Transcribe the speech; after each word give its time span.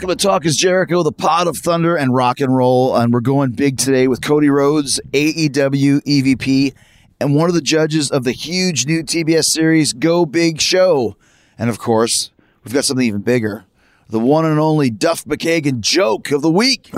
Welcome 0.00 0.16
to 0.16 0.26
Talk 0.26 0.46
is 0.46 0.56
Jericho, 0.56 1.02
the 1.02 1.12
pod 1.12 1.46
of 1.46 1.58
thunder 1.58 1.94
and 1.94 2.14
rock 2.14 2.40
and 2.40 2.56
roll. 2.56 2.96
And 2.96 3.12
we're 3.12 3.20
going 3.20 3.50
big 3.50 3.76
today 3.76 4.08
with 4.08 4.22
Cody 4.22 4.48
Rhodes, 4.48 4.98
AEW 5.12 6.00
EVP, 6.00 6.74
and 7.20 7.34
one 7.34 7.50
of 7.50 7.54
the 7.54 7.60
judges 7.60 8.10
of 8.10 8.24
the 8.24 8.32
huge 8.32 8.86
new 8.86 9.02
TBS 9.02 9.44
series, 9.44 9.92
Go 9.92 10.24
Big 10.24 10.58
Show. 10.58 11.18
And 11.58 11.68
of 11.68 11.78
course, 11.78 12.30
we've 12.64 12.72
got 12.72 12.86
something 12.86 13.06
even 13.06 13.20
bigger 13.20 13.66
the 14.08 14.18
one 14.18 14.46
and 14.46 14.58
only 14.58 14.88
Duff 14.88 15.26
McKagan 15.26 15.80
joke 15.80 16.30
of 16.30 16.40
the 16.40 16.50
week. 16.50 16.90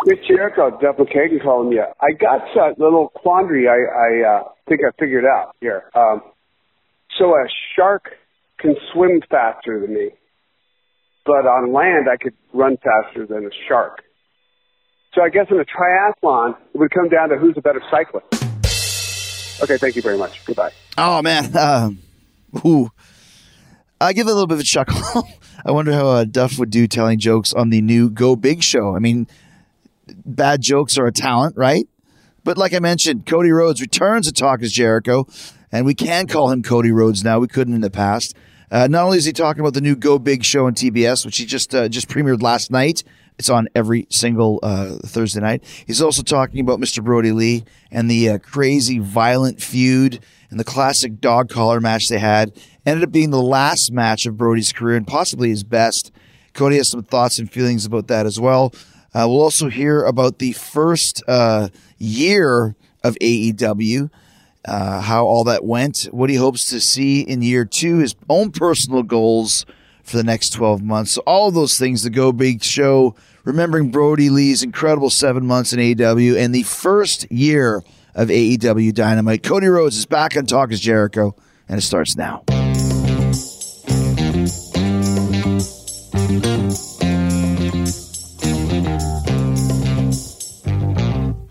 Chris 0.00 0.18
Jericho, 0.28 0.78
Duff 0.78 0.98
McKagan 0.98 1.42
calling 1.42 1.72
you. 1.72 1.86
I 2.02 2.12
got 2.12 2.54
a 2.54 2.74
little 2.76 3.08
quandary 3.08 3.66
I, 3.66 3.76
I 3.76 4.28
uh, 4.28 4.42
think 4.68 4.82
I 4.86 4.90
figured 5.00 5.24
out 5.24 5.56
here. 5.62 5.84
Um, 5.94 6.20
so 7.18 7.30
a 7.30 7.46
shark 7.74 8.10
can 8.58 8.76
swim 8.92 9.22
faster 9.30 9.80
than 9.80 9.94
me, 9.94 10.10
but 11.24 11.46
on 11.46 11.72
land 11.72 12.08
I 12.10 12.16
could 12.16 12.34
run 12.52 12.76
faster 12.76 13.26
than 13.26 13.46
a 13.46 13.50
shark. 13.68 14.02
So 15.14 15.22
I 15.22 15.28
guess 15.28 15.46
in 15.50 15.60
a 15.60 15.64
triathlon, 15.64 16.56
it 16.74 16.78
would 16.78 16.90
come 16.90 17.08
down 17.08 17.28
to 17.28 17.36
who's 17.36 17.54
a 17.56 17.60
better 17.60 17.80
cyclist. 17.90 18.26
Okay, 19.62 19.78
thank 19.78 19.94
you 19.94 20.02
very 20.02 20.18
much. 20.18 20.44
Goodbye. 20.44 20.72
Oh, 20.98 21.22
man. 21.22 21.56
Uh, 21.56 21.90
ooh. 22.66 22.90
I 24.00 24.12
give 24.12 24.26
it 24.26 24.30
a 24.30 24.34
little 24.34 24.48
bit 24.48 24.54
of 24.54 24.60
a 24.60 24.64
chuckle. 24.64 25.00
I 25.64 25.70
wonder 25.70 25.92
how 25.92 26.08
uh, 26.08 26.24
Duff 26.24 26.58
would 26.58 26.70
do 26.70 26.88
telling 26.88 27.20
jokes 27.20 27.52
on 27.52 27.70
the 27.70 27.80
new 27.80 28.10
Go 28.10 28.34
Big 28.34 28.62
show. 28.62 28.96
I 28.96 28.98
mean, 28.98 29.28
bad 30.26 30.60
jokes 30.60 30.98
are 30.98 31.06
a 31.06 31.12
talent, 31.12 31.56
right? 31.56 31.86
But 32.42 32.58
like 32.58 32.74
I 32.74 32.80
mentioned, 32.80 33.24
Cody 33.24 33.50
Rhodes 33.50 33.80
returns 33.80 34.26
to 34.26 34.32
Talk 34.32 34.62
is 34.62 34.72
Jericho, 34.72 35.26
and 35.72 35.86
we 35.86 35.94
can 35.94 36.26
call 36.26 36.50
him 36.50 36.62
Cody 36.62 36.90
Rhodes 36.90 37.24
now. 37.24 37.38
We 37.38 37.48
couldn't 37.48 37.74
in 37.74 37.80
the 37.80 37.90
past. 37.90 38.34
Uh, 38.74 38.88
not 38.88 39.04
only 39.04 39.16
is 39.16 39.24
he 39.24 39.32
talking 39.32 39.60
about 39.60 39.72
the 39.72 39.80
new 39.80 39.94
Go 39.94 40.18
Big 40.18 40.42
show 40.42 40.66
on 40.66 40.74
TBS, 40.74 41.24
which 41.24 41.36
he 41.38 41.46
just 41.46 41.72
uh, 41.76 41.88
just 41.88 42.08
premiered 42.08 42.42
last 42.42 42.72
night. 42.72 43.04
It's 43.38 43.48
on 43.48 43.68
every 43.72 44.08
single 44.10 44.58
uh, 44.64 44.96
Thursday 45.06 45.40
night. 45.40 45.62
He's 45.86 46.02
also 46.02 46.24
talking 46.24 46.58
about 46.58 46.80
Mr. 46.80 47.02
Brodie 47.02 47.30
Lee 47.30 47.64
and 47.92 48.10
the 48.10 48.30
uh, 48.30 48.38
crazy, 48.38 48.98
violent 48.98 49.62
feud 49.62 50.18
and 50.50 50.58
the 50.58 50.64
classic 50.64 51.20
dog 51.20 51.50
collar 51.50 51.80
match 51.80 52.08
they 52.08 52.18
had. 52.18 52.50
Ended 52.84 53.04
up 53.04 53.12
being 53.12 53.30
the 53.30 53.40
last 53.40 53.92
match 53.92 54.26
of 54.26 54.36
Brodie's 54.36 54.72
career 54.72 54.96
and 54.96 55.06
possibly 55.06 55.50
his 55.50 55.62
best. 55.62 56.10
Cody 56.52 56.76
has 56.76 56.90
some 56.90 57.04
thoughts 57.04 57.38
and 57.38 57.48
feelings 57.48 57.86
about 57.86 58.08
that 58.08 58.26
as 58.26 58.40
well. 58.40 58.74
Uh, 59.14 59.26
we'll 59.28 59.42
also 59.42 59.68
hear 59.68 60.04
about 60.04 60.40
the 60.40 60.50
first 60.50 61.22
uh, 61.28 61.68
year 61.98 62.74
of 63.04 63.14
AEW, 63.20 64.10
uh, 64.66 65.00
how 65.00 65.26
all 65.26 65.44
that 65.44 65.64
went, 65.64 66.04
what 66.10 66.30
he 66.30 66.36
hopes 66.36 66.66
to 66.70 66.80
see 66.80 67.20
in 67.20 67.42
year 67.42 67.64
two, 67.64 67.98
his 67.98 68.14
own 68.28 68.50
personal 68.50 69.02
goals 69.02 69.66
for 70.02 70.16
the 70.16 70.24
next 70.24 70.50
12 70.50 70.82
months. 70.82 71.12
So 71.12 71.22
all 71.26 71.50
those 71.50 71.78
things, 71.78 72.02
the 72.02 72.10
Go 72.10 72.32
Big 72.32 72.62
Show, 72.62 73.14
remembering 73.44 73.90
Brodie 73.90 74.30
Lee's 74.30 74.62
incredible 74.62 75.10
seven 75.10 75.46
months 75.46 75.72
in 75.72 75.78
AEW 75.78 76.36
and 76.36 76.54
the 76.54 76.62
first 76.62 77.30
year 77.30 77.82
of 78.14 78.28
AEW 78.28 78.94
Dynamite. 78.94 79.42
Cody 79.42 79.66
Rhodes 79.66 79.96
is 79.96 80.06
back 80.06 80.36
on 80.36 80.46
Talk 80.46 80.72
is 80.72 80.80
Jericho, 80.80 81.34
and 81.68 81.78
it 81.78 81.82
starts 81.82 82.16
now. 82.16 82.44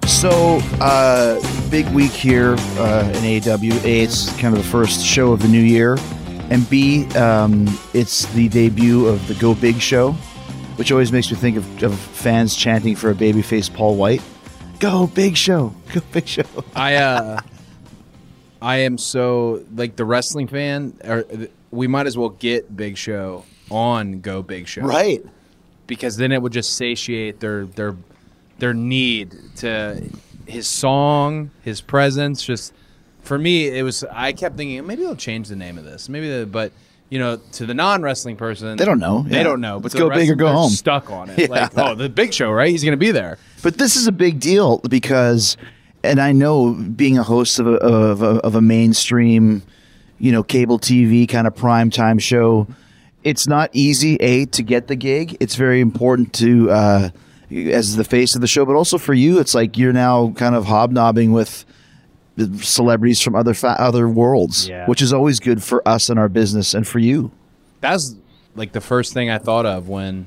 So, 0.07 0.61
uh, 0.79 1.62
big 1.73 1.87
week 1.87 2.11
here 2.11 2.51
uh, 2.77 3.11
in 3.15 3.23
AEW. 3.23 3.83
A, 3.83 4.03
it's 4.03 4.29
kind 4.39 4.55
of 4.55 4.63
the 4.63 4.69
first 4.69 5.03
show 5.03 5.31
of 5.31 5.41
the 5.41 5.47
new 5.47 5.59
year, 5.59 5.97
and 6.51 6.69
B, 6.69 7.07
um, 7.15 7.67
it's 7.95 8.31
the 8.33 8.47
debut 8.47 9.07
of 9.07 9.27
the 9.27 9.33
Go 9.33 9.55
Big 9.55 9.81
show, 9.81 10.11
which 10.75 10.91
always 10.91 11.11
makes 11.11 11.31
me 11.31 11.35
think 11.37 11.57
of, 11.57 11.83
of 11.83 11.97
fans 11.97 12.55
chanting 12.55 12.95
for 12.95 13.09
a 13.09 13.15
babyface 13.15 13.73
Paul 13.73 13.95
Wight. 13.95 14.21
Go 14.79 15.07
Big 15.07 15.35
Show, 15.35 15.73
Go 15.93 16.01
Big 16.11 16.27
Show. 16.27 16.43
I 16.75 16.97
uh, 16.97 17.39
I 18.61 18.75
am 18.77 18.99
so 18.99 19.65
like 19.73 19.95
the 19.95 20.05
wrestling 20.05 20.47
fan. 20.47 20.95
Or 21.03 21.25
we 21.71 21.87
might 21.87 22.05
as 22.05 22.15
well 22.15 22.29
get 22.29 22.77
Big 22.77 22.97
Show 22.97 23.45
on 23.71 24.21
Go 24.21 24.43
Big 24.43 24.67
Show, 24.67 24.83
Right. 24.83 25.25
Because 25.87 26.17
then 26.17 26.31
it 26.31 26.39
would 26.39 26.53
just 26.53 26.75
satiate 26.75 27.39
their 27.39 27.65
their 27.65 27.95
their 28.59 28.75
need 28.75 29.35
to 29.55 30.03
his 30.45 30.67
song, 30.67 31.51
his 31.61 31.81
presence. 31.81 32.43
Just 32.43 32.73
for 33.21 33.37
me, 33.37 33.67
it 33.67 33.83
was. 33.83 34.03
I 34.11 34.33
kept 34.33 34.57
thinking 34.57 34.85
maybe 34.85 35.03
they'll 35.03 35.15
change 35.15 35.47
the 35.47 35.55
name 35.55 35.77
of 35.77 35.83
this. 35.85 36.09
Maybe, 36.09 36.29
the, 36.29 36.45
but 36.45 36.71
you 37.09 37.19
know, 37.19 37.37
to 37.53 37.65
the 37.65 37.73
non 37.73 38.01
wrestling 38.01 38.35
person, 38.37 38.75
They 38.77 38.85
don't 38.85 38.99
know. 38.99 39.23
They 39.27 39.37
Yeah. 39.37 39.43
don't 39.43 39.61
know. 39.61 39.79
But 39.79 39.93
Let's 39.93 39.95
go 39.95 40.09
big 40.09 40.29
or 40.29 40.35
go 40.35 40.47
home. 40.51 40.71
Stuck 40.71 41.11
on 41.11 41.29
it. 41.29 41.37
Yeah. 41.41 41.47
Like, 41.47 41.77
oh, 41.77 41.93
the 41.95 42.09
Big 42.09 42.33
Show, 42.33 42.51
right? 42.51 42.69
He's 42.69 42.83
going 42.83 42.93
to 42.93 42.97
be 42.97 43.11
there. 43.11 43.37
But 43.61 43.77
this 43.77 43.95
is 43.95 44.07
a 44.07 44.11
big 44.11 44.39
deal 44.39 44.79
because, 44.89 45.57
and 46.03 46.19
I 46.19 46.31
know 46.31 46.73
being 46.73 47.17
a 47.19 47.23
host 47.23 47.59
of 47.59 47.67
a, 47.67 47.73
of 47.75 48.21
a, 48.23 48.25
of 48.43 48.55
a 48.55 48.61
mainstream, 48.61 49.61
you 50.17 50.31
know, 50.31 50.41
cable 50.41 50.79
TV 50.79 51.29
kind 51.29 51.45
of 51.45 51.55
prime 51.55 51.91
time 51.91 52.17
show, 52.17 52.67
it's 53.23 53.47
not 53.47 53.69
easy, 53.73 54.15
A, 54.15 54.45
to 54.47 54.63
get 54.63 54.87
the 54.87 54.95
gig. 54.95 55.37
It's 55.39 55.55
very 55.55 55.81
important 55.81 56.33
to, 56.35 56.71
uh, 56.71 57.09
as 57.71 57.95
the 57.95 58.03
face 58.03 58.35
of 58.35 58.41
the 58.41 58.47
show, 58.47 58.65
but 58.65 58.75
also 58.75 58.97
for 58.97 59.13
you, 59.13 59.39
it's 59.39 59.53
like 59.55 59.77
you're 59.77 59.93
now 59.93 60.31
kind 60.35 60.55
of 60.55 60.65
hobnobbing 60.65 61.31
with 61.31 61.65
celebrities 62.61 63.21
from 63.21 63.35
other 63.35 63.53
fa- 63.53 63.75
other 63.79 64.09
worlds, 64.09 64.67
Yeah. 64.67 64.85
which 64.87 65.01
is 65.01 65.13
always 65.13 65.39
good 65.39 65.61
for 65.63 65.87
us 65.87 66.09
and 66.09 66.19
our 66.19 66.29
business 66.29 66.73
and 66.73 66.87
for 66.87 66.99
you. 66.99 67.31
that's 67.81 68.15
like 68.55 68.71
the 68.71 68.79
first 68.81 69.13
thing 69.13 69.29
I 69.29 69.37
thought 69.39 69.65
of 69.65 69.89
when 69.89 70.25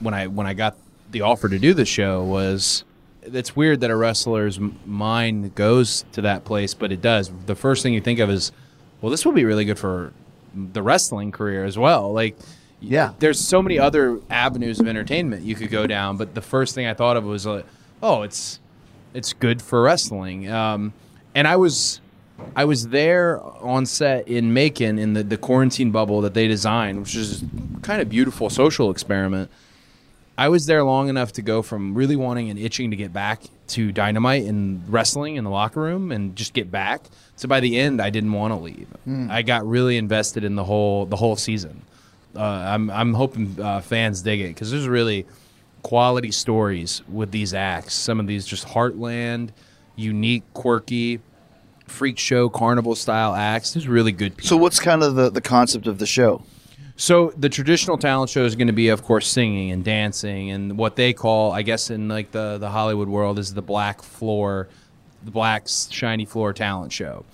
when 0.00 0.14
I 0.14 0.26
when 0.26 0.46
I 0.46 0.54
got 0.54 0.76
the 1.10 1.20
offer 1.20 1.48
to 1.48 1.58
do 1.58 1.74
the 1.74 1.84
show 1.84 2.22
was 2.24 2.82
it's 3.22 3.54
weird 3.54 3.80
that 3.80 3.90
a 3.90 3.96
wrestler's 3.96 4.58
mind 4.86 5.54
goes 5.54 6.04
to 6.12 6.22
that 6.22 6.44
place, 6.44 6.72
but 6.74 6.92
it 6.92 7.00
does. 7.02 7.30
The 7.46 7.54
first 7.54 7.82
thing 7.82 7.92
you 7.94 8.00
think 8.00 8.18
of 8.20 8.30
is, 8.30 8.52
well, 9.00 9.10
this 9.10 9.24
will 9.24 9.32
be 9.32 9.44
really 9.44 9.64
good 9.64 9.78
for 9.78 10.12
the 10.54 10.82
wrestling 10.82 11.30
career 11.32 11.64
as 11.64 11.76
well. 11.78 12.12
Like, 12.12 12.36
Yeah. 12.88 13.12
there's 13.18 13.40
so 13.40 13.62
many 13.62 13.78
other 13.78 14.20
avenues 14.30 14.80
of 14.80 14.86
entertainment 14.88 15.44
you 15.44 15.54
could 15.54 15.70
go 15.70 15.86
down, 15.86 16.16
but 16.16 16.34
the 16.34 16.42
first 16.42 16.74
thing 16.74 16.86
I 16.86 16.94
thought 16.94 17.16
of 17.16 17.24
was 17.24 17.46
like, 17.46 17.64
oh, 18.02 18.22
it's 18.22 18.60
it's 19.12 19.32
good 19.32 19.62
for 19.62 19.82
wrestling. 19.82 20.50
Um, 20.50 20.92
and 21.34 21.46
I 21.48 21.56
was 21.56 22.00
I 22.56 22.64
was 22.64 22.88
there 22.88 23.40
on 23.62 23.86
set 23.86 24.26
in 24.28 24.52
Macon 24.52 24.98
in 24.98 25.12
the, 25.12 25.22
the 25.22 25.36
quarantine 25.36 25.90
bubble 25.92 26.20
that 26.22 26.34
they 26.34 26.48
designed, 26.48 27.00
which 27.00 27.14
is 27.14 27.44
kind 27.82 28.02
of 28.02 28.08
beautiful 28.08 28.50
social 28.50 28.90
experiment. 28.90 29.50
I 30.36 30.48
was 30.48 30.66
there 30.66 30.82
long 30.82 31.08
enough 31.08 31.30
to 31.34 31.42
go 31.42 31.62
from 31.62 31.94
really 31.94 32.16
wanting 32.16 32.50
and 32.50 32.58
itching 32.58 32.90
to 32.90 32.96
get 32.96 33.12
back 33.12 33.42
to 33.68 33.92
dynamite 33.92 34.44
and 34.46 34.82
wrestling 34.92 35.36
in 35.36 35.44
the 35.44 35.50
locker 35.50 35.80
room 35.80 36.10
and 36.10 36.34
just 36.34 36.54
get 36.54 36.72
back. 36.72 37.02
So 37.36 37.46
by 37.46 37.60
the 37.60 37.78
end, 37.78 38.02
I 38.02 38.10
didn't 38.10 38.32
want 38.32 38.52
to 38.52 38.58
leave. 38.58 38.88
I 39.30 39.42
got 39.42 39.64
really 39.64 39.96
invested 39.96 40.42
in 40.42 40.56
the 40.56 40.64
whole 40.64 41.06
the 41.06 41.16
whole 41.16 41.36
season. 41.36 41.82
Uh, 42.36 42.42
I'm 42.42 42.90
I'm 42.90 43.14
hoping 43.14 43.60
uh, 43.60 43.80
fans 43.80 44.22
dig 44.22 44.40
it 44.40 44.48
because 44.48 44.70
there's 44.70 44.88
really 44.88 45.26
quality 45.82 46.30
stories 46.30 47.02
with 47.08 47.30
these 47.30 47.54
acts. 47.54 47.94
Some 47.94 48.18
of 48.20 48.26
these 48.26 48.46
just 48.46 48.66
heartland, 48.66 49.50
unique, 49.96 50.42
quirky, 50.54 51.20
freak 51.86 52.18
show, 52.18 52.48
carnival 52.48 52.94
style 52.94 53.34
acts. 53.34 53.74
There's 53.74 53.88
really 53.88 54.12
good 54.12 54.36
people. 54.36 54.48
So, 54.48 54.56
what's 54.56 54.80
kind 54.80 55.02
of 55.02 55.14
the, 55.14 55.30
the 55.30 55.40
concept 55.40 55.86
of 55.86 55.98
the 55.98 56.06
show? 56.06 56.42
So 56.96 57.32
the 57.36 57.48
traditional 57.48 57.98
talent 57.98 58.30
show 58.30 58.44
is 58.44 58.54
going 58.54 58.68
to 58.68 58.72
be, 58.72 58.88
of 58.88 59.02
course, 59.02 59.26
singing 59.26 59.72
and 59.72 59.84
dancing, 59.84 60.50
and 60.50 60.78
what 60.78 60.94
they 60.94 61.12
call, 61.12 61.50
I 61.50 61.62
guess, 61.62 61.90
in 61.90 62.08
like 62.08 62.30
the 62.30 62.58
the 62.58 62.70
Hollywood 62.70 63.08
world, 63.08 63.38
is 63.38 63.52
the 63.52 63.62
black 63.62 64.02
floor, 64.02 64.68
the 65.24 65.32
black 65.32 65.66
shiny 65.66 66.24
floor 66.24 66.52
talent 66.52 66.92
show. 66.92 67.24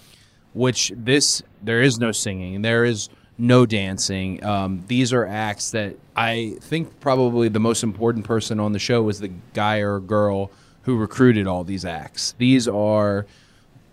Which 0.55 0.93
this 0.97 1.43
there 1.63 1.83
is 1.83 1.99
no 1.99 2.11
singing, 2.11 2.63
there 2.63 2.85
is 2.87 3.11
no 3.41 3.67
dancing. 3.67 4.43
Um, 4.45 4.85
these 4.87 5.13
are 5.13 5.27
acts 5.27 5.71
that 5.73 5.97
I 6.15 6.57
think 6.61 7.01
probably 7.01 7.49
the 7.49 7.61
most 7.61 7.83
important 7.83 8.25
person 8.25 8.61
on 8.61 8.73
the 8.73 8.79
show 8.79 9.03
was 9.03 9.21
the 9.21 9.33
guy 9.55 9.79
or 9.79 9.99
girl 10.01 10.51
who 10.83 10.97
recruited 10.97 11.47
all 11.47 11.65
these 11.65 11.85
acts. 11.85 12.35
These 12.39 12.69
are 12.69 13.27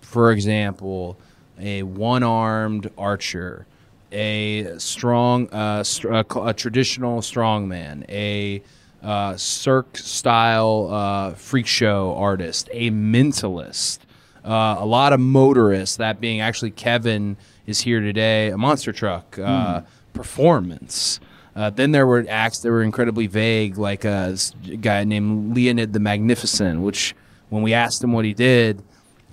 for 0.08 0.32
example, 0.32 1.18
a 1.60 1.84
one-armed 1.84 2.90
archer, 2.98 3.68
a 4.12 4.80
strong, 4.80 5.50
uh, 5.50 5.84
str- 5.84 6.14
a, 6.14 6.26
a 6.44 6.54
traditional 6.54 7.20
strongman, 7.20 8.06
a 8.10 8.64
uh, 9.04 9.36
Cirque 9.36 9.98
style 9.98 10.88
uh, 10.90 11.32
freak 11.34 11.68
show 11.68 12.16
artist, 12.16 12.70
a 12.72 12.90
mentalist, 12.90 14.00
uh, 14.46 14.78
a 14.80 14.86
lot 14.86 15.12
of 15.12 15.20
motorists. 15.20 15.98
That 15.98 16.22
being 16.22 16.40
actually 16.40 16.72
Kevin 16.72 17.36
is 17.68 17.82
here 17.82 18.00
today, 18.00 18.50
a 18.50 18.58
monster 18.58 18.92
truck 18.92 19.38
uh, 19.38 19.82
performance. 20.14 21.20
Uh, 21.56 21.70
then 21.72 21.92
there 21.92 22.06
were 22.08 22.26
acts 22.30 22.60
that 22.60 22.70
were 22.70 22.84
incredibly 22.84 23.28
vague, 23.28 23.78
like 23.78 24.06
a 24.06 24.36
guy 24.82 25.04
named 25.04 25.56
Leonid 25.56 25.92
the 25.94 26.00
Magnificent, 26.00 26.82
which 26.82 27.16
when 27.50 27.64
we 27.64 27.74
asked 27.74 28.04
him 28.04 28.14
what 28.14 28.26
he 28.26 28.34
did, 28.34 28.82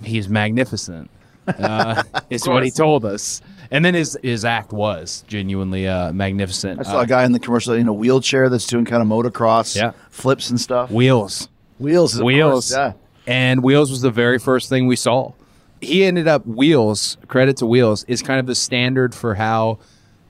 he's 0.03 0.29
magnificent. 0.29 1.09
Uh, 1.47 2.01
is 2.31 2.47
what 2.47 2.63
he 2.65 2.71
told 2.71 3.05
us. 3.05 3.39
And 3.69 3.85
then 3.85 3.93
his 3.93 4.17
his 4.23 4.43
act 4.43 4.73
was 4.73 5.23
genuinely 5.27 5.87
uh, 5.87 6.11
magnificent. 6.11 6.79
I 6.79 6.83
saw 6.83 6.97
Uh, 6.97 7.03
a 7.03 7.05
guy 7.05 7.23
in 7.23 7.33
the 7.33 7.39
commercial 7.39 7.75
in 7.75 7.87
a 7.87 7.93
wheelchair 7.93 8.49
that's 8.49 8.65
doing 8.65 8.83
kind 8.83 8.99
of 9.03 9.07
motocross 9.07 9.75
Yeah. 9.75 9.91
flips 10.09 10.49
and 10.49 10.59
stuff. 10.59 10.89
wheels. 10.89 11.47
Wheels, 11.77 12.19
Wheels. 12.19 12.73
course, 12.73 12.75
yeah. 12.75 12.93
And 13.31 13.61
Wheels 13.61 13.91
was 13.91 14.01
the 14.01 14.09
very 14.09 14.39
first 14.39 14.69
thing 14.69 14.87
we 14.87 14.95
saw. 14.95 15.33
He 15.81 16.03
ended 16.03 16.27
up 16.27 16.45
Wheels, 16.45 17.17
credit 17.27 17.57
to 17.57 17.65
Wheels, 17.65 18.03
is 18.05 18.21
kind 18.21 18.39
of 18.39 18.45
the 18.45 18.55
standard 18.55 19.13
for 19.13 19.35
how 19.35 19.79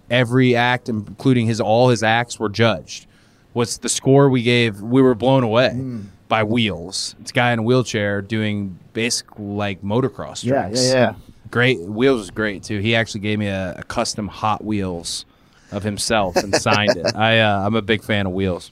every 0.09 0.55
act, 0.55 0.89
including 0.89 1.47
his 1.47 1.59
all 1.61 1.89
his 1.89 2.03
acts, 2.03 2.39
were 2.39 2.49
judged. 2.49 3.07
What's 3.53 3.77
the 3.77 3.89
score 3.89 4.29
we 4.29 4.43
gave? 4.43 4.81
We 4.81 5.01
were 5.01 5.15
blown 5.15 5.43
away 5.43 5.69
Hmm. 5.71 6.01
by 6.27 6.43
Wheels. 6.43 7.15
It's 7.21 7.31
a 7.31 7.33
guy 7.33 7.53
in 7.53 7.59
a 7.59 7.63
wheelchair 7.63 8.21
doing 8.21 8.77
basic 8.93 9.27
like 9.37 9.81
motocross 9.81 10.43
Yeah, 10.43 10.69
yeah, 10.73 10.81
yeah. 10.93 11.13
Great. 11.51 11.79
Wheels 11.79 12.19
was 12.19 12.31
great 12.31 12.63
too. 12.63 12.79
He 12.79 12.95
actually 12.95 13.21
gave 13.21 13.39
me 13.39 13.47
a, 13.47 13.75
a 13.77 13.83
custom 13.83 14.27
Hot 14.27 14.63
Wheels 14.63 15.25
of 15.71 15.83
himself 15.83 16.35
and 16.35 16.53
signed 16.55 16.97
it. 16.97 17.15
I 17.15 17.39
uh, 17.39 17.65
I'm 17.65 17.75
a 17.75 17.81
big 17.81 18.03
fan 18.03 18.25
of 18.25 18.33
Wheels. 18.33 18.71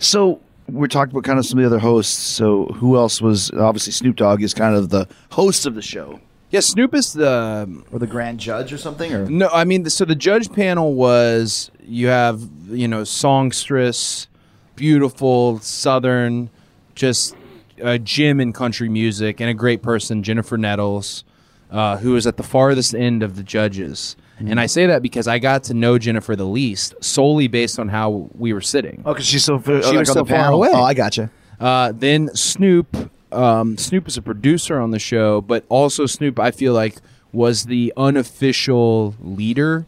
So 0.00 0.40
we're 0.68 0.88
talking 0.88 1.12
about 1.12 1.24
kind 1.24 1.38
of 1.38 1.46
some 1.46 1.58
of 1.58 1.62
the 1.62 1.66
other 1.66 1.78
hosts. 1.78 2.12
So 2.12 2.66
who 2.66 2.96
else 2.96 3.20
was 3.20 3.50
obviously 3.52 3.92
Snoop 3.92 4.16
Dogg 4.16 4.42
is 4.42 4.54
kind 4.54 4.74
of 4.74 4.90
the 4.90 5.08
host 5.30 5.66
of 5.66 5.74
the 5.74 5.82
show 5.82 6.20
Yeah, 6.50 6.60
Snoop 6.60 6.94
is 6.94 7.12
the 7.12 7.82
or 7.90 7.98
the 7.98 8.06
grand 8.06 8.40
judge 8.40 8.72
or 8.72 8.78
something 8.78 9.12
or 9.12 9.26
No, 9.28 9.48
I 9.48 9.64
mean, 9.64 9.88
so 9.90 10.04
the 10.04 10.14
judge 10.14 10.52
panel 10.52 10.94
was 10.94 11.70
you 11.82 12.08
have 12.08 12.40
you 12.68 12.88
know 12.88 13.04
songstress, 13.04 14.28
beautiful 14.74 15.60
Southern, 15.60 16.50
just 16.94 17.36
a 17.78 17.98
gym 17.98 18.40
in 18.40 18.52
country 18.52 18.88
music, 18.88 19.40
and 19.40 19.50
a 19.50 19.54
great 19.54 19.82
person, 19.82 20.22
Jennifer 20.22 20.56
Nettles, 20.56 21.24
uh, 21.70 21.98
who 21.98 22.12
was 22.12 22.26
at 22.26 22.36
the 22.36 22.42
farthest 22.42 22.94
end 22.94 23.22
of 23.22 23.36
the 23.36 23.42
judges. 23.42 24.16
And 24.38 24.60
I 24.60 24.66
say 24.66 24.86
that 24.86 25.02
because 25.02 25.26
I 25.26 25.38
got 25.38 25.64
to 25.64 25.74
know 25.74 25.98
Jennifer 25.98 26.36
the 26.36 26.44
least 26.44 26.94
solely 27.00 27.48
based 27.48 27.78
on 27.78 27.88
how 27.88 28.28
we 28.36 28.52
were 28.52 28.60
sitting. 28.60 29.02
Oh, 29.06 29.12
because 29.14 29.26
she's 29.26 29.44
so 29.44 29.58
she 29.60 29.82
She 29.82 29.96
was 29.96 30.12
so 30.12 30.24
far 30.24 30.52
away. 30.52 30.68
Oh, 30.72 30.82
I 30.82 30.94
gotcha. 30.94 31.30
Uh, 31.58 31.92
then 31.94 32.28
Snoop, 32.34 33.10
um, 33.32 33.78
Snoop 33.78 34.06
is 34.08 34.16
a 34.18 34.22
producer 34.22 34.78
on 34.78 34.90
the 34.90 34.98
show, 34.98 35.40
but 35.40 35.64
also 35.70 36.04
Snoop, 36.04 36.38
I 36.38 36.50
feel 36.50 36.74
like, 36.74 36.96
was 37.32 37.64
the 37.64 37.92
unofficial 37.96 39.14
leader, 39.20 39.86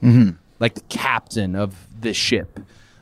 like 0.61 0.75
the 0.75 0.83
captain 0.89 1.55
of 1.55 1.87
the 2.01 2.15
ship. 2.15 2.61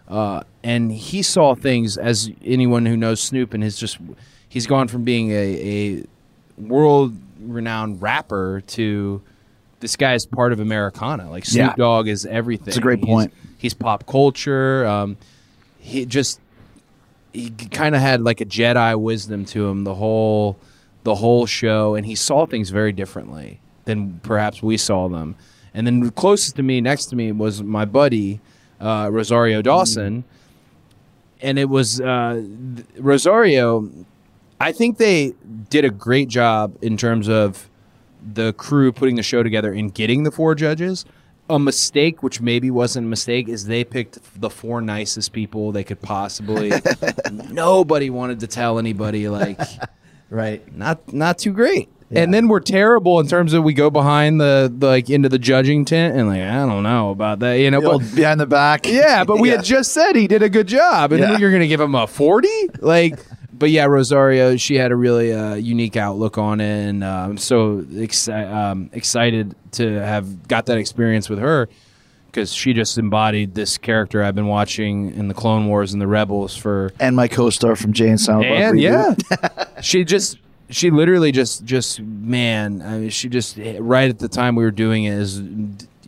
Uh, 0.08 0.42
and 0.62 0.90
he 0.92 1.22
saw 1.22 1.54
things 1.54 1.96
as 1.96 2.30
anyone 2.44 2.86
who 2.86 2.96
knows 2.96 3.20
Snoop 3.20 3.54
and 3.54 3.62
has 3.62 3.76
just 3.78 3.98
he's 4.48 4.66
gone 4.66 4.88
from 4.88 5.04
being 5.04 5.30
a, 5.30 5.34
a 5.98 6.04
world 6.60 7.16
renowned 7.40 8.00
rapper 8.02 8.62
to 8.68 9.20
this 9.80 9.96
guy 9.96 10.14
is 10.14 10.26
part 10.26 10.52
of 10.52 10.60
Americana. 10.60 11.30
Like 11.30 11.44
Snoop 11.44 11.70
Yeah. 11.70 11.74
Dogg 11.76 12.08
is 12.08 12.26
everything. 12.26 12.68
It's 12.68 12.76
a 12.76 12.80
great 12.80 13.02
point. 13.02 13.32
He's 13.58 13.74
pop 13.74 14.06
culture. 14.06 14.86
Um, 14.86 15.16
he 15.78 16.06
just 16.06 16.40
he 17.32 17.50
kind 17.50 17.94
of 17.94 18.00
had 18.00 18.22
like 18.22 18.40
a 18.40 18.46
Jedi 18.46 18.98
wisdom 18.98 19.44
to 19.46 19.66
him 19.68 19.84
the 19.84 19.94
whole 19.94 20.58
the 21.04 21.14
whole 21.16 21.46
show, 21.46 21.94
and 21.94 22.04
he 22.04 22.14
saw 22.14 22.46
things 22.46 22.70
very 22.70 22.92
differently 22.92 23.60
than 23.84 24.18
perhaps 24.22 24.62
we 24.62 24.76
saw 24.76 25.08
them. 25.08 25.36
And 25.72 25.86
then 25.86 26.10
closest 26.10 26.56
to 26.56 26.62
me, 26.62 26.80
next 26.80 27.06
to 27.06 27.16
me, 27.16 27.30
was 27.32 27.62
my 27.62 27.84
buddy 27.84 28.40
uh, 28.80 29.08
Rosario 29.12 29.62
Dawson, 29.62 30.24
and 31.40 31.58
it 31.58 31.68
was 31.68 32.00
uh, 32.00 32.42
Rosario. 32.98 33.88
I 34.58 34.72
think 34.72 34.96
they 34.96 35.34
did 35.68 35.84
a 35.84 35.90
great 35.90 36.28
job 36.28 36.76
in 36.80 36.96
terms 36.96 37.28
of 37.28 37.68
the 38.34 38.52
crew 38.54 38.92
putting 38.92 39.16
the 39.16 39.22
show 39.22 39.42
together 39.42 39.72
and 39.72 39.94
getting 39.94 40.22
the 40.24 40.30
four 40.30 40.54
judges. 40.54 41.04
A 41.48 41.60
mistake, 41.60 42.24
which 42.24 42.40
maybe 42.40 42.72
wasn't 42.72 43.06
a 43.06 43.08
mistake, 43.08 43.48
is 43.48 43.66
they 43.66 43.84
picked 43.84 44.18
the 44.40 44.50
four 44.50 44.80
nicest 44.80 45.32
people 45.32 45.70
they 45.70 45.84
could 45.84 46.02
possibly. 46.02 46.72
Nobody 47.50 48.10
wanted 48.10 48.40
to 48.40 48.46
tell 48.46 48.78
anybody 48.80 49.28
like 49.28 49.60
Right. 50.30 50.76
not 50.76 51.12
not 51.12 51.38
too 51.38 51.52
great. 51.52 51.88
And 52.10 52.32
then 52.34 52.46
we're 52.48 52.60
terrible 52.60 53.18
in 53.20 53.26
terms 53.28 53.52
of 53.52 53.62
we 53.64 53.74
go 53.74 53.90
behind 53.90 54.40
the, 54.40 54.72
the 54.76 54.86
like 54.86 55.10
into 55.10 55.28
the 55.28 55.38
judging 55.38 55.84
tent 55.84 56.16
and 56.16 56.28
like 56.28 56.40
I 56.42 56.66
don't 56.66 56.82
know 56.84 57.10
about 57.10 57.38
that, 57.40 57.54
you 57.54 57.70
know. 57.70 57.80
The 57.80 57.98
But, 57.98 58.14
behind 58.16 58.40
the 58.40 58.46
back. 58.46 58.86
yeah, 58.86 59.22
but 59.24 59.38
we 59.38 59.50
Yeah. 59.50 59.56
had 59.56 59.64
just 59.64 59.92
said 59.92 60.14
he 60.16 60.26
did 60.28 60.42
a 60.42 60.48
good 60.48 60.66
job, 60.68 61.12
and 61.12 61.20
Yeah. 61.20 61.30
then 61.32 61.40
you're 61.40 61.50
going 61.50 61.62
to 61.62 61.68
give 61.68 61.80
him 61.80 61.94
a 61.94 62.06
forty, 62.08 62.68
like. 62.80 63.18
But 63.58 63.70
yeah, 63.70 63.84
Rosario, 63.84 64.56
she 64.56 64.76
had 64.76 64.92
a 64.92 64.96
really 64.96 65.32
uh, 65.32 65.54
unique 65.54 65.96
outlook 65.96 66.38
on 66.38 66.60
it, 66.60 66.88
and 66.88 67.02
uh, 67.04 67.26
I'm 67.28 67.38
so 67.38 67.82
exci- 67.82 68.52
um, 68.52 68.90
excited 68.92 69.54
to 69.72 70.00
have 70.00 70.48
got 70.48 70.66
that 70.66 70.78
experience 70.78 71.28
with 71.28 71.38
her 71.38 71.68
because 72.26 72.52
she 72.52 72.74
just 72.74 72.98
embodied 72.98 73.54
this 73.54 73.78
character 73.78 74.22
I've 74.22 74.34
been 74.34 74.46
watching 74.46 75.14
in 75.14 75.28
the 75.28 75.34
Clone 75.34 75.68
Wars 75.68 75.94
and 75.94 76.02
the 76.02 76.06
Rebels 76.06 76.54
for 76.54 76.92
And 77.00 77.16
my 77.16 77.28
co-star 77.28 77.76
from 77.76 77.94
Jay 77.94 78.08
and 78.10 78.20
Silent 78.20 78.46
and 78.46 78.78
yeah, 78.78 79.14
she 79.82 80.04
just 80.04 80.38
she 80.68 80.90
literally 80.90 81.32
just 81.32 81.64
just 81.64 82.00
man. 82.00 82.82
I 82.82 82.98
mean, 82.98 83.10
she 83.10 83.30
just 83.30 83.58
right 83.78 84.10
at 84.10 84.18
the 84.18 84.28
time 84.28 84.54
we 84.54 84.64
were 84.64 84.70
doing 84.70 85.04
it 85.04 85.14
is 85.14 85.42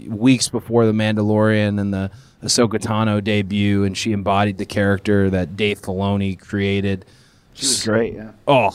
weeks 0.06 0.48
before 0.48 0.84
the 0.84 0.92
Mandalorian 0.92 1.80
and 1.80 1.94
the 1.94 2.10
Ahsoka 2.42 2.78
Tano 2.78 3.22
debut, 3.24 3.84
and 3.84 3.96
she 3.96 4.12
embodied 4.12 4.58
the 4.58 4.66
character 4.66 5.30
that 5.30 5.56
Dave 5.56 5.80
Filoni 5.80 6.38
created. 6.38 7.04
She 7.58 7.66
was 7.66 7.84
great. 7.84 8.14
Yeah. 8.14 8.30
Oh, 8.46 8.70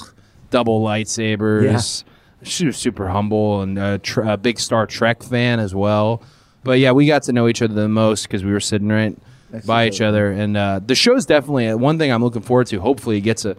double 0.50 0.82
lightsabers. 0.84 2.04
She 2.44 2.66
was 2.66 2.76
super 2.78 3.08
humble 3.08 3.62
and 3.62 3.78
a, 3.80 3.98
tr- 4.00 4.22
a 4.24 4.36
big 4.38 4.60
Star 4.60 4.86
Trek 4.86 5.24
fan 5.24 5.60
as 5.60 5.74
well. 5.74 6.22
But 6.64 6.80
yeah, 6.80 6.92
we 6.92 7.06
got 7.08 7.24
to 7.24 7.34
know 7.34 7.48
each 7.48 7.62
other 7.62 7.74
the 7.74 7.88
most 7.88 8.24
because 8.24 8.44
we 8.44 8.52
were 8.52 8.60
sitting 8.60 8.90
right 8.90 9.18
by 9.66 9.88
each 9.88 10.02
other. 10.02 10.32
And 10.32 10.58
uh, 10.58 10.80
the 10.86 10.96
show's 10.96 11.26
definitely 11.26 11.70
uh, 11.70 11.78
one 11.78 11.98
thing 11.98 12.12
I'm 12.12 12.24
looking 12.24 12.42
forward 12.42 12.68
to. 12.68 12.80
Hopefully, 12.82 13.18
it 13.18 13.22
gets 13.22 13.46
a 13.46 13.56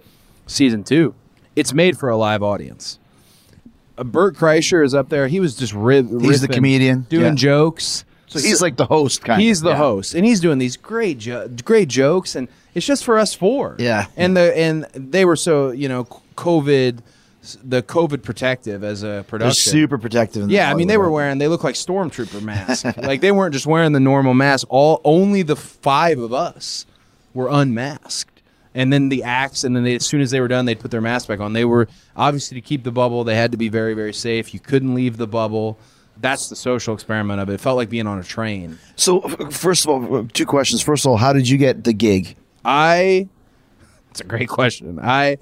season 0.46 0.84
two. 0.84 1.14
It's 1.56 1.72
made 1.72 1.96
for 1.98 2.08
a 2.10 2.16
live 2.16 2.42
audience. 2.42 2.98
Uh, 3.96 4.04
Bert 4.04 4.36
Kreischer 4.36 4.84
is 4.84 4.94
up 4.94 5.08
there. 5.08 5.28
He 5.28 5.40
was 5.40 5.54
just 5.56 5.72
rib- 5.72 6.20
He's 6.20 6.40
the 6.42 6.48
comedian. 6.48 7.02
doing 7.08 7.24
Yeah. 7.24 7.34
jokes. 7.34 8.04
So 8.26 8.38
he's 8.38 8.60
like 8.62 8.76
the 8.76 8.86
host 8.86 9.22
kind 9.22 9.40
of. 9.40 9.44
He's 9.44 9.60
of. 9.60 9.64
the 9.64 9.70
Yeah. 9.70 9.76
host, 9.76 10.14
and 10.14 10.24
he's 10.24 10.40
doing 10.40 10.58
these 10.58 10.76
great, 10.76 11.18
jo- 11.18 11.48
great 11.64 11.88
jokes, 11.88 12.34
and 12.34 12.48
it's 12.74 12.86
just 12.86 13.04
for 13.04 13.18
us 13.18 13.34
four. 13.34 13.76
Yeah. 13.78 14.06
and 14.16 14.36
the 14.36 14.56
and 14.58 14.84
they 14.94 15.24
were 15.24 15.36
so 15.36 15.70
you 15.70 15.88
know 15.88 16.04
COVID, 16.36 16.98
the 17.62 17.82
COVID 17.82 18.22
protective 18.22 18.82
as 18.82 19.02
a 19.02 19.06
They're 19.06 19.22
production. 19.24 19.70
super 19.72 19.98
protective. 19.98 20.42
in 20.42 20.48
the 20.48 20.54
yeah, 20.54 20.70
I 20.70 20.74
mean 20.74 20.88
they 20.88 20.96
were 20.96 21.10
wearing 21.10 21.38
they 21.38 21.48
look 21.48 21.62
like 21.64 21.74
stormtrooper 21.74 22.42
masks. 22.42 22.84
like 23.02 23.20
they 23.20 23.30
weren't 23.32 23.52
just 23.52 23.66
wearing 23.66 23.92
the 23.92 24.00
normal 24.00 24.34
mask. 24.34 24.66
All 24.70 25.00
only 25.04 25.42
the 25.42 25.56
five 25.56 26.18
of 26.18 26.32
us 26.32 26.86
were 27.34 27.48
unmasked. 27.50 28.30
And 28.76 28.92
then 28.92 29.08
the 29.08 29.22
acts, 29.22 29.62
and 29.62 29.76
then 29.76 29.84
they, 29.84 29.94
as 29.94 30.04
soon 30.04 30.20
as 30.20 30.32
they 30.32 30.40
were 30.40 30.48
done, 30.48 30.64
they'd 30.64 30.80
put 30.80 30.90
their 30.90 31.00
mask 31.00 31.28
back 31.28 31.38
on. 31.38 31.52
They 31.52 31.64
were 31.64 31.86
obviously 32.16 32.56
to 32.56 32.60
keep 32.60 32.82
the 32.82 32.90
bubble. 32.90 33.22
They 33.22 33.36
had 33.36 33.52
to 33.52 33.56
be 33.56 33.68
very, 33.68 33.94
very 33.94 34.12
safe. 34.12 34.52
You 34.52 34.58
couldn't 34.58 34.96
leave 34.96 35.16
the 35.16 35.28
bubble. 35.28 35.78
That's 36.20 36.48
the 36.48 36.56
social 36.56 36.94
experiment 36.94 37.40
of 37.40 37.48
it. 37.50 37.54
It 37.54 37.60
felt 37.60 37.76
like 37.76 37.90
being 37.90 38.06
on 38.06 38.18
a 38.18 38.22
train. 38.22 38.78
So 38.96 39.20
first 39.50 39.86
of 39.86 39.90
all, 39.90 40.26
two 40.28 40.46
questions. 40.46 40.80
First 40.80 41.04
of 41.04 41.10
all, 41.10 41.16
how 41.16 41.32
did 41.32 41.48
you 41.48 41.58
get 41.58 41.84
the 41.84 41.92
gig? 41.92 42.36
I. 42.64 43.28
It's 44.10 44.20
a 44.20 44.24
great 44.24 44.48
question. 44.48 44.98
I. 45.00 45.38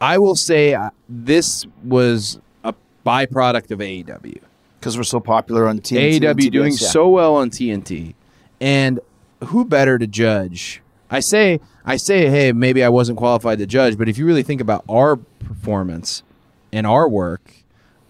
I 0.00 0.18
will 0.18 0.34
say 0.34 0.74
uh, 0.74 0.90
this 1.08 1.64
was 1.84 2.40
a 2.64 2.74
byproduct 3.06 3.70
of 3.70 3.78
AEW. 3.78 4.40
Because 4.78 4.96
we're 4.96 5.04
so 5.04 5.20
popular 5.20 5.68
on 5.68 5.78
TNT. 5.78 6.20
AEW 6.20 6.50
doing 6.50 6.72
yeah. 6.72 6.88
so 6.88 7.08
well 7.08 7.36
on 7.36 7.50
TNT, 7.50 8.14
and 8.60 8.98
who 9.44 9.64
better 9.64 9.96
to 9.96 10.08
judge? 10.08 10.82
I 11.08 11.20
say, 11.20 11.60
I 11.84 11.98
say, 11.98 12.28
hey, 12.28 12.52
maybe 12.52 12.82
I 12.82 12.88
wasn't 12.88 13.18
qualified 13.18 13.58
to 13.58 13.66
judge, 13.66 13.96
but 13.96 14.08
if 14.08 14.18
you 14.18 14.26
really 14.26 14.42
think 14.42 14.60
about 14.60 14.84
our 14.88 15.16
performance 15.16 16.24
and 16.72 16.84
our 16.84 17.08
work, 17.08 17.61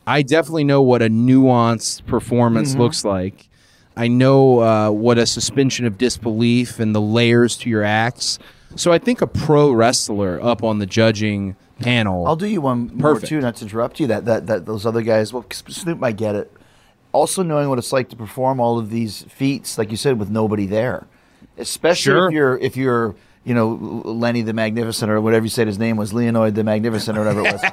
I 0.07 0.23
definitely 0.23 0.65
know 0.65 0.83
what 0.83 1.03
a 1.03 1.09
nuanced 1.09 2.07
performance 2.07 2.71
Mm-hmm. 2.73 2.81
looks 2.81 3.05
like. 3.05 3.49
I 3.97 4.09
know 4.09 4.61
uh, 4.61 4.91
what 4.91 5.19
a 5.19 5.27
suspension 5.27 5.85
of 5.87 5.99
disbelief 5.99 6.81
and 6.81 6.95
the 6.95 7.01
layers 7.01 7.57
to 7.59 7.71
your 7.71 7.83
acts. 7.85 8.39
So 8.75 8.91
I 8.91 8.99
think 8.99 9.21
a 9.21 9.27
pro 9.27 9.71
wrestler 9.71 10.43
up 10.43 10.63
on 10.63 10.79
the 10.79 10.87
judging 10.87 11.57
panel. 11.81 12.27
I'll 12.27 12.37
do 12.37 12.47
you 12.47 12.63
one 12.63 12.89
more 12.97 13.13
Perfect. 13.15 13.29
too, 13.29 13.41
not 13.41 13.57
to 13.57 13.65
interrupt 13.67 14.01
you. 14.01 14.07
That 14.07 14.25
that 14.25 14.47
that 14.47 14.65
those 14.67 14.87
other 14.87 15.03
guys. 15.03 15.33
Well, 15.33 15.45
Snoop 15.51 15.99
might 15.99 16.17
get 16.17 16.35
it. 16.35 16.51
Also, 17.13 17.43
knowing 17.43 17.69
what 17.69 17.79
it's 17.79 17.93
like 17.93 18.09
to 18.09 18.17
perform 18.17 18.61
all 18.61 18.79
of 18.79 18.89
these 18.89 19.25
feats, 19.29 19.77
like 19.77 19.91
you 19.91 19.99
said, 19.99 20.19
with 20.19 20.31
nobody 20.31 20.65
there, 20.65 21.07
especially 21.59 22.13
Sure. 22.13 22.29
if 22.29 22.33
you're 22.33 22.59
if 22.59 22.77
you're 22.79 23.15
you 23.45 23.53
know 23.55 23.69
Lenny 24.05 24.41
the 24.41 24.55
Magnificent 24.55 25.11
or 25.11 25.21
whatever 25.21 25.45
you 25.45 25.51
said 25.51 25.67
his 25.67 25.79
name 25.79 25.99
was, 25.99 26.15
Leonid 26.15 26.55
the 26.55 26.65
Magnificent 26.65 27.19
or 27.19 27.21
whatever 27.21 27.41
it 27.47 27.53
was. 27.53 27.63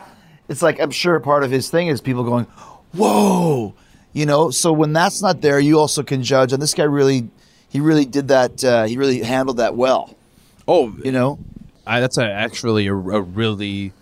It's 0.50 0.62
like 0.62 0.80
I'm 0.80 0.92
sure 0.92 1.20
part 1.20 1.44
of 1.44 1.52
his 1.52 1.70
thing 1.70 1.88
is 1.88 2.02
people 2.02 2.24
going, 2.24 2.46
"Whoa," 2.94 3.74
you 4.14 4.26
know. 4.26 4.50
So 4.50 4.74
when 4.74 4.94
that's 4.94 5.22
not 5.22 5.42
there, 5.42 5.60
you 5.60 5.80
also 5.80 6.04
can 6.04 6.24
judge. 6.24 6.52
And 6.52 6.62
this 6.62 6.74
guy 6.74 6.84
really, 6.84 7.30
he 7.70 7.80
really 7.80 8.06
did 8.06 8.28
that. 8.30 8.64
Uh, 8.64 8.84
he 8.86 8.98
really 8.98 9.22
handled 9.22 9.58
that 9.58 9.76
well. 9.76 10.16
oh, 10.68 10.96
You 11.04 11.12
know. 11.12 11.40
I, 11.86 12.02
that's 12.02 12.20
a, 12.20 12.26
actually 12.26 12.86
a, 12.86 12.94
a 12.94 13.22
really 13.22 13.94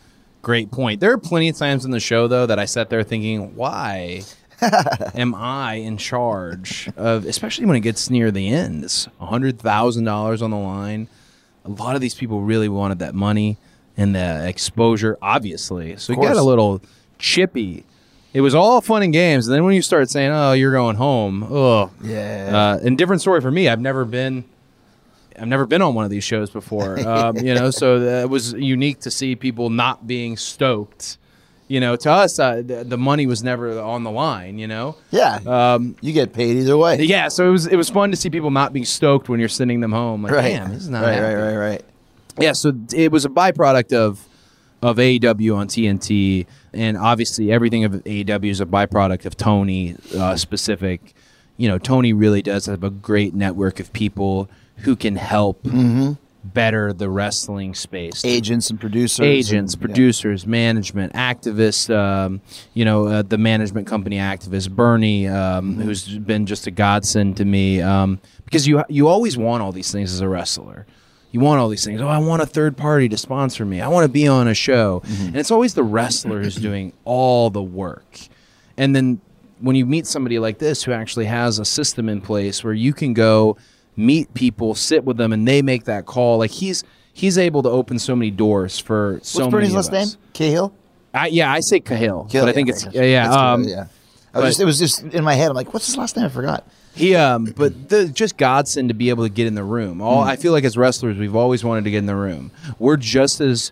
great 0.42 0.72
point. 0.72 1.00
There 1.00 1.12
are 1.12 1.18
plenty 1.18 1.48
of 1.48 1.56
times 1.56 1.86
in 1.86 1.92
the 1.92 2.02
show 2.02 2.28
though 2.28 2.46
that 2.46 2.60
I 2.60 2.66
sat 2.66 2.90
there 2.90 3.04
thinking, 3.04 3.56
why 3.56 4.24
am 5.16 5.34
I 5.36 5.76
in 5.76 5.98
charge 5.98 6.90
of, 6.98 7.26
especially 7.26 7.66
when 7.66 7.76
it 7.78 7.82
gets 7.82 8.10
near 8.10 8.32
the 8.32 8.50
end? 8.50 8.84
It's 8.84 9.08
hundred 9.20 9.60
thousand 9.60 10.04
dollars 10.04 10.42
on 10.42 10.52
the 10.52 10.58
line. 10.58 11.08
A 11.64 11.70
lot 11.70 11.96
of 11.96 12.02
these 12.02 12.16
people 12.16 12.42
really 12.42 12.70
wanted 12.70 13.00
that 13.00 13.16
money 13.16 13.58
and 13.98 14.16
the 14.16 14.48
exposure, 14.48 15.18
obviously. 15.22 15.98
So 15.98 16.14
you 16.14 16.22
got 16.22 16.38
a 16.38 16.44
little 16.44 16.82
chippy. 17.20 17.84
It 18.34 18.42
was 18.42 18.54
all 18.54 18.82
fun 18.82 19.02
and 19.04 19.12
games, 19.12 19.48
and 19.48 19.56
then 19.56 19.64
when 19.64 19.74
you 19.74 19.82
start 19.82 20.10
saying, 20.10 20.32
"Oh, 20.32 20.52
you're 20.54 20.72
going 20.74 20.98
home," 20.98 21.44
oh, 21.50 21.90
Yeah. 22.04 22.78
uh, 22.80 22.86
and 22.86 22.98
different 22.98 23.22
story 23.22 23.42
for 23.42 23.50
me. 23.50 23.68
I've 23.68 23.80
never 23.82 24.06
been, 24.06 24.44
I've 25.40 25.48
never 25.48 25.66
been 25.66 25.82
on 25.82 25.96
one 25.96 26.06
of 26.06 26.12
these 26.12 26.24
shows 26.24 26.50
before. 26.52 27.00
Um, 27.08 27.38
you 27.38 27.56
know, 27.56 27.72
so 27.72 28.00
it 28.00 28.30
was 28.30 28.54
unique 28.54 29.00
to 29.02 29.12
see 29.12 29.36
people 29.36 29.70
not 29.72 30.06
being 30.06 30.38
stoked. 30.38 31.18
You 31.70 31.80
know, 31.82 31.96
to 31.98 32.12
us, 32.12 32.38
uh, 32.40 32.62
the, 32.64 32.84
the 32.86 32.98
money 32.98 33.26
was 33.28 33.44
never 33.44 33.80
on 33.80 34.04
the 34.04 34.12
line. 34.12 34.58
You 34.60 34.68
know, 34.68 34.96
yeah. 35.12 35.40
um, 35.46 35.96
you 36.02 36.14
get 36.14 36.32
paid 36.32 36.58
either 36.58 36.78
way. 36.78 37.02
yeah. 37.02 37.28
So 37.30 37.48
it 37.48 37.52
was 37.52 37.66
it 37.68 37.76
was 37.76 37.90
fun 37.90 38.12
to 38.12 38.18
see 38.18 38.30
people 38.30 38.52
not 38.52 38.72
being 38.72 38.86
stoked 38.86 39.30
when 39.30 39.40
you're 39.40 39.50
sending 39.50 39.80
them 39.80 39.92
home. 39.94 40.22
Like, 40.24 40.34
Right. 40.34 40.50
damn, 40.54 40.70
this 40.74 40.84
is 40.84 40.90
not 40.90 41.02
right, 41.04 41.20
right, 41.20 41.36
right, 41.36 41.56
right. 41.58 41.82
Yeah, 42.40 42.52
so 42.54 42.74
it 42.94 43.12
was 43.12 43.26
a 43.26 43.30
byproduct 43.30 43.94
of 43.94 44.28
of 44.82 44.98
AEW 44.98 45.56
on 45.56 45.68
TNT, 45.68 46.46
and 46.72 46.98
obviously 46.98 47.52
everything 47.52 47.84
of 47.84 47.94
AEW 47.94 48.50
is 48.52 48.62
a 48.62 48.66
byproduct 48.66 49.26
of 49.26 49.36
Tony 49.36 49.96
uh, 50.16 50.36
specific. 50.36 51.14
You 51.58 51.68
know, 51.68 51.80
Tony 51.80 52.14
really 52.14 52.44
does 52.44 52.68
have 52.68 52.84
a 52.84 52.92
great 52.92 53.34
network 53.34 53.80
of 53.80 53.92
people 53.92 54.48
who 54.82 54.96
can 54.96 55.16
help 55.16 55.66
better 56.44 56.94
the 56.94 57.10
wrestling 57.10 57.74
space. 57.74 58.24
Agents 58.24 58.70
and 58.70 58.80
producers. 58.80 59.20
Agents, 59.26 59.74
and- 59.74 59.82
yeah. 59.82 59.86
producers, 59.88 60.46
management, 60.46 61.14
activists. 61.14 61.94
Um, 61.94 62.42
you 62.76 62.86
know, 62.86 63.08
uh, 63.08 63.22
the 63.24 63.38
management 63.40 63.88
company 63.88 64.18
activist 64.18 64.70
Bernie, 64.72 65.28
um, 65.28 65.72
Mm-hmm. 65.74 65.82
who's 65.82 66.18
been 66.20 66.46
just 66.46 66.68
a 66.68 66.72
godsend 66.72 67.38
to 67.38 67.46
me. 67.46 67.82
Um, 67.82 68.20
because 68.46 68.68
you 68.68 68.84
you 68.90 69.08
always 69.08 69.38
want 69.38 69.64
all 69.64 69.72
these 69.72 69.92
things 69.92 70.14
as 70.14 70.22
a 70.22 70.30
wrestler. 70.30 70.86
You 71.38 71.44
want 71.44 71.60
all 71.60 71.70
these 71.70 71.86
things. 71.86 72.02
Oh, 72.02 72.08
I 72.08 72.18
want 72.18 72.42
a 72.42 72.48
third 72.48 72.76
party 72.78 73.08
to 73.10 73.18
sponsor 73.18 73.64
me. 73.64 73.80
I 73.80 73.88
want 73.90 74.06
to 74.06 74.10
be 74.12 74.28
on 74.28 74.48
a 74.48 74.56
show, 74.56 75.02
Mm-hmm. 75.06 75.26
and 75.28 75.36
it's 75.36 75.52
always 75.52 75.76
the 75.76 75.84
wrestler 75.84 76.42
who's 76.42 76.56
doing 76.56 76.94
all 77.06 77.52
the 77.52 77.62
work. 77.62 78.18
And 78.76 78.96
then 78.96 79.22
when 79.60 79.76
you 79.76 79.86
meet 79.86 80.08
somebody 80.08 80.40
like 80.40 80.58
this 80.58 80.84
who 80.84 80.92
actually 80.94 81.26
has 81.26 81.60
a 81.60 81.66
system 81.66 82.10
in 82.10 82.22
place 82.22 82.64
where 82.64 82.74
you 82.74 82.92
can 82.92 83.14
go 83.14 83.56
meet 83.96 84.34
people, 84.34 84.74
sit 84.74 85.04
with 85.04 85.18
them, 85.18 85.32
and 85.32 85.48
they 85.48 85.62
make 85.62 85.84
that 85.86 86.08
call. 86.08 86.40
Like 86.40 86.50
he's 86.52 86.84
he's 87.14 87.38
able 87.38 87.62
to 87.64 87.70
open 87.70 88.00
so 88.00 88.16
many 88.16 88.32
doors 88.32 88.80
for 88.80 89.20
so 89.22 89.44
What's 89.46 89.52
many. 89.52 89.52
Bernie's 89.52 89.70
of 89.70 89.76
last 89.76 89.92
name? 89.92 90.08
Cahill. 90.34 90.74
I, 91.14 91.28
yeah, 91.28 91.52
I 91.52 91.60
say 91.60 91.80
Cahill, 91.80 92.26
Cahill, 92.26 92.46
but 92.46 92.50
I 92.50 92.54
think 92.54 92.68
yeah, 92.68 92.74
it's 92.74 92.86
yeah, 92.94 93.02
yeah. 93.04 93.30
Um, 93.54 93.62
good, 93.64 93.70
yeah. 93.72 93.88
I 94.34 94.40
was 94.40 94.44
but- 94.44 94.48
just, 94.50 94.60
it 94.62 94.66
was 94.66 94.80
just 94.80 95.04
in 95.04 95.24
my 95.24 95.34
head. 95.36 95.50
I'm 95.50 95.56
like, 95.56 95.72
what's 95.74 95.86
his 95.86 95.98
last 95.98 96.16
name? 96.16 96.26
I 96.26 96.30
forgot. 96.30 96.64
He 96.98 97.16
um, 97.16 97.46
but 97.56 97.90
the 97.90 98.08
just 98.10 98.38
godsend 98.38 98.90
to 98.90 98.96
be 98.96 99.10
able 99.10 99.24
to 99.24 99.30
get 99.30 99.48
in 99.48 99.56
the 99.56 99.64
room. 99.64 100.02
All 100.02 100.24
Hmm. 100.24 100.30
I 100.30 100.36
feel 100.36 100.52
like 100.52 100.64
as 100.64 100.76
wrestlers, 100.78 101.18
we've 101.18 101.36
always 101.36 101.64
wanted 101.64 101.84
to 101.86 101.92
get 101.92 102.00
in 102.00 102.06
the 102.08 102.16
room. 102.16 102.52
We're 102.80 102.98
just 102.98 103.40
as 103.40 103.72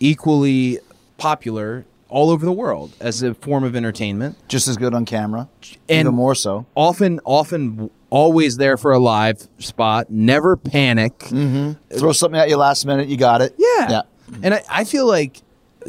equally 0.00 0.78
popular 1.18 1.84
all 2.08 2.30
over 2.30 2.44
the 2.44 2.52
world 2.52 2.92
as 3.00 3.22
a 3.22 3.34
form 3.34 3.64
of 3.64 3.74
entertainment. 3.74 4.36
Just 4.48 4.68
as 4.68 4.76
good 4.76 4.94
on 4.94 5.04
camera, 5.04 5.48
And- 5.88 6.00
even 6.06 6.14
more 6.14 6.34
so. 6.34 6.66
Often, 6.74 7.20
often, 7.24 7.90
always 8.10 8.56
there 8.56 8.76
for 8.76 8.92
a 8.92 8.98
live 8.98 9.48
spot. 9.58 10.10
Never 10.10 10.56
panic. 10.56 11.18
Throw 11.28 12.12
something 12.12 12.38
at 12.38 12.48
you 12.48 12.56
last 12.56 12.86
minute, 12.86 13.08
you 13.08 13.16
got 13.16 13.42
it. 13.42 13.54
Yeah. 13.58 13.90
yeah. 13.90 14.02
And 14.42 14.54
I, 14.54 14.62
I 14.70 14.84
feel 14.84 15.06
like 15.06 15.38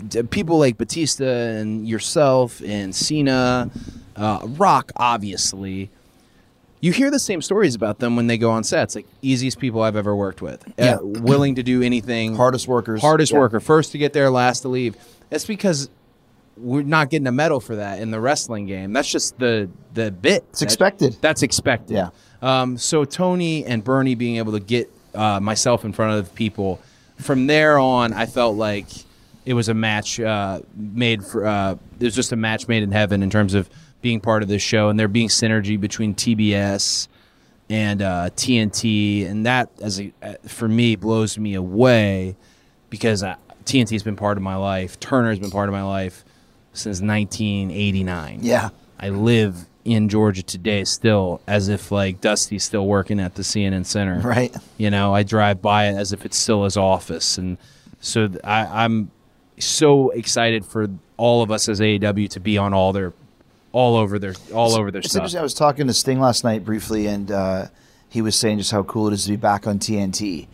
d- 0.08 0.24
people 0.24 0.58
like 0.58 0.78
Batista 0.78 1.26
and 1.26 1.88
yourself 1.88 2.62
and 2.66 2.96
Cena, 2.96 3.70
uh, 4.16 4.40
Rock, 4.58 4.92
obviously, 4.96 5.92
you 6.86 6.92
hear 6.92 7.10
the 7.10 7.20
same 7.20 7.42
stories 7.42 7.74
about 7.74 8.00
them 8.00 8.16
when 8.16 8.28
they 8.28 8.38
go 8.38 8.52
on 8.52 8.64
sets. 8.64 8.96
Like, 8.96 9.08
easiest 9.22 9.60
people 9.60 9.82
I've 9.82 9.96
ever 9.96 10.16
worked 10.16 10.42
with. 10.42 10.64
Yeah. 10.78 10.96
Uh, 10.96 11.00
willing 11.04 11.56
to 11.56 11.64
do 11.64 11.82
anything. 11.82 12.36
Hardest 12.36 12.68
workers. 12.68 13.02
Hardest 13.02 13.32
Yeah. 13.32 13.40
worker. 13.40 13.60
First 13.60 13.92
to 13.94 13.98
get 13.98 14.14
there, 14.14 14.30
last 14.30 14.62
to 14.62 14.68
leave. 14.68 14.96
That's 15.30 15.46
because 15.46 15.90
we're 16.58 16.84
not 16.84 17.10
getting 17.10 17.28
a 17.28 17.32
medal 17.32 17.60
for 17.60 17.76
that 17.78 18.00
in 18.00 18.12
the 18.12 18.20
wrestling 18.20 18.68
game. 18.68 18.94
That's 18.94 19.10
just 19.12 19.38
the, 19.40 19.70
the 19.94 20.12
bit. 20.12 20.46
It's 20.52 20.62
expected. 20.62 21.18
That's 21.22 21.42
expected. 21.44 21.96
Yeah. 21.96 22.10
Um, 22.42 22.78
so 22.78 23.04
Tony 23.04 23.66
and 23.66 23.84
Bernie 23.84 24.16
being 24.16 24.38
able 24.38 24.52
to 24.54 24.60
get 24.60 24.90
uh, 25.16 25.40
myself 25.40 25.84
in 25.86 25.92
front 25.92 26.20
of 26.20 26.34
people, 26.36 26.80
from 27.20 27.48
there 27.48 27.80
on, 27.80 28.14
I 28.14 28.26
felt 28.26 28.56
like 28.58 28.86
it 29.46 29.54
was 29.54 29.70
a 29.70 29.74
match 29.74 30.20
uh, 30.20 30.60
made 30.76 31.24
for. 31.26 31.46
Uh, 31.46 31.78
it 32.00 32.04
was 32.04 32.16
just 32.16 32.32
a 32.32 32.36
match 32.36 32.68
made 32.68 32.84
in 32.84 32.92
heaven 32.92 33.24
in 33.24 33.30
terms 33.30 33.54
of 33.54 33.70
being 34.06 34.22
part 34.22 34.44
of 34.44 34.48
this 34.48 34.62
show, 34.62 34.90
and 34.90 35.00
there 35.00 35.08
being 35.08 35.30
synergy 35.30 35.82
between 35.82 36.14
TBS 36.14 37.08
and 37.72 38.04
uh, 38.04 38.30
TNT, 38.36 39.28
and 39.28 39.48
that 39.48 39.72
as 39.82 40.00
a, 40.00 40.14
uh, 40.22 40.36
for 40.46 40.68
me 40.68 40.96
blows 40.96 41.40
me 41.40 41.56
away 41.56 42.36
because 42.92 43.24
uh, 43.24 43.36
TNT 43.64 43.94
has 43.94 44.04
been 44.04 44.16
part 44.16 44.38
of 44.38 44.44
my 44.44 44.58
life. 44.58 45.00
Turner 45.00 45.30
has 45.30 45.40
been 45.40 45.50
part 45.50 45.70
of 45.70 45.74
my 45.74 45.82
life 45.82 46.24
since 46.72 47.02
1989. 47.02 48.42
Yeah. 48.44 48.70
I 49.00 49.10
live 49.10 49.66
in 49.84 50.08
Georgia 50.08 50.44
today 50.44 50.84
still 50.84 51.42
as 51.48 51.68
if 51.68 51.92
like 51.92 52.22
Dusty's 52.22 52.64
still 52.64 52.86
working 52.86 53.20
at 53.20 53.34
the 53.34 53.42
CNN 53.42 53.88
Center. 53.88 54.20
Right. 54.20 54.56
You 54.78 54.92
know, 54.92 55.16
I 55.16 55.24
drive 55.24 55.64
by 55.64 55.88
it 55.88 55.96
as 55.96 56.14
if 56.14 56.26
it's 56.26 56.38
still 56.38 56.64
his 56.64 56.78
office. 56.78 57.40
And 57.40 57.58
so 58.02 58.28
th- 58.28 58.40
I, 58.44 58.84
I'm 58.84 59.10
so 59.58 60.12
excited 60.12 60.64
for 60.64 60.90
all 61.18 61.42
of 61.42 61.50
us 61.50 61.68
as 61.68 61.80
AEW 61.80 62.30
to 62.30 62.40
be 62.40 62.60
on 62.60 62.72
all 62.72 62.94
their, 62.94 63.12
all 63.76 63.98
over 63.98 64.18
their, 64.20 64.34
all 64.54 64.74
over 64.74 64.90
their 64.90 65.00
It's 65.00 65.10
stuff. 65.10 65.20
interesting. 65.22 65.40
I 65.40 65.44
was 65.44 65.54
talking 65.54 65.88
to 65.88 65.94
Sting 65.94 66.20
last 66.22 66.44
night 66.46 66.64
briefly, 66.64 67.08
and 67.08 67.30
uh, 67.30 67.68
he 68.08 68.22
was 68.22 68.36
saying 68.36 68.60
just 68.60 68.72
how 68.72 68.84
cool 68.84 69.08
it 69.10 69.14
is 69.14 69.26
to 69.26 69.32
be 69.32 69.36
back 69.36 69.68
on 69.68 69.80
TNT. 69.80 70.48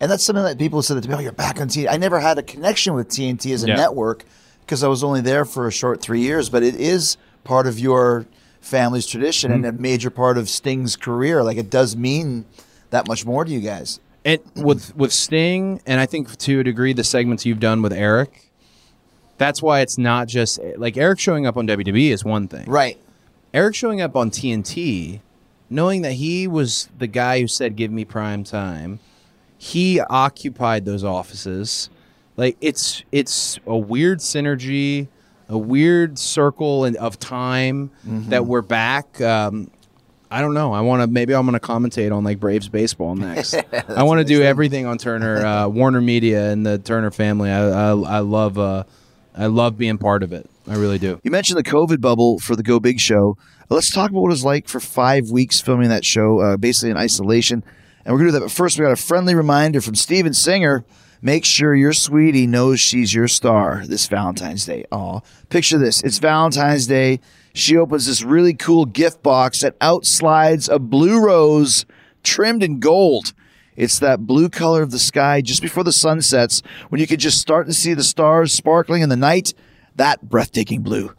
And 0.00 0.08
that's 0.08 0.22
something 0.22 0.44
that 0.44 0.58
people 0.58 0.80
said 0.82 1.02
to 1.02 1.08
me, 1.08 1.14
oh, 1.16 1.18
you're 1.18 1.32
back 1.32 1.60
on 1.60 1.68
TNT. 1.68 1.88
I 1.90 1.96
never 1.96 2.20
had 2.20 2.38
a 2.38 2.42
connection 2.42 2.94
with 2.94 3.08
TNT 3.08 3.52
as 3.52 3.64
a 3.64 3.68
Yeah. 3.68 3.74
network 3.74 4.24
because 4.60 4.84
I 4.84 4.88
was 4.88 5.02
only 5.02 5.20
there 5.20 5.44
for 5.44 5.66
a 5.66 5.72
short 5.72 6.00
three 6.00 6.20
years, 6.20 6.48
but 6.48 6.62
it 6.62 6.76
is 6.76 7.16
part 7.42 7.66
of 7.66 7.80
your 7.80 8.26
family's 8.60 9.06
tradition 9.06 9.50
and 9.50 9.64
a 9.66 9.72
Mm-hmm. 9.72 9.82
major 9.82 10.10
part 10.10 10.38
of 10.38 10.48
Sting's 10.48 10.94
career. 10.94 11.42
Like 11.42 11.56
it 11.56 11.70
does 11.70 11.96
mean 11.96 12.44
that 12.90 13.08
much 13.08 13.26
more 13.26 13.44
to 13.44 13.50
you 13.50 13.60
guys. 13.60 13.98
And 14.24 14.38
with 14.54 14.94
with 14.96 15.12
Sting, 15.12 15.80
and 15.86 15.98
I 16.00 16.06
think 16.06 16.36
to 16.36 16.60
a 16.60 16.64
degree 16.64 16.92
the 16.92 17.02
segments 17.04 17.44
you've 17.46 17.60
done 17.60 17.82
with 17.82 17.92
Eric, 17.92 18.47
that's 19.38 19.62
why 19.62 19.80
it's 19.80 19.96
not 19.98 20.28
just 20.28 20.60
like 20.76 20.96
Eric 20.96 21.18
showing 21.18 21.46
up 21.46 21.56
on 21.56 21.66
WWE 21.66 22.10
is 22.10 22.24
one 22.24 22.48
thing. 22.48 22.64
Right. 22.66 22.98
Eric 23.54 23.74
showing 23.74 24.00
up 24.00 24.14
on 24.14 24.30
TNT, 24.30 25.20
knowing 25.70 26.02
that 26.02 26.12
he 26.14 26.46
was 26.46 26.88
the 26.98 27.06
guy 27.06 27.40
who 27.40 27.46
said, 27.48 27.76
"Give 27.76 27.90
me 27.90 28.04
prime 28.04 28.44
time," 28.44 29.00
he 29.56 30.00
occupied 30.00 30.84
those 30.84 31.02
offices. 31.04 31.88
Like 32.36 32.56
it's 32.60 33.02
it's 33.10 33.58
a 33.66 33.76
weird 33.76 34.18
synergy, 34.18 35.08
a 35.48 35.56
weird 35.58 36.18
circle 36.18 36.84
in- 36.84 36.96
of 36.96 37.18
time 37.18 37.90
that 38.04 38.44
we're 38.46 38.62
back. 38.62 39.20
Um, 39.20 39.70
I 40.30 40.42
don't 40.42 40.52
know. 40.52 40.74
I 40.74 40.82
want 40.82 41.00
to 41.00 41.06
maybe 41.06 41.34
I'm 41.34 41.46
going 41.46 41.58
to 41.58 41.66
commentate 41.66 42.14
on 42.14 42.22
like 42.22 42.38
Braves 42.38 42.68
baseball 42.68 43.16
next. 43.16 43.54
I 43.88 44.02
want 44.02 44.18
to 44.18 44.24
do 44.24 44.42
everything 44.42 44.84
on 44.84 44.98
Turner, 44.98 45.44
uh, 45.44 45.68
Warner 45.68 46.02
Media, 46.02 46.50
and 46.50 46.66
the 46.66 46.78
Turner 46.78 47.10
family. 47.10 47.50
I 47.50 47.66
I, 47.68 47.90
I 47.92 48.18
love 48.18 48.58
uh, 48.58 48.84
I 49.38 49.46
love 49.46 49.78
being 49.78 49.98
part 49.98 50.24
of 50.24 50.32
it. 50.32 50.50
I 50.68 50.74
really 50.74 50.98
do. 50.98 51.20
You 51.22 51.30
mentioned 51.30 51.58
the 51.58 51.62
COVID 51.62 52.00
bubble 52.00 52.40
for 52.40 52.56
the 52.56 52.62
Go 52.64 52.80
Big 52.80 52.98
show. 52.98 53.38
Let's 53.70 53.90
talk 53.90 54.10
about 54.10 54.20
what 54.20 54.28
it 54.28 54.32
was 54.32 54.44
like 54.44 54.68
for 54.68 54.80
five 54.80 55.30
weeks 55.30 55.60
filming 55.60 55.88
that 55.90 56.04
show, 56.04 56.40
uh, 56.40 56.56
basically 56.56 56.90
in 56.90 56.96
isolation. 56.96 57.62
And 58.04 58.12
we're 58.12 58.18
going 58.18 58.32
to 58.32 58.32
do 58.32 58.40
that. 58.40 58.46
But 58.46 58.50
first, 58.50 58.78
we 58.78 58.84
got 58.84 58.92
a 58.92 58.96
friendly 58.96 59.34
reminder 59.34 59.80
from 59.80 59.94
Steven 59.94 60.34
Singer. 60.34 60.84
Make 61.22 61.44
sure 61.44 61.74
your 61.74 61.92
sweetie 61.92 62.46
knows 62.46 62.80
she's 62.80 63.14
your 63.14 63.28
star 63.28 63.84
this 63.86 64.06
Valentine's 64.08 64.64
Day. 64.66 64.84
Aw. 64.90 65.20
Picture 65.50 65.78
this. 65.78 66.02
It's 66.02 66.18
Valentine's 66.18 66.86
Day. 66.86 67.20
She 67.54 67.76
opens 67.76 68.06
this 68.06 68.22
really 68.22 68.54
cool 68.54 68.86
gift 68.86 69.22
box 69.22 69.60
that 69.60 69.78
outslides 69.80 70.72
a 70.72 70.78
blue 70.78 71.24
rose 71.24 71.86
trimmed 72.22 72.62
in 72.62 72.80
gold. 72.80 73.32
It's 73.78 74.00
that 74.00 74.26
blue 74.26 74.48
color 74.48 74.82
of 74.82 74.90
the 74.90 74.98
sky 74.98 75.40
just 75.40 75.62
before 75.62 75.84
the 75.84 75.92
sun 75.92 76.20
sets 76.20 76.62
when 76.88 77.00
you 77.00 77.06
can 77.06 77.20
just 77.20 77.40
start 77.40 77.68
to 77.68 77.72
see 77.72 77.94
the 77.94 78.02
stars 78.02 78.52
sparkling 78.52 79.02
in 79.02 79.08
the 79.08 79.16
night. 79.16 79.54
That 79.94 80.28
breathtaking 80.28 80.82
blue. 80.82 81.14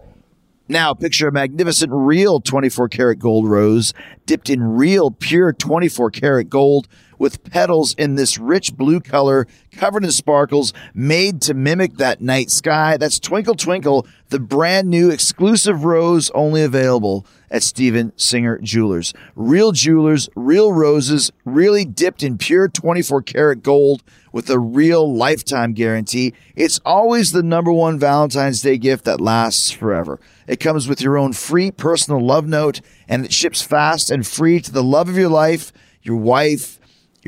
Now, 0.67 0.93
picture 0.93 1.29
a 1.29 1.31
magnificent 1.31 1.89
real 1.93 2.41
24 2.41 2.89
karat 2.89 3.17
gold 3.17 3.47
rose 3.47 3.93
dipped 4.25 4.49
in 4.49 4.61
real 4.61 5.09
pure 5.09 5.53
24 5.53 6.11
karat 6.11 6.49
gold 6.49 6.89
with 7.19 7.43
petals 7.43 7.93
in 7.95 8.15
this 8.15 8.39
rich 8.39 8.75
blue 8.75 8.99
color, 8.99 9.45
covered 9.71 10.03
in 10.03 10.11
sparkles, 10.11 10.73
made 10.95 11.41
to 11.43 11.53
mimic 11.53 11.97
that 11.97 12.21
night 12.21 12.49
sky. 12.49 12.97
That's 12.97 13.19
Twinkle 13.19 13.55
Twinkle, 13.55 14.07
the 14.29 14.39
brand 14.39 14.89
new 14.89 15.11
exclusive 15.11 15.83
rose 15.83 16.31
only 16.31 16.63
available 16.63 17.27
at 17.51 17.63
Steven 17.63 18.13
Singer 18.15 18.59
Jewelers. 18.59 19.13
Real 19.35 19.71
jewelers, 19.71 20.29
real 20.35 20.71
roses, 20.71 21.31
really 21.45 21.83
dipped 21.85 22.23
in 22.23 22.37
pure 22.37 22.67
24 22.67 23.21
karat 23.23 23.63
gold 23.63 24.03
with 24.31 24.49
a 24.49 24.59
real 24.59 25.11
lifetime 25.11 25.73
guarantee. 25.73 26.33
It's 26.55 26.79
always 26.85 27.31
the 27.31 27.43
number 27.43 27.71
one 27.71 27.97
Valentine's 27.97 28.61
Day 28.61 28.77
gift 28.77 29.05
that 29.05 29.19
lasts 29.19 29.71
forever. 29.71 30.19
It 30.47 30.59
comes 30.59 30.87
with 30.87 31.01
your 31.01 31.17
own 31.17 31.33
free 31.33 31.71
personal 31.71 32.23
love 32.23 32.47
note 32.47 32.81
and 33.07 33.25
it 33.25 33.33
ships 33.33 33.61
fast 33.61 34.11
and 34.11 34.25
free 34.25 34.59
to 34.61 34.71
the 34.71 34.83
love 34.83 35.09
of 35.09 35.17
your 35.17 35.29
life, 35.29 35.71
your 36.03 36.17
wife, 36.17 36.78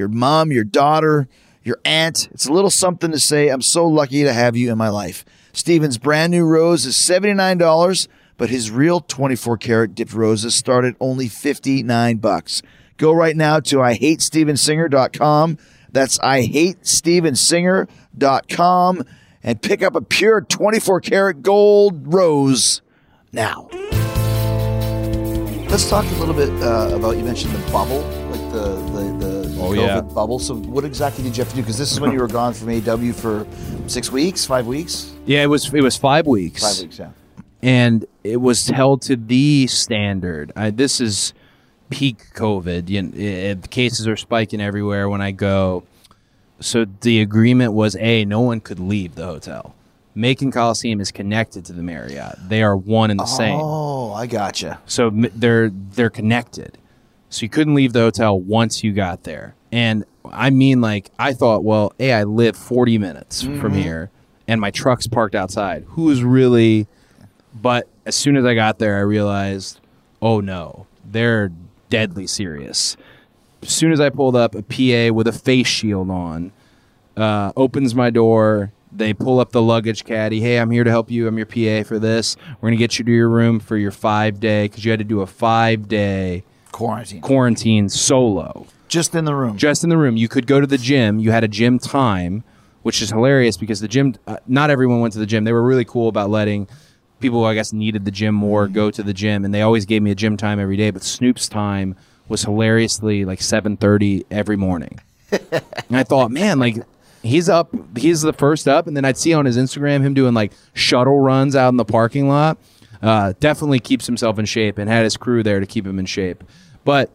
your 0.02 0.10
mom, 0.10 0.52
your 0.52 0.64
daughter, 0.64 1.28
your 1.64 1.78
aunt. 1.86 2.28
It's 2.32 2.48
a 2.48 2.52
little 2.52 2.72
something 2.72 3.12
to 3.12 3.20
say, 3.20 3.50
I'm 3.50 3.62
so 3.62 3.86
lucky 3.88 4.24
to 4.24 4.34
have 4.34 4.58
you 4.58 4.72
in 4.72 4.80
my 4.80 4.90
life. 4.90 5.24
Steven's 5.54 6.00
brand 6.00 6.32
new 6.32 6.44
rose 6.44 6.88
is 6.88 6.96
$79, 6.96 8.08
but 8.36 8.50
his 8.50 8.72
real 8.72 9.02
24 9.02 9.58
karat 9.58 9.94
dipped 9.94 10.14
roses 10.14 10.56
start 10.56 10.86
at 10.86 10.96
only 11.00 11.28
59 11.28 12.18
bucks. 12.18 12.64
Go 12.98 13.12
right 13.12 13.36
now 13.36 13.60
to 13.60 13.76
IHateStevenSinger.com. 13.78 15.60
That's 15.92 16.18
IHateStevenSinger.com 16.18 19.04
and 19.44 19.62
pick 19.62 19.84
up 19.84 19.96
a 19.96 20.02
pure 20.02 20.42
24 20.42 21.02
karat 21.02 21.44
gold 21.44 22.12
rose 22.12 22.82
now. 23.32 23.70
Let's 25.70 25.88
talk 25.90 26.06
a 26.06 26.16
little 26.16 26.34
bit 26.34 26.50
uh, 26.62 26.96
about 26.96 27.18
you 27.18 27.24
mentioned 27.24 27.54
the 27.54 27.72
bubble, 27.72 28.02
like 28.30 28.52
the 28.52 28.91
Oh, 29.62 29.70
COVID 29.72 29.76
yeah. 29.76 30.02
bubble. 30.02 30.40
So 30.40 30.56
what 30.56 30.84
exactly 30.86 31.24
did 31.24 31.38
you 31.38 31.44
have 31.44 31.50
to 31.52 31.56
do? 31.56 31.62
Because 31.62 31.78
this 31.78 31.92
is 31.92 32.00
when 32.00 32.12
you 32.12 32.20
were 32.20 32.28
gone 32.42 32.54
from 32.54 32.70
AW 32.70 33.12
for 33.14 33.46
six 33.88 34.12
weeks, 34.12 34.46
five 34.46 34.68
weeks, 34.68 35.12
Yeah, 35.26 35.44
it 35.44 35.48
was 35.48 35.74
it 35.74 35.82
was 35.82 35.98
five 35.98 36.26
weeks. 36.28 36.62
five 36.62 36.82
weeks. 36.84 37.00
Yeah. 37.00 37.12
and 37.62 38.06
it 38.24 38.38
was 38.38 38.68
held 38.68 39.02
to 39.04 39.16
the 39.16 39.68
standard. 39.68 40.52
I, 40.56 40.70
this 40.72 41.00
is 41.02 41.34
peak 41.90 42.24
COVID. 42.36 42.90
You 42.90 43.02
know, 43.04 43.12
it, 43.16 43.22
eh, 43.24 43.50
eh, 43.52 43.68
cases 43.70 44.08
are 44.08 44.18
spiking 44.18 44.62
everywhere 44.62 45.10
when 45.10 45.22
I 45.22 45.32
go. 45.32 45.84
So 46.60 46.86
the 47.02 47.22
agreement 47.22 47.74
was 47.74 47.96
a 47.98 48.24
no 48.26 48.42
one 48.42 48.62
could 48.62 48.80
leave 48.80 49.16
the 49.16 49.26
hotel. 49.26 49.74
Macon 50.14 50.52
Coliseum 50.52 51.00
is 51.00 51.12
connected 51.12 51.64
to 51.66 51.74
the 51.74 51.82
Marriott. 51.82 52.36
They 52.50 52.62
are 52.64 52.76
one 52.76 53.12
and 53.12 53.20
the 53.20 53.26
same. 53.26 53.60
Oh, 53.62 54.12
I 54.14 54.28
gotcha. 54.28 54.80
So 54.86 55.10
they're 55.10 55.70
they're 55.70 56.10
connected. 56.10 56.78
So 57.32 57.44
you 57.44 57.50
couldn't 57.50 57.74
leave 57.74 57.94
the 57.94 58.02
hotel 58.02 58.40
once 58.40 58.84
you 58.84 58.92
got 58.92 59.24
there. 59.24 59.56
And 59.72 60.06
I 60.26 60.50
mean 60.50 60.82
like 60.82 61.10
I 61.18 61.34
thought, 61.34 61.64
well, 61.64 61.94
hey, 61.98 62.14
I 62.14 62.24
live 62.26 62.56
40 62.56 62.98
minutes 62.98 63.42
from 63.42 63.74
here 63.74 64.12
and 64.48 64.60
my 64.60 64.70
truck's 64.70 65.08
parked 65.08 65.34
outside. 65.34 65.86
Who's 65.90 66.24
really 66.24 66.88
but 67.54 67.88
as 68.06 68.16
soon 68.16 68.36
as 68.36 68.46
I 68.46 68.54
got 68.54 68.80
there, 68.80 68.98
I 68.98 69.02
realized, 69.02 69.80
oh 70.22 70.42
no, 70.42 70.88
they're 71.06 71.52
deadly 71.90 72.28
serious. 72.28 72.98
As 73.62 73.70
soon 73.70 73.92
as 73.92 74.00
I 74.00 74.10
pulled 74.10 74.36
up, 74.36 74.54
a 74.54 74.62
PA 74.62 75.14
with 75.14 75.28
a 75.28 75.34
face 75.34 75.68
shield 75.68 76.10
on 76.10 76.52
uh, 77.16 77.54
opens 77.56 77.96
my 77.96 78.10
door. 78.10 78.72
They 78.92 79.14
pull 79.14 79.40
up 79.40 79.54
the 79.54 79.62
luggage 79.62 80.04
caddy. 80.04 80.42
Hey, 80.42 80.60
I'm 80.60 80.70
here 80.70 80.84
to 80.84 80.90
help 80.90 81.10
you. 81.10 81.28
I'm 81.28 81.38
your 81.38 81.46
PA 81.46 81.88
for 81.88 81.98
this. 81.98 82.36
We're 82.60 82.70
gonna 82.70 82.78
get 82.78 83.00
you 83.00 83.06
to 83.06 83.12
your 83.12 83.30
room 83.30 83.62
for 83.62 83.78
your 83.78 83.92
five 83.92 84.42
day 84.42 84.66
because 84.66 84.84
you 84.84 84.92
had 84.92 85.00
to 85.00 85.06
do 85.06 85.22
a 85.22 85.28
five 85.28 85.88
day 85.88 86.44
Quarantine. 86.82 87.22
quarantine 87.22 87.90
solo 87.90 88.66
Just 88.88 89.16
in 89.16 89.26
the 89.26 89.36
room. 89.36 89.58
just 89.58 89.84
in 89.84 89.90
the 89.90 89.98
room. 89.98 90.18
You 90.18 90.28
could 90.28 90.48
go 90.48 90.60
to 90.60 90.68
the 90.68 90.78
gym. 90.78 91.20
You 91.20 91.32
had 91.32 91.44
a 91.44 91.48
gym 91.48 91.80
time, 91.80 92.44
which 92.84 93.02
is 93.02 93.10
hilarious 93.10 93.56
because 93.58 93.80
the 93.80 93.88
gym. 93.88 94.16
Uh, 94.28 94.38
not 94.48 94.70
everyone 94.70 95.00
went 95.00 95.14
to 95.14 95.20
the 95.20 95.26
gym. 95.26 95.44
They 95.44 95.54
were 95.54 95.64
really 95.64 95.86
cool 95.86 96.08
about 96.10 96.30
letting 96.30 96.68
people 97.20 97.40
who 97.40 97.46
I 97.46 97.54
guess 97.54 97.72
needed 97.72 98.04
the 98.06 98.12
gym 98.12 98.34
more 98.34 98.68
go 98.68 98.90
to 98.92 99.04
the 99.04 99.14
gym, 99.14 99.46
and 99.46 99.54
they 99.54 99.62
always 99.62 99.86
gave 99.86 100.02
me 100.02 100.12
a 100.12 100.16
gym 100.16 100.38
time 100.38 100.60
every 100.60 100.76
day. 100.78 100.90
But 100.92 101.04
Snoop's 101.04 101.48
time 101.48 101.96
was 102.28 102.42
hilariously 102.44 103.26
like 103.26 103.42
seven 103.42 103.78
thirty 103.78 104.26
every 104.32 104.58
morning, 104.58 105.00
and 105.32 105.96
I 105.98 106.04
thought, 106.04 106.32
man, 106.32 106.60
like. 106.60 106.78
He's 107.24 107.50
up. 107.50 107.70
He's 107.96 108.24
the 108.24 108.34
first 108.34 108.68
up, 108.68 108.88
and 108.88 108.98
then 108.98 109.06
I'd 109.06 109.16
see 109.16 109.32
on 109.32 109.46
his 109.46 109.56
Instagram 109.56 110.02
him 110.02 110.16
doing 110.16 110.34
like 110.34 110.54
shuttle 110.74 111.20
runs 111.20 111.56
out 111.56 111.70
in 111.70 111.78
the 111.78 111.86
parking 111.86 112.28
lot. 112.28 112.58
Uh, 113.00 113.34
definitely 113.40 113.80
keeps 113.80 114.08
himself 114.08 114.40
in 114.40 114.46
shape, 114.46 114.80
and 114.80 114.90
had 114.90 115.04
his 115.04 115.18
crew 115.18 115.44
there 115.44 115.60
to 115.60 115.68
keep 115.68 115.86
him 115.86 116.00
in 116.00 116.08
shape. 116.08 116.44
But 116.84 117.12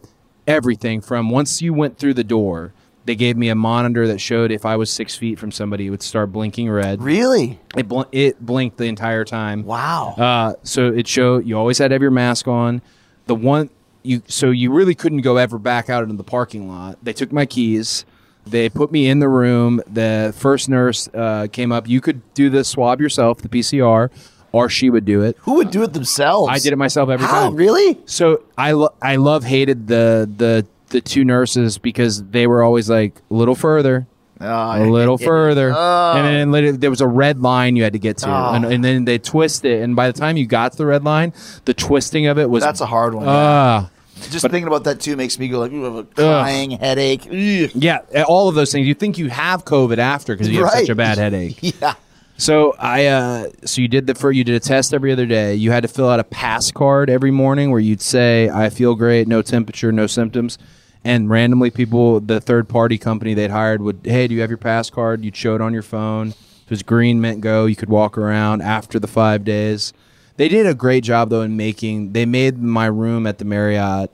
everything 0.47 1.01
from 1.01 1.29
once 1.29 1.61
you 1.61 1.73
went 1.73 1.97
through 1.97 2.13
the 2.13 2.23
door, 2.23 2.73
they 3.05 3.15
gave 3.15 3.37
me 3.37 3.49
a 3.49 3.55
monitor 3.55 4.07
that 4.07 4.19
showed 4.19 4.51
if 4.51 4.65
I 4.65 4.75
was 4.75 4.91
six 4.91 5.15
feet 5.15 5.39
from 5.39 5.51
somebody, 5.51 5.87
it 5.87 5.89
would 5.89 6.03
start 6.03 6.31
blinking 6.31 6.69
red. 6.69 7.01
really? 7.01 7.59
It, 7.75 7.87
bl- 7.87 8.03
it 8.11 8.45
blinked 8.45 8.77
the 8.77 8.85
entire 8.85 9.23
time. 9.23 9.63
Wow. 9.63 10.15
Uh, 10.17 10.53
so 10.63 10.87
it 10.87 11.07
showed 11.07 11.45
you 11.45 11.57
always 11.57 11.77
had 11.77 11.89
to 11.89 11.95
have 11.95 12.01
your 12.01 12.11
mask 12.11 12.47
on. 12.47 12.81
The 13.27 13.35
one 13.35 13.69
you 14.03 14.21
so 14.27 14.51
you 14.51 14.71
really 14.71 14.95
couldn't 14.95 15.21
go 15.21 15.37
ever 15.37 15.57
back 15.57 15.89
out 15.89 16.03
into 16.03 16.15
the 16.15 16.23
parking 16.23 16.67
lot. 16.67 16.97
They 17.03 17.13
took 17.13 17.31
my 17.31 17.45
keys. 17.45 18.05
They 18.45 18.69
put 18.69 18.91
me 18.91 19.09
in 19.09 19.19
the 19.19 19.27
room. 19.27 19.81
The 19.87 20.33
first 20.37 20.69
nurse 20.69 21.09
uh, 21.13 21.47
came 21.51 21.71
up. 21.73 21.87
You 21.89 21.99
could 21.99 22.21
do 22.33 22.49
the 22.49 22.63
swab 22.63 23.01
yourself, 23.01 23.41
the 23.41 23.49
PCR, 23.49 24.09
or 24.51 24.69
she 24.69 24.89
would 24.89 25.05
do 25.05 25.21
it. 25.23 25.37
Who 25.41 25.55
would 25.55 25.71
do 25.71 25.83
it 25.83 25.93
themselves? 25.93 26.49
I 26.51 26.59
did 26.59 26.73
it 26.73 26.77
myself 26.77 27.09
every 27.09 27.25
How? 27.25 27.45
time. 27.49 27.55
Really? 27.55 27.97
So 28.05 28.43
I 28.57 28.71
lo- 28.71 28.93
I 29.01 29.15
love 29.17 29.43
hated 29.43 29.87
the 29.87 30.29
the 30.37 30.65
the 30.89 31.01
two 31.01 31.25
nurses 31.25 31.77
because 31.77 32.23
they 32.23 32.47
were 32.47 32.63
always 32.63 32.89
like 32.89 33.13
a 33.29 33.33
little 33.33 33.55
further, 33.55 34.07
ah, 34.39 34.77
a 34.77 34.85
little 34.85 35.17
further, 35.17 35.73
ah. 35.75 36.15
and 36.17 36.25
then 36.25 36.51
later 36.51 36.71
there 36.71 36.89
was 36.89 37.01
a 37.01 37.07
red 37.07 37.41
line 37.41 37.75
you 37.75 37.83
had 37.83 37.91
to 37.93 37.99
get 37.99 38.17
to, 38.19 38.29
Oh. 38.29 38.53
and, 38.53 38.63
and 38.65 38.83
then 38.85 39.03
they 39.05 39.17
twist 39.17 39.65
it, 39.65 39.81
and 39.81 39.95
by 39.97 40.09
the 40.09 40.17
time 40.17 40.37
you 40.37 40.45
got 40.45 40.71
to 40.71 40.77
the 40.77 40.85
red 40.85 41.03
line, 41.03 41.33
the 41.65 41.73
twisting 41.73 42.27
of 42.27 42.37
it 42.39 42.49
was 42.49 42.63
That's 42.63 42.79
a 42.79 42.85
hard 42.85 43.15
one. 43.15 43.25
Ah, 43.27 43.89
Just 44.31 44.43
thinking 44.49 44.65
about 44.67 44.85
that 44.85 45.01
too 45.01 45.17
makes 45.17 45.37
me 45.37 45.49
go 45.49 45.59
like, 45.59 45.73
ooh, 45.73 45.83
I 45.83 45.85
have 45.87 45.95
a 45.95 46.03
crying 46.05 46.71
headache. 46.71 47.23
Ugh. 47.25 47.69
yeah, 47.75 47.99
all 48.25 48.47
of 48.47 48.55
those 48.55 48.71
things. 48.71 48.87
You 48.87 48.93
think 48.93 49.17
you 49.17 49.27
have 49.29 49.65
COVID 49.65 49.97
after 49.97 50.33
because 50.35 50.47
you 50.49 50.61
have 50.63 50.69
such 50.71 50.79
Right. 50.83 50.89
a 50.89 50.95
bad 50.95 51.17
headache. 51.25 51.57
Yeah. 51.61 51.95
So 52.39 52.75
I, 52.77 53.07
uh, 53.07 53.49
so 53.65 53.81
you 53.81 53.87
did 53.87 54.05
the 54.05 54.13
for 54.13 54.31
you 54.31 54.43
did 54.43 54.55
a 54.55 54.59
test 54.59 54.93
every 54.93 55.11
other 55.11 55.25
day. 55.25 55.55
You 55.55 55.71
had 55.71 55.81
to 55.81 55.87
fill 55.87 56.07
out 56.07 56.19
a 56.19 56.23
pass 56.23 56.69
card 56.71 57.09
every 57.09 57.31
morning 57.31 57.71
where 57.71 57.79
you'd 57.79 58.01
say, 58.01 58.47
"I 58.47 58.69
feel 58.69 58.93
great, 58.93 59.27
no 59.27 59.41
temperature, 59.41 59.91
no 59.91 60.05
symptoms," 60.05 60.59
and 61.03 61.31
randomly 61.31 61.71
people, 61.71 62.19
the 62.19 62.39
third 62.39 62.69
party 62.69 62.99
company 62.99 63.33
they'd 63.33 63.49
hired 63.49 63.81
would, 63.81 64.01
"Hey, 64.03 64.27
do 64.27 64.35
you 64.35 64.41
have 64.41 64.51
your 64.51 64.57
pass 64.57 64.91
card?" 64.91 65.25
You'd 65.25 65.35
show 65.35 65.55
it 65.55 65.61
on 65.61 65.73
your 65.73 65.81
phone. 65.81 66.27
If 66.27 66.67
it 66.67 66.69
was 66.69 66.83
green, 66.83 67.19
meant 67.19 67.41
go. 67.41 67.65
You 67.65 67.75
could 67.75 67.89
walk 67.89 68.19
around 68.19 68.61
after 68.61 68.99
the 68.99 69.07
five 69.07 69.43
days. 69.43 69.91
They 70.35 70.47
did 70.47 70.67
a 70.67 70.75
great 70.75 71.03
job 71.03 71.31
though 71.31 71.41
in 71.41 71.57
making. 71.57 72.13
They 72.13 72.27
made 72.27 72.61
my 72.61 72.85
room 72.85 73.25
at 73.25 73.39
the 73.39 73.45
Marriott 73.45 74.11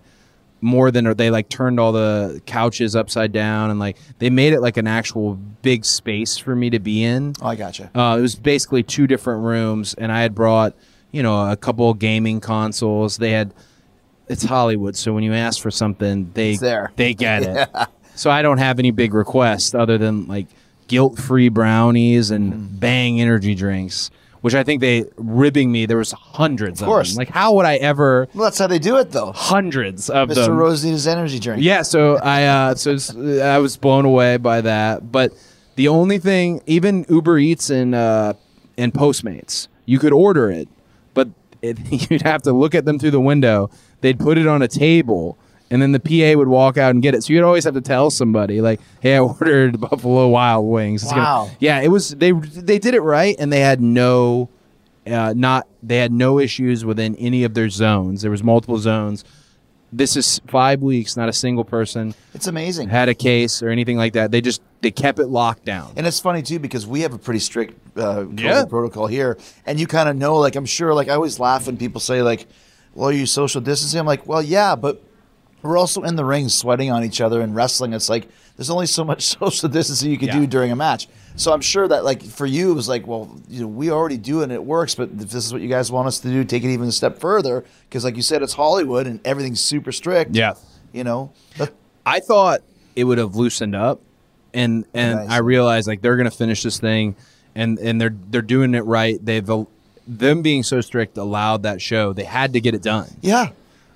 more 0.64 0.90
than 0.92 1.06
or 1.06 1.14
they 1.14 1.30
like 1.30 1.50
turned 1.50 1.80
all 1.80 1.92
the 1.92 2.42
couches 2.46 2.96
upside 2.96 3.32
down 3.32 3.70
and 3.70 3.80
like 3.80 3.98
they 4.20 4.30
made 4.30 4.54
it 4.54 4.62
like 4.62 4.78
an 4.78 4.88
actual 4.88 5.36
big 5.62 5.84
space 5.86 6.38
for 6.38 6.56
me 6.56 6.70
to 6.72 6.80
be 6.80 7.04
in. 7.04 7.34
Oh, 7.42 7.48
I 7.48 7.56
gotcha. 7.56 7.92
Uh, 7.94 8.16
it 8.18 8.22
was 8.22 8.36
basically 8.36 8.82
two 8.82 9.06
different 9.06 9.44
rooms, 9.44 9.94
and 9.94 10.12
I 10.12 10.22
had 10.22 10.34
brought, 10.34 10.74
you 11.12 11.22
know, 11.22 11.52
a 11.52 11.56
couple 11.58 11.90
of 11.90 12.00
gaming 12.00 12.40
consoles. 12.40 13.18
They 13.18 13.32
had, 13.32 13.54
it's 14.28 14.44
Hollywood, 14.44 14.96
so 14.96 15.14
when 15.14 15.24
you 15.24 15.34
ask 15.34 15.62
for 15.62 15.70
something, 15.72 16.32
they 16.34 16.56
they 16.96 17.14
get 17.14 17.44
it. 17.44 17.70
So 18.16 18.30
I 18.30 18.44
don't 18.44 18.60
have 18.60 18.78
any 18.78 18.92
big 18.92 19.16
requests 19.16 19.74
other 19.74 19.98
than 19.98 20.28
like 20.28 20.46
guilt-free 20.88 21.50
brownies 21.50 22.30
and 22.30 22.54
Mm. 22.54 22.80
bang 22.80 23.20
energy 23.20 23.56
drinks, 23.56 24.12
which 24.44 24.54
I 24.56 24.64
think 24.66 24.82
they 24.82 25.06
ribbing 25.16 25.72
me. 25.72 25.86
There 25.86 25.98
was 25.98 26.12
hundreds 26.12 26.82
of, 26.82 26.88
course. 26.88 27.12
them. 27.14 27.20
Like, 27.20 27.30
how 27.30 27.54
would 27.54 27.66
I 27.66 27.78
ever 27.78 28.28
Well, 28.34 28.44
that's 28.44 28.58
how 28.60 28.68
they 28.68 28.78
do 28.78 28.98
it, 28.98 29.10
though. 29.12 29.32
hundreds 29.32 30.10
of 30.10 30.28
Mr. 30.28 30.48
them? 30.48 30.58
Rhodes 30.58 30.84
needs 30.84 31.08
energy 31.08 31.40
drink. 31.40 31.64
Yeah, 31.64 31.82
so 31.82 32.18
I 32.18 32.44
uh, 32.44 32.76
so 32.76 32.98
I 33.42 33.60
was 33.60 33.78
blown 33.78 34.04
away 34.04 34.36
by 34.36 34.60
that. 34.60 35.10
But 35.14 35.32
the 35.76 35.88
only 35.88 36.20
thing, 36.20 36.62
even 36.66 37.06
Uber 37.08 37.38
Eats 37.40 37.70
and 37.70 37.96
uh, 37.96 38.34
and 38.78 38.94
Postmates, 38.94 39.70
you 39.86 39.98
could 39.98 40.12
order 40.12 40.52
it, 40.52 40.68
but 41.14 41.30
it, 41.62 41.80
you'd 42.12 42.24
have 42.24 42.42
to 42.42 42.52
look 42.52 42.76
at 42.76 42.84
them 42.84 43.00
through 43.00 43.12
the 43.12 43.22
window. 43.22 43.70
They'd 44.02 44.20
put 44.20 44.38
it 44.38 44.46
on 44.46 44.62
a 44.62 44.68
table, 44.68 45.38
and 45.72 45.82
then 45.82 45.92
the 45.92 46.00
PA 46.00 46.38
would 46.38 46.48
walk 46.48 46.78
out 46.78 46.92
and 46.92 47.02
get 47.02 47.16
it. 47.16 47.24
So 47.24 47.34
you'd 47.34 47.44
always 47.44 47.64
have 47.64 47.74
to 47.74 47.82
tell 47.82 48.10
somebody, 48.10 48.62
like, 48.62 48.80
"Hey, 49.02 49.16
I 49.16 49.20
ordered 49.22 49.80
Buffalo 49.80 50.28
Wild 50.30 50.66
Wings." 50.68 51.04
It's 51.04 51.12
gonna- 51.12 51.24
Wow. 51.24 51.50
yeah, 51.60 51.80
it 51.82 51.88
was 51.90 52.10
they 52.12 52.32
they 52.32 52.80
did 52.80 52.94
it 52.96 53.02
right, 53.02 53.36
and 53.40 53.52
they 53.52 53.60
had 53.62 53.82
no. 53.82 54.50
Uh, 55.06 55.34
not 55.36 55.68
they 55.82 55.98
had 55.98 56.14
no 56.14 56.40
issues 56.40 56.86
within 56.86 57.14
any 57.18 57.44
of 57.44 57.54
their 57.54 57.68
zones. 57.70 58.22
There 58.22 58.32
was 58.32 58.42
multiple 58.42 58.78
zones. 58.78 59.26
This 59.92 60.16
is 60.16 60.40
five 60.48 60.82
weeks, 60.82 61.18
not 61.18 61.28
a 61.30 61.34
single 61.34 61.66
person 61.66 62.16
It's 62.34 62.48
amazing. 62.48 62.88
had 62.90 63.10
a 63.10 63.14
case 63.14 63.62
or 63.62 63.70
anything 63.70 63.98
like 63.98 64.14
that. 64.14 64.32
They 64.32 64.40
just 64.40 64.62
they 64.82 64.92
kept 64.92 65.20
it 65.20 65.28
locked 65.28 65.66
down. 65.66 65.92
And 65.98 66.08
it's 66.08 66.22
funny 66.22 66.42
too 66.42 66.58
because 66.58 66.88
we 66.88 67.02
have 67.02 67.14
a 67.14 67.18
pretty 67.18 67.42
strict 67.42 67.76
uh, 67.98 68.26
Yeah. 68.36 68.64
protocol 68.64 69.08
here, 69.08 69.38
and 69.66 69.78
you 69.78 69.88
kind 69.88 70.08
of 70.08 70.16
know. 70.16 70.38
Like 70.38 70.56
I'm 70.56 70.66
sure, 70.66 70.94
like 70.94 71.10
I 71.10 71.16
always 71.16 71.38
laugh 71.38 71.68
when 71.68 71.76
people 71.76 72.00
say 72.00 72.22
like, 72.24 72.48
"Well, 72.96 73.10
are 73.10 73.14
you 73.14 73.26
social 73.26 73.60
distancing?" 73.60 74.00
I'm 74.00 74.06
like, 74.08 74.26
"Well, 74.26 74.42
yeah, 74.42 74.78
but 74.78 75.04
we're 75.64 75.78
also 75.78 76.04
in 76.04 76.16
the 76.16 76.26
ring 76.26 76.50
sweating 76.50 76.92
on 76.92 77.04
each 77.04 77.22
other 77.22 77.42
and 77.42 77.56
wrestling. 77.56 77.94
It's 77.94 78.10
like 78.10 78.28
there's 78.58 78.70
only 78.70 78.86
so 78.86 79.04
much 79.04 79.24
social 79.40 79.70
distancing 79.70 80.12
you 80.12 80.18
can 80.18 80.28
Yeah. 80.28 80.40
do 80.40 80.48
during 80.48 80.72
a 80.72 80.76
match. 80.76 81.08
So 81.36 81.52
I'm 81.52 81.62
sure 81.62 81.88
that 81.88 82.04
like 82.04 82.22
for 82.22 82.46
you 82.46 82.72
it 82.72 82.76
was 82.76 82.88
like, 82.88 83.08
well, 83.08 83.36
you 83.50 83.62
know, 83.62 83.68
we 83.68 83.90
already 83.90 84.18
do 84.18 84.42
it 84.42 84.44
and 84.44 84.52
it 84.52 84.64
works, 84.64 84.94
but 84.94 85.10
if 85.10 85.32
this 85.32 85.46
is 85.46 85.52
what 85.52 85.62
you 85.64 85.70
guys 85.70 85.92
want 85.92 86.08
us 86.08 86.20
to 86.20 86.28
do, 86.28 86.44
take 86.44 86.64
it 86.64 86.72
even 86.72 86.88
a 86.88 86.92
step 86.92 87.18
further 87.20 87.66
because 87.90 88.04
like 88.04 88.16
you 88.16 88.22
said, 88.22 88.44
it's 88.44 88.54
Hollywood 88.54 89.08
and 89.08 89.20
everything's 89.26 89.60
super 89.62 89.92
strict. 89.92 90.36
Yeah. 90.36 90.54
You 90.92 91.04
know, 91.04 91.32
I 92.06 92.20
thought 92.20 92.62
it 92.96 93.06
would 93.06 93.18
have 93.18 93.36
loosened 93.36 93.76
up, 93.76 94.00
and 94.54 94.86
and 94.94 95.16
Nice. 95.22 95.30
I 95.32 95.38
realized 95.40 95.88
like 95.88 96.02
they're 96.04 96.18
gonna 96.18 96.30
finish 96.30 96.62
this 96.62 96.80
thing, 96.80 97.16
and 97.56 97.80
and 97.80 98.00
they're 98.00 98.16
they're 98.30 98.44
doing 98.44 98.76
it 98.76 98.82
right. 98.86 99.18
They've 99.26 99.50
them 100.06 100.42
being 100.44 100.62
so 100.62 100.82
strict 100.82 101.18
allowed 101.18 101.64
that 101.64 101.82
show. 101.82 102.14
They 102.14 102.26
had 102.26 102.54
to 102.54 102.62
get 102.62 102.76
it 102.76 102.84
done, 102.84 103.08
yeah. 103.22 103.50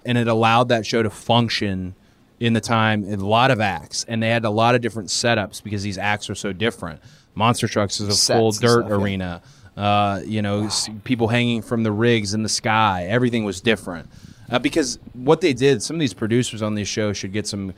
And 0.07 0.17
it 0.17 0.27
allowed 0.27 0.69
that 0.69 0.85
show 0.85 1.03
to 1.03 1.09
function 1.11 1.93
in 2.39 2.53
the 2.53 2.61
time. 2.61 3.03
A 3.03 3.17
lot 3.17 3.51
of 3.51 3.59
acts, 3.61 4.03
and 4.07 4.23
they 4.23 4.29
had 4.29 4.45
a 4.45 4.49
lot 4.49 4.73
of 4.73 4.81
different 4.81 5.09
setups 5.09 5.61
because 5.63 5.83
these 5.83 5.97
acts 5.99 6.29
are 6.29 6.35
so 6.35 6.51
different. 6.53 6.99
Monster 7.35 7.67
Trucks 7.67 7.99
is 7.99 8.07
a 8.07 8.13
Sets 8.13 8.37
full 8.39 8.51
dirt 8.51 8.85
stuff, 8.85 8.89
yeah. 8.89 8.95
arena. 8.95 9.41
Uh, 9.75 10.21
you 10.25 10.41
know, 10.41 10.65
s- 10.65 10.89
people 11.03 11.27
hanging 11.27 11.61
from 11.61 11.83
the 11.83 11.91
rigs 11.91 12.33
in 12.33 12.41
the 12.41 12.49
sky. 12.49 13.05
Everything 13.07 13.43
was 13.43 13.61
different. 13.61 14.09
Uh, 14.49 14.57
because 14.57 14.97
what 15.13 15.41
they 15.41 15.53
did, 15.53 15.83
some 15.83 15.95
of 15.95 15.99
these 15.99 16.15
producers 16.15 16.63
on 16.63 16.73
these 16.73 16.87
shows 16.87 17.15
should 17.17 17.31
get 17.33 17.45
some 17.45 17.73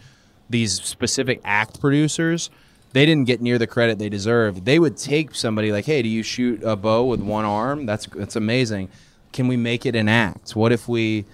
these 0.49 0.81
specific 0.81 1.41
act 1.43 1.79
producers. 1.81 2.49
They 2.93 3.05
didn't 3.05 3.25
get 3.25 3.41
near 3.41 3.57
the 3.57 3.67
credit 3.67 3.99
they 3.99 4.09
deserved. 4.09 4.65
They 4.65 4.79
would 4.79 4.95
take 4.97 5.35
somebody 5.35 5.71
like, 5.71 5.85
"Hey, 5.85 6.01
do 6.01 6.09
you 6.09 6.23
shoot 6.23 6.63
a 6.63 6.75
bow 6.75 7.03
with 7.05 7.19
one 7.21 7.43
arm? 7.45 7.85
That's 7.85 8.07
that's 8.07 8.35
amazing. 8.35 8.89
Can 9.33 9.47
we 9.47 9.57
make 9.57 9.85
it 9.85 9.95
an 9.95 10.07
act? 10.07 10.55
What 10.55 10.71
if 10.71 10.87
we 10.87 11.25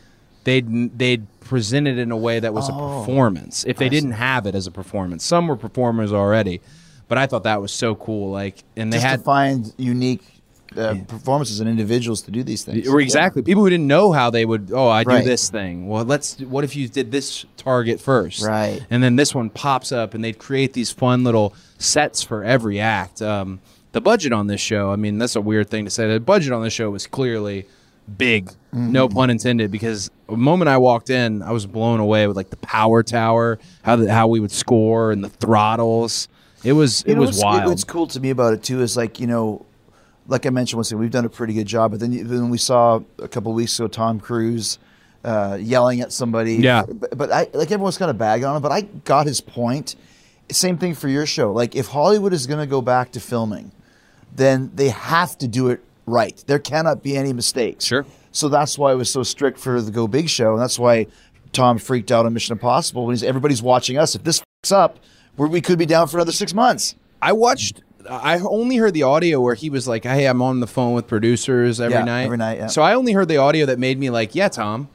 they'd 0.45 0.97
they'd 0.97 1.27
present 1.41 1.87
it 1.87 1.97
in 1.97 2.11
a 2.11 2.17
way 2.17 2.39
that 2.39 2.53
was 2.53 2.69
a 2.69 2.71
performance? 2.71 3.65
If 3.67 3.77
they 3.77 3.89
didn't 3.89 4.13
have 4.13 4.45
it 4.47 4.55
as 4.55 4.65
a 4.65 4.71
performance, 4.71 5.23
some 5.25 5.47
were 5.47 5.57
performers 5.57 6.13
already, 6.13 6.61
but 7.09 7.17
I 7.17 7.27
thought 7.27 7.43
that 7.43 7.61
was 7.61 7.73
so 7.73 7.93
cool. 7.95 8.31
Like, 8.31 8.63
and 8.77 8.91
they 8.93 8.97
Just 8.97 9.05
had 9.05 9.19
to 9.19 9.25
find 9.25 9.73
unique 9.77 10.21
uh, 10.75 10.95
performances 11.07 11.59
and 11.59 11.69
individuals 11.69 12.21
to 12.23 12.31
do 12.31 12.43
these 12.43 12.63
things. 12.63 12.87
or 12.87 12.99
exactly. 12.99 13.41
People 13.41 13.63
who 13.63 13.69
didn't 13.69 13.87
know 13.87 14.11
how 14.11 14.29
they 14.29 14.45
would. 14.45 14.71
Oh, 14.73 14.87
I 14.89 15.03
do 15.03 15.09
Right. 15.11 15.23
this 15.25 15.49
thing. 15.49 15.87
Well, 15.87 16.03
let's. 16.03 16.39
What 16.39 16.63
if 16.63 16.75
you 16.75 16.87
did 16.87 17.11
this 17.11 17.45
target 17.57 17.99
first? 18.01 18.43
Right. 18.45 18.81
And 18.89 19.01
then 19.03 19.15
this 19.15 19.35
one 19.35 19.49
pops 19.49 19.91
up, 19.91 20.13
and 20.13 20.23
they'd 20.23 20.37
create 20.39 20.73
these 20.73 20.91
fun 20.91 21.23
little 21.23 21.53
sets 21.77 22.23
for 22.23 22.43
every 22.43 22.79
act. 22.79 23.21
Um, 23.21 23.59
the 23.93 24.01
budget 24.01 24.33
on 24.33 24.47
this 24.47 24.59
show. 24.59 24.91
I 24.91 24.97
mean, 24.97 25.17
that's 25.19 25.37
a 25.37 25.41
weird 25.41 25.69
thing 25.69 25.85
to 25.85 25.91
say. 25.91 26.11
The 26.11 26.19
budget 26.19 26.51
on 26.51 26.61
this 26.63 26.73
show 26.73 26.89
was 26.89 27.07
clearly 27.07 27.65
big. 28.17 28.47
Mm-hmm. 28.47 28.91
No 28.91 29.09
pun 29.09 29.29
intended. 29.29 29.71
Because 29.71 30.09
the 30.27 30.37
moment 30.37 30.69
I 30.69 30.77
walked 30.77 31.09
in, 31.09 31.41
I 31.41 31.51
was 31.51 31.65
blown 31.65 31.99
away 31.99 32.27
with 32.27 32.37
like 32.37 32.49
the 32.49 32.57
power 32.57 33.03
tower, 33.03 33.59
how 33.83 33.95
the, 33.95 34.11
how 34.11 34.27
we 34.27 34.39
would 34.39 34.51
score, 34.51 35.11
and 35.11 35.23
the 35.23 35.29
throttles. 35.29 36.27
It 36.63 36.73
was 36.73 37.01
it 37.01 37.09
You 37.09 37.15
know, 37.15 37.21
was 37.21 37.41
wild. 37.41 37.69
What's 37.69 37.83
cool 37.83 38.07
to 38.07 38.19
me 38.19 38.29
about 38.29 38.53
it 38.53 38.63
too 38.63 38.81
is 38.81 38.97
like 38.97 39.19
you 39.19 39.27
know, 39.27 39.65
like 40.27 40.45
I 40.45 40.49
mentioned 40.49 40.77
once, 40.77 40.91
again, 40.91 40.99
we've 40.99 41.11
done 41.11 41.25
a 41.25 41.29
pretty 41.29 41.53
good 41.53 41.67
job. 41.67 41.91
But 41.91 41.99
then, 41.99 42.27
then 42.27 42.49
we 42.49 42.57
saw 42.57 43.01
a 43.19 43.27
couple 43.27 43.53
weeks 43.53 43.77
ago 43.79 43.87
Tom 43.87 44.19
Cruise 44.19 44.79
uh, 45.23 45.57
yelling 45.59 46.01
at 46.01 46.11
somebody. 46.11 46.55
Yeah. 46.55 46.83
but, 46.87 47.17
but 47.17 47.31
I 47.31 47.47
like 47.53 47.71
everyone's 47.71 47.97
got 47.97 48.09
a 48.09 48.13
bag 48.13 48.43
on 48.43 48.55
him. 48.55 48.61
But 48.61 48.71
I 48.71 48.81
got 48.81 49.27
his 49.27 49.41
point. 49.41 49.95
Same 50.51 50.77
thing 50.77 50.93
for 50.93 51.07
your 51.07 51.25
show. 51.25 51.51
Like 51.51 51.75
if 51.75 51.87
Hollywood 51.87 52.33
is 52.33 52.45
going 52.45 52.59
to 52.59 52.67
go 52.67 52.81
back 52.81 53.11
to 53.13 53.19
filming, 53.19 53.71
then 54.35 54.71
they 54.75 54.89
have 54.89 55.37
to 55.39 55.47
do 55.47 55.69
it 55.69 55.83
right. 56.05 56.43
There 56.47 56.59
cannot 56.59 57.03
be 57.03 57.15
any 57.17 57.33
mistakes. 57.33 57.85
Sure. 57.85 58.05
So 58.31 58.49
that's 58.49 58.77
why 58.77 58.91
it 58.91 58.95
was 58.95 59.09
so 59.09 59.23
strict 59.23 59.57
for 59.59 59.81
the 59.81 59.91
Go 59.91 60.07
Big 60.07 60.29
show, 60.29 60.53
and 60.53 60.61
that's 60.61 60.77
why 60.77 61.07
Tom 61.53 61.77
freaked 61.77 62.11
out 62.11 62.25
on 62.25 62.33
Mission 62.33 62.53
Impossible 62.53 63.05
when 63.05 63.13
he's 63.13 63.23
everybody's 63.23 63.61
watching 63.61 63.97
us. 63.97 64.13
If 64.15 64.23
this 64.23 64.41
fucks 64.63 64.71
up, 64.75 64.99
we're, 65.37 65.47
we 65.47 65.61
could 65.61 65.79
be 65.79 65.85
down 65.85 66.07
for 66.07 66.17
another 66.17 66.31
six 66.33 66.53
months. 66.53 66.95
I 67.21 67.31
watched. 67.31 67.81
I 68.09 68.37
only 68.39 68.75
heard 68.75 68.93
the 68.93 69.03
audio 69.03 69.39
where 69.41 69.55
he 69.55 69.69
was 69.69 69.87
like, 69.87 70.03
"Hey, 70.03 70.25
I'm 70.27 70.41
on 70.41 70.59
the 70.59 70.67
phone 70.67 70.93
with 70.93 71.07
producers 71.07 71.79
every 71.81 71.95
Yeah, 71.97 72.03
night." 72.03 72.23
every 72.25 72.37
night, 72.37 72.57
yeah. 72.59 72.67
So 72.67 72.81
I 72.81 72.93
only 72.93 73.13
heard 73.13 73.29
the 73.29 73.37
audio 73.37 73.65
that 73.67 73.79
made 73.79 73.97
me 73.97 74.09
like, 74.09 74.35
"Yeah, 74.35 74.49
Tom, 74.49 74.89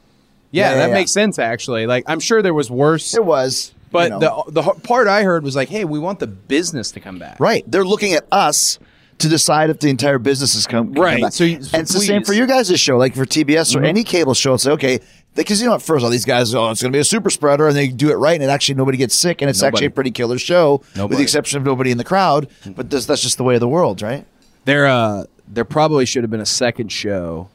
yeah, 0.51 0.69
Yeah, 0.71 0.77
that 0.87 0.93
makes 0.93 1.11
sense 1.11 1.37
actually." 1.39 1.87
Like, 1.87 2.03
I'm 2.07 2.19
sure 2.21 2.41
there 2.41 2.53
was 2.53 2.69
worse, 2.71 3.13
It 3.15 3.25
was, 3.25 3.73
but 3.91 4.11
you 4.11 4.19
know. 4.19 4.43
the 4.47 4.61
the 4.61 4.73
part 4.81 5.07
I 5.07 5.23
heard 5.23 5.43
was 5.43 5.55
like, 5.57 5.67
"Hey, 5.67 5.83
we 5.83 5.99
want 5.99 6.19
the 6.19 6.27
business 6.27 6.91
to 6.91 6.99
come 7.01 7.17
back." 7.19 7.37
right, 7.39 7.63
they're 7.69 7.83
looking 7.83 8.13
at 8.13 8.25
us 8.31 8.79
to 9.21 9.29
decide 9.29 9.69
if 9.69 9.79
the 9.79 9.89
entire 9.89 10.19
business 10.19 10.53
is 10.55 10.67
can 10.67 10.91
Right, 10.93 11.21
come 11.21 11.31
so 11.31 11.43
you- 11.43 11.61
so 11.63 11.69
and 11.77 11.83
it's 11.83 11.93
the 11.93 11.99
same 11.99 12.23
for 12.23 12.33
your 12.33 12.47
guys' 12.47 12.79
show, 12.79 12.97
like 12.97 13.15
for 13.15 13.25
TBS 13.25 13.73
or 13.75 13.79
Mm-hmm. 13.79 13.85
any 13.85 14.03
cable 14.03 14.33
show. 14.33 14.53
It's 14.53 14.65
like, 14.65 14.73
okay, 14.75 14.99
because 15.35 15.61
you 15.61 15.67
know 15.67 15.73
at 15.75 15.81
first 15.81 16.03
all 16.03 16.09
these 16.09 16.25
guys, 16.25 16.53
oh, 16.53 16.69
it's 16.69 16.81
going 16.81 16.91
to 16.91 16.95
be 16.95 16.99
a 16.99 17.03
super 17.05 17.29
spreader, 17.29 17.67
and 17.67 17.75
they 17.75 17.87
do 17.87 18.09
it 18.11 18.15
right, 18.15 18.39
and 18.41 18.51
actually 18.51 18.75
nobody 18.75 18.97
gets 18.97 19.15
sick, 19.15 19.41
and 19.41 19.49
it's 19.49 19.61
Nobody. 19.61 19.77
actually 19.77 19.87
a 19.87 19.91
pretty 19.91 20.11
killer 20.11 20.37
show, 20.37 20.81
with 20.95 21.11
the 21.17 21.21
exception 21.23 21.57
of 21.57 21.63
nobody 21.65 21.91
in 21.91 21.97
the 21.97 22.03
crowd. 22.03 22.47
But 22.75 22.89
this, 22.89 23.05
that's 23.05 23.21
just 23.21 23.37
the 23.37 23.43
way 23.43 23.53
of 23.55 23.59
the 23.61 23.67
world, 23.69 24.01
right? 24.01 24.25
There, 24.65 24.85
uh, 24.87 25.23
there 25.47 25.65
probably 25.65 26.05
should 26.05 26.23
have 26.23 26.31
been 26.31 26.41
a 26.41 26.45
second 26.45 26.91
show. 26.91 27.49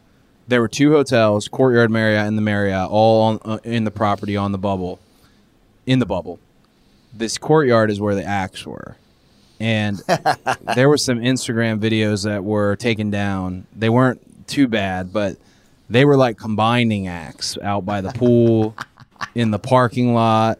There 0.48 0.60
were 0.60 0.68
two 0.68 0.92
hotels, 0.92 1.48
Courtyard 1.48 1.90
Marriott 1.90 2.26
and 2.26 2.38
the 2.38 2.42
Marriott, 2.42 2.88
all 2.90 3.22
on, 3.22 3.40
uh, 3.44 3.58
in 3.64 3.84
the 3.84 3.90
property 3.90 4.36
on 4.36 4.52
the 4.52 4.58
bubble. 4.58 4.98
In 5.86 5.98
the 5.98 6.06
bubble, 6.06 6.38
this 7.12 7.36
courtyard 7.38 7.90
is 7.90 8.00
where 8.00 8.14
the 8.14 8.24
acts 8.24 8.64
were, 8.66 8.96
and 9.60 10.02
there 10.74 10.88
were 10.88 10.98
some 10.98 11.18
Instagram 11.18 11.80
videos 11.80 12.24
that 12.24 12.44
were 12.44 12.76
taken 12.76 13.10
down. 13.10 13.66
They 13.74 13.88
weren't 13.88 14.46
too 14.46 14.68
bad, 14.68 15.12
but 15.12 15.36
they 15.88 16.04
were 16.04 16.16
like 16.16 16.38
combining 16.38 17.08
acts 17.08 17.56
out 17.62 17.84
by 17.84 18.00
the 18.00 18.12
pool, 18.12 18.74
in 19.34 19.50
the 19.50 19.58
parking 19.58 20.14
lot. 20.14 20.58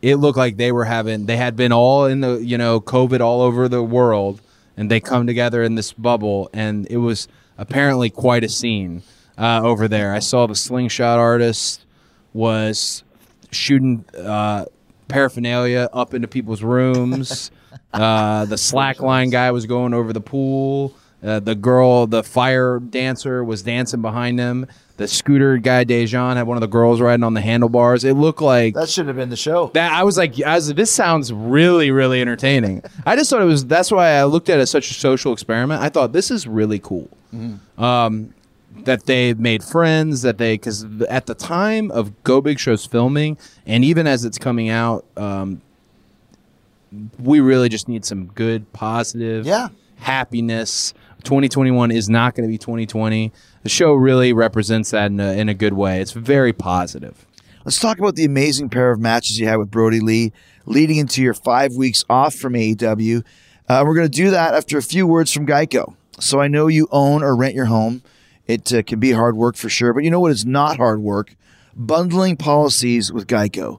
It 0.00 0.16
looked 0.16 0.38
like 0.38 0.56
they 0.56 0.72
were 0.72 0.84
having 0.84 1.26
they 1.26 1.36
had 1.36 1.56
been 1.56 1.72
all 1.72 2.06
in 2.06 2.20
the 2.20 2.36
you 2.42 2.58
know 2.58 2.80
COVID 2.80 3.20
all 3.20 3.40
over 3.42 3.68
the 3.68 3.82
world, 3.82 4.40
and 4.76 4.90
they 4.90 5.00
come 5.00 5.26
together 5.26 5.62
in 5.62 5.74
this 5.76 5.92
bubble, 5.92 6.50
and 6.52 6.86
it 6.90 6.96
was 6.96 7.28
apparently 7.58 8.10
quite 8.10 8.42
a 8.42 8.48
scene 8.48 9.02
uh, 9.38 9.60
over 9.62 9.88
there. 9.88 10.12
I 10.12 10.18
saw 10.18 10.46
the 10.46 10.56
slingshot 10.56 11.18
artist 11.18 11.84
was 12.32 13.04
shooting 13.52 14.04
uh, 14.18 14.64
paraphernalia 15.08 15.88
up 15.92 16.14
into 16.14 16.26
people's 16.26 16.62
rooms. 16.62 17.50
uh, 17.92 18.44
the 18.46 18.56
slackline 18.56 19.30
guy 19.30 19.50
was 19.50 19.66
going 19.66 19.94
over 19.94 20.12
the 20.12 20.20
pool. 20.20 20.94
Uh, 21.22 21.38
the 21.38 21.54
girl, 21.54 22.06
the 22.08 22.22
fire 22.24 22.80
dancer, 22.80 23.44
was 23.44 23.62
dancing 23.62 24.02
behind 24.02 24.40
him. 24.40 24.66
The 24.96 25.06
scooter 25.06 25.56
guy, 25.56 25.84
Dejan, 25.84 26.34
had 26.36 26.46
one 26.48 26.56
of 26.56 26.60
the 26.60 26.66
girls 26.66 27.00
riding 27.00 27.22
on 27.22 27.34
the 27.34 27.40
handlebars. 27.40 28.02
It 28.04 28.14
looked 28.14 28.42
like 28.42 28.74
That 28.74 28.88
should 28.88 29.06
have 29.06 29.16
been 29.16 29.30
the 29.30 29.36
show. 29.36 29.70
that. 29.74 29.92
I 29.92 30.02
was 30.02 30.18
like, 30.18 30.40
I 30.42 30.56
was, 30.56 30.74
this 30.74 30.90
sounds 30.92 31.32
really, 31.32 31.90
really 31.92 32.20
entertaining. 32.20 32.82
I 33.06 33.14
just 33.16 33.30
thought 33.30 33.40
it 33.40 33.46
was. 33.46 33.64
That's 33.66 33.90
why 33.92 34.10
I 34.10 34.24
looked 34.24 34.48
at 34.50 34.58
it 34.58 34.62
as 34.62 34.70
such 34.70 34.90
a 34.90 34.94
social 34.94 35.32
experiment. 35.32 35.80
I 35.80 35.88
thought 35.90 36.12
this 36.12 36.30
is 36.30 36.46
really 36.46 36.78
cool. 36.80 37.08
Um, 37.78 38.34
that 38.84 39.06
they 39.06 39.32
made 39.34 39.62
friends. 39.62 40.22
That 40.22 40.38
they 40.38 40.54
because 40.54 40.84
at 41.08 41.26
the 41.26 41.34
time 41.34 41.90
of 41.92 42.22
Go 42.24 42.40
Big 42.40 42.58
Show's 42.58 42.84
filming, 42.84 43.38
and 43.66 43.84
even 43.84 44.06
as 44.06 44.24
it's 44.24 44.38
coming 44.38 44.68
out, 44.70 45.04
um, 45.16 45.62
we 47.18 47.40
really 47.40 47.68
just 47.68 47.88
need 47.88 48.04
some 48.04 48.26
good, 48.26 48.72
positive, 48.72 49.46
Yeah. 49.46 49.68
happiness. 49.96 50.94
2021 51.24 51.90
is 51.90 52.08
not 52.08 52.34
going 52.34 52.46
to 52.46 52.50
be 52.52 52.58
2020. 52.58 53.32
The 53.62 53.68
show 53.68 53.92
really 53.94 54.32
represents 54.32 54.90
that 54.90 55.06
in 55.10 55.20
a, 55.20 55.32
in 55.34 55.48
a 55.48 55.54
good 55.54 55.72
way. 55.74 56.00
It's 56.00 56.12
very 56.12 56.52
positive. 56.52 57.24
Let's 57.64 57.78
talk 57.78 57.98
about 57.98 58.16
the 58.16 58.24
amazing 58.24 58.70
pair 58.70 58.90
of 58.90 58.98
matches 58.98 59.38
you 59.38 59.46
had 59.46 59.56
with 59.58 59.70
Brodie 59.70 60.00
Lee 60.00 60.32
leading 60.66 60.96
into 60.96 61.22
your 61.22 61.34
five 61.34 61.74
weeks 61.76 62.04
off 62.10 62.34
from 62.34 62.54
AEW. 62.54 63.22
Uh, 63.68 63.84
we're 63.86 63.94
going 63.94 64.10
to 64.10 64.16
do 64.16 64.30
that 64.30 64.54
after 64.54 64.76
a 64.78 64.82
few 64.82 65.06
words 65.06 65.32
from 65.32 65.46
Geico. 65.46 65.94
So 66.18 66.40
I 66.40 66.48
know 66.48 66.66
you 66.66 66.88
own 66.90 67.22
or 67.22 67.36
rent 67.36 67.54
your 67.54 67.66
home. 67.66 68.02
It 68.48 68.72
uh, 68.72 68.82
can 68.82 68.98
be 68.98 69.12
hard 69.12 69.36
work 69.36 69.54
for 69.56 69.68
sure, 69.68 69.92
but 69.94 70.02
you 70.02 70.10
know 70.10 70.18
what 70.20 70.32
is 70.32 70.44
not 70.44 70.76
hard 70.76 71.00
work? 71.00 71.36
Bundling 71.76 72.36
policies 72.36 73.12
with 73.12 73.28
Geico. 73.28 73.78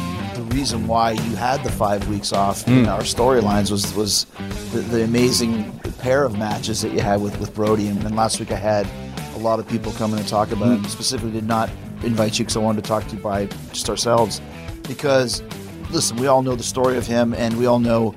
reason 0.51 0.87
why 0.87 1.11
you 1.11 1.35
had 1.35 1.63
the 1.63 1.71
five 1.71 2.07
weeks 2.07 2.33
off 2.33 2.67
in 2.67 2.83
hmm. 2.83 2.89
our 2.89 3.01
storylines 3.01 3.71
was 3.71 3.93
was 3.95 4.25
the, 4.71 4.79
the 4.79 5.03
amazing 5.03 5.71
pair 5.99 6.23
of 6.23 6.37
matches 6.37 6.81
that 6.81 6.91
you 6.91 6.99
had 6.99 7.21
with, 7.21 7.39
with 7.39 7.53
Brodie. 7.53 7.87
And, 7.87 8.03
and 8.03 8.15
last 8.15 8.39
week 8.39 8.51
I 8.51 8.55
had 8.55 8.87
a 9.35 9.39
lot 9.39 9.59
of 9.59 9.67
people 9.67 9.91
come 9.93 10.13
in 10.13 10.19
to 10.19 10.27
talk 10.27 10.51
about 10.51 10.71
it. 10.73 10.79
Hmm. 10.79 10.85
Specifically, 10.85 11.31
did 11.31 11.47
not 11.47 11.69
invite 12.03 12.39
you 12.39 12.45
because 12.45 12.57
I 12.57 12.59
wanted 12.59 12.83
to 12.83 12.87
talk 12.87 13.07
to 13.07 13.15
you 13.15 13.21
by 13.21 13.45
just 13.71 13.89
ourselves. 13.89 14.41
Because 14.87 15.41
listen, 15.91 16.17
we 16.17 16.27
all 16.27 16.41
know 16.41 16.55
the 16.55 16.63
story 16.63 16.97
of 16.97 17.05
him, 17.05 17.33
and 17.33 17.57
we 17.57 17.65
all 17.65 17.79
know 17.79 18.15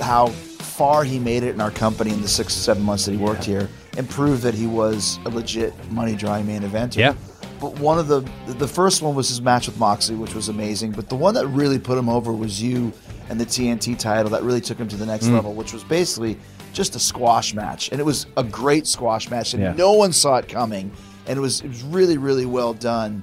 how 0.00 0.28
far 0.28 1.04
he 1.04 1.18
made 1.18 1.42
it 1.42 1.54
in 1.54 1.60
our 1.60 1.70
company 1.70 2.10
in 2.10 2.22
the 2.22 2.28
six 2.28 2.54
seven 2.54 2.82
months 2.82 3.04
that 3.04 3.12
he 3.12 3.18
worked 3.18 3.44
here. 3.44 3.68
and 3.96 4.08
proved 4.08 4.42
that 4.42 4.54
he 4.54 4.66
was 4.66 5.18
a 5.26 5.28
legit 5.28 5.74
money 5.90 6.14
drawing 6.14 6.46
main 6.46 6.62
eventer. 6.62 6.96
Yeah. 6.96 7.14
But 7.60 7.78
one 7.78 7.98
of 7.98 8.08
the 8.08 8.20
the 8.46 8.68
first 8.68 9.02
one 9.02 9.14
was 9.14 9.28
his 9.28 9.40
match 9.42 9.66
with 9.66 9.78
Moxley, 9.78 10.16
which 10.16 10.34
was 10.34 10.48
amazing. 10.48 10.92
But 10.92 11.08
the 11.08 11.16
one 11.16 11.34
that 11.34 11.46
really 11.48 11.78
put 11.78 11.98
him 11.98 12.08
over 12.08 12.32
was 12.32 12.62
you 12.62 12.92
and 13.28 13.38
the 13.40 13.44
TNT 13.46 13.98
title 13.98 14.30
that 14.30 14.42
really 14.42 14.60
took 14.60 14.78
him 14.78 14.88
to 14.88 14.96
the 14.96 15.06
next 15.06 15.28
level, 15.28 15.52
which 15.54 15.72
was 15.72 15.84
basically 15.84 16.36
just 16.72 16.96
a 16.96 16.98
squash 16.98 17.52
match, 17.54 17.90
and 17.90 18.00
it 18.00 18.04
was 18.04 18.26
a 18.36 18.42
great 18.44 18.86
squash 18.86 19.30
match, 19.30 19.54
and 19.54 19.62
Yeah. 19.62 19.72
no 19.74 19.92
one 19.92 20.12
saw 20.12 20.36
it 20.36 20.48
coming, 20.48 20.90
and 21.26 21.36
it 21.36 21.40
was 21.40 21.60
it 21.60 21.68
was 21.68 21.82
really 21.82 22.16
really 22.16 22.46
well 22.46 22.72
done. 22.74 23.22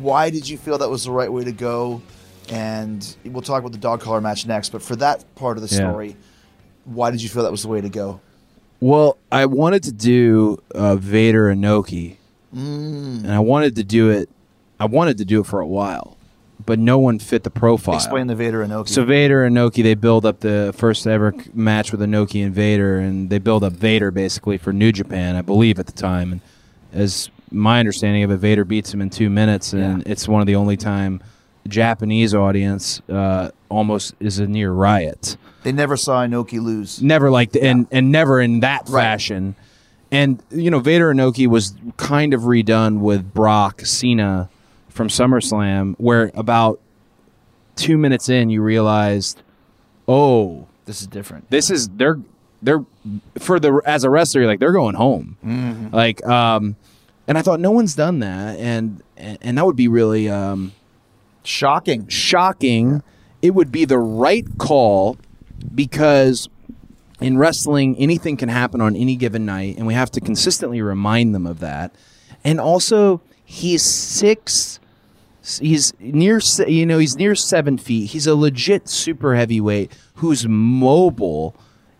Why 0.00 0.30
did 0.30 0.48
you 0.48 0.56
feel 0.58 0.78
that 0.78 0.88
was 0.90 1.04
the 1.04 1.10
right 1.10 1.32
way 1.32 1.44
to 1.44 1.52
go? 1.52 2.00
And 2.50 3.16
we'll 3.24 3.42
talk 3.42 3.60
about 3.60 3.72
the 3.72 3.78
dog 3.78 4.00
collar 4.00 4.20
match 4.20 4.46
next, 4.46 4.70
but 4.70 4.82
for 4.82 4.96
that 4.96 5.24
part 5.36 5.56
of 5.56 5.68
the 5.68 5.74
Yeah. 5.74 5.88
story, 5.90 6.16
why 6.84 7.10
did 7.10 7.22
you 7.22 7.28
feel 7.28 7.42
that 7.44 7.52
was 7.52 7.62
the 7.62 7.68
way 7.68 7.80
to 7.80 7.88
go? 7.88 8.20
Well, 8.80 9.16
I 9.30 9.46
wanted 9.46 9.84
to 9.84 9.92
do 9.92 10.58
uh, 10.74 10.96
Vader 10.96 11.54
Inoki, 11.54 12.16
Mm. 12.54 13.24
and 13.24 13.32
I 13.32 13.38
wanted 13.40 13.76
to 13.76 13.84
do 13.84 14.10
it. 14.10 14.28
I 14.78 14.84
wanted 14.86 15.18
to 15.18 15.24
do 15.24 15.40
it 15.40 15.46
for 15.46 15.60
a 15.60 15.66
while, 15.66 16.16
but 16.66 16.78
no 16.78 16.98
one 16.98 17.18
fit 17.18 17.44
the 17.44 17.50
profile. 17.50 17.94
Explain 17.94 18.26
the 18.26 18.34
Vader 18.34 18.64
Inoki. 18.66 18.88
So 18.88 19.04
Vader 19.04 19.44
and 19.44 19.56
Inoki, 19.56 19.82
they 19.82 19.94
build 19.94 20.26
up 20.26 20.40
the 20.40 20.74
first 20.76 21.06
ever 21.06 21.34
match 21.54 21.92
with 21.92 22.00
Inoki 22.00 22.44
and 22.44 22.54
Vader, 22.54 22.98
and 22.98 23.30
they 23.30 23.38
build 23.38 23.62
up 23.64 23.72
Vader 23.72 24.10
basically 24.10 24.58
for 24.58 24.72
New 24.72 24.92
Japan, 24.92 25.36
I 25.36 25.42
believe 25.42 25.78
at 25.78 25.86
the 25.86 25.92
time. 25.92 26.32
And 26.32 26.40
as 26.92 27.30
my 27.50 27.78
understanding 27.78 28.22
of 28.24 28.30
it, 28.30 28.36
Vader 28.38 28.64
beats 28.64 28.92
him 28.92 29.00
in 29.00 29.08
two 29.10 29.30
minutes, 29.30 29.72
and 29.72 30.06
it's 30.06 30.26
one 30.28 30.40
of 30.40 30.46
the 30.46 30.56
only 30.56 30.76
time 30.76 31.22
Japanese 31.68 32.34
audience 32.34 33.00
uh, 33.08 33.50
almost 33.68 34.14
is 34.20 34.40
a 34.40 34.46
near 34.48 34.72
riot. 34.72 35.36
they 35.62 35.70
never 35.72 35.96
saw 35.96 36.26
Inoki 36.26 36.60
lose. 36.60 37.00
Never 37.00 37.30
like 37.30 37.52
the, 37.52 37.62
and 37.62 37.86
and 37.92 38.10
never 38.10 38.40
in 38.40 38.60
that 38.60 38.88
Right. 38.88 39.02
fashion. 39.04 39.54
And 40.12 40.40
you 40.50 40.70
know, 40.70 40.78
Vader 40.78 41.12
Inoki 41.12 41.46
was 41.48 41.74
kind 41.96 42.32
of 42.34 42.42
redone 42.42 43.00
with 43.00 43.32
Brock 43.34 43.80
Cena 43.80 44.48
from 44.90 45.08
SummerSlam, 45.08 45.94
where 45.98 46.30
about 46.34 46.78
two 47.76 47.96
minutes 47.98 48.28
in, 48.28 48.50
you 48.50 48.62
realized, 48.62 49.42
oh, 50.06 50.66
This 50.84 51.00
is 51.00 51.06
different. 51.06 51.48
this 51.50 51.70
is 51.70 51.88
they're 51.88 52.20
they're 52.60 52.84
for 53.38 53.58
the 53.58 53.80
as 53.86 54.04
a 54.04 54.10
wrestler, 54.10 54.42
you're 54.42 54.50
like 54.50 54.60
they're 54.60 54.72
going 54.72 54.94
home. 54.94 55.36
Mm-hmm. 55.44 55.94
Like, 55.94 56.24
um, 56.26 56.76
and 57.26 57.38
I 57.38 57.42
thought 57.42 57.58
no 57.58 57.70
one's 57.70 57.94
done 57.94 58.18
that, 58.20 58.58
and 58.60 59.02
and, 59.16 59.38
and 59.40 59.58
that 59.58 59.64
would 59.66 59.76
be 59.76 59.88
really 59.88 60.28
um, 60.28 60.72
Shocking. 61.42 62.06
shocking. 62.08 63.02
It 63.40 63.54
would 63.54 63.72
be 63.72 63.84
the 63.86 63.98
right 63.98 64.46
call 64.58 65.16
because 65.74 66.48
in 67.22 67.38
wrestling, 67.38 67.96
anything 67.98 68.36
can 68.36 68.48
happen 68.48 68.80
on 68.80 68.96
any 68.96 69.16
given 69.16 69.46
night, 69.46 69.76
and 69.76 69.86
we 69.86 69.94
have 69.94 70.10
to 70.12 70.20
consistently 70.20 70.82
remind 70.82 71.34
them 71.34 71.46
of 71.46 71.60
that. 71.60 71.94
And 72.44 72.60
also, 72.60 73.20
he's 73.44 73.82
six. 73.82 74.80
He's 75.60 75.92
near, 75.98 76.40
you 76.66 76.86
know, 76.86 76.98
he's 76.98 77.16
near 77.16 77.34
seven 77.34 77.78
feet. 77.78 78.10
He's 78.10 78.26
a 78.26 78.34
legit 78.34 78.88
super 78.88 79.34
heavyweight 79.34 79.92
who's 80.16 80.46
mobile. 80.46 81.54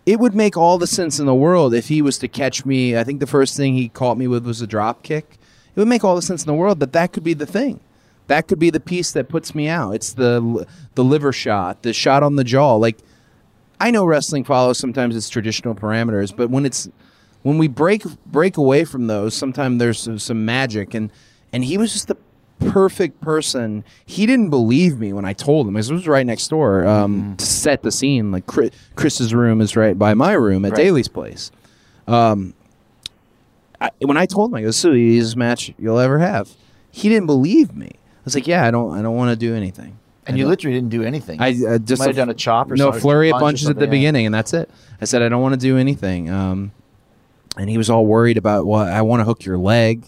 It 0.05 0.19
would 0.19 0.35
make 0.35 0.57
all 0.57 0.77
the 0.77 0.87
sense 0.87 1.19
in 1.19 1.25
the 1.25 1.35
world 1.35 1.73
if 1.73 1.87
he 1.87 2.01
was 2.01 2.17
to 2.19 2.27
catch 2.27 2.65
me. 2.65 2.97
I 2.97 3.03
think 3.03 3.19
the 3.19 3.27
first 3.27 3.55
thing 3.55 3.73
he 3.73 3.89
caught 3.89 4.17
me 4.17 4.27
with 4.27 4.45
was 4.45 4.61
a 4.61 4.67
drop 4.67 5.03
kick. 5.03 5.37
It 5.75 5.79
would 5.79 5.87
make 5.87 6.03
all 6.03 6.15
the 6.15 6.21
sense 6.21 6.43
in 6.43 6.47
the 6.47 6.53
world 6.53 6.79
that 6.79 6.93
that 6.93 7.13
could 7.13 7.23
be 7.23 7.33
the 7.33 7.45
thing. 7.45 7.79
That 8.27 8.47
could 8.47 8.59
be 8.59 8.69
the 8.69 8.79
piece 8.79 9.11
that 9.11 9.27
puts 9.27 9.53
me 9.53 9.67
out. 9.67 9.91
It's 9.91 10.13
the 10.13 10.65
the 10.95 11.03
liver 11.03 11.33
shot, 11.33 11.83
the 11.83 11.93
shot 11.93 12.23
on 12.23 12.35
the 12.35 12.43
jaw. 12.43 12.75
Like 12.75 12.99
I 13.83 13.91
know 13.91 14.05
wrestling 14.05 14.45
follows 14.45 14.77
sometimes 14.77 15.13
its 15.13 15.27
traditional 15.27 15.75
parameters, 15.75 16.33
but 16.33 16.49
when 16.49 16.65
it's 16.65 16.87
when 17.41 17.57
we 17.57 17.67
break 17.67 18.03
break 18.25 18.55
away 18.55 18.85
from 18.85 19.07
those, 19.07 19.33
sometimes 19.33 19.77
there's 19.79 19.99
some, 19.99 20.17
some 20.19 20.45
magic 20.45 20.93
and 20.93 21.11
and 21.51 21.65
he 21.65 21.77
was 21.77 21.91
just 21.91 22.07
the 22.07 22.15
perfect 22.59 23.19
person. 23.19 23.83
He 24.05 24.25
didn't 24.25 24.49
believe 24.49 24.97
me 24.99 25.11
when 25.11 25.25
I 25.25 25.33
told 25.33 25.67
him. 25.67 25.75
It 25.75 25.89
was 25.89 26.07
right 26.07 26.25
next 26.25 26.47
door 26.47 26.87
um, 26.87 27.35
to 27.35 27.45
set 27.45 27.83
the 27.83 27.91
scene. 27.91 28.31
Like 28.31 28.47
Chris, 28.47 28.69
Chris's 28.95 29.33
room 29.33 29.59
is 29.59 29.75
right 29.75 29.99
by 29.99 30.13
my 30.13 30.31
room 30.31 30.63
at 30.63 30.71
Right. 30.71 30.77
Daily's 30.77 31.09
place. 31.09 31.51
Um, 32.07 32.53
I, 33.81 33.89
when 33.99 34.15
I 34.15 34.25
told 34.25 34.51
him, 34.51 34.55
I 34.55 34.61
go, 34.61 34.67
"This 34.67 34.77
is 34.77 34.83
the 34.83 34.91
easiest 34.93 35.35
match 35.35 35.73
you'll 35.77 35.99
ever 35.99 36.19
have," 36.19 36.51
he 36.89 37.09
didn't 37.09 37.25
believe 37.27 37.75
me. 37.75 37.91
I 37.91 38.21
was 38.23 38.33
like, 38.33 38.47
"Yeah, 38.47 38.65
I 38.65 38.71
don't, 38.71 38.97
I 38.97 39.01
don't 39.01 39.17
want 39.17 39.31
to 39.31 39.35
do 39.35 39.53
anything." 39.53 39.99
And 40.25 40.37
you 40.37 40.47
literally 40.47 40.77
didn't 40.77 40.89
do 40.89 41.03
anything. 41.03 41.41
I 41.41 41.49
uh, 41.49 41.77
just 41.79 41.99
Might 41.99 42.07
have 42.07 42.15
done 42.15 42.29
a 42.29 42.33
chop 42.33 42.71
or 42.71 42.75
no 42.75 42.85
something, 42.85 43.01
flurry 43.01 43.29
of 43.29 43.39
punches 43.39 43.69
at 43.69 43.77
the 43.77 43.87
beginning, 43.87 44.25
and 44.25 44.33
that's 44.33 44.53
it. 44.53 44.69
I 45.01 45.05
said 45.05 45.21
I 45.21 45.29
don't 45.29 45.41
want 45.41 45.53
to 45.53 45.59
do 45.59 45.77
anything. 45.77 46.29
Um, 46.29 46.71
and 47.57 47.69
he 47.69 47.77
was 47.77 47.89
all 47.89 48.05
worried 48.05 48.37
about 48.37 48.65
well, 48.65 48.81
I 48.81 49.01
want 49.01 49.19
to 49.19 49.25
hook 49.25 49.45
your 49.45 49.57
leg. 49.57 50.05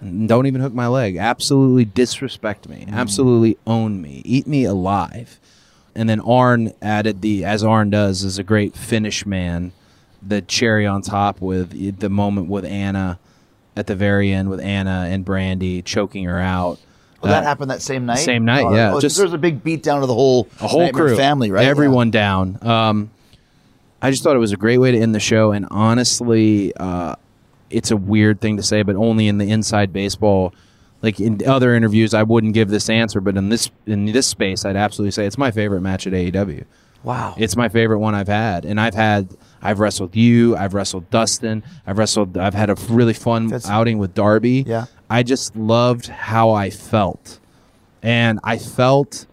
Don't 0.00 0.46
even 0.46 0.60
hook 0.60 0.74
my 0.74 0.86
leg. 0.88 1.16
Absolutely 1.16 1.84
disrespect 1.84 2.68
me. 2.68 2.86
Mm. 2.86 2.92
Absolutely 2.92 3.56
own 3.66 4.00
me. 4.00 4.22
Eat 4.24 4.46
me 4.46 4.64
alive. 4.64 5.40
And 5.94 6.08
then 6.08 6.20
Arn 6.20 6.74
added 6.82 7.22
the 7.22 7.44
as 7.44 7.64
Arn 7.64 7.90
does 7.90 8.22
is 8.22 8.38
a 8.38 8.42
great 8.42 8.76
finish 8.76 9.24
man. 9.24 9.72
The 10.22 10.42
cherry 10.42 10.86
on 10.86 11.02
top 11.02 11.40
with 11.40 11.98
the 12.00 12.10
moment 12.10 12.48
with 12.48 12.64
Anna 12.64 13.18
at 13.76 13.86
the 13.86 13.94
very 13.94 14.32
end 14.32 14.50
with 14.50 14.60
Anna 14.60 15.06
and 15.08 15.24
Brandi 15.24 15.84
choking 15.84 16.24
her 16.24 16.38
out. 16.38 16.78
Well, 17.22 17.32
that 17.32 17.42
Uh, 17.42 17.46
happened 17.46 17.70
that 17.70 17.82
same 17.82 18.06
night. 18.06 18.18
same 18.18 18.44
night, 18.44 18.64
Oh, 18.64 18.74
yeah. 18.74 18.92
oh, 18.94 19.00
Just- 19.00 19.16
there's 19.16 19.32
a 19.32 19.38
big 19.38 19.64
beat 19.64 19.82
down 19.82 20.00
to 20.00 20.06
the 20.06 20.14
whole 20.14 20.48
a 20.60 20.66
whole 20.68 20.80
Nightmare 20.82 21.08
crew, 21.08 21.16
family, 21.16 21.50
right? 21.50 21.66
Everyone 21.66 22.10
down. 22.10 22.58
Um, 22.62 23.10
I 24.02 24.10
just 24.10 24.22
thought 24.22 24.36
it 24.36 24.40
was 24.40 24.52
a 24.52 24.56
great 24.56 24.78
way 24.78 24.92
to 24.92 24.98
end 25.00 25.14
the 25.14 25.20
show, 25.20 25.52
and 25.52 25.66
honestly, 25.70 26.72
uh, 26.76 27.14
it's 27.70 27.90
a 27.90 27.96
weird 27.96 28.40
thing 28.40 28.56
to 28.58 28.62
say, 28.62 28.82
but 28.82 28.94
only 28.96 29.26
in 29.28 29.38
the 29.38 29.50
inside 29.50 29.92
baseball. 29.92 30.52
Like 31.02 31.20
in 31.20 31.40
other 31.46 31.74
interviews, 31.74 32.14
I 32.14 32.22
wouldn't 32.22 32.54
give 32.54 32.68
this 32.68 32.88
answer, 32.88 33.20
but 33.20 33.36
in 33.36 33.48
this 33.48 33.70
in 33.86 34.06
this 34.06 34.26
space, 34.26 34.64
I'd 34.64 34.76
absolutely 34.76 35.10
say 35.12 35.26
it's 35.26 35.38
my 35.38 35.50
favorite 35.50 35.80
match 35.82 36.06
at 36.06 36.12
AEW. 36.14 36.64
Wow. 37.04 37.34
It's 37.36 37.54
my 37.56 37.68
favorite 37.68 37.98
one 37.98 38.14
I've 38.14 38.28
had, 38.28 38.64
and 38.64 38.80
I've 38.80 38.94
had 38.94 39.28
I've 39.62 39.78
wrestled 39.80 40.16
you, 40.16 40.56
I've 40.56 40.74
wrestled 40.74 41.10
Dustin, 41.10 41.62
I've 41.86 41.98
wrestled, 41.98 42.36
I've 42.38 42.54
had 42.54 42.70
a 42.70 42.76
really 42.88 43.12
fun 43.12 43.48
That's- 43.48 43.68
outing 43.70 43.98
with 43.98 44.14
Darby. 44.14 44.64
Yeah. 44.66 44.86
I 45.08 45.22
just 45.22 45.54
loved 45.56 46.06
how 46.08 46.50
I 46.50 46.70
felt, 46.70 47.38
and 48.02 48.40
I 48.42 48.58
felt 48.58 49.26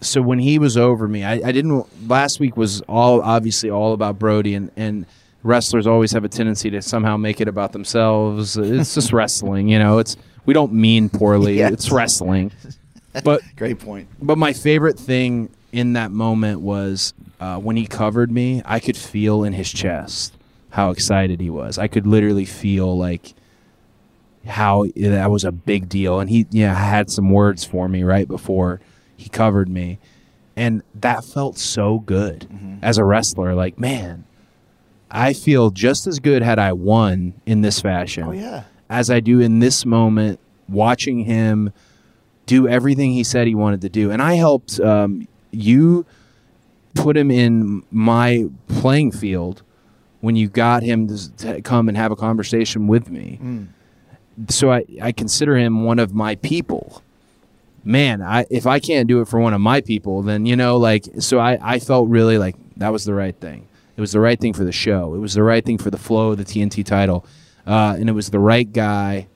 so 0.00 0.20
when 0.20 0.40
he 0.40 0.58
was 0.58 0.76
over 0.76 1.06
me. 1.06 1.22
I, 1.24 1.34
I 1.34 1.52
didn't. 1.52 1.86
Last 2.08 2.40
week 2.40 2.56
was 2.56 2.80
all 2.82 3.22
obviously 3.22 3.70
all 3.70 3.92
about 3.92 4.18
Brodie, 4.18 4.54
and 4.54 4.70
and 4.76 5.06
wrestlers 5.44 5.86
always 5.86 6.12
have 6.12 6.24
a 6.24 6.28
tendency 6.28 6.70
to 6.70 6.82
somehow 6.82 7.16
make 7.16 7.40
it 7.40 7.48
about 7.48 7.72
themselves. 7.72 8.56
It's 8.56 8.94
just 8.94 9.12
wrestling, 9.12 9.68
you 9.68 9.78
know. 9.78 9.98
It's 9.98 10.16
we 10.46 10.54
don't 10.54 10.72
mean 10.72 11.08
poorly. 11.08 11.58
Yes. 11.58 11.72
It's 11.72 11.92
wrestling, 11.92 12.50
but 13.24 13.42
Great 13.56 13.78
point. 13.78 14.08
but 14.20 14.38
my 14.38 14.52
favorite 14.52 14.98
thing 14.98 15.48
in 15.70 15.92
that 15.94 16.10
moment 16.10 16.60
was 16.60 17.14
uh, 17.40 17.58
when 17.58 17.76
he 17.76 17.86
covered 17.86 18.30
me. 18.32 18.62
I 18.64 18.80
could 18.80 18.96
feel 18.96 19.44
in 19.44 19.52
his 19.52 19.70
chest 19.72 20.34
how 20.70 20.90
excited 20.90 21.40
he 21.40 21.50
was. 21.50 21.78
I 21.78 21.86
could 21.86 22.06
literally 22.06 22.46
feel 22.46 22.96
like 22.98 23.34
how 24.46 24.86
that 24.96 25.30
was 25.30 25.44
a 25.44 25.52
big 25.52 25.88
deal. 25.88 26.18
And 26.20 26.28
he, 26.30 26.46
yeah, 26.50 26.74
had 26.74 27.10
some 27.10 27.30
words 27.30 27.64
for 27.64 27.88
me 27.88 28.02
right 28.02 28.26
before 28.26 28.80
he 29.16 29.28
covered 29.28 29.68
me, 29.68 29.98
and 30.56 30.82
that 30.94 31.24
felt 31.24 31.56
so 31.58 32.00
good 32.00 32.48
as 32.82 32.98
a 32.98 33.04
wrestler. 33.04 33.54
Like, 33.54 33.78
man, 33.78 34.24
I 35.10 35.32
feel 35.32 35.70
just 35.70 36.06
as 36.06 36.18
good 36.18 36.42
had 36.42 36.58
I 36.58 36.72
won 36.72 37.34
in 37.46 37.60
this 37.60 37.80
fashion 37.80 38.24
Oh 38.24 38.32
yeah. 38.32 38.64
as 38.90 39.10
I 39.10 39.20
do 39.20 39.40
in 39.40 39.60
this 39.60 39.84
moment, 39.86 40.40
watching 40.68 41.20
him 41.20 41.72
do 42.46 42.66
everything 42.66 43.12
he 43.12 43.22
said 43.22 43.46
he 43.46 43.54
wanted 43.54 43.80
to 43.82 43.88
do. 43.88 44.10
And 44.10 44.20
I 44.20 44.34
helped 44.34 44.80
um, 44.80 45.28
you 45.52 46.04
put 46.94 47.16
him 47.16 47.30
in 47.30 47.84
my 47.92 48.46
playing 48.68 49.12
field 49.12 49.62
when 50.20 50.34
you 50.34 50.48
got 50.48 50.82
him 50.82 51.06
to, 51.08 51.32
to 51.36 51.62
come 51.62 51.88
and 51.88 51.96
have 51.96 52.10
a 52.10 52.16
conversation 52.16 52.86
with 52.88 53.08
me. 53.08 53.38
So 54.48 54.72
I, 54.72 54.84
I 55.00 55.12
consider 55.12 55.56
him 55.56 55.84
one 55.84 55.98
of 55.98 56.14
my 56.14 56.36
people. 56.36 57.02
Man, 57.84 58.22
I, 58.22 58.46
if 58.50 58.66
I 58.66 58.78
can't 58.78 59.08
do 59.08 59.20
it 59.20 59.28
for 59.28 59.40
one 59.40 59.54
of 59.54 59.60
my 59.60 59.80
people, 59.80 60.22
then, 60.22 60.46
you 60.46 60.54
know, 60.56 60.76
like, 60.76 61.04
so 61.18 61.38
I, 61.38 61.58
I 61.60 61.78
felt 61.80 62.08
really 62.08 62.38
like 62.38 62.54
that 62.76 62.92
was 62.92 63.04
the 63.04 63.14
right 63.14 63.34
thing. 63.34 63.66
It 63.96 64.00
was 64.00 64.12
the 64.12 64.20
right 64.20 64.40
thing 64.40 64.52
for 64.52 64.64
the 64.64 64.72
show. 64.72 65.14
It 65.14 65.18
was 65.18 65.34
the 65.34 65.42
right 65.42 65.64
thing 65.64 65.78
for 65.78 65.90
the 65.90 65.98
flow 65.98 66.30
of 66.30 66.38
the 66.38 66.44
TNT 66.44 66.84
title. 66.84 67.26
Uh, 67.66 67.96
and 67.98 68.08
it 68.08 68.12
was 68.12 68.30
the 68.30 68.38
right 68.38 68.72
guy 68.72 69.26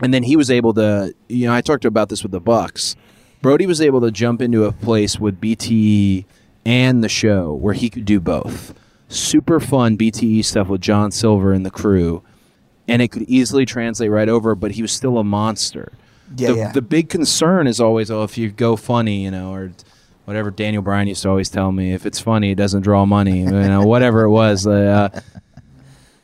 and 0.00 0.12
then 0.14 0.22
he 0.22 0.36
was 0.36 0.50
able 0.50 0.74
to 0.74 1.14
you 1.28 1.46
know 1.46 1.54
i 1.54 1.60
talked 1.60 1.84
about 1.84 2.08
this 2.08 2.22
with 2.22 2.32
the 2.32 2.40
bucks 2.40 2.96
brodie 3.42 3.66
was 3.66 3.80
able 3.80 4.00
to 4.00 4.10
jump 4.10 4.40
into 4.40 4.64
a 4.64 4.72
place 4.72 5.18
with 5.18 5.40
bte 5.40 6.24
and 6.64 7.02
the 7.02 7.08
show 7.08 7.52
where 7.54 7.74
he 7.74 7.90
could 7.90 8.04
do 8.04 8.20
both 8.20 8.74
super 9.08 9.60
fun 9.60 9.96
bte 9.96 10.44
stuff 10.44 10.68
with 10.68 10.80
john 10.80 11.10
silver 11.10 11.52
and 11.52 11.64
the 11.64 11.70
crew 11.70 12.22
and 12.88 13.00
it 13.02 13.08
could 13.08 13.22
easily 13.22 13.64
translate 13.66 14.10
right 14.10 14.28
over 14.28 14.54
but 14.54 14.72
he 14.72 14.82
was 14.82 14.90
still 14.92 15.18
a 15.18 15.24
monster 15.24 15.92
Yeah, 16.36 16.48
the, 16.52 16.56
yeah. 16.56 16.72
the 16.72 16.82
big 16.82 17.08
concern 17.08 17.66
is 17.66 17.80
always 17.80 18.10
oh 18.10 18.24
if 18.24 18.36
you 18.38 18.50
go 18.50 18.74
funny 18.76 19.22
you 19.24 19.30
know 19.30 19.52
or 19.52 19.70
whatever 20.24 20.50
daniel 20.50 20.82
bryan 20.82 21.06
used 21.06 21.22
to 21.22 21.28
always 21.28 21.48
tell 21.48 21.70
me 21.72 21.92
if 21.92 22.04
it's 22.06 22.18
funny 22.20 22.50
it 22.52 22.56
doesn't 22.56 22.82
draw 22.82 23.04
money 23.06 23.40
you 23.40 23.50
know 23.50 23.82
whatever 23.86 24.22
it 24.24 24.30
was 24.30 24.66
uh, 24.66 25.08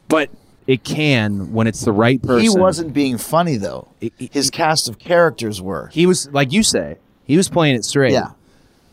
but 0.08 0.30
it 0.66 0.82
can 0.82 1.52
when 1.52 1.66
it's 1.66 1.82
the 1.82 1.92
right 1.92 2.22
person. 2.22 2.40
He 2.40 2.48
wasn't 2.48 2.94
being 2.94 3.18
funny 3.18 3.56
though. 3.58 3.88
It- 4.00 4.14
it- 4.18 4.32
His 4.32 4.48
cast 4.50 4.88
of 4.88 4.98
characters 4.98 5.60
were. 5.60 5.88
He 5.92 6.06
was 6.06 6.30
like 6.32 6.52
you 6.52 6.62
say. 6.62 6.96
He 7.24 7.36
was 7.36 7.50
playing 7.50 7.76
it 7.76 7.84
straight. 7.84 8.12
Yeah. 8.12 8.30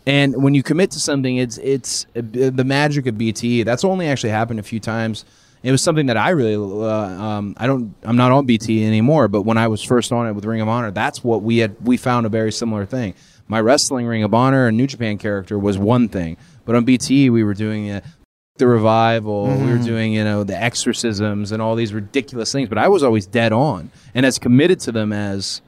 And 0.06 0.44
when 0.44 0.54
you 0.54 0.64
commit 0.64 0.92
to 0.92 1.00
something, 1.00 1.38
it's 1.38 1.58
it's 1.60 2.08
uh, 2.16 2.22
the 2.24 2.66
magic 2.66 3.06
of 3.08 3.16
BTE. 3.16 3.64
That's 3.64 3.86
only 3.86 4.08
actually 4.08 4.32
happened 4.32 4.60
a 4.60 4.64
few 4.64 4.82
times. 4.82 5.24
It 5.64 5.72
was 5.72 5.82
something 5.84 6.08
that 6.08 6.18
I 6.18 6.32
really 6.32 6.56
uh, 6.56 6.88
um, 6.90 7.54
I 7.58 7.68
don't 7.68 7.94
I'm 8.04 8.18
not 8.18 8.32
on 8.32 8.48
BTE 8.48 8.86
anymore, 8.86 9.28
but 9.28 9.44
when 9.44 9.58
I 9.58 9.68
was 9.68 9.84
first 9.84 10.12
on 10.12 10.28
it 10.28 10.34
with 10.34 10.46
Ring 10.46 10.62
of 10.62 10.68
Honor, 10.68 10.92
that's 10.92 11.24
what 11.24 11.44
we 11.44 11.58
had 11.60 11.76
we 11.86 11.98
found 11.98 12.26
a 12.26 12.30
very 12.30 12.52
similar 12.52 12.86
thing. 12.86 13.14
My 13.48 13.62
wrestling 13.62 14.08
Ring 14.08 14.24
of 14.24 14.34
Honor 14.34 14.68
and 14.68 14.78
New 14.78 14.88
Japan 14.88 15.18
character 15.18 15.60
was 15.60 15.78
one 15.78 16.08
thing, 16.10 16.38
but 16.66 16.76
on 16.76 16.86
BTE 16.86 17.32
we 17.32 17.44
were 17.44 17.54
doing 17.54 17.92
uh, 17.92 18.02
the 18.58 18.68
revival, 18.68 19.46
we 19.46 19.52
Mm-hmm. 19.52 19.70
were 19.78 19.84
doing 19.84 20.14
you 20.14 20.24
know 20.24 20.44
the 20.44 20.56
exorcisms 20.56 21.52
and 21.52 21.62
all 21.62 21.76
these 21.76 21.94
ridiculous 21.94 22.52
things, 22.52 22.68
but 22.68 22.78
I 22.80 22.88
was 22.88 23.04
always 23.04 23.28
dead 23.28 23.54
on 23.54 23.92
and 24.16 24.26
as 24.26 24.40
committed 24.40 24.80
to 24.82 24.92
them 24.92 25.14
as 25.14 25.62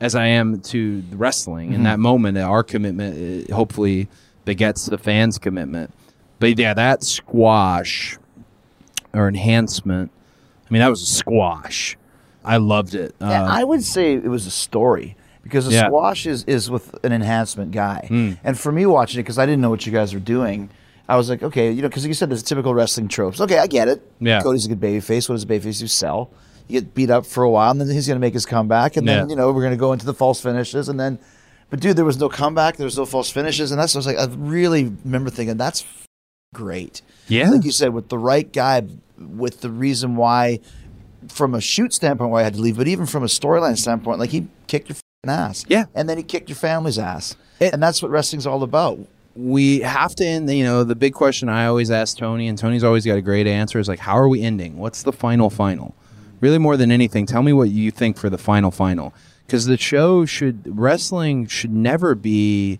as 0.00 0.14
I 0.14 0.26
am 0.26 0.60
to 0.60 1.02
wrestling 1.12 1.72
in 1.72 1.84
that 1.84 1.98
moment. 2.00 2.36
Our 2.36 2.62
commitment 2.64 3.48
uh, 3.50 3.54
hopefully 3.54 4.08
begets 4.44 4.86
the 4.86 4.98
fans' 4.98 5.38
commitment. 5.38 5.92
But 6.38 6.58
yeah, 6.58 6.74
that 6.74 7.02
squash 7.02 8.18
or 9.16 9.28
enhancement. 9.28 10.10
I 10.68 10.72
mean, 10.72 10.80
that 10.80 10.88
was 10.88 11.02
a 11.02 11.06
squash. 11.06 11.96
I 12.44 12.58
loved 12.58 12.94
it. 12.94 13.14
Uh, 13.20 13.26
I 13.26 13.64
would 13.64 13.82
say 13.82 14.14
it 14.14 14.28
was 14.28 14.46
a 14.46 14.50
story 14.50 15.16
because 15.42 15.66
a 15.68 15.72
Yeah. 15.72 15.86
squash 15.86 16.26
is, 16.26 16.44
is 16.44 16.70
with 16.70 16.94
an 17.04 17.12
enhancement 17.12 17.72
guy. 17.72 18.06
Mm. 18.10 18.38
And 18.44 18.58
for 18.58 18.70
me 18.72 18.86
watching 18.86 19.18
it, 19.20 19.22
because 19.24 19.38
I 19.38 19.46
didn't 19.46 19.60
know 19.62 19.70
what 19.70 19.86
you 19.86 19.92
guys 19.92 20.12
were 20.14 20.20
doing, 20.20 20.70
I 21.08 21.16
was 21.16 21.28
like, 21.30 21.42
okay, 21.42 21.70
you 21.70 21.82
know, 21.82 21.88
because 21.88 22.04
you 22.06 22.14
said 22.14 22.30
there's 22.30 22.42
typical 22.42 22.74
wrestling 22.74 23.08
tropes. 23.08 23.40
Okay, 23.40 23.58
I 23.58 23.66
get 23.66 23.88
it. 23.88 24.02
Yeah. 24.20 24.42
Cody's 24.42 24.66
a 24.66 24.68
good 24.68 24.80
baby 24.80 25.00
face. 25.00 25.28
What 25.28 25.36
does 25.36 25.44
a 25.44 25.46
baby 25.46 25.64
face 25.64 25.78
do? 25.80 25.86
Sell. 25.86 26.30
You 26.68 26.80
get 26.80 26.94
beat 26.94 27.10
up 27.10 27.24
for 27.26 27.44
a 27.44 27.50
while, 27.50 27.70
and 27.70 27.80
then 27.80 27.88
he's 27.88 28.08
going 28.08 28.16
to 28.16 28.20
make 28.20 28.34
his 28.34 28.44
comeback, 28.44 28.96
and 28.96 29.06
then 29.06 29.30
you 29.30 29.36
know 29.36 29.52
we're 29.52 29.60
going 29.62 29.70
to 29.70 29.76
go 29.76 29.92
into 29.92 30.04
the 30.04 30.14
false 30.14 30.40
finishes, 30.40 30.88
and 30.88 30.98
then, 30.98 31.20
but 31.70 31.78
dude, 31.78 31.96
there 31.96 32.04
was 32.04 32.18
no 32.18 32.28
comeback. 32.28 32.76
There 32.76 32.84
was 32.86 32.96
no 32.98 33.06
false 33.06 33.30
finishes, 33.30 33.70
and 33.70 33.80
that's 33.80 33.94
I 33.94 33.98
was 34.00 34.06
like. 34.06 34.18
I 34.18 34.26
really 34.34 34.92
remember 35.04 35.30
thinking 35.30 35.56
that's 35.56 35.84
great. 36.54 37.02
Yeah. 37.28 37.50
like 37.50 37.64
you 37.64 37.70
said, 37.70 37.92
with 37.92 38.08
the 38.08 38.18
right 38.18 38.52
guy, 38.52 38.82
with 39.18 39.60
the 39.60 39.70
reason 39.70 40.16
why 40.16 40.60
from 41.28 41.54
a 41.54 41.60
shoot 41.60 41.92
standpoint 41.92 42.30
why 42.30 42.40
I 42.40 42.44
had 42.44 42.54
to 42.54 42.60
leave, 42.60 42.76
but 42.76 42.86
even 42.88 43.06
from 43.06 43.22
a 43.22 43.26
storyline 43.26 43.76
standpoint, 43.76 44.18
like 44.20 44.30
he 44.30 44.46
kicked 44.68 44.88
your 44.88 44.94
f***ing 44.96 45.30
ass. 45.30 45.64
Yeah. 45.68 45.86
And 45.94 46.08
then 46.08 46.16
he 46.18 46.22
kicked 46.22 46.48
your 46.48 46.56
family's 46.56 46.98
ass. 46.98 47.34
It- 47.58 47.72
and 47.72 47.82
that's 47.82 48.00
what 48.02 48.10
wrestling's 48.10 48.46
all 48.46 48.62
about. 48.62 48.98
we 49.34 49.80
have 49.80 50.14
to 50.16 50.24
end. 50.24 50.48
You 50.50 50.64
know, 50.64 50.84
the 50.84 50.94
big 50.94 51.12
question 51.14 51.48
I 51.48 51.66
always 51.66 51.90
ask 51.90 52.16
Tony, 52.16 52.48
and 52.48 52.56
Tony's 52.56 52.84
always 52.84 53.04
got 53.04 53.16
a 53.18 53.22
great 53.22 53.46
answer. 53.46 53.78
Is 53.78 53.88
like, 53.88 53.98
how 53.98 54.16
are 54.16 54.28
we 54.28 54.40
ending? 54.42 54.78
What's 54.78 55.02
the 55.02 55.12
final 55.12 55.50
final? 55.50 55.94
Really, 56.40 56.58
more 56.58 56.76
than 56.76 56.90
anything, 56.92 57.26
tell 57.26 57.42
me 57.42 57.52
what 57.52 57.68
you 57.70 57.90
think 57.90 58.16
for 58.18 58.30
the 58.30 58.38
final 58.38 58.70
final. 58.70 59.12
Because 59.46 59.66
the 59.66 59.76
show 59.76 60.24
should 60.26 60.62
wrestling 60.78 61.46
should 61.48 61.72
never 61.72 62.14
be, 62.14 62.78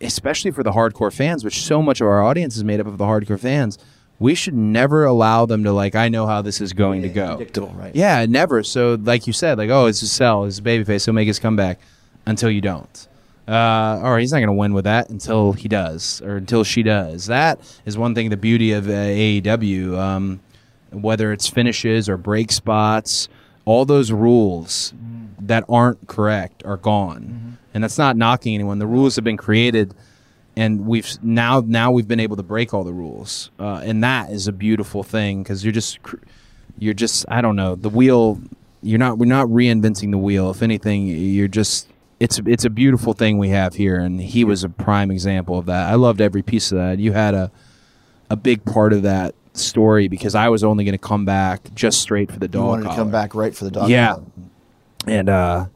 especially 0.00 0.50
for 0.50 0.62
the 0.62 0.72
hardcore 0.72 1.12
fans, 1.12 1.44
which 1.44 1.62
so 1.62 1.80
much 1.82 2.00
of 2.00 2.06
our 2.06 2.22
audience 2.22 2.56
is 2.56 2.64
made 2.64 2.80
up 2.80 2.86
of 2.86 2.98
the 2.98 3.04
hardcore 3.04 3.38
fans. 3.40 3.78
We 4.18 4.34
should 4.34 4.54
never 4.54 5.04
allow 5.04 5.44
them 5.44 5.64
to 5.64 5.72
like. 5.72 5.94
I 5.94 6.08
know 6.08 6.26
how 6.26 6.40
this 6.40 6.60
is 6.60 6.72
going 6.72 7.02
to 7.02 7.08
go. 7.08 7.36
Predictable, 7.36 7.68
right? 7.76 7.94
Yeah, 7.94 8.24
never. 8.26 8.62
So, 8.62 8.98
like 9.00 9.26
you 9.26 9.32
said, 9.32 9.58
like, 9.58 9.68
oh, 9.70 9.86
it's 9.86 10.00
a 10.02 10.08
sell, 10.08 10.44
it's 10.44 10.58
a 10.58 10.62
babyface, 10.62 11.04
he'll 11.04 11.14
make 11.14 11.26
his 11.26 11.38
comeback 11.38 11.78
until 12.24 12.50
you 12.50 12.60
don't. 12.60 13.08
Uh, 13.46 14.00
or 14.02 14.18
he's 14.18 14.32
not 14.32 14.38
going 14.38 14.48
to 14.48 14.54
win 14.54 14.72
with 14.72 14.84
that 14.84 15.08
until 15.08 15.52
he 15.52 15.68
does, 15.68 16.20
or 16.22 16.36
until 16.36 16.64
she 16.64 16.82
does. 16.82 17.26
That 17.26 17.60
is 17.84 17.96
one 17.96 18.14
thing. 18.14 18.30
The 18.30 18.36
beauty 18.36 18.72
of 18.72 18.88
uh, 18.88 18.92
AEW, 18.92 19.96
um, 19.96 20.40
whether 20.90 21.32
it's 21.32 21.48
finishes 21.48 22.08
or 22.08 22.16
break 22.16 22.50
spots, 22.50 23.28
all 23.64 23.84
those 23.84 24.10
rules 24.10 24.94
that 25.40 25.64
aren't 25.68 26.08
correct 26.08 26.64
are 26.64 26.76
gone, 26.76 27.58
and 27.72 27.84
that's 27.84 27.98
not 27.98 28.16
knocking 28.16 28.54
anyone. 28.54 28.80
The 28.80 28.86
rules 28.86 29.14
have 29.14 29.24
been 29.24 29.36
created 29.36 29.94
and 30.56 30.86
we've 30.86 31.08
now 31.22 31.62
now 31.64 31.90
we've 31.90 32.08
been 32.08 32.20
able 32.20 32.36
to 32.36 32.42
break 32.42 32.72
all 32.72 32.84
the 32.84 32.92
rules, 32.92 33.50
uh, 33.58 33.82
and 33.84 34.02
that 34.02 34.30
is 34.30 34.46
a 34.48 34.52
beautiful 34.52 35.02
thing 35.02 35.42
because 35.42 35.64
you're 35.64 35.72
just 35.72 35.98
you're 36.78 36.94
just 36.94 37.24
I 37.28 37.40
don't 37.40 37.56
know 37.56 37.74
the 37.74 37.88
wheel. 37.90 38.40
You're 38.82 38.98
not 38.98 39.18
we're 39.18 39.26
not 39.26 39.46
reinventing 39.48 40.10
the 40.10 40.18
wheel. 40.18 40.50
If 40.50 40.62
anything, 40.62 41.06
you're 41.06 41.48
just 41.48 41.88
it's 42.20 42.40
it's 42.46 42.64
a 42.64 42.70
beautiful 42.70 43.12
thing 43.12 43.38
we 43.38 43.50
have 43.50 43.74
here, 43.74 43.96
and 43.96 44.20
he 44.20 44.44
was 44.44 44.64
a 44.64 44.68
prime 44.68 45.10
example 45.10 45.58
of 45.58 45.66
that. 45.66 45.90
I 45.90 45.94
loved 45.94 46.20
every 46.20 46.42
piece 46.42 46.72
of 46.72 46.78
that. 46.78 46.98
You 46.98 47.12
had 47.12 47.34
a 47.34 47.50
a 48.30 48.36
big 48.36 48.64
part 48.64 48.92
of 48.92 49.02
that 49.02 49.34
story 49.52 50.08
because 50.08 50.34
I 50.34 50.48
was 50.48 50.62
only 50.64 50.84
going 50.84 50.92
to 50.92 50.98
come 50.98 51.24
back 51.24 51.74
just 51.74 52.00
straight 52.00 52.30
for 52.30 52.38
the 52.38 52.46
You 52.46 52.52
dog. 52.52 52.68
wanted 52.68 52.88
to 52.90 52.94
come 52.94 53.10
back 53.10 53.34
right 53.34 53.54
for 53.54 53.64
the 53.64 53.70
dog. 53.70 53.88
Yeah. 53.88 54.14
collar. 54.14 54.24
And 55.06 55.28
uh, 55.28 55.66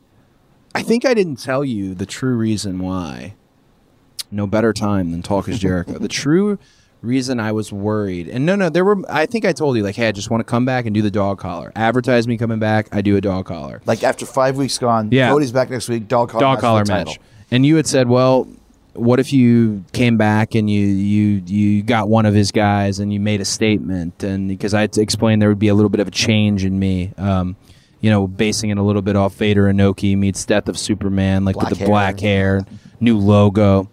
I 0.75 0.83
think 0.83 1.05
I 1.05 1.14
didn't 1.14 1.37
tell 1.37 1.64
you 1.64 1.95
the 1.95 2.07
true 2.07 2.35
reason 2.37 2.79
why. 2.81 3.35
No 4.31 4.47
better 4.47 4.73
time 4.73 5.11
than 5.11 5.23
talk 5.23 5.49
is 5.49 5.59
Jericho. 5.59 5.99
the 5.99 6.09
true 6.09 6.59
reason 7.03 7.40
I 7.40 7.51
was 7.53 7.73
worried, 7.73 8.29
and 8.29 8.45
no, 8.45 8.55
no, 8.57 8.69
there 8.69 8.85
were. 8.85 9.03
I 9.09 9.27
think 9.27 9.45
I 9.45 9.53
told 9.53 9.77
you 9.77 9.83
like, 9.83 9.97
hey, 9.97 10.09
I 10.09 10.12
just 10.12 10.31
want 10.31 10.40
to 10.40 10.45
come 10.45 10.64
back 10.64 10.85
and 10.87 10.95
do 10.95 11.03
the 11.03 11.11
dog 11.11 11.38
collar. 11.38 11.73
Advertise 11.75 12.29
me 12.29 12.37
coming 12.37 12.59
back. 12.59 12.88
I 12.93 13.01
do 13.01 13.16
a 13.16 13.21
dog 13.21 13.47
collar. 13.47 13.81
Like 13.87 14.03
after 14.05 14.27
five 14.27 14.57
weeks 14.57 14.79
gone, 14.79 15.09
Yeah. 15.11 15.31
Cody's 15.31 15.51
back 15.53 15.71
next 15.71 15.88
week, 15.88 16.09
dog 16.09 16.29
collar 16.31 16.40
dog 16.43 16.57
match. 16.57 16.62
collar 16.62 16.85
match. 16.85 17.19
And 17.51 17.64
you 17.66 17.77
had 17.77 17.87
said, 17.87 18.09
well, 18.09 18.47
what 18.95 19.19
if 19.19 19.33
you 19.33 19.85
came 19.93 20.16
back 20.16 20.55
and 20.55 20.69
you 20.71 20.87
you 20.87 21.43
you 21.47 21.83
got 21.83 22.09
one 22.09 22.27
of 22.27 22.35
his 22.35 22.53
guys 22.53 22.99
and 22.99 23.12
you 23.12 23.19
made 23.21 23.40
a 23.40 23.45
statement 23.45 24.23
and 24.23 24.49
because 24.49 24.75
I 24.75 24.83
had 24.83 24.93
to 24.95 25.01
explain 25.01 25.38
there 25.38 25.49
would 25.49 25.59
be 25.59 25.69
a 25.69 25.75
little 25.75 25.88
bit 25.90 26.01
of 26.01 26.09
a 26.09 26.12
change 26.12 26.64
in 26.64 26.79
me. 26.79 27.12
Um, 27.16 27.57
you 28.01 28.11
know, 28.11 28.27
basing 28.27 28.71
it 28.71 28.79
a 28.79 28.83
little 28.83 29.03
bit 29.03 29.14
off 29.16 29.35
Vader 29.35 29.64
Inoki 29.73 30.16
meets 30.16 30.45
Death 30.45 30.69
of 30.69 30.79
Superman, 30.79 31.45
like 31.45 31.55
Black 31.55 31.71
with 31.71 31.79
the 31.79 31.85
hair. 31.85 31.88
black 31.88 32.21
hair, 32.21 32.66
new 33.01 33.19
logo. 33.19 33.88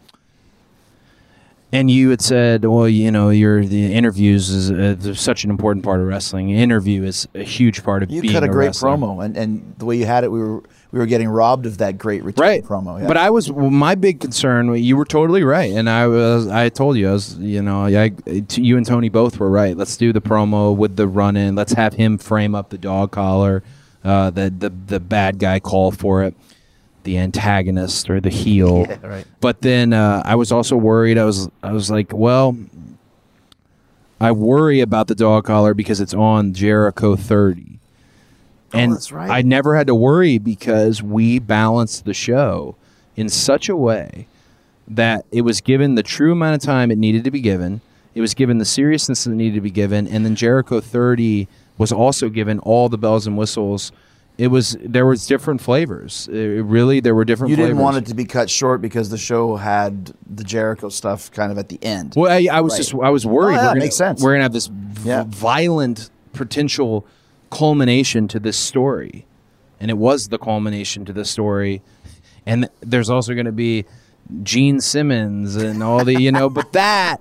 And 1.73 1.91
you 1.91 2.11
had 2.11 2.21
said, 2.21 2.63
well, 2.63 2.87
you 2.87 3.11
know, 3.11 3.29
your 3.29 3.65
the 3.65 3.93
interviews 3.93 4.49
is 4.49 4.71
uh, 4.71 5.13
such 5.13 5.43
an 5.43 5.49
important 5.49 5.83
part 5.83 5.99
of 5.99 6.07
wrestling. 6.07 6.49
Interview 6.49 7.03
is 7.03 7.27
a 7.35 7.43
huge 7.43 7.83
part 7.83 8.03
of 8.03 8.09
being 8.09 8.19
a 8.19 8.21
wrestler. 8.21 8.33
You 8.33 8.39
cut 8.39 8.49
a 8.49 8.51
great 8.51 8.67
wrestler. 8.67 8.89
promo, 8.91 9.25
and, 9.25 9.35
and 9.35 9.75
the 9.77 9.85
way 9.85 9.97
you 9.97 10.05
had 10.05 10.23
it, 10.23 10.31
we 10.31 10.39
were 10.39 10.63
we 10.91 10.99
were 10.99 11.05
getting 11.05 11.27
robbed 11.27 11.65
of 11.65 11.79
that 11.79 11.97
great 11.97 12.23
return 12.23 12.45
right 12.45 12.63
promo. 12.63 12.99
Yeah. 12.99 13.07
but 13.07 13.17
i 13.17 13.29
was 13.29 13.51
well, 13.51 13.69
my 13.69 13.95
big 13.95 14.19
concern 14.19 14.73
you 14.75 14.95
were 14.95 15.05
totally 15.05 15.43
right 15.43 15.71
and 15.71 15.89
i 15.89 16.07
was 16.07 16.47
i 16.47 16.69
told 16.69 16.97
you 16.97 17.09
i 17.09 17.11
was 17.11 17.37
you 17.37 17.61
know 17.61 17.85
I, 17.85 18.13
you 18.51 18.77
and 18.77 18.85
tony 18.85 19.09
both 19.09 19.39
were 19.39 19.49
right 19.49 19.75
let's 19.75 19.97
do 19.97 20.13
the 20.13 20.21
promo 20.21 20.75
with 20.75 20.95
the 20.95 21.07
run 21.07 21.35
in 21.35 21.55
let's 21.55 21.73
have 21.73 21.93
him 21.93 22.17
frame 22.17 22.55
up 22.55 22.69
the 22.69 22.77
dog 22.77 23.11
collar 23.11 23.63
uh, 24.03 24.29
the, 24.29 24.49
the 24.49 24.69
the 24.69 24.99
bad 24.99 25.39
guy 25.39 25.59
call 25.59 25.91
for 25.91 26.23
it 26.23 26.35
the 27.07 27.17
antagonist 27.17 28.09
or 28.09 28.19
the 28.19 28.29
heel 28.29 28.85
Yeah, 28.89 28.97
right. 29.07 29.25
but 29.41 29.61
then 29.61 29.93
uh, 29.93 30.21
i 30.25 30.35
was 30.35 30.51
also 30.51 30.75
worried 30.75 31.17
i 31.17 31.23
was 31.25 31.49
i 31.63 31.71
was 31.71 31.89
like 31.89 32.11
well 32.13 32.55
i 34.19 34.31
worry 34.31 34.81
about 34.81 35.07
the 35.07 35.15
dog 35.15 35.45
collar 35.45 35.73
because 35.73 35.99
it's 36.01 36.13
on 36.13 36.53
jericho 36.53 37.15
30 37.15 37.79
and 38.73 38.91
Oh, 38.91 38.95
that's 38.95 39.11
right. 39.13 39.29
I 39.29 39.41
never 39.43 39.75
had 39.77 39.87
to 39.87 39.95
worry 39.95 40.37
because 40.39 41.01
we 41.01 41.39
balanced 41.39 42.03
the 42.03 42.13
show 42.13 42.75
in 43.15 43.29
such 43.29 43.69
a 43.69 43.77
way 43.77 44.27
that 44.89 45.25
it 45.31 45.41
was 45.43 45.61
given 45.61 45.95
the 45.95 46.03
true 46.03 46.33
amount 46.33 46.55
of 46.55 46.61
time 46.61 46.91
it 46.91 46.97
needed 46.97 47.23
to 47.23 47.31
be 47.31 47.39
given. 47.39 47.79
It 48.13 48.19
was 48.19 48.33
given 48.33 48.57
the 48.57 48.65
seriousness 48.65 49.23
that 49.23 49.29
needed 49.31 49.55
to 49.55 49.61
be 49.61 49.71
given, 49.71 50.05
and 50.05 50.25
then 50.25 50.35
Jericho 50.35 50.81
30 50.81 51.47
was 51.77 51.93
also 51.93 52.27
given 52.27 52.59
all 52.59 52.89
the 52.89 52.97
bells 52.97 53.25
and 53.25 53.37
whistles. 53.37 53.93
It 54.37 54.47
was 54.49 54.77
there 54.81 55.05
was 55.05 55.25
different 55.25 55.61
flavors. 55.61 56.27
It 56.31 56.63
really 56.63 56.99
there 56.99 57.15
were 57.15 57.25
different. 57.25 57.49
Flavors. 57.51 57.63
You 57.63 57.67
didn't 57.73 57.81
want 57.83 57.97
it 57.97 58.05
to 58.07 58.13
be 58.13 58.25
cut 58.25 58.49
short 58.51 58.81
because 58.81 59.09
the 59.09 59.17
show 59.17 59.55
had 59.55 60.13
the 60.29 60.43
Jericho 60.43 60.89
stuff 60.89 61.31
kind 61.31 61.51
of 61.51 61.57
at 61.57 61.69
the 61.69 61.79
end. 61.83 62.13
Well, 62.15 62.31
I, 62.31 62.47
I 62.51 62.61
was 62.61 62.73
Right. 62.73 62.77
just 62.77 62.93
I 62.93 63.09
was 63.09 63.25
worried. 63.25 63.55
Oh, 63.55 63.61
yeah, 63.61 63.67
gonna, 63.69 63.79
makes 63.79 63.95
sense. 63.97 64.21
We're 64.21 64.33
gonna 64.33 64.43
have 64.43 64.53
this 64.53 64.67
v- 64.67 65.09
Yeah. 65.09 65.23
violent 65.27 66.11
potential 66.33 67.03
culmination 67.49 68.27
to 68.27 68.39
this 68.39 68.57
story, 68.57 69.25
and 69.79 69.89
it 69.89 69.97
was 69.97 70.27
the 70.27 70.37
culmination 70.37 71.03
to 71.05 71.13
the 71.13 71.25
story. 71.25 71.81
And 72.45 72.69
there's 72.81 73.09
also 73.09 73.33
going 73.33 73.45
to 73.47 73.51
be 73.51 73.85
Gene 74.43 74.79
Simmons 74.81 75.55
and 75.55 75.81
all 75.81 76.05
the 76.05 76.21
you 76.21 76.31
know, 76.31 76.49
but 76.49 76.73
that 76.73 77.17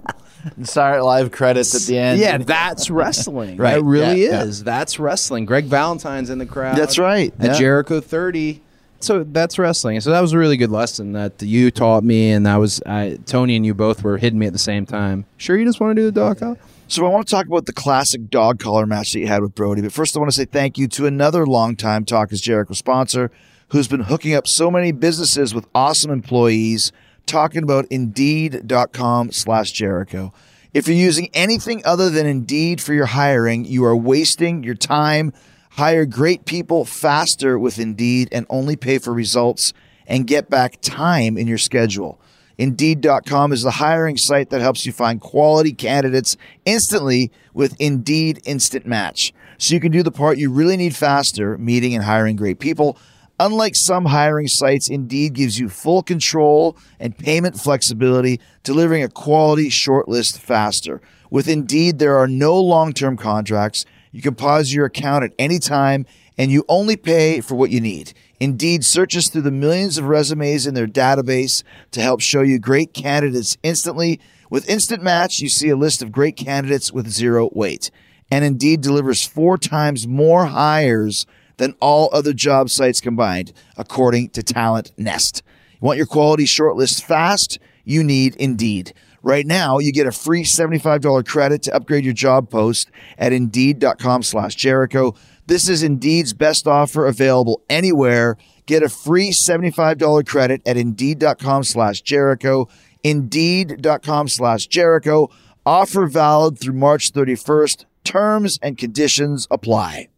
Saturday 0.62 0.98
Night 0.98 1.04
Live 1.04 1.30
credits 1.32 1.74
at 1.74 1.82
the 1.82 1.98
end. 1.98 2.20
yeah, 2.20 2.38
that's 2.38 2.90
wrestling. 2.90 3.56
Right, 3.56 3.74
That 3.76 3.82
really 3.82 4.24
yeah, 4.24 4.30
yeah. 4.30 4.42
is. 4.44 4.62
That's 4.64 4.98
wrestling. 4.98 5.44
Greg 5.46 5.64
Valentine's 5.64 6.30
in 6.30 6.38
the 6.38 6.46
crowd. 6.46 6.76
That's 6.76 6.98
right, 6.98 7.32
At 7.38 7.52
yeah. 7.52 7.58
Jericho 7.58 8.00
30. 8.00 8.62
So 9.00 9.24
that's 9.24 9.58
wrestling. 9.58 10.00
So 10.00 10.10
that 10.10 10.20
was 10.20 10.32
a 10.32 10.38
really 10.38 10.56
good 10.56 10.70
lesson 10.70 11.12
that 11.12 11.42
you 11.42 11.70
taught 11.70 12.02
me, 12.02 12.30
and 12.30 12.46
that 12.46 12.56
was 12.56 12.80
I, 12.86 13.18
Tony 13.26 13.56
and 13.56 13.64
you 13.66 13.74
both 13.74 14.02
were 14.02 14.18
hitting 14.18 14.38
me 14.38 14.46
at 14.46 14.52
the 14.52 14.58
same 14.58 14.86
time. 14.86 15.26
Sure, 15.36 15.56
you 15.56 15.64
just 15.64 15.80
want 15.80 15.94
to 15.96 16.02
do 16.02 16.06
the 16.06 16.12
dog 16.12 16.38
collar? 16.38 16.58
So 16.88 17.04
I 17.04 17.08
want 17.08 17.26
to 17.26 17.30
talk 17.30 17.46
about 17.46 17.66
the 17.66 17.72
classic 17.72 18.30
dog 18.30 18.58
collar 18.58 18.86
match 18.86 19.12
that 19.12 19.18
you 19.18 19.26
had 19.26 19.42
with 19.42 19.54
Brodie. 19.54 19.82
But 19.82 19.92
first, 19.92 20.16
I 20.16 20.20
want 20.20 20.30
to 20.30 20.36
say 20.36 20.44
thank 20.44 20.78
you 20.78 20.86
to 20.88 21.06
another 21.06 21.44
longtime 21.46 22.04
Talk 22.04 22.32
is 22.32 22.40
Jericho 22.40 22.74
sponsor 22.74 23.30
who's 23.70 23.88
been 23.88 24.00
hooking 24.00 24.34
up 24.34 24.46
so 24.46 24.70
many 24.70 24.92
businesses 24.92 25.52
with 25.52 25.66
awesome 25.74 26.10
employees. 26.12 26.92
Talking 27.26 27.64
about 27.64 27.86
Indeed.com 27.90 29.32
slash 29.32 29.72
Jericho. 29.72 30.32
If 30.72 30.86
you're 30.86 30.96
using 30.96 31.28
anything 31.34 31.82
other 31.84 32.08
than 32.08 32.26
Indeed 32.26 32.80
for 32.80 32.94
your 32.94 33.06
hiring, 33.06 33.64
you 33.64 33.84
are 33.84 33.96
wasting 33.96 34.62
your 34.62 34.76
time. 34.76 35.32
Hire 35.70 36.06
great 36.06 36.44
people 36.44 36.84
faster 36.84 37.58
with 37.58 37.80
Indeed 37.80 38.28
and 38.30 38.46
only 38.48 38.76
pay 38.76 38.98
for 38.98 39.12
results 39.12 39.72
and 40.06 40.26
get 40.26 40.48
back 40.48 40.80
time 40.80 41.36
in 41.36 41.48
your 41.48 41.58
schedule. 41.58 42.20
Indeed.com 42.58 43.52
is 43.52 43.62
the 43.62 43.72
hiring 43.72 44.16
site 44.16 44.50
that 44.50 44.60
helps 44.60 44.86
you 44.86 44.92
find 44.92 45.20
quality 45.20 45.72
candidates 45.72 46.36
instantly 46.64 47.30
with 47.52 47.74
Indeed 47.80 48.40
Instant 48.44 48.86
Match. 48.86 49.34
So 49.58 49.74
you 49.74 49.80
can 49.80 49.92
do 49.92 50.02
the 50.02 50.12
part 50.12 50.38
you 50.38 50.50
really 50.50 50.76
need 50.76 50.94
faster, 50.94 51.58
meeting 51.58 51.94
and 51.94 52.04
hiring 52.04 52.36
great 52.36 52.58
people. 52.58 52.98
Unlike 53.38 53.76
some 53.76 54.06
hiring 54.06 54.48
sites, 54.48 54.88
Indeed 54.88 55.34
gives 55.34 55.58
you 55.58 55.68
full 55.68 56.02
control 56.02 56.76
and 56.98 57.16
payment 57.16 57.60
flexibility, 57.60 58.40
delivering 58.62 59.02
a 59.02 59.08
quality 59.08 59.68
shortlist 59.68 60.38
faster. 60.38 61.02
With 61.30 61.46
Indeed, 61.46 61.98
there 61.98 62.16
are 62.16 62.28
no 62.28 62.58
long 62.58 62.94
term 62.94 63.18
contracts. 63.18 63.84
You 64.10 64.22
can 64.22 64.34
pause 64.34 64.72
your 64.72 64.86
account 64.86 65.24
at 65.24 65.34
any 65.38 65.58
time, 65.58 66.06
and 66.38 66.50
you 66.50 66.64
only 66.66 66.96
pay 66.96 67.42
for 67.42 67.56
what 67.56 67.70
you 67.70 67.80
need. 67.80 68.14
Indeed 68.40 68.84
searches 68.84 69.28
through 69.28 69.42
the 69.42 69.50
millions 69.50 69.98
of 69.98 70.06
resumes 70.06 70.66
in 70.66 70.72
their 70.72 70.86
database 70.86 71.62
to 71.90 72.00
help 72.00 72.22
show 72.22 72.40
you 72.40 72.58
great 72.58 72.94
candidates 72.94 73.58
instantly. 73.62 74.18
With 74.48 74.68
Instant 74.68 75.02
Match, 75.02 75.40
you 75.40 75.50
see 75.50 75.68
a 75.68 75.76
list 75.76 76.02
of 76.02 76.12
great 76.12 76.36
candidates 76.36 76.90
with 76.90 77.10
zero 77.10 77.50
wait. 77.52 77.90
And 78.30 78.44
Indeed 78.44 78.80
delivers 78.80 79.26
four 79.26 79.58
times 79.58 80.06
more 80.06 80.46
hires 80.46 81.26
than 81.56 81.74
all 81.80 82.08
other 82.12 82.32
job 82.32 82.70
sites 82.70 83.00
combined, 83.00 83.52
according 83.76 84.30
to 84.30 84.42
Talent 84.42 84.92
Nest. 84.96 85.42
You 85.80 85.86
want 85.86 85.98
your 85.98 86.06
quality 86.06 86.44
shortlist 86.44 87.02
fast? 87.02 87.58
You 87.84 88.02
need 88.02 88.34
Indeed. 88.36 88.92
Right 89.22 89.46
now, 89.46 89.78
you 89.78 89.92
get 89.92 90.06
a 90.06 90.12
free 90.12 90.44
$75 90.44 91.26
credit 91.26 91.62
to 91.62 91.74
upgrade 91.74 92.04
your 92.04 92.14
job 92.14 92.48
post 92.48 92.90
at 93.18 93.32
Indeed.com 93.32 94.22
slash 94.22 94.54
Jericho. 94.54 95.14
This 95.46 95.68
is 95.68 95.82
Indeed's 95.82 96.32
best 96.32 96.66
offer 96.66 97.06
available 97.06 97.62
anywhere. 97.68 98.36
Get 98.66 98.82
a 98.82 98.88
free 98.88 99.30
$75 99.30 100.26
credit 100.26 100.62
at 100.66 100.76
Indeed.com 100.76 101.64
slash 101.64 102.02
Jericho. 102.02 102.68
Indeed.com 103.02 104.28
slash 104.28 104.66
Jericho. 104.66 105.30
Offer 105.64 106.06
valid 106.06 106.58
through 106.58 106.74
March 106.74 107.12
31st. 107.12 107.84
Terms 108.04 108.58
and 108.62 108.78
conditions 108.78 109.48
apply. 109.50 110.08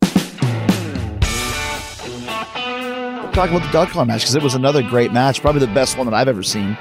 Talk 3.39 3.51
about 3.51 3.71
the 3.71 3.93
collar 3.93 4.05
match 4.05 4.23
because 4.23 4.35
it 4.35 4.43
was 4.43 4.57
another 4.57 4.83
great 4.83 5.13
match, 5.13 5.41
probably 5.41 5.61
the 5.61 5.73
best 5.73 5.97
one 5.97 6.09
that 6.09 6.13
I've 6.13 6.27
ever 6.27 6.43
seen. 6.43 6.77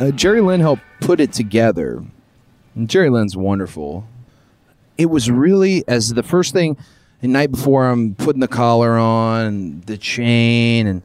Uh, 0.00 0.10
Jerry 0.10 0.40
Lynn 0.40 0.58
helped 0.58 0.82
put 1.00 1.20
it 1.20 1.32
together. 1.32 2.02
And 2.74 2.90
Jerry 2.90 3.08
Lynn's 3.08 3.36
wonderful. 3.36 4.04
It 4.98 5.06
was 5.06 5.30
really 5.30 5.84
as 5.86 6.12
the 6.12 6.24
first 6.24 6.52
thing 6.52 6.76
the 7.20 7.28
night 7.28 7.52
before 7.52 7.88
I'm 7.88 8.16
putting 8.16 8.40
the 8.40 8.48
collar 8.48 8.98
on, 8.98 9.82
the 9.82 9.96
chain, 9.96 10.88
and 10.88 11.02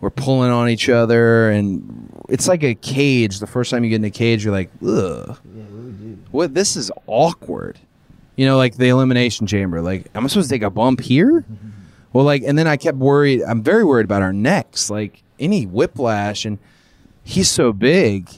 we're 0.00 0.10
pulling 0.10 0.50
on 0.50 0.68
each 0.68 0.88
other, 0.88 1.48
and 1.50 2.12
it's 2.28 2.48
like 2.48 2.64
a 2.64 2.74
cage. 2.74 3.38
The 3.38 3.46
first 3.46 3.70
time 3.70 3.84
you 3.84 3.90
get 3.90 3.96
in 4.00 4.04
a 4.04 4.10
cage, 4.10 4.44
you're 4.44 4.52
like, 4.52 4.70
ugh, 4.84 5.38
what? 6.32 6.54
This 6.54 6.74
is 6.74 6.90
awkward. 7.06 7.78
You 8.34 8.46
know, 8.46 8.56
like 8.56 8.78
the 8.78 8.88
elimination 8.88 9.46
chamber. 9.46 9.80
Like, 9.80 10.10
am 10.12 10.24
I 10.24 10.26
supposed 10.26 10.48
to 10.48 10.54
take 10.56 10.62
a 10.64 10.70
bump 10.70 10.98
here? 10.98 11.44
Well, 12.14 12.24
like, 12.24 12.44
and 12.44 12.56
then 12.56 12.68
I 12.68 12.76
kept 12.76 12.96
worried. 12.96 13.42
I'm 13.42 13.62
very 13.62 13.84
worried 13.84 14.04
about 14.04 14.22
our 14.22 14.32
necks, 14.32 14.88
like 14.88 15.22
any 15.40 15.66
whiplash, 15.66 16.44
and 16.44 16.58
he's 17.24 17.50
so 17.50 17.72
big. 17.72 18.30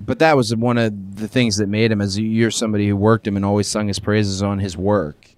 But 0.00 0.20
that 0.20 0.36
was 0.36 0.54
one 0.54 0.78
of 0.78 1.16
the 1.16 1.26
things 1.26 1.56
that 1.56 1.66
made 1.66 1.90
him. 1.90 2.00
As 2.00 2.16
you're 2.16 2.52
somebody 2.52 2.86
who 2.88 2.94
worked 2.94 3.26
him 3.26 3.34
and 3.34 3.44
always 3.44 3.66
sung 3.66 3.88
his 3.88 3.98
praises 3.98 4.40
on 4.40 4.60
his 4.60 4.76
work, 4.76 5.30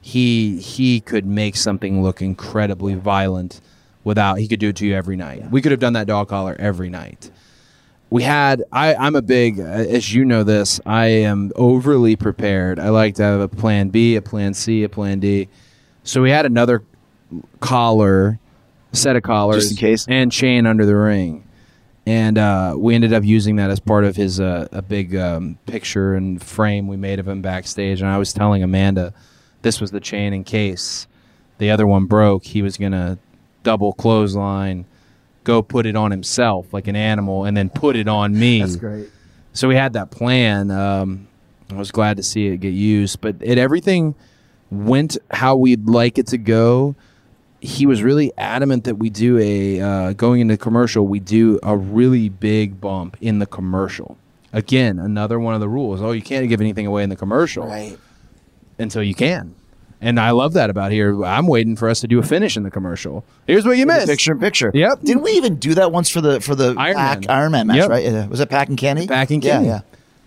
he 0.00 0.58
he 0.58 1.00
could 1.00 1.24
make 1.24 1.54
something 1.54 2.02
look 2.02 2.20
incredibly 2.20 2.94
violent 2.94 3.60
without. 4.02 4.40
He 4.40 4.48
could 4.48 4.58
do 4.58 4.70
it 4.70 4.76
to 4.76 4.86
you 4.86 4.94
every 4.94 5.16
night. 5.16 5.48
We 5.52 5.62
could 5.62 5.70
have 5.70 5.80
done 5.80 5.92
that 5.92 6.08
dog 6.08 6.28
collar 6.28 6.56
every 6.58 6.90
night. 6.90 7.30
We 8.10 8.24
had. 8.24 8.64
I, 8.72 8.96
I'm 8.96 9.14
a 9.14 9.22
big, 9.22 9.60
as 9.60 10.12
you 10.12 10.24
know 10.24 10.42
this. 10.42 10.80
I 10.84 11.06
am 11.06 11.52
overly 11.54 12.16
prepared. 12.16 12.80
I 12.80 12.88
like 12.88 13.14
to 13.16 13.22
have 13.22 13.38
a 13.38 13.48
plan 13.48 13.90
B, 13.90 14.16
a 14.16 14.22
plan 14.22 14.54
C, 14.54 14.82
a 14.82 14.88
plan 14.88 15.20
D. 15.20 15.48
So 16.02 16.22
we 16.22 16.30
had 16.30 16.46
another 16.46 16.82
collar, 17.60 18.38
set 18.92 19.16
of 19.16 19.22
collars, 19.22 19.68
Just 19.68 19.72
in 19.72 19.76
case. 19.78 20.06
and 20.08 20.30
chain 20.32 20.66
under 20.66 20.86
the 20.86 20.96
ring, 20.96 21.44
and 22.06 22.38
uh, 22.38 22.74
we 22.76 22.94
ended 22.94 23.12
up 23.12 23.24
using 23.24 23.56
that 23.56 23.70
as 23.70 23.80
part 23.80 24.04
of 24.04 24.16
his 24.16 24.40
uh, 24.40 24.68
a 24.72 24.82
big 24.82 25.14
um, 25.16 25.58
picture 25.66 26.14
and 26.14 26.42
frame 26.42 26.86
we 26.86 26.96
made 26.96 27.18
of 27.18 27.26
him 27.28 27.42
backstage. 27.42 28.00
And 28.00 28.08
I 28.08 28.18
was 28.18 28.32
telling 28.32 28.62
Amanda, 28.62 29.12
this 29.62 29.80
was 29.80 29.90
the 29.90 30.00
chain 30.00 30.32
in 30.32 30.44
case 30.44 31.06
the 31.58 31.70
other 31.70 31.86
one 31.86 32.04
broke. 32.06 32.44
He 32.44 32.62
was 32.62 32.76
gonna 32.76 33.18
double 33.62 33.92
clothesline, 33.92 34.84
go 35.44 35.62
put 35.62 35.86
it 35.86 35.96
on 35.96 36.10
himself 36.10 36.72
like 36.72 36.86
an 36.86 36.96
animal, 36.96 37.44
and 37.44 37.56
then 37.56 37.68
put 37.70 37.96
it 37.96 38.08
on 38.08 38.38
me. 38.38 38.60
That's 38.60 38.76
great. 38.76 39.08
So 39.52 39.68
we 39.68 39.74
had 39.74 39.94
that 39.94 40.10
plan. 40.10 40.70
Um, 40.70 41.28
I 41.70 41.74
was 41.74 41.90
glad 41.90 42.18
to 42.18 42.22
see 42.22 42.46
it 42.48 42.58
get 42.58 42.74
used, 42.74 43.20
but 43.20 43.36
it 43.40 43.58
everything 43.58 44.14
went 44.70 45.16
how 45.30 45.56
we'd 45.56 45.88
like 45.88 46.18
it 46.18 46.26
to 46.28 46.38
go. 46.38 46.94
He 47.66 47.84
was 47.86 48.02
really 48.02 48.32
adamant 48.38 48.84
that 48.84 48.94
we 48.96 49.10
do 49.10 49.38
a 49.38 49.80
uh, 49.80 50.12
going 50.12 50.40
into 50.40 50.56
commercial. 50.56 51.06
We 51.06 51.20
do 51.20 51.58
a 51.62 51.76
really 51.76 52.28
big 52.28 52.80
bump 52.80 53.16
in 53.20 53.38
the 53.40 53.46
commercial. 53.46 54.16
Again, 54.52 54.98
another 54.98 55.38
one 55.40 55.54
of 55.54 55.60
the 55.60 55.68
rules. 55.68 56.00
Oh, 56.00 56.12
you 56.12 56.22
can't 56.22 56.48
give 56.48 56.60
anything 56.60 56.86
away 56.86 57.02
in 57.02 57.10
the 57.10 57.16
commercial 57.16 57.66
Right. 57.66 57.98
until 58.78 59.02
you 59.02 59.14
can. 59.14 59.54
And 60.00 60.20
I 60.20 60.30
love 60.30 60.52
that 60.52 60.70
about 60.70 60.92
here. 60.92 61.24
I'm 61.24 61.46
waiting 61.46 61.74
for 61.74 61.88
us 61.88 62.00
to 62.00 62.06
do 62.06 62.18
a 62.18 62.22
finish 62.22 62.56
in 62.56 62.62
the 62.62 62.70
commercial. 62.70 63.24
Here's 63.46 63.64
what 63.66 63.76
you 63.78 63.86
missed. 63.86 64.06
Picture 64.06 64.32
in 64.32 64.38
picture. 64.38 64.70
Yep. 64.72 65.00
Didn't 65.02 65.22
we 65.22 65.32
even 65.32 65.56
do 65.56 65.74
that 65.74 65.90
once 65.90 66.08
for 66.08 66.20
the 66.20 66.40
for 66.40 66.54
the 66.54 66.74
Iron 66.78 66.94
Pac 66.96 67.20
Man. 67.20 67.30
Iron 67.30 67.52
Man 67.52 67.66
match? 67.66 67.76
Yep. 67.78 67.88
Right? 67.90 68.04
Yeah. 68.04 68.26
Was 68.26 68.38
that 68.38 68.48
Pac 68.50 68.68
and 68.68 68.78
Kenny? 68.78 69.06
Back 69.06 69.30
in 69.30 69.40
Yeah, 69.42 69.60
yeah. 69.62 69.80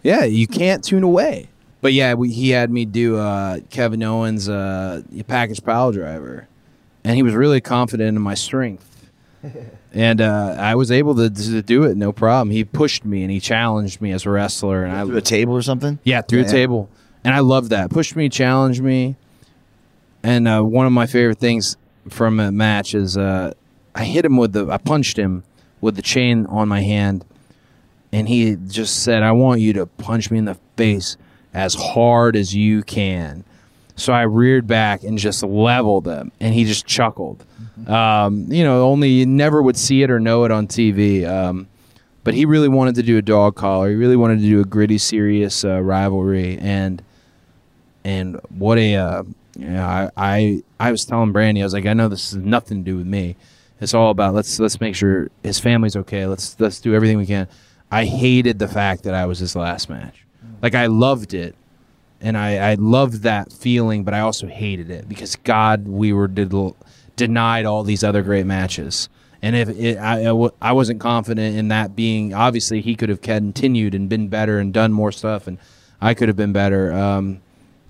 Yeah, 0.04 0.24
you 0.26 0.48
can't 0.48 0.84
tune 0.84 1.04
away. 1.04 1.50
But 1.82 1.94
yeah, 1.94 2.14
we, 2.16 2.32
he 2.32 2.50
had 2.50 2.70
me 2.72 2.84
do 2.86 3.18
uh, 3.18 3.60
Kevin 3.70 4.04
Owens' 4.04 4.50
uh, 4.50 5.02
package 5.28 5.64
pile 5.64 5.92
driver, 5.94 6.48
and 7.04 7.16
he 7.16 7.24
was 7.24 7.34
really 7.34 7.62
confident 7.62 8.16
in 8.16 8.22
my 8.22 8.34
strength, 8.34 9.10
and 9.94 10.22
uh, 10.22 10.56
I 10.60 10.76
was 10.76 10.92
able 10.92 11.16
to, 11.16 11.30
to 11.30 11.62
do 11.62 11.84
it 11.84 11.96
no 11.98 12.12
problem. 12.12 12.52
He 12.52 12.64
pushed 12.64 13.06
me 13.06 13.22
and 13.24 13.32
he 13.32 13.40
challenged 13.40 14.02
me 14.02 14.12
as 14.12 14.26
a 14.26 14.30
wrestler, 14.30 14.84
and 14.84 14.96
I 14.96 15.06
Through 15.06 15.18
a 15.18 15.22
table 15.22 15.54
or 15.54 15.62
something? 15.62 16.00
yeah 16.04 16.22
through 16.22 16.42
Yeah. 16.42 16.48
a 16.48 16.52
table, 16.52 16.90
and 17.24 17.34
I 17.36 17.40
loved 17.40 17.70
that. 17.72 17.90
Pushed 17.90 18.16
me, 18.16 18.30
challenged 18.30 18.82
me, 18.82 19.16
and 20.24 20.48
uh, 20.48 20.62
one 20.62 20.86
of 20.86 20.92
my 20.92 21.06
favorite 21.06 21.38
things 21.40 21.78
from 22.10 22.40
a 22.40 22.52
match 22.52 22.94
is 22.94 23.18
uh, 23.18 23.54
I 23.96 24.04
hit 24.04 24.26
him 24.26 24.38
with 24.38 24.54
the 24.54 24.68
I 24.70 24.78
punched 24.78 25.18
him 25.18 25.44
with 25.82 25.96
the 25.96 26.02
chain 26.02 26.46
on 26.48 26.68
my 26.68 26.82
hand, 26.82 27.24
and 28.12 28.28
he 28.28 28.56
just 28.68 29.04
said, 29.04 29.24
"I 29.24 29.32
want 29.32 29.62
you 29.62 29.74
to 29.74 29.86
punch 29.86 30.30
me 30.32 30.38
in 30.40 30.46
the 30.46 30.58
face 30.76 31.16
as 31.54 31.74
hard 31.76 32.36
as 32.36 32.54
you 32.56 32.84
can." 32.84 33.44
So 34.00 34.14
I 34.14 34.24
reared 34.24 34.68
back 34.68 35.04
and 35.04 35.18
just 35.18 35.44
leveled 35.44 36.08
him, 36.08 36.32
and 36.40 36.54
he 36.54 36.66
just 36.66 36.86
chuckled. 36.86 37.46
Um, 37.88 38.52
you 38.52 38.64
know, 38.64 38.88
only 38.88 39.10
you 39.10 39.26
never 39.26 39.62
would 39.62 39.78
see 39.78 40.04
it 40.04 40.12
or 40.12 40.20
know 40.20 40.44
it 40.46 40.52
on 40.52 40.68
TV. 40.68 41.28
Um, 41.28 41.68
but 42.24 42.34
he 42.34 42.46
really 42.46 42.68
wanted 42.68 42.96
to 42.96 43.04
do 43.04 43.18
a 43.18 43.22
dog 43.22 43.56
collar. 43.56 43.90
He 43.90 43.96
really 43.96 44.16
wanted 44.16 44.40
to 44.40 44.46
do 44.46 44.62
a 44.62 44.66
gritty, 44.66 44.98
serious 44.98 45.64
uh, 45.64 45.82
rivalry, 45.82 46.58
and 46.60 47.02
and 48.04 48.40
what 48.50 48.78
a 48.78 48.96
uh, 48.96 49.24
you 49.58 49.68
know, 49.68 49.84
I, 49.84 50.10
I 50.16 50.64
I 50.80 50.92
was 50.92 51.06
telling 51.06 51.34
Brandi, 51.34 51.62
I 51.62 51.64
was 51.64 51.74
like, 51.74 51.86
I 51.86 51.94
know 51.94 52.08
this 52.08 52.32
has 52.32 52.42
nothing 52.42 52.84
to 52.84 52.92
do 52.92 52.98
with 52.98 53.08
me. 53.08 53.36
It's 53.82 53.94
all 53.94 54.12
about 54.12 54.34
let's 54.34 54.60
let's 54.60 54.80
make 54.80 54.96
sure 54.96 55.30
his 55.44 55.60
family's 55.60 55.96
okay. 55.96 56.26
Let's 56.26 56.60
let's 56.60 56.80
do 56.80 56.94
everything 56.94 57.18
we 57.18 57.26
can. 57.26 57.48
I 57.92 58.06
hated 58.06 58.60
the 58.60 58.68
fact 58.68 59.04
that 59.04 59.14
I 59.14 59.26
was 59.26 59.40
his 59.40 59.56
last 59.56 59.90
match. 59.90 60.26
Like 60.62 60.76
I 60.76 60.88
loved 60.88 61.34
it, 61.34 61.56
and 62.22 62.38
I 62.38 62.72
I 62.72 62.74
loved 62.76 63.24
that 63.24 63.52
feeling, 63.52 64.04
but 64.04 64.14
I 64.14 64.20
also 64.20 64.48
hated 64.48 64.90
it 64.90 65.08
because 65.08 65.36
God, 65.38 65.88
we 65.88 66.14
were 66.14 66.28
did, 66.28 66.54
denied 67.16 67.66
all 67.66 67.84
these 67.84 68.04
other 68.04 68.22
great 68.22 68.46
matches. 68.46 69.10
And 69.42 69.56
if 69.56 69.70
it, 69.70 69.98
I, 69.98 70.20
I 70.20 70.24
w- 70.26 70.52
I 70.62 70.74
wasn't 70.74 71.00
confident 71.00 71.56
in 71.58 71.70
that 71.70 71.96
being, 71.96 72.34
obviously 72.34 72.82
he 72.82 72.96
could 72.96 73.10
have 73.10 73.22
continued 73.22 73.96
and 73.96 74.10
been 74.10 74.28
better 74.28 74.60
and 74.60 74.74
done 74.74 74.92
more 74.92 75.12
stuff, 75.14 75.48
and 75.48 75.58
I 76.02 76.14
could 76.14 76.28
have 76.28 76.36
been 76.38 76.52
better. 76.54 76.92
Um, 76.92 77.42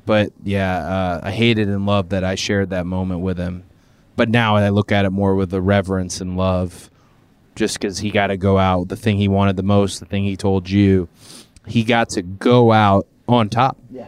but 0.05 0.31
yeah, 0.43 0.77
uh, 0.77 1.19
I 1.23 1.31
hated 1.31 1.67
and 1.67 1.85
loved 1.85 2.11
that 2.11 2.23
I 2.23 2.35
shared 2.35 2.69
that 2.69 2.85
moment 2.85 3.21
with 3.21 3.37
him. 3.37 3.63
But 4.15 4.29
now 4.29 4.55
I 4.57 4.69
look 4.69 4.91
at 4.91 5.05
it 5.05 5.11
more 5.11 5.33
with 5.33 5.49
the 5.49 5.61
reverence 5.61 6.19
and 6.21 6.35
love, 6.37 6.89
just 7.55 7.79
because 7.79 7.99
he 7.99 8.11
got 8.11 8.27
to 8.27 8.37
go 8.37 8.57
out 8.57 8.89
the 8.89 8.95
thing 8.95 9.17
he 9.17 9.27
wanted 9.27 9.55
the 9.55 9.63
most, 9.63 9.99
the 9.99 10.05
thing 10.05 10.23
he 10.25 10.35
told 10.35 10.69
you. 10.69 11.07
He 11.65 11.83
got 11.83 12.09
to 12.09 12.21
go 12.21 12.71
out 12.71 13.07
on 13.27 13.49
top, 13.49 13.77
Yeah. 13.91 14.07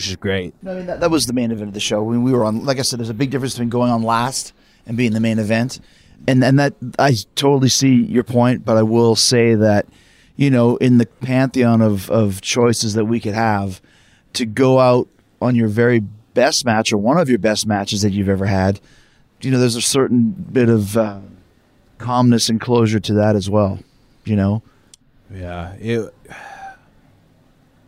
Which 0.00 0.08
is 0.08 0.16
great. 0.16 0.54
No, 0.62 0.72
I 0.72 0.76
mean, 0.76 0.86
that, 0.86 1.00
that 1.00 1.10
was 1.10 1.26
the 1.26 1.34
main 1.34 1.50
event 1.50 1.68
of 1.68 1.74
the 1.74 1.80
show. 1.80 2.02
When 2.02 2.22
we 2.22 2.32
were 2.32 2.42
on, 2.42 2.64
like 2.64 2.78
I 2.78 2.82
said, 2.82 2.98
there's 2.98 3.10
a 3.10 3.14
big 3.14 3.30
difference 3.30 3.52
between 3.52 3.68
going 3.68 3.90
on 3.90 4.02
last 4.02 4.54
and 4.86 4.96
being 4.96 5.12
the 5.12 5.20
main 5.20 5.38
event. 5.38 5.78
And 6.26 6.42
and 6.42 6.58
that 6.58 6.72
I 6.98 7.16
totally 7.34 7.68
see 7.68 7.96
your 7.96 8.24
point, 8.24 8.64
but 8.64 8.78
I 8.78 8.82
will 8.82 9.14
say 9.14 9.54
that, 9.56 9.86
you 10.36 10.48
know, 10.48 10.78
in 10.78 10.96
the 10.96 11.04
pantheon 11.04 11.82
of 11.82 12.10
of 12.10 12.40
choices 12.40 12.94
that 12.94 13.04
we 13.04 13.20
could 13.20 13.34
have, 13.34 13.82
to 14.32 14.46
go 14.46 14.78
out 14.78 15.06
on 15.42 15.54
your 15.54 15.68
very 15.68 16.00
best 16.00 16.64
match 16.64 16.94
or 16.94 16.96
one 16.96 17.18
of 17.18 17.28
your 17.28 17.38
best 17.38 17.66
matches 17.66 18.00
that 18.00 18.12
you've 18.12 18.30
ever 18.30 18.46
had, 18.46 18.80
you 19.42 19.50
know, 19.50 19.58
there's 19.58 19.76
a 19.76 19.82
certain 19.82 20.30
bit 20.30 20.70
of 20.70 20.96
uh, 20.96 21.20
calmness 21.98 22.48
and 22.48 22.58
closure 22.58 23.00
to 23.00 23.12
that 23.12 23.36
as 23.36 23.50
well. 23.50 23.78
You 24.24 24.36
know, 24.36 24.62
Yeah, 25.30 25.74
it 25.74 26.14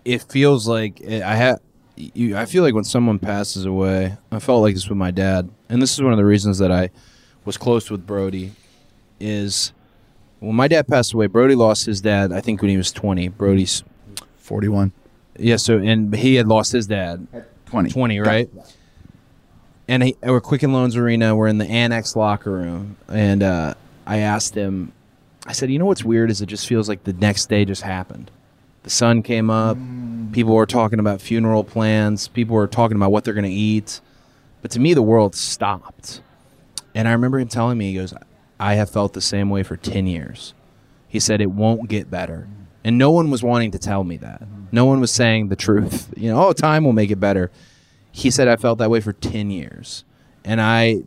it 0.05 0.23
feels 0.31 0.69
like 0.69 1.03
I 1.07 1.35
have. 1.37 1.61
You, 1.97 2.37
I 2.37 2.47
feel 2.47 2.63
like 2.63 2.75
when 2.75 2.85
someone 2.85 3.19
passes 3.19 3.65
away, 3.67 4.17
I 4.31 4.39
felt 4.39 4.63
like 4.63 4.75
this 4.75 4.89
with 4.89 4.99
my 4.99 5.11
dad, 5.11 5.51
and 5.69 5.81
this 5.83 5.93
is 5.93 6.03
one 6.03 6.13
of 6.13 6.17
the 6.17 6.25
reasons 6.25 6.59
that 6.59 6.73
I 6.73 6.91
was 7.45 7.57
close 7.57 7.91
with 7.91 8.07
Brodie. 8.07 8.53
Is 9.21 9.73
when 10.41 10.57
my 10.57 10.69
dad 10.69 10.89
passed 10.89 11.13
away, 11.13 11.27
Brodie 11.27 11.55
lost 11.55 11.87
his 11.87 12.01
dad. 12.01 12.33
I 12.33 12.41
think 12.41 12.61
when 12.63 12.71
he 12.71 12.77
was 12.77 12.91
twenty. 12.93 13.29
Brodie's 13.29 13.85
forty 14.37 14.69
one. 14.69 14.93
yeah. 15.39 15.57
So 15.57 15.79
and 15.79 16.15
he 16.15 16.37
had 16.37 16.49
lost 16.49 16.73
his 16.73 16.87
dad 16.87 17.27
20. 17.67 17.91
20, 17.91 18.21
right? 18.21 18.51
And 19.89 20.03
he, 20.03 20.17
we're 20.23 20.41
Quicken 20.41 20.73
Loans 20.73 20.97
Arena. 20.97 21.35
We're 21.37 21.49
in 21.49 21.59
the 21.59 21.67
annex 21.67 22.17
locker 22.17 22.51
room, 22.53 22.97
and 23.09 23.43
uh, 23.43 23.75
I 24.07 24.19
asked 24.19 24.55
him. 24.55 24.93
I 25.47 25.53
said, 25.53 25.71
"You 25.71 25.79
know 25.79 25.87
what's 25.87 26.05
weird 26.05 26.31
is 26.31 26.41
it 26.41 26.47
just 26.47 26.67
feels 26.67 26.89
like 26.89 27.05
the 27.05 27.13
next 27.13 27.49
day 27.49 27.65
just 27.65 27.83
happened. 27.83 28.31
The 28.85 28.91
sun 28.91 29.23
came 29.23 29.51
up. 29.51 29.77
People 30.33 30.55
were 30.55 30.67
talking 30.67 30.99
about 30.99 31.21
funeral 31.21 31.65
plans. 31.65 32.29
People 32.29 32.57
were 32.57 32.67
talking 32.67 32.97
about 32.97 33.13
what 33.13 33.25
they're 33.25 33.35
going 33.35 33.45
to 33.45 33.51
eat. 33.51 34.01
But 34.63 34.71
to 34.73 34.81
me, 34.81 34.95
the 34.95 35.03
world 35.03 35.35
stopped. 35.35 36.23
And 36.95 37.07
I 37.07 37.13
remember 37.13 37.39
him 37.39 37.49
telling 37.49 37.79
me, 37.79 37.93
he 37.93 37.99
goes, 37.99 38.15
"I 38.59 38.75
have 38.75 38.91
felt 38.91 39.13
the 39.13 39.21
same 39.21 39.51
way 39.51 39.63
for 39.63 39.77
ten 39.77 40.07
years." 40.07 40.55
He 41.09 41.21
said, 41.21 41.41
"It 41.41 41.51
won't 41.51 41.89
get 41.89 42.11
better." 42.11 42.49
And 42.85 42.99
no 42.99 43.11
one 43.11 43.31
was 43.31 43.43
wanting 43.43 43.71
to 43.73 43.79
tell 43.79 44.05
me 44.05 44.17
that. 44.19 44.43
No 44.73 44.85
one 44.87 45.01
was 45.01 45.11
saying 45.11 45.49
the 45.49 45.57
truth. 45.57 46.13
You 46.17 46.31
know, 46.31 46.49
oh, 46.49 46.53
time 46.53 46.85
will 46.85 46.93
make 46.93 47.11
it 47.11 47.21
better 47.21 47.51
he 48.13 48.31
said 48.31 48.47
I 48.47 48.57
felt 48.57 48.79
that 48.79 48.91
way 48.91 49.01
for 49.01 49.15
10 49.15 49.51
years. 49.51 50.05
And 50.45 50.61
I, 50.61 51.03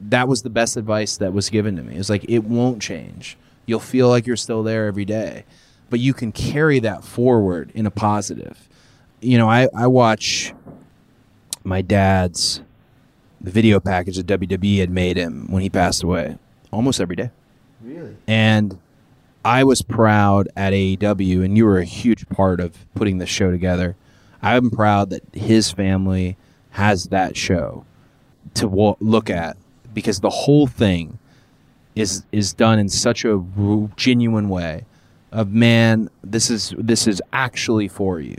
that 0.00 0.26
was 0.26 0.42
the 0.42 0.50
best 0.50 0.76
advice 0.76 1.18
that 1.18 1.32
was 1.32 1.50
given 1.50 1.76
to 1.76 1.82
me. 1.82 1.96
It's 1.96 2.08
like 2.08 2.24
it 2.28 2.44
won't 2.44 2.80
change. 2.80 3.36
You'll 3.66 3.80
feel 3.80 4.08
like 4.08 4.26
you're 4.26 4.36
still 4.36 4.62
there 4.62 4.86
every 4.86 5.04
day, 5.04 5.44
but 5.90 6.00
you 6.00 6.14
can 6.14 6.32
carry 6.32 6.78
that 6.80 7.04
forward 7.04 7.72
in 7.74 7.84
a 7.84 7.90
positive. 7.90 8.65
You 9.20 9.38
know, 9.38 9.48
I 9.48 9.68
I 9.74 9.86
watch 9.86 10.52
my 11.64 11.82
dad's 11.82 12.62
the 13.40 13.50
video 13.50 13.80
package 13.80 14.16
that 14.16 14.26
WWE 14.26 14.78
had 14.78 14.90
made 14.90 15.16
him 15.16 15.50
when 15.50 15.62
he 15.62 15.70
passed 15.70 16.02
away 16.02 16.38
almost 16.72 17.00
every 17.00 17.16
day. 17.16 17.30
Really? 17.82 18.16
And 18.26 18.78
I 19.44 19.62
was 19.64 19.82
proud 19.82 20.48
at 20.56 20.72
AEW, 20.72 21.44
and 21.44 21.56
you 21.56 21.64
were 21.64 21.78
a 21.78 21.84
huge 21.84 22.28
part 22.28 22.60
of 22.60 22.86
putting 22.94 23.18
this 23.18 23.28
show 23.28 23.50
together. 23.50 23.94
I'm 24.42 24.70
proud 24.70 25.10
that 25.10 25.22
his 25.32 25.70
family 25.70 26.36
has 26.70 27.04
that 27.06 27.36
show 27.36 27.84
to 28.54 28.68
wa- 28.68 28.96
look 29.00 29.30
at 29.30 29.56
because 29.94 30.20
the 30.20 30.30
whole 30.30 30.66
thing 30.66 31.18
is 31.94 32.24
is 32.32 32.52
done 32.52 32.78
in 32.78 32.88
such 32.88 33.24
a 33.24 33.42
genuine 33.96 34.48
way. 34.48 34.84
Of 35.32 35.52
man, 35.52 36.10
this 36.22 36.50
is 36.50 36.74
this 36.78 37.06
is 37.06 37.20
actually 37.32 37.88
for 37.88 38.20
you. 38.20 38.36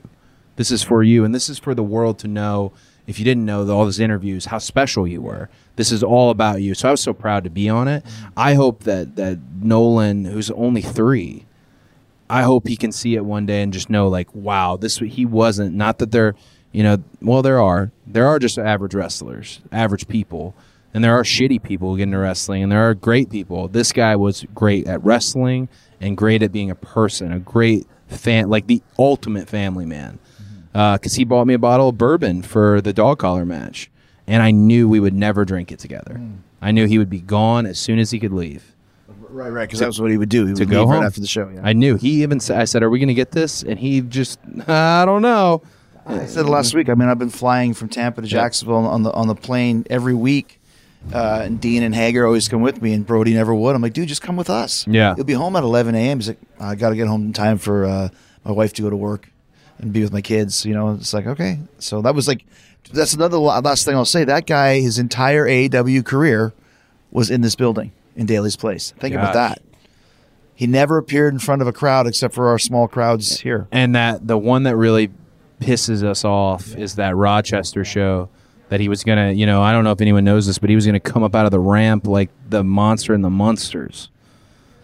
This 0.58 0.72
is 0.72 0.84
for 0.84 1.02
you, 1.02 1.24
and 1.24 1.34
this 1.34 1.50
is 1.50 1.58
for 1.58 1.74
the 1.74 1.84
world 1.84 2.20
to 2.20 2.28
know. 2.28 2.74
If 3.06 3.20
you 3.20 3.26
didn't 3.26 3.46
know 3.46 3.62
all 3.70 3.86
those 3.86 4.02
interviews, 4.02 4.46
how 4.46 4.58
special 4.58 5.08
you 5.08 5.22
were. 5.22 5.50
This 5.78 5.94
is 5.94 6.04
all 6.04 6.30
about 6.30 6.62
you. 6.62 6.74
So 6.74 6.90
I 6.90 6.92
was 6.92 7.00
so 7.00 7.14
proud 7.14 7.46
to 7.46 7.50
be 7.50 7.70
on 7.70 7.88
it. 7.88 8.04
Mm-hmm. 8.04 8.28
I 8.36 8.56
hope 8.56 8.84
that 8.84 9.16
that 9.16 9.40
Nolan, 9.62 10.26
who's 10.26 10.52
only 10.52 10.82
three, 10.82 11.46
I 12.30 12.42
hope 12.42 12.68
he 12.68 12.76
can 12.76 12.92
see 12.92 13.16
it 13.16 13.24
one 13.24 13.46
day 13.46 13.62
and 13.62 13.72
just 13.72 13.90
know, 13.90 14.10
like, 14.10 14.34
wow, 14.36 14.76
this 14.76 14.98
he 14.98 15.26
wasn't. 15.26 15.76
Not 15.76 16.00
that 16.00 16.12
they're, 16.12 16.36
you 16.74 16.84
know, 16.84 17.02
well, 17.22 17.42
there 17.42 17.62
are 17.62 17.92
there 18.06 18.28
are 18.28 18.40
just 18.40 18.58
average 18.58 18.94
wrestlers, 18.94 19.62
average 19.72 20.08
people, 20.08 20.54
and 20.94 21.04
there 21.04 21.14
are 21.14 21.24
shitty 21.24 21.62
people 21.64 21.92
who 21.92 21.98
get 21.98 22.04
into 22.04 22.18
wrestling, 22.18 22.64
and 22.64 22.72
there 22.72 22.90
are 22.90 22.94
great 22.94 23.30
people. 23.30 23.68
This 23.68 23.94
guy 23.94 24.16
was 24.16 24.46
great 24.54 24.88
at 24.88 25.04
wrestling 25.04 25.70
and 26.02 26.18
great 26.18 26.44
at 26.44 26.52
being 26.52 26.72
a 26.72 26.76
person, 26.76 27.32
a 27.32 27.40
great 27.40 27.88
fan, 28.08 28.50
like 28.50 28.68
the 28.68 28.82
ultimate 29.00 29.48
family 29.48 29.86
man. 29.86 30.20
Because 30.78 31.16
he 31.16 31.24
bought 31.24 31.48
me 31.48 31.56
a 31.56 31.60
bottle 31.60 31.90
of 31.90 31.98
bourbon 31.98 32.44
for 32.44 32.82
the 32.82 32.94
dog 32.94 33.18
collar 33.18 33.46
match, 33.46 33.90
and 34.28 34.44
I 34.44 34.52
knew 34.52 34.88
we 34.88 35.00
would 35.00 35.16
never 35.16 35.44
drink 35.44 35.72
it 35.72 35.80
together. 35.80 36.22
I 36.62 36.72
knew 36.72 36.86
he 36.86 37.00
would 37.00 37.10
be 37.10 37.20
gone 37.20 37.66
as 37.66 37.80
soon 37.80 37.98
as 37.98 38.12
he 38.12 38.20
could 38.20 38.32
leave. 38.32 38.76
Right, 39.30 39.50
right. 39.50 39.68
Because 39.68 39.80
that 39.80 39.88
was 39.88 40.00
what 40.00 40.12
he 40.12 40.18
would 40.18 40.30
do. 40.30 40.46
He 40.46 40.54
would 40.54 40.70
go 40.70 40.82
leave 40.82 40.90
right 40.90 40.96
home. 40.98 41.04
after 41.06 41.20
the 41.20 41.28
show. 41.28 41.50
Yeah. 41.50 41.62
I 41.64 41.74
knew. 41.74 41.96
He 41.96 42.24
even 42.24 42.40
said, 42.40 42.60
I 42.60 42.66
said, 42.66 42.84
Are 42.84 42.90
we 42.90 43.00
going 43.00 43.08
to 43.08 43.14
get 43.14 43.32
this? 43.32 43.64
And 43.64 43.80
he 43.80 44.02
just, 44.02 44.40
I 44.68 45.04
don't 45.06 45.22
know. 45.22 45.62
I 46.06 46.26
said 46.26 46.46
it 46.46 46.50
last 46.50 46.74
week. 46.74 46.90
I 46.90 46.94
mean, 46.94 47.10
I've 47.10 47.20
been 47.20 47.30
flying 47.30 47.74
from 47.74 47.90
Tampa 47.90 48.22
to 48.22 48.28
Jacksonville 48.28 48.78
on 48.78 49.04
the 49.04 49.12
on 49.12 49.28
the 49.28 49.36
plane 49.36 49.86
every 49.90 50.14
week. 50.14 50.62
Uh, 51.14 51.42
and 51.44 51.60
Dean 51.60 51.84
and 51.84 51.94
Hager 51.94 52.26
always 52.26 52.48
come 52.48 52.62
with 52.62 52.82
me, 52.82 52.94
and 52.94 53.06
Brodie 53.06 53.34
never 53.34 53.54
would. 53.54 53.76
I'm 53.76 53.82
like, 53.82 53.94
dude, 53.94 54.08
just 54.08 54.22
come 54.22 54.36
with 54.36 54.50
us. 54.50 54.86
Yeah. 54.88 55.16
You'll 55.16 55.26
be 55.26 55.34
home 55.34 55.56
at 55.56 55.64
11 55.64 55.96
a.m. 55.96 56.18
He's 56.20 56.30
like, 56.30 56.40
I 56.60 56.76
got 56.76 56.90
to 56.90 56.96
get 56.96 57.08
home 57.08 57.26
in 57.26 57.34
time 57.34 57.58
for 57.58 57.86
uh, 57.86 58.10
my 58.44 58.52
wife 58.52 58.74
to 58.74 58.82
go 58.82 58.90
to 58.90 58.96
work 58.96 59.30
and 59.80 59.94
be 59.94 60.02
with 60.02 60.14
my 60.14 60.22
kids. 60.22 60.66
You 60.66 60.74
know, 60.74 60.94
it's 60.94 61.14
like, 61.14 61.28
okay. 61.28 61.60
So 61.80 62.02
that 62.02 62.16
was 62.16 62.28
like, 62.28 62.46
that's 62.92 63.14
another 63.14 63.38
last 63.38 63.86
thing 63.86 63.96
I'll 63.96 64.06
say. 64.06 64.24
That 64.24 64.46
guy, 64.46 64.80
his 64.80 65.00
entire 65.00 65.46
AEW 65.46 66.06
career 66.06 66.54
was 67.12 67.30
in 67.30 67.42
this 67.42 67.56
building 67.56 67.92
in 68.16 68.26
Daily's 68.26 68.56
Place. 68.56 68.94
Think 69.00 69.16
about 69.16 69.34
that. 69.34 69.62
He 70.56 70.66
never 70.66 70.98
appeared 70.98 71.34
in 71.34 71.40
front 71.40 71.62
of 71.62 71.68
a 71.68 71.74
crowd 71.74 72.08
except 72.08 72.34
for 72.34 72.48
our 72.48 72.58
small 72.58 72.88
crowds 72.88 73.42
here. 73.42 73.68
And 73.72 73.94
that 73.96 74.26
the 74.26 74.38
one 74.38 74.64
that 74.64 74.76
really 74.76 75.12
pisses 75.60 76.04
us 76.04 76.26
off 76.26 76.76
is 76.76 76.96
that 76.96 77.16
Rochester 77.16 77.86
show 77.86 78.30
that 78.70 78.80
he 78.80 78.90
was 78.90 79.04
going 79.04 79.18
to, 79.18 79.34
you 79.34 79.46
know, 79.46 79.62
I 79.62 79.72
don't 79.72 79.84
know 79.84 79.92
if 79.92 80.02
anyone 80.02 80.24
knows 80.24 80.48
this, 80.48 80.58
but 80.58 80.70
he 80.70 80.76
was 80.76 80.86
going 80.86 81.00
to 81.00 81.00
come 81.00 81.24
up 81.24 81.36
out 81.36 81.46
of 81.46 81.52
the 81.52 81.60
ramp 81.60 82.08
like 82.08 82.30
the 82.50 82.64
monster 82.64 83.14
in 83.14 83.22
the 83.22 83.30
monsters. 83.30 84.10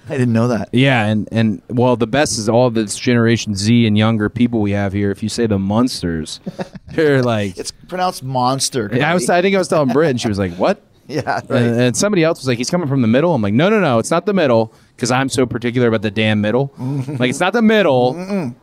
I 0.09 0.17
didn't 0.17 0.33
know 0.33 0.49
that. 0.49 0.69
Yeah, 0.73 1.05
and 1.05 1.29
and 1.31 1.61
well, 1.69 1.95
the 1.95 2.07
best 2.07 2.37
is 2.37 2.49
all 2.49 2.69
this 2.69 2.97
Generation 2.97 3.55
Z 3.55 3.87
and 3.87 3.97
younger 3.97 4.29
people 4.29 4.59
we 4.61 4.71
have 4.71 4.91
here. 4.93 5.11
If 5.11 5.23
you 5.23 5.29
say 5.29 5.47
the 5.47 5.57
monsters, 5.59 6.39
they're 6.93 7.21
like, 7.23 7.57
It's 7.57 7.71
pronounced 7.71 8.21
monster. 8.23 8.89
I 9.01 9.13
was, 9.13 9.29
I 9.29 9.41
think 9.41 9.55
I 9.55 9.59
was 9.59 9.67
telling 9.69 9.89
Britt, 9.93 10.09
and 10.11 10.19
she 10.21 10.27
was 10.27 10.37
like, 10.39 10.53
"What?" 10.55 10.81
yeah, 11.07 11.21
right. 11.47 11.61
And, 11.61 11.79
and 11.81 11.97
somebody 11.97 12.23
else 12.23 12.39
was 12.39 12.47
like, 12.47 12.57
"He's 12.57 12.69
coming 12.69 12.87
from 12.89 13.01
the 13.01 13.07
middle." 13.07 13.33
I'm 13.33 13.41
like, 13.41 13.53
"No, 13.53 13.69
no, 13.69 13.79
no, 13.79 13.97
it's 13.99 14.11
not 14.11 14.25
the 14.25 14.33
middle," 14.33 14.73
because 14.95 15.09
I'm 15.11 15.29
so 15.29 15.45
particular 15.45 15.87
about 15.87 16.01
the 16.01 16.11
damn 16.11 16.41
middle. 16.41 16.73
like, 17.19 17.29
it's 17.29 17.39
not 17.39 17.53
the 17.53 17.61
middle. 17.61 18.53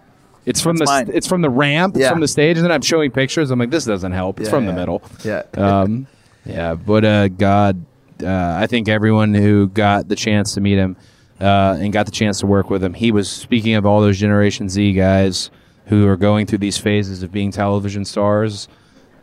It's 0.46 0.60
from 0.60 0.76
That's 0.78 0.90
the 0.90 1.04
mine. 1.06 1.10
it's 1.14 1.26
from 1.26 1.42
the 1.42 1.50
ramp. 1.50 1.96
It's 1.96 2.02
Yeah. 2.02 2.10
from 2.10 2.20
the 2.20 2.28
stage, 2.28 2.56
and 2.56 2.64
then 2.64 2.72
I'm 2.72 2.80
showing 2.82 3.10
pictures. 3.10 3.50
I'm 3.50 3.58
like, 3.58 3.70
this 3.70 3.84
doesn't 3.84 4.12
help. 4.12 4.40
It's 4.40 4.48
Yeah, 4.48 4.50
from 4.54 4.66
the 4.66 4.72
middle. 4.72 5.02
Yeah. 5.24 5.42
Um, 5.54 6.06
yeah, 6.46 6.74
but 6.74 7.04
uh, 7.04 7.28
God, 7.28 7.84
uh, 8.22 8.54
I 8.58 8.66
think 8.66 8.88
everyone 8.88 9.34
who 9.34 9.68
got 9.68 10.08
the 10.08 10.16
chance 10.16 10.54
to 10.54 10.60
meet 10.62 10.78
him 10.78 10.96
uh, 11.40 11.76
and 11.80 11.92
got 11.92 12.06
the 12.06 12.12
chance 12.12 12.40
to 12.40 12.46
work 12.46 12.70
with 12.70 12.82
him, 12.84 12.94
he 12.94 13.10
was 13.12 13.30
speaking 13.30 13.74
of 13.74 13.86
all 13.86 14.00
those 14.00 14.18
Generation 14.18 14.68
Z 14.68 14.92
guys 14.92 15.50
who 15.86 16.06
are 16.06 16.16
going 16.16 16.46
through 16.46 16.58
these 16.58 16.78
phases 16.78 17.22
of 17.22 17.32
being 17.32 17.50
television 17.50 18.04
stars. 18.04 18.68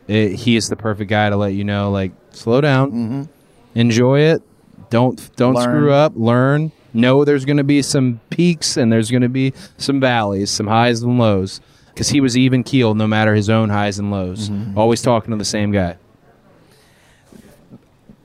It, 0.08 0.34
he 0.34 0.56
is 0.56 0.70
the 0.70 0.76
perfect 0.76 1.10
guy 1.10 1.30
to 1.30 1.36
let 1.36 1.54
you 1.54 1.64
know, 1.64 1.92
like, 1.92 2.12
slow 2.32 2.62
down, 2.62 3.28
enjoy 3.76 4.22
it, 4.22 4.42
don't 4.90 5.30
don't 5.36 5.54
Learn. 5.54 5.64
screw 5.64 5.92
up, 5.92 6.14
learn. 6.16 6.72
Know 6.94 7.26
there's 7.26 7.46
going 7.46 7.58
to 7.58 7.64
be 7.64 7.82
some 7.82 8.22
peaks 8.30 8.78
and 8.78 8.92
there's 8.92 9.12
going 9.12 9.22
to 9.22 9.30
be 9.30 9.54
some 9.78 10.00
valleys, 10.00 10.50
some 10.50 10.68
highs 10.68 11.04
and 11.04 11.20
lows. 11.20 11.62
Because 11.90 12.10
he 12.10 12.22
was 12.22 12.38
even 12.38 12.64
keeled 12.64 12.96
no 12.98 13.06
matter 13.08 13.34
his 13.36 13.50
own 13.50 13.70
highs 13.70 14.00
and 14.00 14.10
lows. 14.12 14.50
Always 14.76 15.02
talking 15.02 15.32
to 15.32 15.38
the 15.38 15.44
same 15.46 15.72
guy. 15.72 15.98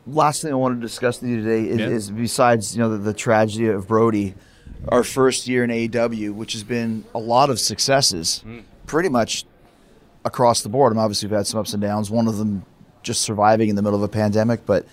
Last 0.06 0.42
thing 0.42 0.50
I 0.50 0.56
want 0.56 0.76
to 0.76 0.80
discuss 0.80 1.20
with 1.20 1.30
you 1.30 1.42
today 1.42 1.68
is, 1.68 1.78
Yeah. 1.78 1.88
is 1.88 2.10
besides 2.10 2.74
you 2.74 2.82
know 2.82 2.90
the, 2.90 2.98
the 2.98 3.12
tragedy 3.14 3.68
of 3.68 3.86
Brodie, 3.86 4.34
our 4.88 5.04
first 5.04 5.46
year 5.46 5.62
in 5.64 5.70
AEW, 5.70 6.34
which 6.34 6.54
has 6.54 6.64
been 6.64 7.04
a 7.14 7.18
lot 7.18 7.50
of 7.50 7.60
successes, 7.60 8.38
hmm. 8.38 8.60
pretty 8.86 9.08
much 9.08 9.44
across 10.24 10.62
the 10.62 10.68
board. 10.68 10.92
I 10.92 10.94
mean, 10.94 11.04
obviously 11.04 11.28
we've 11.28 11.36
had 11.36 11.46
some 11.46 11.60
ups 11.60 11.72
and 11.72 11.80
downs. 11.82 12.10
One 12.10 12.26
of 12.26 12.36
them 12.38 12.64
just 13.02 13.22
surviving 13.22 13.68
in 13.68 13.76
the 13.76 13.82
middle 13.82 13.96
of 13.96 14.02
a 14.02 14.12
pandemic, 14.12 14.66
but 14.66 14.86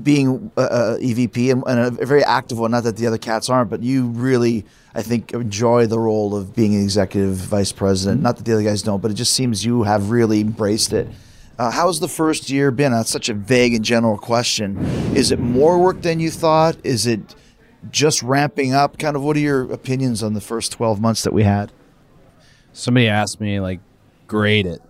being 0.00 0.50
uh, 0.56 0.60
uh, 0.60 0.96
a, 1.00 1.04
a 1.04 1.14
EVP 1.14 1.50
and, 1.50 1.64
and 1.66 2.00
a 2.00 2.06
very 2.06 2.24
active 2.24 2.58
one. 2.58 2.70
Not 2.70 2.84
that 2.84 2.96
the 2.96 3.06
other 3.06 3.18
cats 3.18 3.50
aren't, 3.50 3.70
but 3.70 3.82
you 3.82 4.06
really, 4.06 4.64
I 4.94 5.02
think, 5.02 5.32
enjoy 5.32 5.86
the 5.86 5.98
role 5.98 6.36
of 6.36 6.54
being 6.54 6.74
an 6.74 6.82
executive 6.82 7.34
vice 7.34 7.72
president. 7.72 8.18
Hmm. 8.18 8.24
Not 8.24 8.36
that 8.36 8.44
the 8.44 8.52
other 8.52 8.62
guys 8.62 8.82
don't, 8.82 9.00
but 9.00 9.10
it 9.10 9.14
just 9.14 9.32
seems 9.32 9.64
you 9.64 9.84
have 9.84 10.10
really 10.10 10.40
embraced 10.40 10.92
it. 10.92 11.08
Uh, 11.60 11.70
how's 11.70 12.00
the 12.00 12.08
first 12.08 12.48
year 12.48 12.70
been? 12.70 12.90
That's 12.90 13.10
such 13.10 13.28
a 13.28 13.34
vague 13.34 13.74
and 13.74 13.84
general 13.84 14.16
question. 14.16 14.78
Is 15.14 15.30
it 15.30 15.38
more 15.38 15.78
work 15.78 16.00
than 16.00 16.18
you 16.18 16.30
thought? 16.30 16.78
Is 16.84 17.06
it 17.06 17.34
just 17.90 18.22
ramping 18.22 18.72
up? 18.72 18.98
Kind 18.98 19.14
of, 19.14 19.22
what 19.22 19.36
are 19.36 19.40
your 19.40 19.70
opinions 19.70 20.22
on 20.22 20.32
the 20.32 20.40
first 20.40 20.72
twelve 20.72 21.02
months 21.02 21.22
that 21.24 21.34
we 21.34 21.42
had? 21.42 21.70
somebody 22.72 23.08
asked 23.08 23.40
me 23.40 23.58
like 23.58 23.80
grade 24.28 24.64
it 24.64 24.80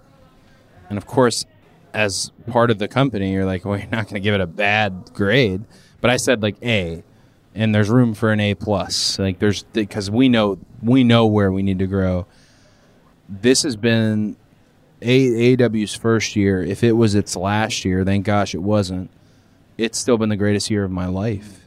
and 0.91 0.99
of 0.99 1.07
course 1.07 1.47
as 1.95 2.31
part 2.51 2.71
of 2.71 2.79
the 2.79 2.87
company 2.87 3.33
you're 3.33 3.47
like 3.47 3.65
well 3.65 3.79
you're 3.79 3.89
not 3.89 4.05
going 4.05 4.17
to 4.17 4.21
give 4.21 4.35
it 4.35 4.41
a 4.43 4.47
bad 4.47 5.11
grade 5.15 5.65
but 6.03 6.11
i 6.11 6.19
said 6.19 6.43
like 6.43 6.57
a 6.63 7.03
and 7.55 7.75
there's 7.75 7.91
room 7.91 8.15
for 8.15 8.31
an 8.31 8.39
A 8.39 8.55
plus. 8.55 9.19
Like 9.19 9.41
there's 9.41 9.65
because 9.65 10.09
we 10.09 10.29
know 10.29 10.59
we 10.83 11.03
know 11.03 11.27
where 11.27 11.51
we 11.51 11.63
need 11.63 11.81
to 11.81 11.87
grow. 11.89 12.27
This 13.29 13.65
has 13.65 13.75
been 13.75 14.37
a 15.03 15.55
AW's 15.57 15.95
first 15.95 16.37
year. 16.37 16.63
If 16.63 16.85
it 16.85 16.93
was 16.93 17.15
its 17.15 17.37
last 17.37 17.85
year, 17.85 18.05
thank 18.05 18.27
gosh 18.27 18.55
it 18.55 18.63
wasn't. 18.63 19.11
It's 19.79 19.99
still 19.99 20.19
been 20.19 20.29
the 20.29 20.37
greatest 20.37 20.71
year 20.71 20.85
of 20.85 20.91
my 20.91 21.07
life. 21.07 21.67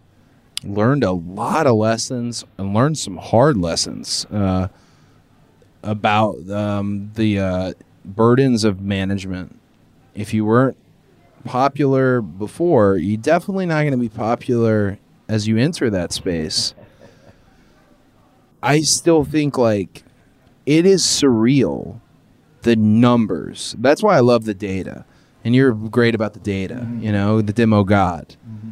Learned 0.64 1.04
a 1.04 1.12
lot 1.12 1.68
of 1.68 1.76
lessons 1.76 2.46
and 2.58 2.74
learned 2.74 2.98
some 2.98 3.18
hard 3.18 3.58
lessons 3.58 4.26
uh, 4.32 4.68
about 5.82 6.50
um, 6.50 7.12
the 7.16 7.40
uh, 7.40 7.74
burdens 8.06 8.64
of 8.64 8.82
management. 8.82 9.60
If 10.16 10.34
you 10.34 10.46
weren't 10.46 10.78
popular 11.44 12.22
before, 12.22 12.98
you're 12.98 13.18
definitely 13.18 13.66
not 13.66 13.82
going 13.82 13.92
to 13.92 13.98
be 13.98 14.10
popular 14.10 15.00
as 15.28 15.48
you 15.48 15.58
enter 15.58 15.90
that 15.90 16.14
space. 16.14 16.74
I 18.62 18.82
still 18.82 19.26
think 19.26 19.58
like 19.58 20.04
it 20.66 20.86
is 20.86 21.04
surreal 21.04 22.00
the 22.64 22.76
numbers. 22.76 23.76
That's 23.80 24.02
why 24.02 24.18
I 24.18 24.22
love 24.22 24.46
the 24.46 24.54
data. 24.54 25.06
And 25.46 25.54
you're 25.54 25.74
great 25.74 26.16
about 26.16 26.34
the 26.34 26.40
data, 26.40 26.76
mm-hmm. 26.76 27.04
you 27.04 27.12
know, 27.12 27.42
the 27.42 27.54
demo 27.54 27.84
god. 27.84 28.36
Mm-hmm. 28.50 28.72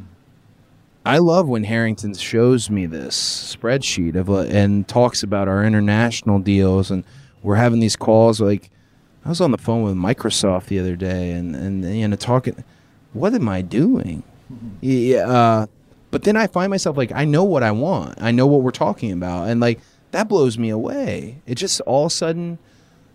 I 1.05 1.17
love 1.17 1.47
when 1.47 1.63
Harrington 1.63 2.13
shows 2.13 2.69
me 2.69 2.85
this 2.85 3.55
spreadsheet 3.55 4.15
of 4.15 4.29
uh, 4.29 4.41
and 4.41 4.87
talks 4.87 5.23
about 5.23 5.47
our 5.47 5.63
international 5.63 6.39
deals 6.39 6.91
and 6.91 7.03
we're 7.41 7.55
having 7.55 7.79
these 7.79 7.95
calls 7.95 8.39
like 8.39 8.69
I 9.25 9.29
was 9.29 9.41
on 9.41 9.51
the 9.51 9.57
phone 9.57 9.81
with 9.81 9.95
Microsoft 9.95 10.65
the 10.65 10.79
other 10.79 10.95
day 10.95 11.31
and 11.31 11.55
and 11.55 11.83
you 11.83 12.07
know 12.07 12.15
talking 12.15 12.63
what 13.13 13.33
am 13.33 13.49
I 13.49 13.61
doing? 13.61 14.23
Mm-hmm. 14.51 14.69
Yeah, 14.81 15.27
uh, 15.27 15.65
but 16.11 16.23
then 16.23 16.37
I 16.37 16.47
find 16.47 16.69
myself 16.69 16.97
like 16.97 17.11
I 17.11 17.25
know 17.25 17.43
what 17.43 17.63
I 17.63 17.71
want. 17.71 18.21
I 18.21 18.31
know 18.31 18.45
what 18.45 18.61
we're 18.61 18.71
talking 18.71 19.11
about 19.11 19.49
and 19.49 19.59
like 19.59 19.79
that 20.11 20.27
blows 20.27 20.59
me 20.59 20.69
away. 20.69 21.41
It 21.47 21.55
just 21.55 21.81
all 21.81 22.05
of 22.05 22.11
a 22.11 22.15
sudden 22.15 22.59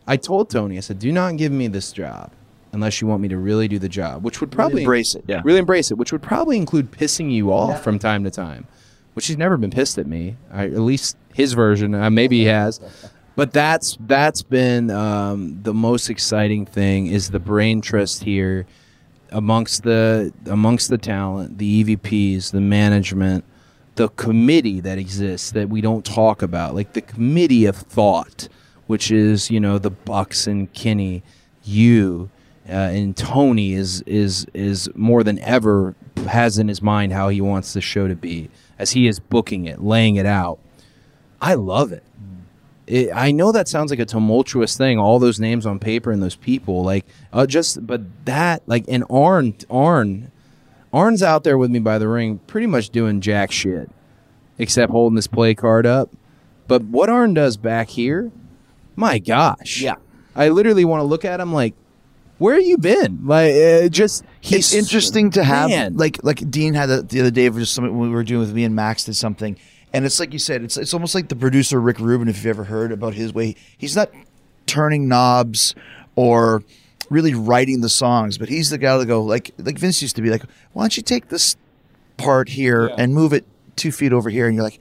I 0.07 0.17
told 0.17 0.51
Tony, 0.51 0.77
I 0.77 0.81
said, 0.81 0.99
do 0.99 1.11
not 1.11 1.37
give 1.37 1.53
me 1.53 1.67
this 1.69 1.93
job 1.93 2.31
unless 2.73 3.01
you 3.01 3.07
want 3.07 3.23
me 3.23 3.29
to 3.29 3.39
really 3.39 3.69
do 3.69 3.79
the 3.79 3.89
job, 3.89 4.23
which 4.23 4.41
would 4.41 4.53
probably 4.53 4.75
really 4.75 4.83
embrace 4.85 5.15
it. 5.15 5.25
Yeah. 5.27 5.41
Really 5.45 5.59
embrace 5.59 5.91
it, 5.91 5.95
which 5.95 6.13
would 6.13 6.23
probably 6.23 6.57
include 6.57 6.91
pissing 6.93 7.31
you 7.33 7.53
off 7.53 7.71
yeah. 7.71 7.81
from 7.81 7.99
time 7.99 8.23
to 8.25 8.31
time, 8.31 8.67
which 9.15 9.27
he's 9.27 9.39
never 9.39 9.57
been 9.57 9.71
pissed 9.71 9.99
at 9.99 10.07
me. 10.07 10.37
I, 10.53 10.67
at 10.67 10.81
least 10.81 11.17
his 11.35 11.55
version. 11.55 11.95
Uh, 11.95 12.11
maybe 12.11 12.41
he 12.41 12.45
has. 12.45 12.81
But 13.35 13.53
that's 13.53 13.99
that's 14.01 14.43
been 14.43 14.91
um, 14.91 15.63
the 15.63 15.75
most 15.75 16.09
exciting 16.09 16.65
thing 16.65 17.09
is 17.09 17.31
the 17.31 17.39
brain 17.39 17.83
trust 17.83 18.25
here 18.25 18.67
amongst 19.31 19.83
the 19.83 20.33
amongst 20.47 20.89
the 20.89 20.97
talent, 20.97 21.59
the 21.59 21.85
EVPs, 21.85 22.53
the 22.53 22.63
management, 22.63 23.45
the 23.97 24.09
committee 24.11 24.81
that 24.81 24.97
exists 24.97 25.51
that 25.51 25.69
we 25.69 25.83
don't 25.83 26.05
talk 26.05 26.41
about, 26.41 26.75
like 26.75 26.95
the 26.95 27.03
committee 27.03 27.67
of 27.67 27.77
thought 27.77 28.49
which 28.87 29.11
is 29.11 29.51
you 29.51 29.61
know 29.61 29.79
the 29.79 29.91
Bucks 29.91 30.47
and 30.47 30.73
Kenny, 30.73 31.23
you 31.65 32.31
uh, 32.69 32.73
and 32.73 33.17
Tony 33.17 33.75
is 33.75 34.03
is 34.03 34.47
is 34.53 34.91
more 34.95 35.23
than 35.23 35.39
ever 35.41 35.95
has 36.29 36.59
in 36.59 36.69
his 36.69 36.83
mind 36.83 37.13
how 37.13 37.29
he 37.29 37.41
wants 37.41 37.73
the 37.73 37.81
show 37.81 38.09
to 38.09 38.17
be 38.17 38.51
as 38.79 38.93
he 38.93 39.07
is 39.07 39.21
booking 39.21 39.67
it, 39.67 39.83
laying 39.83 40.17
it 40.17 40.27
out. 40.27 40.59
I 41.41 41.55
love 41.55 41.93
it. 41.93 42.03
it 42.87 43.11
I 43.15 43.31
know 43.31 43.53
that 43.53 43.69
sounds 43.69 43.91
like 43.91 44.01
a 44.01 44.05
tumultuous 44.05 44.77
thing, 44.77 44.99
all 44.99 45.19
those 45.19 45.39
names 45.39 45.65
on 45.65 45.79
paper 45.79 46.11
and 46.11 46.23
those 46.23 46.35
people, 46.35 46.83
like 46.83 47.07
uh, 47.33 47.47
just, 47.47 47.87
but 47.87 48.03
that 48.25 48.63
like 48.67 48.85
and 48.89 49.05
Arn 49.09 49.55
Arn 49.71 50.33
Arn's 50.93 51.23
out 51.23 51.45
there 51.45 51.59
with 51.59 51.71
me 51.71 51.79
by 51.79 51.99
the 51.99 52.09
ring, 52.09 52.39
pretty 52.47 52.67
much 52.67 52.91
doing 52.91 53.21
jack 53.21 53.53
shit, 53.53 53.91
except 54.59 54.91
holding 54.91 55.15
this 55.15 55.27
play 55.27 55.55
card 55.55 55.87
up. 55.87 56.11
But 56.67 56.83
what 56.83 57.09
Arn 57.09 57.35
does 57.35 57.57
back 57.57 57.91
here, 57.91 58.33
my 58.97 59.19
gosh. 59.19 59.81
Yeah. 59.81 59.97
I 60.35 60.49
literally 60.49 60.85
want 60.85 61.01
to 61.01 61.05
look 61.05 61.25
at 61.25 61.41
him 61.41 61.53
like, 61.53 61.75
where 62.39 62.55
have 62.55 62.65
you 62.65 62.77
been? 62.77 63.27
Like, 63.27 63.55
uh, 63.55 63.89
just 63.89 64.25
he's 64.41 64.73
it's 64.73 64.75
interesting 64.75 65.31
to 65.33 65.45
have 65.45 65.71
man. 65.71 65.97
like 65.97 66.23
like 66.23 66.51
Dean 66.51 66.75
had 66.75 66.87
the, 66.87 67.03
the 67.03 67.21
other 67.21 67.31
day 67.31 67.49
for 67.49 67.59
just 67.59 67.75
something 67.75 67.99
we 67.99 68.11
were 68.11 68.25
doing 68.25 68.41
with 68.41 68.55
me 68.55 68.65
and 68.65 68.75
Max 68.75 69.05
did 69.05 69.15
something, 69.15 69.57
and 69.93 70.05
it's 70.05 70.21
like 70.21 70.35
you 70.35 70.39
said, 70.39 70.63
it's 70.63 70.77
it's 70.77 70.93
almost 70.93 71.15
like 71.15 71.29
the 71.29 71.37
producer 71.37 71.81
Rick 71.81 71.99
Rubin. 71.99 72.29
If 72.29 72.37
you've 72.37 72.47
ever 72.47 72.65
heard 72.65 72.93
about 72.93 73.15
his 73.15 73.33
way, 73.33 73.57
he's 73.79 73.97
not 73.97 74.11
turning 74.67 75.09
knobs 75.09 75.75
or 76.15 76.63
really 77.09 77.35
writing 77.35 77.81
the 77.81 77.89
songs, 77.89 78.37
but 78.37 78.49
he's 78.51 78.69
the 78.69 78.79
guy 78.79 78.99
to 78.99 79.07
go 79.07 79.23
like 79.23 79.53
like 79.57 79.79
Vince 79.79 80.03
used 80.03 80.17
to 80.17 80.23
be 80.23 80.29
like, 80.29 80.43
why 80.75 80.83
don't 80.83 80.97
you 80.97 81.03
take 81.03 81.29
this 81.29 81.57
part 82.19 82.51
here 82.51 82.89
yeah. 82.89 82.97
and 82.99 83.15
move 83.15 83.33
it 83.33 83.47
two 83.77 83.93
feet 83.93 84.13
over 84.13 84.29
here, 84.29 84.47
and 84.47 84.55
you're 84.55 84.65
like, 84.65 84.81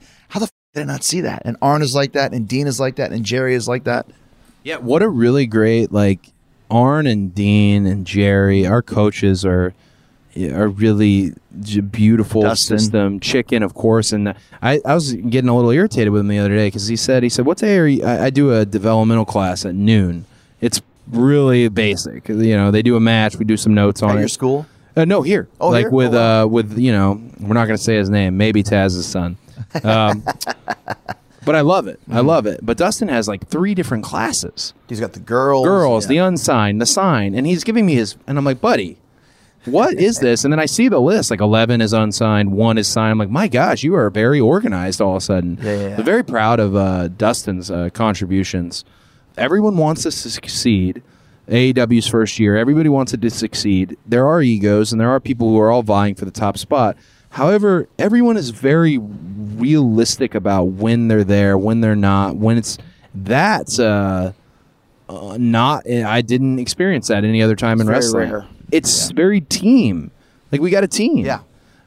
did 0.76 0.82
I 0.82 0.92
not 0.92 1.02
see 1.02 1.22
that? 1.22 1.42
And 1.44 1.56
Arn 1.62 1.82
is 1.82 1.94
like 1.94 2.12
that, 2.12 2.32
and 2.32 2.46
Dean 2.46 2.66
is 2.66 2.78
like 2.78 2.96
that, 2.96 3.10
and 3.10 3.24
Jerry 3.24 3.54
is 3.54 3.66
like 3.66 3.84
that. 3.84 4.06
Yeah, 4.62 4.76
what 4.76 5.02
a 5.02 5.08
really 5.08 5.46
great 5.46 5.90
like 5.90 6.32
Arn 6.70 7.06
and 7.06 7.34
Dean 7.34 7.86
and 7.86 8.06
Jerry, 8.06 8.66
our 8.66 8.82
coaches 8.82 9.44
are 9.44 9.74
are 10.36 10.68
really 10.68 11.32
beautiful 11.90 12.42
Dustin. 12.42 12.78
system. 12.78 13.20
Chicken, 13.20 13.62
of 13.62 13.72
course, 13.72 14.12
and 14.12 14.34
I, 14.60 14.80
I 14.84 14.94
was 14.94 15.14
getting 15.14 15.48
a 15.48 15.56
little 15.56 15.70
irritated 15.70 16.12
with 16.12 16.20
him 16.20 16.28
the 16.28 16.38
other 16.38 16.54
day 16.54 16.66
because 16.66 16.88
he 16.88 16.96
said 16.96 17.22
he 17.22 17.30
said, 17.30 17.46
"What 17.46 17.58
day 17.58 17.78
are 17.78 17.86
you?" 17.86 18.04
I, 18.04 18.26
I 18.26 18.30
do 18.30 18.52
a 18.52 18.66
developmental 18.66 19.24
class 19.24 19.64
at 19.64 19.74
noon. 19.74 20.26
It's 20.60 20.82
really 21.10 21.68
basic. 21.68 22.28
You 22.28 22.56
know, 22.56 22.70
they 22.70 22.82
do 22.82 22.96
a 22.96 23.00
match. 23.00 23.36
We 23.36 23.46
do 23.46 23.56
some 23.56 23.72
notes 23.72 24.02
on 24.02 24.10
at 24.10 24.16
it. 24.16 24.20
your 24.20 24.28
school? 24.28 24.66
Uh, 24.94 25.06
no, 25.06 25.22
here. 25.22 25.48
Oh, 25.58 25.70
like 25.70 25.84
here? 25.84 25.90
with 25.90 26.14
oh, 26.14 26.18
wow. 26.18 26.42
uh 26.42 26.46
with 26.46 26.78
you 26.78 26.92
know, 26.92 27.22
we're 27.40 27.54
not 27.54 27.66
going 27.66 27.78
to 27.78 27.82
say 27.82 27.96
his 27.96 28.10
name. 28.10 28.36
Maybe 28.36 28.62
Taz's 28.62 29.06
son. 29.06 29.38
Um, 29.84 30.24
but 31.46 31.54
I 31.54 31.60
love 31.60 31.86
it. 31.86 32.00
I 32.10 32.20
love 32.20 32.46
it. 32.46 32.60
But 32.62 32.76
Dustin 32.76 33.08
has 33.08 33.28
like 33.28 33.46
three 33.46 33.74
different 33.74 34.04
classes: 34.04 34.74
He's 34.88 35.00
got 35.00 35.12
the 35.12 35.20
girls. 35.20 35.64
girls, 35.64 36.04
yeah. 36.04 36.08
the 36.08 36.18
unsigned, 36.18 36.80
the 36.80 36.86
sign, 36.86 37.34
and 37.34 37.46
he's 37.46 37.62
giving 37.62 37.86
me 37.86 37.94
his. 37.94 38.16
And 38.26 38.36
I'm 38.36 38.44
like, 38.44 38.60
buddy, 38.60 38.98
what 39.64 39.94
is 39.94 40.18
this? 40.20 40.44
And 40.44 40.52
then 40.52 40.58
I 40.58 40.66
see 40.66 40.88
the 40.88 41.00
list: 41.00 41.30
like 41.30 41.40
11 41.40 41.80
is 41.80 41.92
unsigned, 41.92 42.52
one 42.52 42.78
is 42.78 42.88
signed. 42.88 43.12
I'm 43.12 43.18
like, 43.18 43.30
my 43.30 43.46
gosh, 43.46 43.84
you 43.84 43.94
are 43.94 44.10
very 44.10 44.40
organized 44.40 45.00
all 45.00 45.12
of 45.12 45.18
a 45.18 45.20
sudden. 45.20 45.58
Yeah, 45.62 45.64
yeah, 45.64 45.88
yeah. 45.88 45.96
I'm 45.98 46.04
very 46.04 46.24
proud 46.24 46.58
of 46.58 46.74
uh, 46.74 47.08
Dustin's 47.08 47.70
uh, 47.70 47.90
contributions. 47.90 48.84
Everyone 49.38 49.76
wants 49.76 50.04
us 50.04 50.22
to 50.24 50.30
succeed. 50.30 51.02
AEW's 51.48 52.08
first 52.08 52.40
year, 52.40 52.56
everybody 52.56 52.88
wants 52.88 53.14
it 53.14 53.22
to 53.22 53.30
succeed. 53.30 53.96
There 54.04 54.26
are 54.26 54.42
egos, 54.42 54.90
and 54.90 55.00
there 55.00 55.10
are 55.10 55.20
people 55.20 55.48
who 55.48 55.60
are 55.60 55.70
all 55.70 55.84
vying 55.84 56.16
for 56.16 56.24
the 56.24 56.32
top 56.32 56.58
spot. 56.58 56.96
However, 57.36 57.86
everyone 57.98 58.38
is 58.38 58.48
very 58.48 58.96
realistic 58.96 60.34
about 60.34 60.68
when 60.68 61.08
they're 61.08 61.22
there, 61.22 61.58
when 61.58 61.82
they're 61.82 61.94
not, 61.94 62.36
when 62.36 62.56
it's 62.56 62.78
that's 63.14 63.78
uh, 63.78 64.32
uh 65.06 65.36
not. 65.38 65.86
I 65.86 66.22
didn't 66.22 66.58
experience 66.58 67.08
that 67.08 67.24
any 67.24 67.42
other 67.42 67.54
time 67.54 67.82
in 67.82 67.88
Very 67.88 67.98
wrestling. 67.98 68.30
rare. 68.30 68.46
It's 68.72 69.10
very 69.10 69.42
team. 69.42 70.12
Like 70.50 70.62
we 70.62 70.70
got 70.70 70.82
a 70.82 70.88
team. 70.88 71.26
Yeah. 71.26 71.40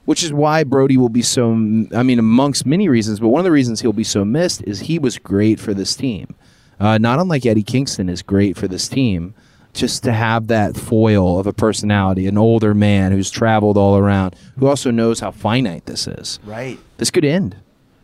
Which 0.06 0.22
is 0.22 0.32
why 0.32 0.64
Brodie 0.64 0.98
will 0.98 1.10
be 1.10 1.24
so. 1.24 1.50
I 1.50 2.04
mean, 2.04 2.20
amongst 2.20 2.68
many 2.68 2.88
reasons, 2.88 3.20
but 3.20 3.30
one 3.30 3.40
of 3.40 3.46
the 3.46 3.52
reasons 3.52 3.82
he'll 3.82 3.92
be 3.92 4.04
so 4.04 4.24
missed 4.24 4.64
is 4.68 4.82
he 4.82 5.00
was 5.00 5.18
great 5.18 5.60
for 5.60 5.74
this 5.74 5.96
team. 5.96 6.36
Uh, 6.80 7.00
not 7.00 7.18
unlike 7.18 7.48
Eddie 7.48 7.64
Kingston 7.64 8.08
is 8.08 8.22
great 8.22 8.56
for 8.56 8.68
this 8.68 8.88
team 8.88 9.34
just 9.74 10.04
to 10.04 10.12
have 10.12 10.48
that 10.48 10.76
foil 10.76 11.40
of 11.40 11.48
a 11.48 11.54
personality, 11.54 12.28
an 12.28 12.38
older 12.38 12.74
man 12.74 13.12
who's 13.12 13.30
traveled 13.30 13.78
all 13.78 13.98
around, 13.98 14.36
who 14.58 14.68
also 14.68 14.92
knows 14.92 15.20
how 15.20 15.32
finite 15.32 15.86
this 15.86 16.08
is. 16.08 16.40
Right. 16.44 16.80
This 16.98 17.12
could 17.12 17.24
end. 17.26 17.56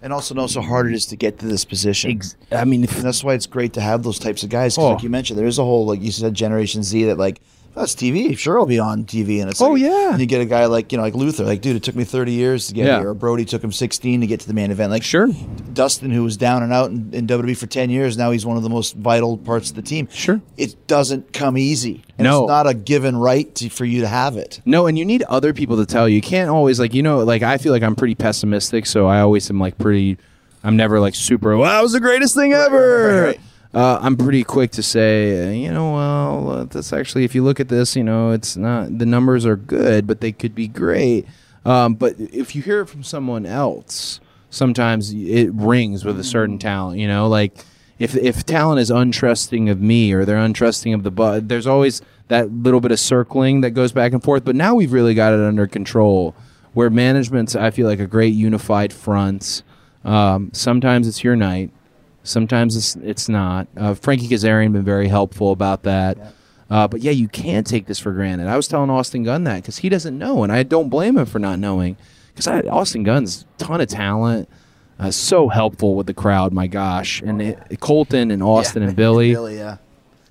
And 0.02 0.14
also 0.14 0.36
knows 0.36 0.54
how 0.54 0.62
hard 0.62 0.86
it 0.88 0.94
is 0.94 1.08
to 1.08 1.16
get 1.16 1.40
to 1.40 1.48
this 1.48 1.66
position. 1.66 2.12
Ex- 2.12 2.36
I 2.52 2.64
mean, 2.64 2.84
if, 2.84 2.96
that's 3.02 3.24
why 3.24 3.34
it's 3.34 3.48
great 3.48 3.74
to 3.74 3.82
have 3.82 4.04
those 4.04 4.20
types 4.20 4.44
of 4.44 4.50
guys. 4.50 4.76
'cause 4.76 4.84
Oh. 4.86 4.94
like 4.94 5.02
you 5.04 5.10
mentioned, 5.10 5.40
there 5.40 5.48
is 5.48 5.58
a 5.58 5.64
whole, 5.64 5.86
like 5.88 6.02
you 6.02 6.12
said, 6.12 6.34
Generation 6.36 6.84
Z 6.84 7.06
that 7.06 7.18
like, 7.18 7.42
that's 7.76 7.94
TV. 7.94 8.38
Sure, 8.38 8.60
I'll 8.60 8.66
be 8.66 8.80
on 8.80 9.04
TV. 9.06 9.42
And 9.42 9.50
it's 9.50 9.62
Oh, 9.62 9.72
like, 9.72 9.82
yeah. 9.82 10.12
And 10.12 10.20
you 10.20 10.26
get 10.26 10.42
a 10.42 10.46
guy 10.46 10.66
like, 10.66 10.92
you 10.92 10.98
know, 10.98 11.04
like 11.04 11.14
Luther, 11.16 11.44
like, 11.44 11.62
dude, 11.62 11.76
it 11.76 11.84
took 11.84 11.96
me 11.96 12.04
30 12.04 12.32
years 12.32 12.68
to 12.68 12.74
get 12.74 12.86
Yeah. 12.88 13.00
here. 13.00 13.10
Or 13.10 13.14
Brodie 13.14 13.46
took 13.46 13.64
him 13.64 13.72
16 13.72 14.22
to 14.22 14.28
get 14.28 14.40
to 14.42 14.48
the 14.48 14.54
main 14.54 14.72
event. 14.72 14.92
Like, 14.92 15.04
sure, 15.04 15.30
Dustin, 15.74 16.12
who 16.12 16.24
was 16.24 16.38
down 16.38 16.64
and 16.64 16.72
out 16.74 16.90
in, 16.92 17.10
in 17.14 17.28
WWE 17.28 17.56
for 17.58 17.68
10 17.68 17.90
years, 17.90 18.18
now 18.18 18.32
he's 18.32 18.46
one 18.46 18.58
of 18.58 18.64
the 18.64 18.70
most 18.70 18.96
vital 18.96 19.38
parts 19.38 19.70
of 19.70 19.76
the 19.76 19.82
team. 19.82 20.08
Sure. 20.12 20.42
It 20.58 20.88
doesn't 20.88 21.34
come 21.34 21.58
easy. 21.58 22.04
And 22.18 22.26
No. 22.26 22.44
it's 22.44 22.50
not 22.50 22.68
a 22.68 22.74
given 22.74 23.18
right 23.18 23.54
to, 23.56 23.70
for 23.70 23.84
you 23.86 24.02
to 24.02 24.08
have 24.08 24.38
it. 24.38 24.62
no, 24.66 24.88
and 24.88 24.98
you 24.98 25.04
need 25.06 25.24
other 25.24 25.54
people 25.54 25.76
to 25.78 25.86
tell 25.86 26.08
you. 26.08 26.16
You 26.16 26.22
can't 26.22 26.50
always 26.50 26.80
like 26.80 26.94
you 26.94 27.04
know 27.04 27.20
like 27.26 27.44
I 27.44 27.58
feel 27.58 27.74
like 27.74 27.84
I'm 27.84 27.96
pretty 27.96 28.16
pessimistic, 28.16 28.86
so 28.86 29.06
I 29.08 29.20
always 29.20 29.50
am 29.50 29.60
like 29.60 29.78
pretty. 29.78 30.18
I'm 30.64 30.78
never 30.78 31.00
like 31.00 31.14
super. 31.14 31.56
Well, 31.58 31.70
that 31.70 31.84
was 31.84 31.92
the 31.92 32.00
greatest 32.00 32.34
thing 32.36 32.54
ever. 32.54 33.08
right, 33.08 33.22
right. 33.28 33.40
Uh, 33.76 34.00
I'm 34.02 34.16
pretty 34.16 34.46
quick 34.46 34.72
to 34.72 34.82
say, 34.82 35.48
uh, 35.48 35.52
you 35.52 35.70
know, 35.70 35.92
well, 35.92 36.50
uh, 36.50 36.64
that's 36.64 36.94
actually, 36.94 37.26
if 37.26 37.36
you 37.36 37.44
look 37.44 37.60
at 37.60 37.68
this, 37.68 37.94
you 37.98 38.06
know, 38.06 38.32
it's 38.32 38.56
not, 38.56 38.98
the 38.98 39.06
numbers 39.06 39.46
are 39.46 39.58
good, 39.58 40.08
but 40.08 40.22
they 40.22 40.32
could 40.32 40.56
be 40.56 40.70
great. 40.70 41.28
Um, 41.66 41.96
but 41.96 42.16
if 42.18 42.56
you 42.56 42.62
hear 42.62 42.80
it 42.80 42.86
from 42.86 43.04
someone 43.04 43.46
else, 43.46 44.22
sometimes 44.50 45.12
it 45.14 45.50
rings 45.54 46.06
with 46.06 46.18
a 46.18 46.24
certain 46.24 46.58
talent, 46.58 47.00
you 47.00 47.08
know, 47.08 47.28
like 47.28 47.52
if, 48.00 48.16
if 48.16 48.46
talent 48.46 48.80
is 48.80 48.90
untrusting 48.90 49.70
of 49.70 49.82
me 49.82 50.14
or 50.14 50.24
they're 50.24 50.38
untrusting 50.38 50.94
of 50.96 51.04
the, 51.04 51.12
bu- 51.12 51.42
there's 51.42 51.68
always 51.68 52.02
that 52.30 52.50
little 52.50 52.80
bit 52.80 52.92
of 52.92 53.00
circling 53.00 53.60
that 53.60 53.72
goes 53.72 53.92
back 53.92 54.14
and 54.14 54.24
forth. 54.24 54.46
But 54.46 54.56
now 54.56 54.76
we've 54.76 54.94
really 54.94 55.16
got 55.16 55.34
it 55.34 55.42
under 55.42 55.68
control 55.68 56.34
where 56.74 56.90
management's 56.90 57.58
I 57.58 57.72
feel 57.72 57.88
like 57.88 58.00
a 58.00 58.08
great 58.08 58.34
unified 58.34 58.94
front. 58.94 59.64
Um, 60.06 60.52
sometimes 60.54 61.08
it's 61.08 61.24
your 61.26 61.36
night, 61.36 61.72
sometimes 62.26 62.76
it's 62.76 62.96
it's 62.98 63.30
not. 63.30 63.68
Uh, 63.78 63.94
Frankie 63.94 64.28
Kazarian 64.28 64.74
been 64.74 64.84
very 64.84 65.08
helpful 65.08 65.52
about 65.52 65.84
that. 65.84 66.18
Uh, 66.70 66.88
but 66.88 67.02
yeah, 67.02 67.12
you 67.12 67.28
can't 67.28 67.68
take 67.68 67.86
this 67.86 68.00
for 68.00 68.12
granted. 68.12 68.48
I 68.48 68.56
was 68.58 68.68
telling 68.68 68.90
Austin 68.90 69.24
Gunn 69.24 69.44
that 69.44 69.62
because 69.62 69.78
he 69.78 69.90
doesn't 69.90 70.18
know, 70.18 70.44
and 70.44 70.52
I 70.52 70.64
don't 70.64 70.90
blame 70.90 71.18
him 71.18 71.26
for 71.26 71.40
not 71.40 71.60
knowing. 71.60 71.96
Because 72.34 72.48
Austin 72.68 73.04
Gunn's 73.04 73.46
ton 73.58 73.80
of 73.80 73.88
talent, 73.88 74.50
uh, 75.00 75.12
so 75.12 75.48
helpful 75.48 75.96
with 75.96 76.08
the 76.08 76.14
crowd. 76.14 76.52
My 76.54 76.68
gosh, 76.68 77.22
and 77.22 77.42
it, 77.42 77.60
Colten 77.80 78.34
and 78.34 78.42
Austin 78.42 78.82
Yeah, 78.82 78.90
and 78.90 78.98
Billy 78.98 79.32
Billy, 79.34 79.58
yeah. 79.58 79.78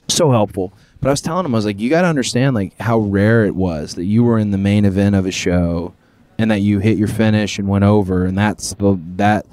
so 0.09 0.31
helpful. 0.31 0.73
But 1.01 1.09
I 1.09 1.13
was 1.13 1.21
telling 1.21 1.45
him, 1.47 1.55
I 1.55 1.59
was 1.59 1.67
like, 1.67 1.79
you 1.79 1.89
got 1.91 2.03
to 2.03 2.09
understand 2.09 2.55
like 2.55 2.79
how 2.81 2.99
rare 2.99 3.45
it 3.45 3.55
was 3.55 3.95
that 3.95 4.05
you 4.05 4.25
were 4.25 4.39
in 4.39 4.51
the 4.51 4.59
main 4.59 4.85
event 4.85 5.15
of 5.15 5.27
a 5.27 5.31
show, 5.31 5.95
and 6.37 6.51
that 6.51 6.61
you 6.61 6.81
hit 6.81 6.99
your 6.99 7.09
finish 7.09 7.59
and 7.59 7.69
went 7.69 7.85
over, 7.85 8.25
and 8.25 8.37
that's 8.37 8.75
the 8.75 8.99
that. 9.17 9.47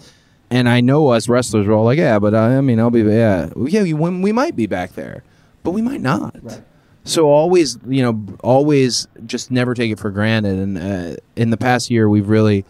And 0.51 0.67
I 0.67 0.81
know 0.81 1.07
us 1.07 1.29
wrestlers 1.29 1.65
were 1.65 1.73
all 1.73 1.85
like, 1.85 1.97
yeah, 1.97 2.19
but 2.19 2.35
I, 2.35 2.57
I 2.57 2.61
mean, 2.61 2.77
I'll 2.77 2.91
be 2.91 3.01
yeah, 3.01 3.49
yeah, 3.55 3.83
we, 3.83 3.93
we 3.93 4.31
might 4.33 4.55
be 4.55 4.67
back 4.67 4.93
there, 4.93 5.23
but 5.63 5.71
we 5.71 5.81
might 5.81 6.01
not. 6.01 6.35
So 7.05 7.29
always, 7.29 7.79
you 7.87 8.03
know, 8.03 8.23
always 8.43 9.07
just 9.25 9.49
never 9.49 9.73
take 9.73 9.91
it 9.91 9.99
for 9.99 10.11
granted. 10.11 10.59
And 10.59 10.77
uh, 10.77 11.15
in 11.37 11.51
the 11.51 11.57
past 11.57 11.89
year, 11.89 12.09
we've 12.09 12.27
really 12.27 12.65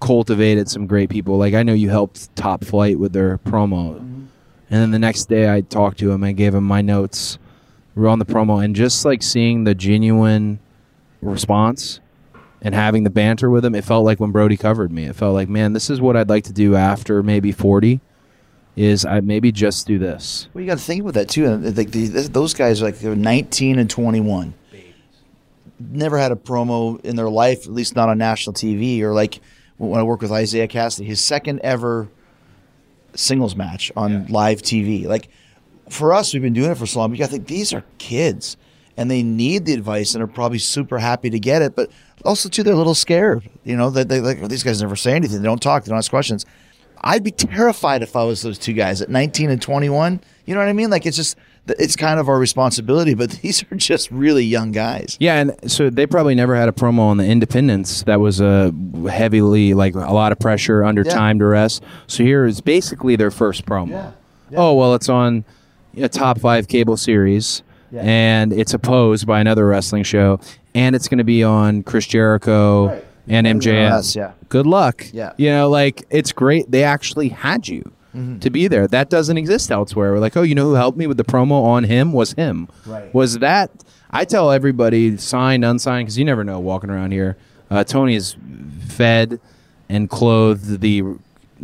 cultivated 0.00 0.68
some 0.68 0.88
great 0.88 1.08
people. 1.08 1.38
Like 1.38 1.54
I 1.54 1.62
know 1.62 1.72
you 1.72 1.88
helped 1.88 2.34
Top 2.34 2.64
Flight 2.64 2.98
with 2.98 3.12
their 3.12 3.38
promo, 3.38 3.96
and 3.96 4.28
then 4.68 4.90
the 4.90 4.98
next 4.98 5.26
day 5.26 5.52
I 5.52 5.60
talked 5.60 5.98
to 6.00 6.10
him. 6.10 6.24
I 6.24 6.32
gave 6.32 6.54
him 6.54 6.64
my 6.64 6.82
notes 6.82 7.38
We 7.94 8.02
were 8.02 8.08
on 8.08 8.18
the 8.18 8.26
promo, 8.26 8.62
and 8.62 8.74
just 8.74 9.04
like 9.04 9.22
seeing 9.22 9.64
the 9.64 9.74
genuine 9.74 10.58
response 11.22 12.00
and 12.64 12.74
having 12.74 13.04
the 13.04 13.10
banter 13.10 13.50
with 13.50 13.64
him, 13.64 13.74
it 13.74 13.84
felt 13.84 14.04
like 14.04 14.18
when 14.18 14.32
Brodie 14.32 14.56
covered 14.56 14.90
me. 14.90 15.04
It 15.04 15.14
felt 15.14 15.34
like, 15.34 15.48
man, 15.48 15.74
this 15.74 15.90
is 15.90 16.00
what 16.00 16.16
I'd 16.16 16.28
like 16.28 16.44
to 16.44 16.52
do 16.52 16.74
after 16.74 17.22
maybe 17.22 17.52
forty. 17.52 18.00
Is 18.76 19.04
I 19.04 19.20
maybe 19.20 19.52
just 19.52 19.86
do 19.86 20.00
this. 20.00 20.48
Well, 20.52 20.62
you 20.62 20.66
got 20.66 20.78
to 20.78 20.84
think 20.84 21.02
about 21.02 21.14
that 21.14 21.28
too. 21.28 21.46
And, 21.46 21.76
Like 21.76 21.92
the, 21.92 22.08
those 22.08 22.54
guys, 22.54 22.82
are 22.82 22.86
like 22.86 22.98
they're 22.98 23.14
19 23.14 23.78
and 23.78 23.88
21, 23.88 24.52
never 25.78 26.18
had 26.18 26.32
a 26.32 26.36
promo 26.36 27.00
in 27.04 27.14
their 27.14 27.30
life, 27.30 27.66
at 27.66 27.72
least 27.72 27.94
not 27.94 28.08
on 28.08 28.18
national 28.18 28.54
TV. 28.54 29.00
Or 29.02 29.12
like 29.12 29.40
when 29.76 30.00
I 30.00 30.02
work 30.02 30.22
with 30.22 30.32
Isiah 30.32 30.66
Kassidy, 30.66 31.06
his 31.06 31.20
second 31.20 31.60
ever 31.62 32.08
singles 33.14 33.54
match 33.54 33.92
on 33.96 34.26
live 34.26 34.60
TV. 34.62 35.06
Like 35.06 35.28
for 35.88 36.12
us, 36.12 36.32
we've 36.32 36.42
been 36.42 36.52
doing 36.52 36.70
it 36.72 36.78
for 36.78 36.86
so 36.86 36.98
long. 36.98 37.10
But 37.10 37.18
you 37.18 37.24
got 37.24 37.26
to 37.26 37.32
think 37.32 37.46
these 37.46 37.72
are 37.72 37.84
kids, 37.98 38.56
and 38.96 39.10
they 39.10 39.22
need 39.22 39.66
the 39.66 39.74
advice, 39.74 40.14
and 40.14 40.22
are 40.22 40.26
probably 40.26 40.58
super 40.58 40.98
happy 40.98 41.30
to 41.30 41.38
get 41.38 41.62
it. 41.62 41.76
But 41.76 41.90
also 42.24 42.48
too, 42.48 42.62
they're 42.62 42.74
a 42.74 42.76
little 42.76 42.94
scared. 42.94 43.48
You 43.64 43.76
know, 43.76 43.90
that 43.90 44.08
they 44.08 44.20
like 44.20 44.38
"Oh, 44.42 44.48
these 44.48 44.62
guys 44.62 44.80
never 44.80 44.96
say 44.96 45.12
anything. 45.14 45.38
They 45.42 45.48
don't 45.48 45.62
talk. 45.62 45.84
They 45.84 45.90
don't 45.90 45.98
ask 45.98 46.10
questions. 46.10 46.44
I'd 47.06 47.22
be 47.22 47.30
terrified 47.32 48.02
if 48.02 48.16
I 48.16 48.24
was 48.24 48.40
those 48.42 48.58
two 48.58 48.72
guys 48.72 49.02
at 49.02 49.10
19 49.10 49.50
and 49.50 49.60
21. 49.60 50.20
You 50.46 50.54
know 50.54 50.60
what 50.60 50.68
I 50.68 50.72
mean? 50.72 50.88
Like 50.90 51.04
it's 51.04 51.16
just 51.16 51.36
it's 51.66 51.96
kind 51.96 52.18
of 52.20 52.28
our 52.28 52.38
responsibility, 52.38 53.14
but 53.14 53.30
these 53.42 53.62
are 53.70 53.76
just 53.76 54.10
really 54.10 54.44
young 54.44 54.72
guys. 54.72 55.16
Yeah, 55.20 55.36
and 55.40 55.70
so 55.70 55.90
they 55.90 56.06
probably 56.06 56.34
never 56.34 56.54
had 56.56 56.68
a 56.68 56.72
promo 56.72 57.00
on 57.00 57.16
the 57.18 57.26
Independence 57.26 58.02
that 58.04 58.20
was 58.20 58.40
a 58.40 58.72
heavily 59.10 59.74
like 59.74 59.94
a 59.94 59.98
lot 60.12 60.32
of 60.32 60.38
pressure 60.38 60.82
under 60.84 61.02
Yeah. 61.02 61.12
time 61.14 61.38
duress. 61.38 61.80
So 62.06 62.22
here 62.24 62.46
is 62.46 62.60
basically 62.60 63.16
their 63.16 63.30
first 63.30 63.66
promo. 63.66 64.14
Oh 64.56 64.74
well, 64.74 64.94
it's 64.94 65.08
on 65.08 65.44
a 65.96 66.08
top 66.08 66.38
five 66.40 66.68
cable 66.68 66.96
series, 66.96 67.62
and 67.94 68.52
it's 68.52 68.72
opposed 68.74 69.26
by 69.26 69.40
another 69.40 69.66
wrestling 69.66 70.04
show, 70.04 70.40
and 70.74 70.96
it's 70.96 71.08
going 71.08 71.18
to 71.18 71.24
be 71.24 71.42
on 71.42 71.82
Chris 71.82 72.06
Jericho 72.06 73.02
and 73.28 73.46
MJF. 73.46 74.14
Yeah. 74.16 74.32
Good 74.48 74.66
luck. 74.66 75.06
Yeah. 75.12 75.32
you 75.36 75.50
know, 75.50 75.68
like 75.68 76.04
it's 76.10 76.32
great. 76.32 76.70
They 76.70 76.84
actually 76.84 77.28
had 77.28 77.68
you. 77.68 77.90
Mm-hmm. 78.14 78.38
To 78.38 78.50
be 78.50 78.68
there, 78.68 78.86
that 78.86 79.10
doesn't 79.10 79.36
exist 79.36 79.72
elsewhere. 79.72 80.12
We're 80.12 80.20
like, 80.20 80.36
oh, 80.36 80.42
you 80.42 80.54
know 80.54 80.66
who 80.66 80.74
helped 80.74 80.96
me 80.96 81.08
with 81.08 81.16
the 81.16 81.24
promo 81.24 81.64
on 81.64 81.82
him 81.82 82.12
was 82.12 82.32
him. 82.34 82.68
Right. 82.86 83.12
Was 83.12 83.40
that? 83.40 83.72
I 84.08 84.24
tell 84.24 84.52
everybody, 84.52 85.16
signed, 85.16 85.64
unsigned, 85.64 86.06
because 86.06 86.16
you 86.16 86.24
never 86.24 86.44
know 86.44 86.60
walking 86.60 86.90
around 86.90 87.10
here. 87.10 87.36
Uh, 87.68 87.82
Tony 87.82 88.14
is 88.14 88.36
fed 88.86 89.40
and 89.88 90.08
clothed 90.08 90.80
the 90.80 91.02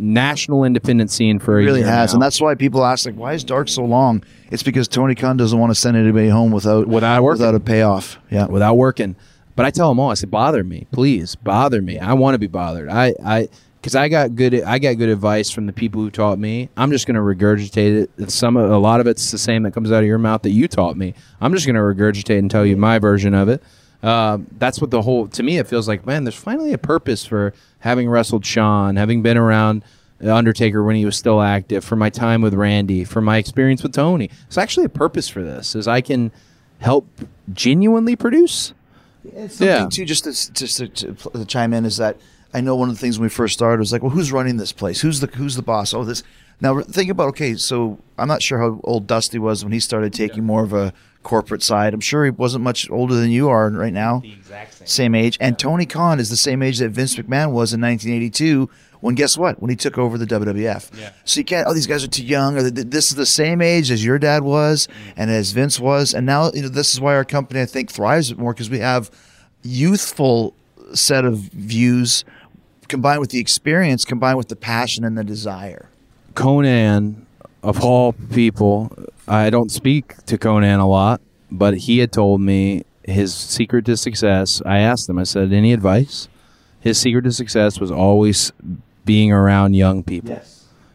national 0.01 0.63
independent 0.63 1.11
scene 1.11 1.39
for 1.39 1.57
a 1.57 1.61
It 1.61 1.65
really 1.65 1.81
has, 1.83 2.11
now. 2.11 2.15
and 2.17 2.21
that's 2.23 2.41
why 2.41 2.55
people 2.55 2.83
ask 2.83 3.05
like, 3.05 3.15
"Why 3.15 3.33
is 3.33 3.43
Dark 3.43 3.69
so 3.69 3.85
long?" 3.85 4.23
It's 4.49 4.63
because 4.63 4.87
Tony 4.87 5.15
Khan 5.15 5.37
doesn't 5.37 5.57
want 5.57 5.71
to 5.71 5.75
send 5.79 5.95
anybody 5.95 6.29
home 6.29 6.51
without 6.51 6.87
Without 6.87 7.23
working. 7.23 7.39
without 7.41 7.55
a 7.55 7.59
payoff. 7.59 8.17
Yeah, 8.29 8.47
without 8.47 8.75
working. 8.75 9.15
But 9.55 9.65
I 9.65 9.69
tell 9.71 9.89
them 9.89 9.99
all, 9.99 10.09
I 10.09 10.13
said, 10.15 10.31
bother 10.31 10.63
me, 10.63 10.87
please, 10.91 11.35
bother 11.35 11.81
me. 11.81 11.99
I 11.99 12.13
want 12.13 12.35
to 12.35 12.39
be 12.39 12.47
bothered. 12.47 12.89
I, 12.89 13.13
I, 13.23 13.49
because 13.81 13.95
I 13.95 14.07
got 14.07 14.35
good, 14.35 14.53
I 14.63 14.79
got 14.79 14.93
good 14.97 15.09
advice 15.09 15.49
from 15.51 15.65
the 15.65 15.73
people 15.73 16.01
who 16.01 16.09
taught 16.09 16.39
me. 16.39 16.69
I'm 16.77 16.89
just 16.91 17.05
going 17.05 17.15
to 17.15 17.21
regurgitate 17.21 18.07
it. 18.17 18.31
Some, 18.31 18.55
a 18.55 18.77
lot 18.79 19.01
of 19.01 19.07
it's 19.07 19.29
the 19.31 19.37
same 19.37 19.63
that 19.63 19.71
comes 19.73 19.91
out 19.91 19.99
of 20.03 20.07
your 20.07 20.17
mouth 20.19 20.43
that 20.43 20.51
you 20.51 20.67
taught 20.69 20.95
me. 20.95 21.13
I'm 21.41 21.53
just 21.53 21.65
going 21.65 21.75
to 21.75 21.81
regurgitate 21.81 22.39
and 22.39 22.49
tell 22.49 22.65
you 22.65 22.77
my 22.77 22.97
version 22.97 23.33
of 23.33 23.49
it. 23.49 23.61
Uh, 24.03 24.39
that's 24.57 24.81
what 24.81 24.89
the 24.91 25.01
whole. 25.03 25.27
To 25.27 25.43
me, 25.43 25.57
it 25.57 25.67
feels 25.67 25.87
like, 25.87 26.05
man, 26.05 26.23
there's 26.23 26.35
finally 26.35 26.73
a 26.73 26.77
purpose 26.77 27.25
for 27.25 27.53
having 27.79 28.09
wrestled 28.09 28.45
Sean, 28.45 28.95
having 28.95 29.21
been 29.21 29.37
around. 29.37 29.83
Undertaker 30.23 30.83
when 30.83 30.95
he 30.95 31.03
was 31.03 31.17
still 31.17 31.41
active, 31.41 31.83
for 31.83 31.95
my 31.95 32.11
time 32.11 32.43
with 32.43 32.53
Randy, 32.53 33.03
for 33.03 33.21
my 33.21 33.37
experience 33.37 33.81
with 33.81 33.93
Tony. 33.93 34.29
It's 34.45 34.57
actually 34.57 34.85
a 34.85 34.89
purpose 34.89 35.27
for 35.27 35.41
this, 35.41 35.73
is 35.73 35.87
I 35.87 36.01
can 36.01 36.31
help 36.77 37.07
genuinely 37.51 38.15
produce. 38.15 38.73
Something 39.23 39.67
Yeah. 39.67 39.87
too. 39.91 40.05
Just 40.05 40.25
to, 40.25 40.53
just 40.53 40.77
to, 40.77 40.87
to 40.89 41.13
to 41.15 41.45
chime 41.45 41.73
in 41.73 41.85
is 41.85 41.97
that 41.97 42.17
I 42.53 42.61
know 42.61 42.75
one 42.75 42.89
of 42.89 42.95
the 42.95 43.01
things 43.01 43.17
when 43.17 43.25
we 43.25 43.29
first 43.29 43.55
started 43.55 43.79
was 43.79 43.91
like, 43.91 44.03
well, 44.03 44.11
who's 44.11 44.31
running 44.31 44.57
this 44.57 44.71
place? 44.71 45.01
Who's 45.01 45.21
the 45.21 45.27
who's 45.27 45.55
the 45.55 45.63
boss? 45.63 45.91
Oh, 45.91 46.03
this. 46.03 46.21
Now 46.61 46.79
think 46.81 47.09
about 47.09 47.29
okay, 47.29 47.55
so 47.55 47.99
I'm 48.17 48.27
not 48.27 48.41
sure 48.41 48.59
how 48.59 48.79
old 48.83 49.07
Dusty 49.07 49.39
was 49.39 49.63
when 49.63 49.73
he 49.73 49.79
started 49.79 50.13
taking 50.13 50.45
more 50.45 50.63
of 50.63 50.73
a 50.73 50.93
corporate 51.23 51.63
side. 51.63 51.93
I'm 51.93 52.01
sure 52.01 52.23
he 52.23 52.31
wasn't 52.31 52.63
much 52.63 52.89
older 52.89 53.15
than 53.15 53.31
you 53.31 53.49
are 53.49 53.69
right 53.69 53.93
now. 53.93 54.19
The 54.19 54.33
exact 54.33 54.87
same 54.87 55.15
age. 55.15 55.37
And 55.41 55.57
Tony 55.57 55.85
Khan 55.85 56.19
is 56.19 56.29
the 56.29 56.37
same 56.37 56.61
age 56.61 56.79
that 56.79 56.89
Vince 56.89 57.15
McMahon 57.15 57.51
was 57.51 57.73
in 57.73 57.81
1982. 57.81 58.69
When 58.99 59.15
guess 59.15 59.35
what? 59.35 59.59
When 59.59 59.71
he 59.71 59.75
took 59.75 59.97
over 59.97 60.19
the 60.19 60.27
WWF. 60.27 60.99
Yeah. 60.99 61.11
So 61.25 61.39
you 61.39 61.43
can't. 61.43 61.67
Oh, 61.67 61.73
these 61.73 61.87
guys 61.87 62.03
are 62.03 62.07
too 62.07 62.23
young. 62.23 62.55
Or 62.57 62.61
th- 62.61 62.75
th- 62.75 62.87
this 62.87 63.09
is 63.09 63.17
the 63.17 63.25
same 63.25 63.61
age 63.61 63.89
as 63.89 64.05
your 64.05 64.19
dad 64.19 64.43
was, 64.43 64.87
mm. 64.87 65.13
and 65.17 65.31
as 65.31 65.51
Vince 65.51 65.79
was. 65.79 66.13
And 66.13 66.25
now 66.25 66.51
you 66.53 66.61
know 66.61 66.69
this 66.69 66.93
is 66.93 67.01
why 67.01 67.15
our 67.15 67.25
company 67.25 67.61
I 67.61 67.65
think 67.65 67.91
thrives 67.91 68.35
more 68.35 68.53
because 68.53 68.69
we 68.69 68.79
have 68.79 69.09
youthful 69.63 70.53
set 70.93 71.25
of 71.25 71.37
views 71.37 72.23
combined 72.87 73.21
with 73.21 73.31
the 73.31 73.39
experience, 73.39 74.05
combined 74.05 74.37
with 74.37 74.49
the 74.49 74.55
passion 74.55 75.03
and 75.03 75.17
the 75.17 75.23
desire. 75.23 75.90
Conan, 76.35 77.25
of 77.63 77.83
all 77.83 78.13
people, 78.13 78.91
I 79.27 79.49
don't 79.49 79.71
speak 79.71 80.17
to 80.25 80.37
Conan 80.37 80.79
a 80.79 80.87
lot, 80.87 81.21
but 81.51 81.77
he 81.77 81.99
had 81.99 82.11
told 82.11 82.41
me 82.41 82.83
his 83.03 83.33
secret 83.33 83.85
to 83.85 83.97
success. 83.97 84.61
I 84.65 84.79
asked 84.79 85.09
him, 85.09 85.17
I 85.17 85.23
said, 85.23 85.53
any 85.53 85.73
advice? 85.73 86.27
His 86.79 86.97
secret 86.97 87.23
to 87.23 87.31
success 87.31 87.79
was 87.79 87.91
always 87.91 88.51
being 89.05 89.31
around 89.31 89.75
young 89.75 90.03
people. 90.03 90.41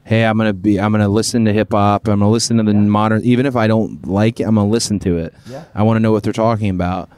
Hey, 0.05 0.25
I'm 0.25 0.39
gonna 0.39 0.53
be. 0.53 0.79
I'm 0.79 0.93
gonna 0.93 1.09
listen 1.09 1.45
to 1.47 1.53
hip 1.53 1.73
hop. 1.73 2.07
I'm 2.07 2.21
gonna 2.21 2.31
listen 2.31 2.59
to 2.59 2.63
the 2.63 2.75
modern. 2.75 3.23
Even 3.25 3.45
if 3.45 3.57
I 3.57 3.67
don't 3.67 4.07
like 4.07 4.39
it, 4.39 4.45
I'm 4.45 4.55
gonna 4.55 4.69
listen 4.69 5.01
to 5.01 5.19
it. 5.19 5.35
Yeah. 5.49 5.65
I 5.75 5.83
want 5.83 5.97
to 5.97 6.01
know 6.01 6.13
what 6.13 6.23
they're 6.23 6.33
talking 6.33 6.71
about. 6.71 7.09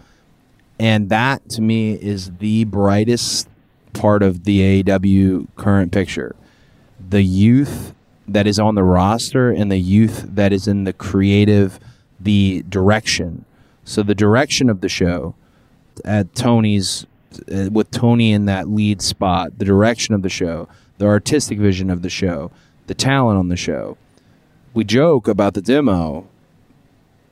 And 0.79 1.11
that 1.11 1.47
to 1.51 1.61
me 1.61 1.93
is 1.95 2.31
the 2.39 2.64
brightest 2.64 3.47
part 3.93 4.23
of 4.23 4.45
the 4.45 4.83
AEW 4.83 5.49
current 5.57 5.93
picture. 5.93 6.35
The 7.11 7.23
youth 7.23 7.95
that 8.29 8.47
is 8.47 8.59
on 8.59 8.74
the 8.74 8.85
roster 8.85 9.51
and 9.51 9.70
the 9.70 9.79
youth 9.79 10.26
that 10.35 10.53
is 10.53 10.68
in 10.68 10.85
the 10.85 10.93
creative, 10.93 11.81
the 12.20 12.62
direction. 12.68 13.45
So 13.85 14.03
the 14.03 14.14
direction 14.14 14.68
of 14.68 14.81
the 14.83 14.89
show 14.89 15.35
at 16.05 16.35
Tony's, 16.35 17.07
uh, 17.53 17.70
with 17.72 17.91
Tony 17.91 18.33
in 18.33 18.45
that 18.45 18.68
lead 18.68 19.01
spot, 19.03 19.59
the 19.59 19.64
direction 19.64 20.14
of 20.14 20.22
the 20.22 20.29
show, 20.29 20.68
the 20.99 21.07
artistic 21.07 21.59
vision 21.59 21.91
of 21.91 22.03
the 22.03 22.11
show, 22.11 22.51
the 22.87 22.95
talent 22.95 23.39
on 23.39 23.49
the 23.49 23.57
show. 23.57 23.97
We 24.74 24.85
joke 24.85 25.26
about 25.26 25.55
the 25.55 25.62
demo, 25.62 26.26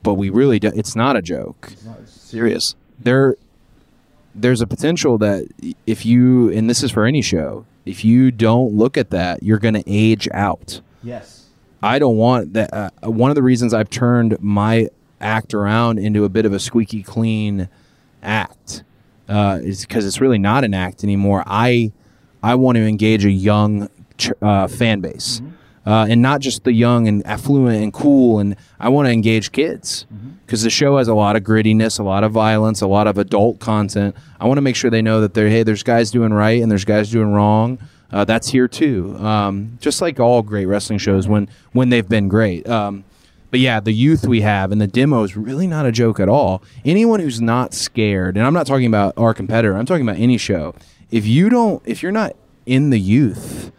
but 0.03 0.15
we 0.15 0.29
really 0.29 0.59
do, 0.59 0.71
it's 0.75 0.95
not 0.95 1.15
a 1.15 1.21
joke 1.21 1.69
It's 1.71 1.85
not 1.85 2.07
Serious. 2.07 2.75
there 2.99 3.35
there's 4.35 4.61
a 4.61 4.67
potential 4.67 5.17
that 5.17 5.47
if 5.85 6.05
you 6.05 6.49
and 6.51 6.69
this 6.69 6.83
is 6.83 6.91
for 6.91 7.05
any 7.05 7.21
show 7.21 7.65
if 7.85 8.05
you 8.05 8.29
don't 8.31 8.73
look 8.73 8.97
at 8.97 9.09
that 9.09 9.41
you're 9.41 9.57
going 9.57 9.73
to 9.73 9.83
age 9.87 10.27
out 10.33 10.81
Yes. 11.03 11.45
i 11.81 11.99
don't 11.99 12.17
want 12.17 12.53
that 12.53 12.73
uh, 12.73 12.89
one 13.03 13.29
of 13.31 13.35
the 13.35 13.43
reasons 13.43 13.73
i've 13.73 13.89
turned 13.89 14.37
my 14.41 14.87
act 15.21 15.53
around 15.53 15.99
into 15.99 16.23
a 16.25 16.29
bit 16.29 16.45
of 16.45 16.53
a 16.53 16.59
squeaky 16.59 17.03
clean 17.03 17.69
act 18.23 18.83
uh, 19.29 19.59
is 19.61 19.81
because 19.81 20.05
it's 20.05 20.21
really 20.21 20.37
not 20.37 20.63
an 20.63 20.73
act 20.73 21.03
anymore 21.03 21.43
i 21.45 21.91
i 22.43 22.55
want 22.55 22.75
to 22.75 22.81
engage 22.83 23.25
a 23.25 23.31
young 23.31 23.89
uh, 24.41 24.67
fan 24.67 25.01
base 25.01 25.41
uh, 25.85 26.05
and 26.09 26.21
not 26.21 26.41
just 26.41 26.63
the 26.63 26.73
young 26.73 27.07
and 27.07 27.25
affluent 27.25 27.81
and 27.81 27.93
cool 27.93 28.39
and 28.39 28.55
i 28.79 28.89
want 28.89 29.05
to 29.07 29.11
engage 29.11 29.51
kids 29.51 30.05
because 30.47 30.63
the 30.63 30.69
show 30.69 30.97
has 30.97 31.09
a 31.09 31.13
lot 31.13 31.35
of 31.35 31.43
grittiness, 31.43 31.99
a 31.99 32.03
lot 32.03 32.23
of 32.23 32.31
violence, 32.31 32.79
a 32.79 32.87
lot 32.87 33.05
of 33.05 33.17
adult 33.17 33.59
content. 33.59 34.15
I 34.39 34.47
want 34.47 34.57
to 34.59 34.61
make 34.61 34.77
sure 34.77 34.89
they 34.89 35.01
know 35.01 35.19
that 35.19 35.33
they're 35.33 35.49
hey, 35.49 35.63
there's 35.63 35.83
guys 35.83 36.09
doing 36.09 36.33
right 36.33 36.61
and 36.61 36.71
there's 36.71 36.85
guys 36.85 37.11
doing 37.11 37.33
wrong. 37.33 37.79
Uh, 38.11 38.25
that's 38.25 38.49
here 38.49 38.67
too. 38.67 39.17
Um, 39.17 39.77
just 39.81 40.01
like 40.01 40.19
all 40.19 40.41
great 40.41 40.65
wrestling 40.65 40.99
shows 40.99 41.27
when 41.27 41.49
when 41.73 41.89
they've 41.89 42.07
been 42.07 42.27
great. 42.27 42.67
Um, 42.67 43.03
but 43.51 43.59
yeah, 43.59 43.79
the 43.79 43.93
youth 43.93 44.27
we 44.27 44.41
have 44.41 44.71
and 44.71 44.81
the 44.81 44.87
demo 44.87 45.23
is 45.23 45.37
really 45.37 45.67
not 45.67 45.85
a 45.85 45.91
joke 45.91 46.19
at 46.19 46.29
all. 46.29 46.61
Anyone 46.83 47.19
who's 47.19 47.41
not 47.41 47.73
scared, 47.73 48.37
and 48.37 48.45
I'm 48.45 48.53
not 48.53 48.67
talking 48.67 48.85
about 48.87 49.13
our 49.17 49.33
competitor, 49.33 49.75
I'm 49.75 49.85
talking 49.85 50.07
about 50.07 50.19
any 50.19 50.37
show. 50.37 50.75
If 51.11 51.25
you 51.25 51.49
don't, 51.49 51.81
if 51.85 52.03
you're 52.03 52.11
not 52.11 52.35
in 52.65 52.89
the 52.89 52.99
youth, 52.99 53.71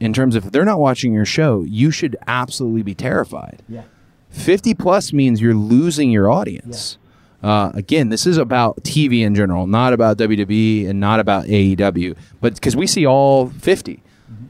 in 0.00 0.12
terms 0.12 0.36
of 0.36 0.46
if 0.46 0.52
they're 0.52 0.64
not 0.64 0.78
watching 0.78 1.14
your 1.14 1.24
show, 1.24 1.62
you 1.62 1.90
should 1.90 2.16
absolutely 2.26 2.82
be 2.82 2.94
terrified. 2.94 3.62
Yeah. 3.68 3.84
50 4.30 4.74
plus 4.74 5.12
means 5.12 5.40
you're 5.40 5.54
losing 5.54 6.10
your 6.10 6.30
audience. 6.30 6.98
Uh, 7.44 7.70
again, 7.74 8.08
this 8.08 8.26
is 8.26 8.38
about 8.38 8.82
TV 8.84 9.20
in 9.20 9.34
general, 9.34 9.66
not 9.66 9.92
about 9.92 10.16
WWE 10.16 10.88
and 10.88 10.98
not 10.98 11.20
about 11.20 11.44
AEW, 11.44 12.16
but 12.40 12.54
because 12.54 12.74
we 12.74 12.86
see 12.86 13.04
all 13.06 13.50
50. 13.50 14.02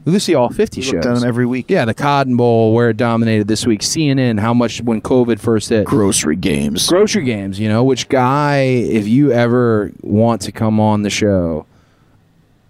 We 0.05 0.17
see 0.19 0.33
all 0.33 0.49
50 0.49 0.79
We 0.79 0.85
shows. 0.85 1.03
down 1.03 1.25
every 1.25 1.45
week. 1.45 1.65
Yeah, 1.67 1.83
the 1.83 1.93
Cotton 1.93 2.37
Bowl 2.37 2.73
where 2.73 2.91
it 2.91 2.97
dominated 2.97 3.49
this 3.49 3.65
week. 3.65 3.81
CNN, 3.81 4.39
how 4.39 4.53
much 4.53 4.81
when 4.81 5.01
COVID 5.01 5.39
first 5.41 5.67
hit. 5.67 5.85
Grocery 5.85 6.37
games. 6.37 6.87
Grocery 6.87 7.25
games, 7.25 7.59
you 7.59 7.67
know, 7.67 7.83
which 7.83 8.07
guy, 8.07 8.59
if 8.59 9.07
you 9.09 9.31
ever 9.33 9.91
want 10.01 10.41
to 10.43 10.53
come 10.53 10.79
on 10.79 11.01
the 11.01 11.09
show, 11.09 11.65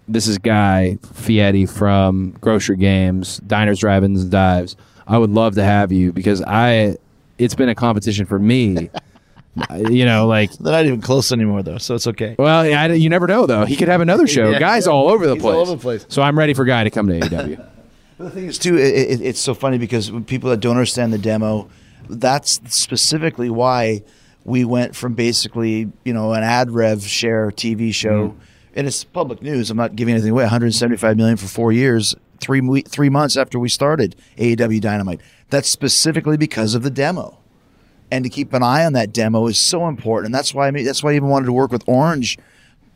this 0.08 0.26
is 0.26 0.38
Guy 0.38 0.98
Fieri 1.12 1.66
from 1.66 2.32
Grocery 2.40 2.76
Games, 2.78 3.38
Diners, 3.46 3.78
Drive-Ins, 3.78 4.22
and 4.22 4.30
Dives. 4.32 4.76
I 5.06 5.18
would 5.18 5.30
love 5.30 5.54
to 5.54 5.62
have 5.62 5.92
you 5.92 6.12
because 6.12 6.42
I, 6.42 6.96
it's 7.38 7.54
been 7.54 7.68
a 7.68 7.74
competition 7.76 8.26
for 8.26 8.40
me. 8.40 8.90
you 9.90 10.04
know, 10.04 10.26
like 10.26 10.52
They're 10.52 10.72
not 10.72 10.86
even 10.86 11.00
close 11.00 11.32
anymore, 11.32 11.62
though, 11.62 11.78
so 11.78 11.94
it's 11.94 12.06
okay. 12.06 12.36
well, 12.38 12.60
I, 12.60 12.92
you 12.92 13.08
never 13.08 13.26
know 13.26 13.46
though. 13.46 13.64
He 13.64 13.76
could 13.76 13.88
have 13.88 14.00
another 14.00 14.26
show. 14.26 14.50
Yeah. 14.50 14.58
Guy's 14.58 14.86
all 14.86 15.08
over 15.08 15.26
the 15.26 15.34
He's 15.34 15.42
place. 15.42 15.54
all 15.54 15.60
over 15.60 15.70
the 15.72 15.78
place. 15.78 16.06
So 16.08 16.22
I'm 16.22 16.38
ready 16.38 16.54
for 16.54 16.64
Guy 16.64 16.84
to 16.84 16.90
come 16.90 17.08
to 17.08 17.20
AEW. 17.20 17.70
But 18.18 18.24
the 18.24 18.30
thing 18.30 18.46
is, 18.46 18.58
too, 18.58 18.78
it, 18.78 18.94
it, 18.94 19.20
it's 19.20 19.40
so 19.40 19.52
funny 19.52 19.76
because 19.76 20.10
people 20.24 20.48
that 20.48 20.60
don't 20.60 20.76
understand 20.76 21.12
the 21.12 21.18
demo, 21.18 21.68
that's 22.08 22.60
specifically 22.74 23.50
why 23.50 24.04
we 24.44 24.64
went 24.64 24.96
from 24.96 25.14
basically, 25.14 25.92
you 26.04 26.14
know, 26.14 26.32
an 26.32 26.42
ad 26.42 26.70
rev 26.70 27.02
share 27.02 27.50
TV 27.50 27.92
show, 27.92 28.28
mm-hmm. 28.28 28.38
and 28.74 28.86
it's 28.86 29.04
public 29.04 29.42
news. 29.42 29.70
I'm 29.70 29.76
not 29.76 29.96
giving 29.96 30.14
anything 30.14 30.30
away. 30.30 30.44
175 30.44 31.16
million 31.16 31.36
for 31.36 31.46
four 31.46 31.72
years, 31.72 32.14
three 32.40 32.82
three 32.82 33.10
months 33.10 33.36
after 33.36 33.58
we 33.58 33.68
started 33.68 34.16
AEW 34.38 34.80
Dynamite. 34.80 35.20
That's 35.50 35.68
specifically 35.68 36.36
because 36.36 36.74
of 36.74 36.82
the 36.82 36.90
demo, 36.90 37.38
and 38.10 38.24
to 38.24 38.30
keep 38.30 38.52
an 38.52 38.62
eye 38.62 38.84
on 38.84 38.92
that 38.94 39.12
demo 39.12 39.46
is 39.46 39.58
so 39.58 39.88
important. 39.88 40.26
And 40.26 40.34
that's 40.34 40.54
why 40.54 40.68
I 40.68 40.70
mean, 40.70 40.84
that's 40.84 41.02
why 41.02 41.12
I 41.12 41.16
even 41.16 41.28
wanted 41.28 41.46
to 41.46 41.52
work 41.52 41.72
with 41.72 41.82
Orange. 41.88 42.38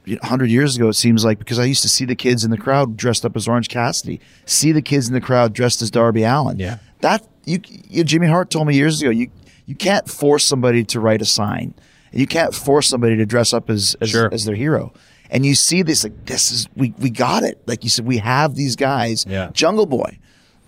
you 0.05 0.17
100 0.17 0.51
years 0.51 0.77
ago, 0.77 0.89
it 0.89 0.95
seems 0.95 1.25
like, 1.25 1.39
because 1.39 1.59
I 1.59 1.65
used 1.65 1.83
to 1.83 1.89
see 1.89 2.05
the 2.05 2.15
kids 2.17 2.45
in 2.45 2.51
the 2.51 2.59
crowd 2.59 2.97
dressed 2.97 3.25
up 3.25 3.37
as 3.37 3.47
Orange 3.49 3.69
Cassidy, 3.69 4.21
see 4.47 4.73
the 4.73 4.83
kids 4.83 5.09
in 5.09 5.15
the 5.15 5.21
crowd 5.21 5.53
dressed 5.53 5.83
as 5.83 5.91
Darby 5.91 6.23
Allin. 6.25 6.59
Yeah. 6.59 6.79
That, 7.01 7.27
you, 7.45 7.61
you 7.65 8.05
Jimmy 8.05 8.27
Hart 8.29 8.51
told 8.51 8.67
me 8.67 8.75
years 8.75 9.01
ago, 9.01 9.11
you, 9.11 9.31
you 9.67 9.75
can't 9.75 10.09
force 10.09 10.45
somebody 10.45 10.85
to 10.85 11.01
write 11.01 11.23
a 11.23 11.25
sign. 11.27 11.75
You 12.13 12.27
can't 12.27 12.55
force 12.55 12.89
somebody 12.89 13.17
to 13.17 13.27
dress 13.27 13.53
up 13.53 13.71
as, 13.71 13.97
as, 14.01 14.11
Sure. 14.11 14.33
as 14.33 14.45
their 14.45 14.57
hero. 14.57 14.93
And 15.31 15.47
you 15.47 15.55
see 15.55 15.83
this, 15.83 16.03
like, 16.03 16.25
this 16.27 16.51
is, 16.51 16.69
we, 16.75 16.93
we 16.99 17.09
got 17.09 17.45
it. 17.45 17.61
Like 17.67 17.85
you 17.85 17.91
said, 17.91 18.05
we 18.05 18.19
have 18.19 18.57
these 18.57 18.75
guys. 18.75 19.25
Yeah. 19.29 19.51
Jungle 19.53 19.87
Boy. 19.87 20.19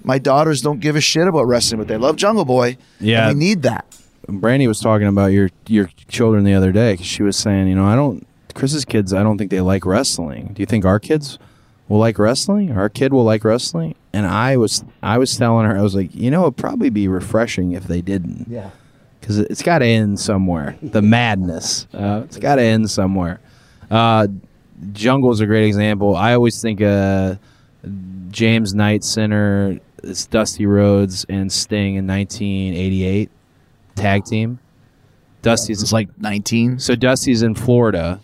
My 0.05 0.19
daughters 0.19 0.63
don't 0.63 0.79
give 0.81 0.95
a 0.95 1.01
shit 1.01 1.27
about 1.27 1.45
wrestling, 1.45 1.79
but 1.81 1.89
they 1.89 1.97
love 1.97 2.15
Jungle 2.17 2.45
Boy. 2.45 2.77
Yeah. 3.01 3.29
And 3.29 3.39
we 3.39 3.45
need 3.45 3.63
that. 3.63 3.87
Brandi 4.29 4.67
was 4.69 4.81
talking 4.81 5.07
about 5.09 5.27
your 5.33 5.51
your 5.67 5.89
children 6.09 6.45
the 6.45 6.55
other 6.55 6.73
day. 6.73 6.97
she 6.97 7.23
was 7.23 7.37
saying, 7.37 7.69
you 7.69 7.75
know, 7.75 7.85
I 7.87 7.95
don't 7.97 8.27
Chris's 8.55 8.85
kids. 8.85 9.13
I 9.13 9.23
don't 9.23 9.39
think 9.39 9.51
they 9.51 9.61
like 9.61 9.85
wrestling. 9.87 10.53
Do 10.55 10.61
you 10.63 10.67
think 10.67 10.85
our 10.85 11.01
kids 11.01 11.39
will 11.89 11.99
like 11.99 12.19
wrestling? 12.19 12.73
Our 12.77 12.89
kid 12.89 13.13
will 13.13 13.25
like 13.25 13.45
wrestling? 13.45 13.95
And 14.13 14.27
I 14.27 14.57
was 14.57 14.85
I 15.03 15.19
was 15.19 15.37
telling 15.37 15.67
her 15.67 15.77
I 15.77 15.83
was 15.83 15.95
like, 15.95 16.15
you 16.15 16.31
know, 16.31 16.43
it'd 16.43 16.57
probably 16.57 16.91
be 16.91 17.09
refreshing 17.09 17.73
if 17.73 17.85
they 17.85 18.01
didn't. 18.03 18.47
Yeah. 18.49 18.71
because 19.21 19.39
it's 19.39 19.63
got 19.63 19.79
to 19.79 19.87
end 19.87 20.21
somewhere. 20.21 20.77
The 20.83 21.03
madness, 21.19 21.87
uh, 21.95 22.23
it's 22.25 22.37
got 22.39 22.57
to 22.57 22.63
end 22.63 22.91
somewhere. 22.91 23.41
Uh, 23.91 24.27
Jungle 24.93 25.31
is 25.31 25.41
a 25.41 25.47
great 25.47 25.67
example. 25.67 26.17
I 26.17 26.35
always 26.35 26.61
think 26.61 26.83
uh, 26.83 27.37
James 28.31 28.75
Knight 28.75 29.05
Center, 29.05 29.79
it's 30.03 30.27
Dusty 30.27 30.67
Rhodes 30.67 31.25
and 31.29 31.53
Sting 31.53 31.95
in 31.95 32.07
1988 32.07 33.31
tag 33.95 34.25
team. 34.25 34.59
Dusty's 35.43 35.83
It's 35.83 35.93
like 35.93 36.09
19. 36.19 36.79
so 36.79 36.95
Dusty's 36.95 37.43
in 37.43 37.55
Florida, 37.55 38.21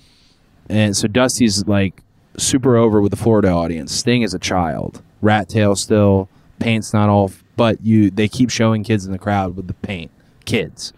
and 0.69 0.97
so 0.97 1.09
Dusty's 1.09 1.67
like 1.67 2.03
super 2.37 2.77
over 2.77 3.01
with 3.01 3.11
the 3.11 3.17
Florida 3.17 3.49
audience. 3.49 3.93
Sting 3.93 4.23
is 4.23 4.35
a 4.35 4.39
child, 4.39 5.03
rat 5.21 5.49
tail 5.49 5.75
still, 5.75 6.29
paint's 6.61 6.93
not 6.93 7.09
off, 7.09 7.43
but 7.57 7.81
you 7.85 8.11
they 8.11 8.29
keep 8.29 8.51
showing 8.51 8.85
kids 8.85 9.05
in 9.05 9.11
the 9.13 9.19
crowd 9.19 9.57
with 9.57 9.67
the 9.67 9.75
paint, 9.75 10.13
kids, 10.45 10.93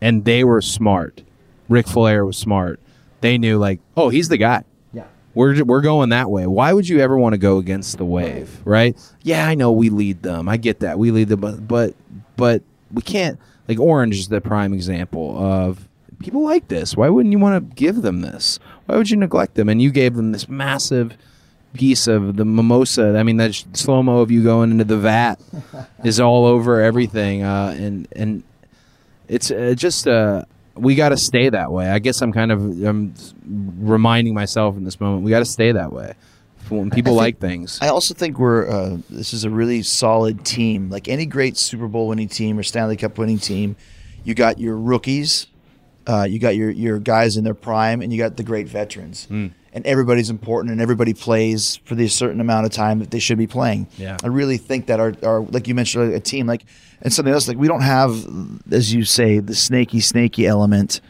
and 0.00 0.24
they 0.24 0.42
were 0.42 0.60
smart. 0.60 1.22
Ric 1.68 1.86
Flair 1.86 2.26
was 2.26 2.36
smart. 2.36 2.80
They 3.20 3.38
knew 3.38 3.56
like, 3.56 3.78
oh, 3.96 4.08
he's 4.08 4.28
the 4.28 4.38
guy. 4.38 4.64
Yeah. 4.92 5.04
We're 5.34 5.62
we're 5.62 5.82
going 5.82 6.08
that 6.08 6.30
way. 6.32 6.48
Why 6.48 6.72
would 6.72 6.88
you 6.88 6.98
ever 6.98 7.16
want 7.16 7.34
to 7.34 7.38
go 7.38 7.58
against 7.58 7.96
the 7.96 8.04
wave, 8.04 8.60
right? 8.64 8.98
Yeah, 9.22 9.46
I 9.46 9.54
know 9.54 9.70
we 9.70 9.88
lead 9.88 10.24
them. 10.24 10.48
I 10.48 10.56
get 10.56 10.80
that. 10.80 10.98
We 10.98 11.12
lead 11.12 11.28
them, 11.28 11.38
but 11.40 11.68
but 11.68 11.94
but 12.36 12.62
we 12.92 13.02
can't. 13.02 13.38
Like 13.70 13.78
Orange 13.78 14.18
is 14.18 14.26
the 14.26 14.40
prime 14.40 14.74
example 14.74 15.38
of 15.38 15.86
people 16.18 16.42
like 16.42 16.66
this. 16.66 16.96
Why 16.96 17.08
wouldn't 17.08 17.30
you 17.30 17.38
want 17.38 17.70
to 17.70 17.74
give 17.76 18.02
them 18.02 18.20
this? 18.20 18.58
Why 18.86 18.96
would 18.96 19.08
you 19.08 19.16
neglect 19.16 19.54
them? 19.54 19.68
And 19.68 19.80
you 19.80 19.92
gave 19.92 20.16
them 20.16 20.32
this 20.32 20.48
massive 20.48 21.16
piece 21.72 22.08
of 22.08 22.34
the 22.34 22.44
mimosa. 22.44 23.16
I 23.16 23.22
mean, 23.22 23.36
that 23.36 23.54
slow 23.74 24.02
mo 24.02 24.22
of 24.22 24.30
you 24.32 24.42
going 24.42 24.72
into 24.72 24.82
the 24.82 24.96
vat 24.96 25.36
is 26.04 26.18
all 26.18 26.46
over 26.46 26.80
everything, 26.80 27.44
uh, 27.44 27.76
and 27.78 28.08
and 28.10 28.42
it's 29.28 29.52
uh, 29.52 29.74
just 29.76 30.08
uh, 30.08 30.46
we 30.74 30.96
got 30.96 31.10
to 31.10 31.16
stay 31.16 31.48
that 31.48 31.70
way. 31.70 31.88
I 31.88 32.00
guess 32.00 32.22
I'm 32.22 32.32
kind 32.32 32.50
of 32.50 32.60
I'm 32.84 33.14
reminding 33.46 34.34
myself 34.34 34.76
in 34.76 34.82
this 34.82 34.98
moment 34.98 35.22
we 35.22 35.30
got 35.30 35.38
to 35.38 35.44
stay 35.44 35.70
that 35.70 35.92
way 35.92 36.14
when 36.68 36.90
people 36.90 37.14
like 37.14 37.38
things. 37.38 37.78
I 37.80 37.88
also 37.88 38.14
think 38.14 38.38
we're 38.38 38.68
uh, 38.68 38.98
this 39.08 39.32
is 39.32 39.44
a 39.44 39.50
really 39.50 39.82
solid 39.82 40.44
team. 40.44 40.90
Like 40.90 41.08
any 41.08 41.26
great 41.26 41.56
Super 41.56 41.88
Bowl 41.88 42.08
winning 42.08 42.28
team 42.28 42.58
or 42.58 42.62
Stanley 42.62 42.96
Cup 42.96 43.18
winning 43.18 43.38
team, 43.38 43.76
you 44.24 44.34
got 44.34 44.58
your 44.58 44.76
rookies, 44.76 45.46
uh, 46.06 46.26
you 46.28 46.38
got 46.38 46.56
your 46.56 46.70
your 46.70 46.98
guys 46.98 47.36
in 47.36 47.44
their 47.44 47.54
prime, 47.54 48.02
and 48.02 48.12
you 48.12 48.18
got 48.18 48.36
the 48.36 48.42
great 48.42 48.68
veterans. 48.68 49.26
Hmm. 49.26 49.48
And 49.72 49.86
everybody's 49.86 50.30
important, 50.30 50.72
and 50.72 50.80
everybody 50.80 51.14
plays 51.14 51.76
for 51.84 51.94
the 51.94 52.08
certain 52.08 52.40
amount 52.40 52.66
of 52.66 52.72
time 52.72 52.98
that 52.98 53.12
they 53.12 53.20
should 53.20 53.38
be 53.38 53.46
playing. 53.46 53.86
Yeah. 53.96 54.16
I 54.20 54.26
really 54.26 54.56
think 54.56 54.86
that 54.86 54.98
our, 54.98 55.14
our 55.22 55.42
like 55.42 55.68
you 55.68 55.76
mentioned, 55.76 56.12
a 56.12 56.18
team 56.18 56.48
like 56.48 56.64
and 57.02 57.12
something 57.12 57.32
else 57.32 57.48
like 57.48 57.56
we 57.56 57.68
don't 57.68 57.82
have, 57.82 58.26
as 58.72 58.92
you 58.92 59.04
say, 59.04 59.38
the 59.38 59.54
snaky 59.54 60.00
snaky 60.00 60.46
element 60.46 61.00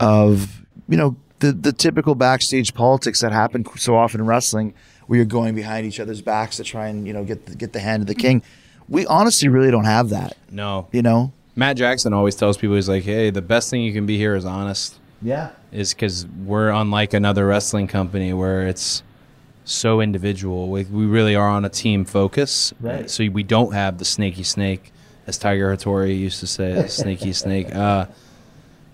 of 0.00 0.62
you 0.88 0.96
know 0.96 1.16
the 1.40 1.52
the 1.52 1.72
typical 1.72 2.14
backstage 2.14 2.74
politics 2.74 3.20
that 3.20 3.32
happen 3.32 3.64
so 3.76 3.96
often 3.96 4.20
in 4.20 4.26
wrestling, 4.26 4.74
where 5.06 5.16
you're 5.18 5.26
going 5.26 5.54
behind 5.54 5.86
each 5.86 6.00
other's 6.00 6.22
backs 6.22 6.56
to 6.58 6.64
try 6.64 6.88
and 6.88 7.06
you 7.06 7.12
know 7.12 7.24
get 7.24 7.46
the, 7.46 7.54
get 7.54 7.72
the 7.72 7.80
hand 7.80 8.02
of 8.02 8.06
the 8.06 8.14
king. 8.14 8.42
We 8.88 9.06
honestly 9.06 9.48
really 9.48 9.70
don't 9.70 9.84
have 9.86 10.10
that. 10.10 10.36
no, 10.50 10.88
You 10.92 11.02
know. 11.02 11.32
Matt 11.56 11.76
Jackson 11.76 12.12
always 12.12 12.34
tells 12.34 12.56
people 12.58 12.74
he's 12.74 12.88
like, 12.88 13.04
hey, 13.04 13.30
the 13.30 13.40
best 13.40 13.70
thing 13.70 13.82
you 13.82 13.92
can 13.92 14.06
be 14.06 14.18
here 14.18 14.34
is 14.34 14.44
honest. 14.44 14.96
Yeah. 15.22 15.50
is 15.72 15.94
because 15.94 16.26
we're 16.26 16.68
unlike 16.70 17.14
another 17.14 17.46
wrestling 17.46 17.86
company 17.86 18.32
where 18.34 18.66
it's 18.66 19.02
so 19.64 20.00
individual. 20.00 20.68
We, 20.68 20.84
we 20.84 21.06
really 21.06 21.34
are 21.36 21.48
on 21.48 21.64
a 21.64 21.68
team 21.70 22.04
focus. 22.04 22.74
Right. 22.80 23.08
So 23.08 23.26
we 23.30 23.42
don't 23.44 23.72
have 23.72 23.98
the 23.98 24.04
snaky 24.04 24.42
snake, 24.42 24.92
as 25.26 25.38
Tiger 25.38 25.74
Hattori 25.74 26.18
used 26.18 26.40
to 26.40 26.46
say, 26.46 26.86
snaky 26.88 27.32
snake. 27.44 27.74
Uh, 27.74 28.06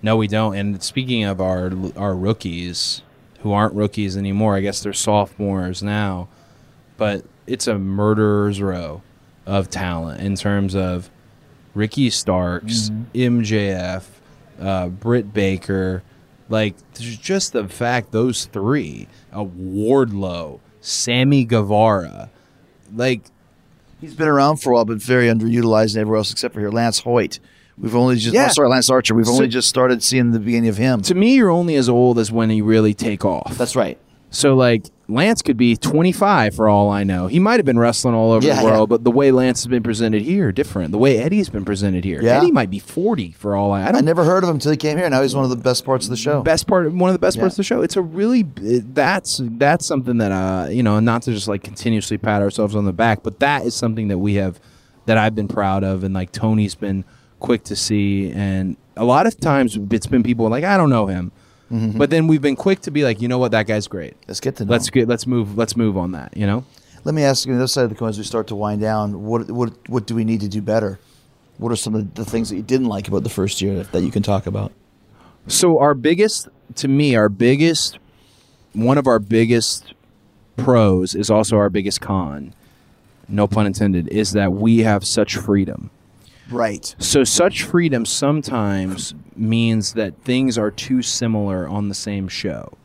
no, 0.02 0.16
we 0.16 0.28
don't. 0.28 0.54
And 0.54 0.82
speaking 0.82 1.24
of 1.24 1.40
our 1.40 1.72
our 1.96 2.14
rookies, 2.14 3.02
who 3.42 3.52
aren't 3.52 3.74
rookies 3.74 4.16
anymore, 4.16 4.56
I 4.56 4.60
guess 4.60 4.82
they're 4.82 4.92
sophomores 4.92 5.82
now, 5.82 6.28
but 6.96 7.24
it's 7.46 7.66
a 7.66 7.78
murderer's 7.78 8.60
row 8.60 9.02
of 9.46 9.70
talent 9.70 10.20
in 10.20 10.36
terms 10.36 10.74
of 10.74 11.10
Ricky 11.74 12.10
Starks, 12.10 12.90
MJF, 13.14 14.04
uh, 14.60 14.88
Britt 14.88 15.32
Baker. 15.32 16.02
Like, 16.48 16.74
just 16.94 17.52
the 17.52 17.68
fact 17.68 18.12
those 18.12 18.46
three, 18.46 19.06
uh, 19.32 19.44
Wardlow, 19.44 20.60
Sammy 20.80 21.44
Guevara, 21.44 22.28
like, 22.94 23.22
He's 24.00 24.14
been 24.14 24.28
around 24.28 24.56
for 24.56 24.70
a 24.70 24.74
while, 24.74 24.86
but 24.86 24.96
very 24.96 25.26
underutilized 25.26 25.96
everywhere 25.96 26.18
else 26.18 26.32
except 26.32 26.54
for 26.54 26.60
here. 26.60 26.70
Lance 26.70 27.00
Hoyt. 27.00 27.38
We've 27.80 27.96
only 27.96 28.16
just 28.16 28.34
Yeah. 28.34 28.46
oh, 28.50 28.52
sorry, 28.52 28.68
Lance 28.68 28.90
Archer. 28.90 29.14
We've 29.14 29.26
So- 29.26 29.32
only 29.32 29.48
just 29.48 29.68
started 29.68 30.02
seeing 30.02 30.32
the 30.32 30.38
beginning 30.38 30.68
of 30.68 30.76
him. 30.76 31.00
to 31.02 31.14
me, 31.14 31.34
you're 31.36 31.50
only 31.50 31.76
as 31.76 31.88
old 31.88 32.18
as 32.18 32.30
when 32.30 32.50
you 32.50 32.64
really 32.64 32.94
take 32.94 33.24
off. 33.24 33.56
That's 33.56 33.74
right. 33.76 33.96
So 34.32 34.54
like 34.54 34.84
Lance 35.08 35.42
could 35.42 35.56
be 35.56 35.74
25 35.74 36.54
for 36.54 36.68
all 36.68 36.88
I 36.88 37.02
know. 37.02 37.26
He 37.26 37.40
might 37.40 37.56
have 37.58 37.66
been 37.66 37.80
wrestling 37.80 38.14
all 38.14 38.30
over 38.30 38.46
Yeah, 38.46 38.60
the 38.60 38.64
world, 38.64 38.88
yeah. 38.88 38.94
but 38.94 39.02
the 39.02 39.10
way 39.10 39.32
Lance 39.32 39.64
has 39.64 39.66
been 39.66 39.82
presented 39.82 40.22
here, 40.22 40.52
different. 40.52 40.92
The 40.92 40.98
way 40.98 41.18
Eddie's 41.18 41.48
been 41.48 41.64
presented 41.64 42.04
here, 42.04 42.20
Yeah. 42.22 42.36
Eddie 42.38 42.52
might 42.52 42.70
be 42.70 42.78
40 42.78 43.32
for 43.36 43.56
all 43.56 43.72
I. 43.72 43.80
I 43.82 43.88
I 43.88 43.92
don't. 43.92 44.04
never 44.04 44.22
heard 44.22 44.44
of 44.44 44.50
him 44.50 44.54
until 44.56 44.70
he 44.70 44.76
came 44.76 44.96
here. 44.98 45.10
Now 45.10 45.22
he's 45.22 45.34
one 45.34 45.42
of 45.42 45.50
the 45.50 45.56
best 45.56 45.84
parts 45.84 46.06
of 46.06 46.10
the 46.10 46.16
show. 46.16 46.42
Best 46.42 46.68
part, 46.68 46.92
one 46.92 47.10
of 47.10 47.14
the 47.14 47.18
best 47.18 47.38
Yeah. 47.38 47.40
parts 47.42 47.54
of 47.54 47.56
the 47.56 47.62
show. 47.64 47.82
It's 47.82 47.96
a 47.96 48.02
really 48.02 48.46
that's 48.94 49.40
that's 49.58 49.84
something 49.84 50.18
that 50.18 50.30
uh 50.30 50.68
you 50.70 50.82
know 50.84 51.00
not 51.00 51.22
to 51.22 51.32
just 51.32 51.48
like 51.48 51.64
continuously 51.64 52.16
pat 52.18 52.40
ourselves 52.40 52.76
on 52.76 52.84
the 52.84 52.92
back, 52.92 53.24
but 53.24 53.40
that 53.40 53.64
is 53.64 53.74
something 53.74 54.06
that 54.08 54.18
we 54.18 54.34
have 54.34 54.60
that 55.06 55.18
I've 55.18 55.34
been 55.34 55.48
proud 55.48 55.82
of, 55.82 56.04
and 56.04 56.14
like 56.14 56.30
Tony's 56.30 56.76
been 56.76 57.04
quick 57.40 57.64
to 57.64 57.74
see, 57.76 58.30
and 58.30 58.76
a 58.96 59.04
lot 59.04 59.26
of 59.26 59.38
times 59.40 59.76
it's 59.90 60.06
been 60.06 60.22
people 60.22 60.48
like 60.48 60.64
I 60.64 60.76
don't 60.76 60.90
know 60.90 61.06
him, 61.06 61.32
Mm-hmm. 61.70 61.98
but 61.98 62.10
then 62.10 62.26
we've 62.26 62.42
been 62.42 62.56
quick 62.56 62.80
to 62.80 62.90
be 62.90 63.04
like 63.04 63.20
you 63.22 63.28
know 63.28 63.38
what 63.38 63.52
that 63.52 63.66
guy's 63.68 63.86
great. 63.86 64.14
Let's 64.26 64.40
get 64.40 64.56
to 64.56 64.64
know. 64.64 64.72
Let's 64.72 64.90
get 64.90 65.06
let's 65.08 65.24
move 65.26 65.56
let's 65.56 65.76
move 65.76 65.96
on 65.96 66.12
that. 66.12 66.36
You 66.36 66.46
know. 66.46 66.64
Let 67.04 67.14
me 67.14 67.22
ask 67.22 67.46
you 67.46 67.52
on 67.52 67.58
the 67.58 67.62
other 67.62 67.68
side 67.68 67.84
of 67.84 67.90
the 67.90 67.96
coin 67.96 68.08
as 68.10 68.18
we 68.18 68.24
start 68.24 68.46
to 68.48 68.54
wind 68.56 68.80
down. 68.80 69.24
What 69.24 69.50
what 69.50 69.72
what 69.88 70.06
do 70.06 70.14
we 70.16 70.24
need 70.24 70.40
to 70.40 70.48
do 70.48 70.60
better? 70.60 70.98
What 71.58 71.70
are 71.72 71.76
some 71.76 71.94
of 71.94 72.14
the 72.14 72.24
things 72.24 72.48
that 72.50 72.56
you 72.56 72.62
didn't 72.62 72.88
like 72.88 73.06
about 73.08 73.22
the 73.22 73.30
first 73.30 73.60
year 73.62 73.82
that 73.84 74.00
you 74.02 74.10
can 74.10 74.22
talk 74.22 74.46
about? 74.46 74.72
So 75.46 75.78
our 75.78 75.94
biggest, 75.94 76.48
to 76.76 76.88
me, 76.88 77.14
our 77.14 77.28
biggest, 77.28 77.98
one 78.72 78.98
of 78.98 79.06
our 79.06 79.18
biggest 79.18 79.94
pros 80.56 81.14
is 81.14 81.30
also 81.30 81.56
our 81.56 81.70
biggest 81.70 82.00
con. 82.00 82.52
No 83.28 83.46
pun 83.46 83.66
intended. 83.66 84.08
Is 84.08 84.32
that 84.32 84.52
we 84.52 84.78
have 84.80 85.06
such 85.06 85.36
freedom. 85.36 85.90
Right. 86.50 86.94
So 86.98 87.24
such 87.24 87.62
freedom 87.62 88.04
sometimes 88.04 89.14
means 89.36 89.94
that 89.94 90.16
things 90.22 90.58
are 90.58 90.70
too 90.70 91.02
similar 91.02 91.68
on 91.68 91.88
the 91.88 91.94
same 91.94 92.28
show. 92.28 92.76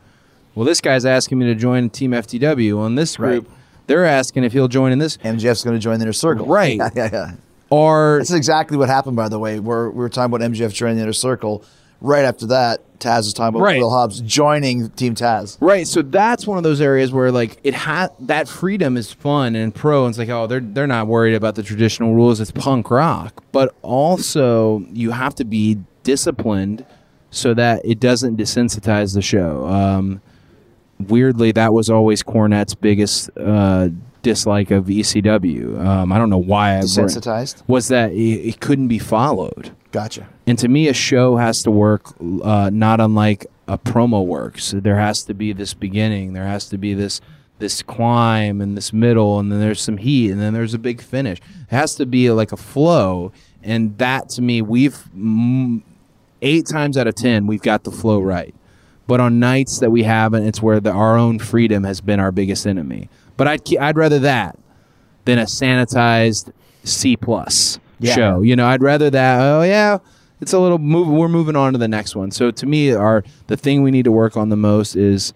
Well, 0.54 0.64
this 0.64 0.80
guy's 0.80 1.04
asking 1.04 1.38
me 1.38 1.46
to 1.46 1.54
join 1.54 1.90
Team 1.90 2.12
FTW 2.12 2.78
on 2.78 2.94
this 2.94 3.16
group. 3.16 3.48
Right. 3.48 3.56
They're 3.88 4.06
asking 4.06 4.44
if 4.44 4.52
he'll 4.52 4.68
join 4.68 4.90
in 4.92 4.98
this. 4.98 5.16
MJF's 5.18 5.62
going 5.62 5.76
to 5.76 5.80
join 5.80 5.98
the 5.98 6.04
inner 6.04 6.12
circle. 6.12 6.46
Right. 6.46 6.76
Yeah, 6.78 6.90
yeah, 6.94 7.10
yeah. 7.12 7.32
Or 7.68 8.18
That's 8.18 8.32
exactly 8.32 8.76
what 8.76 8.88
happened, 8.88 9.16
by 9.16 9.28
the 9.28 9.38
way. 9.38 9.58
We're, 9.58 9.90
we 9.90 9.98
were 9.98 10.08
talking 10.08 10.34
about 10.34 10.48
MJF 10.50 10.72
joining 10.72 10.96
the 10.96 11.02
inner 11.02 11.12
circle. 11.12 11.64
Right 12.00 12.24
after 12.24 12.46
that, 12.46 12.80
Taz 12.98 13.18
was 13.18 13.32
talking 13.34 13.56
about 13.56 13.64
Right. 13.64 13.80
Will 13.80 13.90
Hobbs 13.90 14.20
joining 14.20 14.88
Team 14.90 15.14
Taz. 15.14 15.56
Right, 15.60 15.86
so 15.86 16.02
that's 16.02 16.46
one 16.46 16.56
of 16.58 16.64
those 16.64 16.80
areas 16.80 17.12
where 17.12 17.30
like 17.32 17.58
it 17.64 17.74
ha- 17.74 18.08
that 18.20 18.48
freedom 18.48 18.96
is 18.96 19.12
fun 19.12 19.54
and 19.56 19.74
pro, 19.74 20.04
and 20.04 20.12
it's 20.12 20.18
like 20.18 20.28
oh 20.28 20.46
they're 20.46 20.60
they're 20.60 20.86
not 20.86 21.06
worried 21.06 21.34
about 21.34 21.54
the 21.54 21.62
traditional 21.62 22.14
rules. 22.14 22.40
It's 22.40 22.50
punk 22.50 22.90
rock, 22.90 23.42
but 23.52 23.74
also 23.82 24.84
you 24.92 25.10
have 25.10 25.34
to 25.36 25.44
be 25.44 25.78
disciplined 26.02 26.84
so 27.30 27.52
that 27.54 27.82
it 27.84 27.98
doesn't 28.00 28.36
desensitize 28.36 29.14
the 29.14 29.22
show. 29.22 29.66
Um, 29.66 30.20
weirdly, 30.98 31.52
that 31.52 31.72
was 31.72 31.90
always 31.90 32.22
Cornette's 32.22 32.74
biggest 32.74 33.30
uh, 33.38 33.88
dislike 34.22 34.70
of 34.70 34.86
ECW. 34.86 35.78
Um, 35.84 36.12
I 36.12 36.18
don't 36.18 36.30
know 36.30 36.38
why 36.38 36.78
I 36.78 36.80
Desensitized? 36.82 37.62
was 37.66 37.88
that 37.88 38.12
it, 38.12 38.16
it 38.48 38.60
couldn't 38.60 38.88
be 38.88 38.98
followed. 38.98 39.72
Gotcha. 39.92 40.28
And 40.46 40.58
to 40.60 40.68
me, 40.68 40.88
a 40.88 40.92
show 40.94 41.36
has 41.36 41.62
to 41.64 41.70
work 41.70 42.12
uh, 42.42 42.70
not 42.72 43.00
unlike 43.00 43.46
a 43.66 43.76
promo 43.76 44.24
works. 44.24 44.72
There 44.76 44.96
has 44.96 45.24
to 45.24 45.34
be 45.34 45.52
this 45.52 45.74
beginning. 45.74 46.34
There 46.34 46.46
has 46.46 46.68
to 46.68 46.78
be 46.78 46.94
this 46.94 47.20
this 47.58 47.82
climb 47.82 48.60
and 48.60 48.76
this 48.76 48.92
middle, 48.92 49.38
and 49.38 49.50
then 49.50 49.60
there's 49.60 49.80
some 49.80 49.96
heat, 49.96 50.30
and 50.30 50.38
then 50.40 50.52
there's 50.52 50.74
a 50.74 50.78
big 50.78 51.00
finish. 51.00 51.38
It 51.38 51.74
has 51.74 51.94
to 51.94 52.04
be 52.04 52.30
like 52.30 52.52
a 52.52 52.56
flow, 52.56 53.32
and 53.62 53.96
that 53.98 54.28
to 54.30 54.42
me, 54.42 54.60
we've 54.60 54.96
mm, 55.16 55.82
eight 56.42 56.66
times 56.66 56.98
out 56.98 57.06
of 57.06 57.14
ten 57.14 57.46
we've 57.46 57.62
got 57.62 57.84
the 57.84 57.90
flow 57.90 58.20
right. 58.20 58.54
But 59.08 59.20
on 59.20 59.38
nights 59.40 59.78
that 59.78 59.90
we 59.90 60.02
haven't, 60.02 60.44
it's 60.46 60.60
where 60.60 60.80
the, 60.80 60.90
our 60.90 61.16
own 61.16 61.38
freedom 61.38 61.84
has 61.84 62.00
been 62.00 62.20
our 62.20 62.30
biggest 62.30 62.66
enemy. 62.66 63.08
But 63.36 63.48
I'd 63.48 63.76
I'd 63.78 63.96
rather 63.96 64.18
that 64.20 64.58
than 65.24 65.38
a 65.38 65.44
sanitized 65.44 66.52
C 66.84 67.16
plus 67.16 67.78
Yeah. 67.98 68.14
show. 68.14 68.42
You 68.42 68.54
know, 68.54 68.66
I'd 68.66 68.82
rather 68.82 69.08
that. 69.10 69.40
Oh 69.40 69.62
yeah, 69.62 69.98
it's 70.40 70.52
a 70.52 70.58
little 70.58 70.78
move. 70.78 71.08
We're 71.08 71.28
moving 71.28 71.56
on 71.56 71.72
to 71.72 71.78
the 71.78 71.88
next 71.88 72.14
one. 72.16 72.30
So 72.30 72.50
to 72.50 72.66
me, 72.66 72.92
our 72.92 73.24
the 73.46 73.56
thing 73.56 73.82
we 73.82 73.90
need 73.90 74.04
to 74.04 74.12
work 74.12 74.36
on 74.36 74.48
the 74.48 74.56
most 74.56 74.96
is 74.96 75.32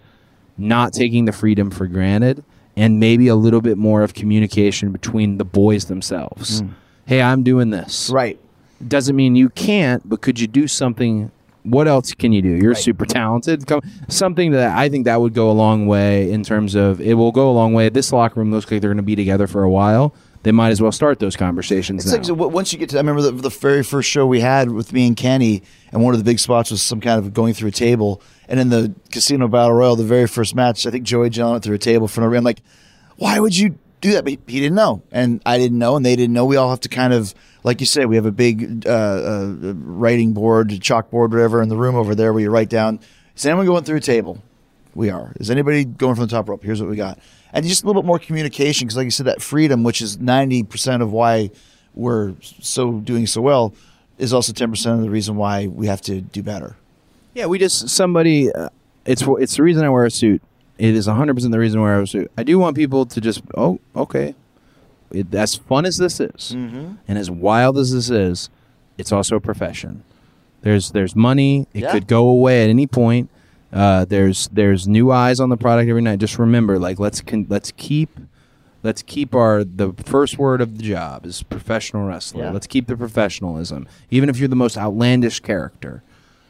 not 0.57 0.93
taking 0.93 1.25
the 1.25 1.31
freedom 1.31 1.71
for 1.71 1.87
granted, 1.87 2.43
and 2.75 2.99
maybe 2.99 3.27
a 3.27 3.35
little 3.35 3.61
bit 3.61 3.77
more 3.77 4.03
of 4.03 4.13
communication 4.13 4.91
between 4.91 5.37
the 5.37 5.45
boys 5.45 5.85
themselves. 5.85 6.61
Mm. 6.61 6.69
Hey, 7.05 7.21
I'm 7.21 7.43
doing 7.43 7.69
this. 7.71 8.09
Right. 8.09 8.39
Doesn't 8.87 9.15
mean 9.15 9.35
you 9.35 9.49
can't, 9.49 10.07
but 10.07 10.21
could 10.21 10.39
you 10.39 10.47
do 10.47 10.67
something? 10.67 11.31
What 11.63 11.87
else 11.87 12.13
can 12.15 12.31
you 12.31 12.41
do? 12.41 12.49
You're 12.49 12.71
Right. 12.73 12.77
super 12.81 13.05
talented. 13.05 13.67
Come, 13.67 13.81
something 14.07 14.51
that 14.53 14.75
I 14.75 14.89
think 14.89 15.05
that 15.05 15.21
would 15.21 15.33
go 15.35 15.51
a 15.51 15.53
long 15.53 15.85
way 15.85 16.31
in 16.31 16.43
terms 16.43 16.73
of 16.73 16.99
it 16.99 17.13
will 17.13 17.31
go 17.31 17.51
a 17.51 17.53
long 17.53 17.73
way. 17.73 17.89
This 17.89 18.11
locker 18.11 18.39
room 18.39 18.51
looks 18.51 18.71
like 18.71 18.81
they're 18.81 18.89
going 18.89 18.97
to 18.97 19.03
be 19.03 19.15
together 19.15 19.45
for 19.45 19.63
a 19.63 19.69
while. 19.69 20.13
They 20.43 20.51
might 20.51 20.69
as 20.69 20.81
well 20.81 20.91
start 20.91 21.19
those 21.19 21.35
conversations 21.35 22.03
It's 22.03 22.27
now. 22.27 22.33
like 22.33 22.51
once 22.51 22.73
you 22.73 22.79
get 22.79 22.89
to, 22.89 22.97
I 22.97 23.01
remember 23.01 23.21
the, 23.21 23.31
the 23.31 23.49
very 23.49 23.83
first 23.83 24.09
show 24.09 24.25
we 24.25 24.39
had 24.39 24.71
with 24.71 24.91
me 24.91 25.05
and 25.05 25.15
Kenny, 25.15 25.61
and 25.91 26.03
one 26.03 26.13
of 26.15 26.19
the 26.19 26.23
big 26.23 26.39
spots 26.39 26.71
was 26.71 26.81
some 26.81 26.99
kind 26.99 27.19
of 27.19 27.33
going 27.33 27.53
through 27.53 27.69
a 27.69 27.73
table. 27.73 28.21
And 28.47 28.59
in 28.59 28.69
the 28.69 28.93
Casino 29.11 29.47
Battle 29.47 29.73
Royal, 29.73 29.95
the 29.95 30.03
very 30.03 30.27
first 30.27 30.55
match, 30.55 30.87
I 30.87 30.89
think 30.89 31.03
Joey 31.03 31.29
Janela 31.29 31.51
went 31.51 31.63
through 31.63 31.75
a 31.75 31.79
table 31.79 32.07
for 32.07 32.21
no 32.21 32.27
reason. 32.27 32.39
I'm 32.39 32.43
like, 32.43 32.61
why 33.17 33.39
would 33.39 33.55
you 33.55 33.77
do 34.01 34.13
that? 34.13 34.23
But 34.23 34.31
he, 34.31 34.39
he 34.47 34.59
didn't 34.59 34.75
know, 34.75 35.03
and 35.11 35.41
I 35.45 35.59
didn't 35.59 35.77
know, 35.77 35.95
and 35.95 36.03
they 36.03 36.15
didn't 36.15 36.33
know. 36.33 36.45
We 36.45 36.55
all 36.55 36.71
have 36.71 36.81
to 36.81 36.89
kind 36.89 37.13
of, 37.13 37.35
like 37.63 37.79
you 37.79 37.85
said, 37.85 38.07
we 38.07 38.15
have 38.15 38.25
a 38.25 38.31
big 38.31 38.87
uh, 38.87 38.89
uh, 38.89 39.53
writing 39.75 40.33
board, 40.33 40.69
chalkboard, 40.69 41.29
whatever, 41.29 41.61
in 41.61 41.69
the 41.69 41.77
room 41.77 41.95
over 41.95 42.15
there 42.15 42.33
where 42.33 42.41
you 42.41 42.49
write 42.49 42.69
down. 42.69 42.99
Is 43.35 43.45
anyone 43.45 43.67
going 43.67 43.83
through 43.83 43.97
a 43.97 44.01
table? 44.01 44.41
We 44.95 45.09
are. 45.09 45.33
Is 45.39 45.51
anybody 45.51 45.85
going 45.85 46.15
from 46.15 46.25
the 46.25 46.31
top 46.31 46.49
rope? 46.49 46.63
Here's 46.63 46.81
what 46.81 46.89
we 46.89 46.95
got. 46.97 47.19
And 47.53 47.65
just 47.65 47.83
a 47.83 47.87
little 47.87 48.01
bit 48.01 48.07
more 48.07 48.19
communication 48.19 48.87
because, 48.87 48.97
like 48.97 49.05
you 49.05 49.11
said, 49.11 49.25
that 49.27 49.41
freedom, 49.41 49.83
which 49.83 50.01
is 50.01 50.17
90% 50.17 51.01
of 51.01 51.11
why 51.11 51.51
we're 51.93 52.33
so 52.41 52.93
doing 52.99 53.27
so 53.27 53.41
well, 53.41 53.73
is 54.17 54.33
also 54.33 54.53
10% 54.53 54.93
of 54.93 55.01
the 55.01 55.09
reason 55.09 55.35
why 55.35 55.67
we 55.67 55.87
have 55.87 56.01
to 56.03 56.21
do 56.21 56.41
better. 56.43 56.75
Yeah, 57.33 57.47
we 57.47 57.59
just 57.59 57.89
somebody. 57.89 58.51
Uh, 58.51 58.69
it's 59.05 59.23
it's 59.39 59.55
the 59.55 59.63
reason 59.63 59.83
I 59.83 59.89
wear 59.89 60.05
a 60.05 60.11
suit. 60.11 60.41
It 60.77 60.95
is 60.95 61.07
100 61.07 61.33
percent 61.33 61.51
the 61.51 61.59
reason 61.59 61.79
why 61.81 61.87
I 61.89 61.93
wear 61.95 62.01
a 62.01 62.07
suit. 62.07 62.31
I 62.37 62.43
do 62.43 62.59
want 62.59 62.75
people 62.75 63.05
to 63.05 63.21
just 63.21 63.41
oh 63.55 63.79
okay, 63.95 64.35
it, 65.11 65.33
as 65.33 65.55
fun 65.55 65.85
as 65.85 65.97
this 65.97 66.19
is, 66.19 66.51
and 66.51 66.97
as 67.07 67.31
wild 67.31 67.77
as 67.77 67.93
this 67.93 68.09
is, 68.09 68.49
it's 68.97 69.11
also 69.11 69.37
a 69.37 69.39
profession. 69.39 70.03
There's 70.61 70.91
there's 70.91 71.15
money. 71.15 71.67
It 71.73 71.81
Yeah. 71.83 71.91
could 71.93 72.07
go 72.07 72.27
away 72.27 72.63
at 72.63 72.69
any 72.69 72.85
point. 72.85 73.29
Uh, 73.71 74.05
there's 74.05 74.47
there's 74.49 74.87
new 74.87 75.11
eyes 75.11 75.39
on 75.39 75.49
the 75.49 75.57
product 75.57 75.89
every 75.89 76.01
night. 76.01 76.19
Just 76.19 76.37
remember, 76.37 76.77
like 76.77 76.99
let's 76.99 77.21
con- 77.21 77.47
let's 77.49 77.71
keep 77.77 78.09
let's 78.83 79.01
keep 79.01 79.33
our 79.33 79.63
the 79.63 79.93
first 80.05 80.37
word 80.37 80.59
of 80.61 80.77
the 80.77 80.83
job 80.83 81.25
is 81.25 81.41
professional 81.43 82.05
wrestler. 82.05 82.45
Yeah. 82.45 82.51
Let's 82.51 82.67
keep 82.67 82.87
the 82.87 82.97
professionalism, 82.97 83.87
even 84.09 84.27
if 84.29 84.37
you're 84.37 84.47
the 84.49 84.55
most 84.55 84.77
outlandish 84.77 85.39
character. 85.39 86.03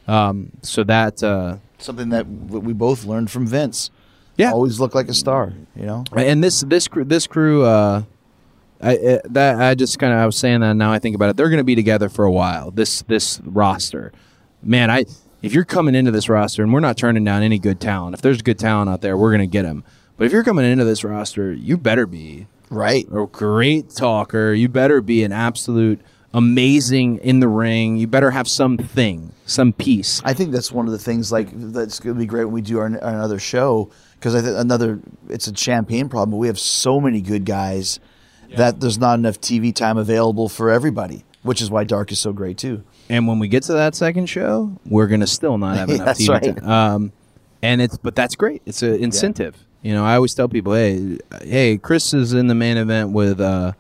Um, 0.07 0.51
so 0.63 0.83
that 0.85 1.21
uh, 1.23 1.57
Something 1.77 2.09
that 2.09 2.47
w- 2.47 2.59
we 2.65 2.73
both 2.73 3.05
learned 3.05 3.29
from 3.29 3.45
Vince. 3.47 3.91
yeah, 4.35 4.51
Always 4.51 4.79
look 4.79 4.95
like 4.95 5.07
a 5.07 5.13
star, 5.13 5.53
you 5.75 5.85
know? 5.85 6.03
and 6.15 6.43
this 6.43 6.61
this 6.61 6.87
crew 6.87 7.03
this 7.03 7.27
crew 7.27 7.63
uh, 7.63 8.03
I 8.81 8.97
uh, 8.97 9.19
that 9.25 9.61
I 9.61 9.75
just 9.75 9.99
kind 9.99 10.11
of 10.11 10.17
I 10.19 10.25
was 10.25 10.35
saying 10.37 10.61
that 10.61 10.73
now 10.73 10.91
I 10.91 10.97
think 10.97 11.15
about 11.15 11.29
it. 11.29 11.37
They're 11.37 11.49
going 11.49 11.59
to 11.59 11.63
be 11.63 11.75
together 11.75 12.09
for 12.09 12.25
a 12.25 12.31
while. 12.31 12.71
This 12.71 13.03
this 13.03 13.39
roster, 13.45 14.11
man. 14.63 14.89
I 14.89 15.05
if 15.41 15.53
you're 15.53 15.65
coming 15.65 15.95
into 15.95 16.11
this 16.11 16.29
roster 16.29 16.63
and 16.63 16.71
we're 16.73 16.79
not 16.79 16.97
turning 16.97 17.23
down 17.23 17.41
any 17.43 17.59
good 17.59 17.79
talent. 17.79 18.13
If 18.13 18.21
there's 18.21 18.41
good 18.41 18.59
talent 18.59 18.89
out 18.89 19.01
there, 19.01 19.17
we're 19.17 19.31
going 19.31 19.41
to 19.41 19.47
get 19.47 19.63
them. 19.63 19.83
But 20.17 20.25
if 20.25 20.31
you're 20.31 20.43
coming 20.43 20.65
into 20.65 20.85
this 20.85 21.03
roster, 21.03 21.51
you 21.51 21.77
better 21.77 22.05
be 22.05 22.47
Right. 22.69 23.05
a 23.11 23.25
great 23.25 23.89
talker. 23.89 24.53
You 24.53 24.69
better 24.69 25.01
be 25.01 25.23
an 25.23 25.31
absolute 25.31 25.99
amazing 26.33 27.17
in 27.17 27.39
the 27.39 27.47
ring. 27.47 27.97
You 27.97 28.07
better 28.07 28.31
have 28.31 28.47
something, 28.47 29.31
some 29.45 29.73
piece. 29.73 30.21
I 30.23 30.33
think 30.33 30.51
that's 30.51 30.71
one 30.71 30.85
of 30.85 30.91
the 30.91 30.99
things 30.99 31.31
like 31.31 31.49
that's 31.53 31.99
going 31.99 32.15
to 32.15 32.19
be 32.19 32.25
great 32.25 32.45
when 32.45 32.53
we 32.53 32.61
do 32.61 32.79
our, 32.79 32.85
our 32.85 33.13
another 33.13 33.39
show 33.39 33.89
because 34.15 34.35
I 34.35 34.41
think 34.41 34.57
another 34.57 34.99
it's 35.29 35.47
a 35.47 35.55
champagne 35.55 36.07
problem. 36.07 36.31
But 36.31 36.37
we 36.37 36.47
have 36.47 36.59
so 36.59 37.01
many 37.01 37.19
good 37.21 37.45
guys 37.45 37.99
that 38.55 38.79
there's 38.81 38.97
not 38.97 39.17
enough 39.17 39.39
TV 39.39 39.73
time 39.73 39.97
available 39.97 40.47
for 40.49 40.69
everybody, 40.71 41.23
which 41.43 41.61
is 41.61 41.69
why 41.71 41.83
Dark 41.83 42.11
is 42.11 42.19
so 42.19 42.33
great 42.33 42.57
too. 42.57 42.83
And 43.09 43.27
when 43.27 43.39
we 43.39 43.47
get 43.47 43.63
to 43.63 43.73
that 43.73 43.95
second 43.95 44.27
show, 44.27 44.79
we're 44.85 45.07
gonna 45.07 45.27
still 45.27 45.57
not 45.57 45.77
have 45.77 45.89
enough 45.91 46.05
That's 46.05 46.21
TV 46.21 46.29
right. 46.29 46.57
time. 46.57 46.69
Um, 46.69 47.11
and 47.61 47.81
it's 47.81 47.97
but 47.97 48.15
that's 48.15 48.35
great. 48.35 48.61
It's 48.65 48.81
an 48.81 48.95
incentive. 48.95 49.55
You 49.81 49.93
know, 49.93 50.05
I 50.05 50.15
always 50.15 50.33
tell 50.35 50.47
people, 50.47 50.73
hey, 50.73 51.17
hey, 51.41 51.77
Chris 51.77 52.13
is 52.13 52.33
in 52.33 52.47
the 52.47 52.55
main 52.55 52.77
event 52.77 53.11
with 53.11 53.41
uh, 53.41 53.73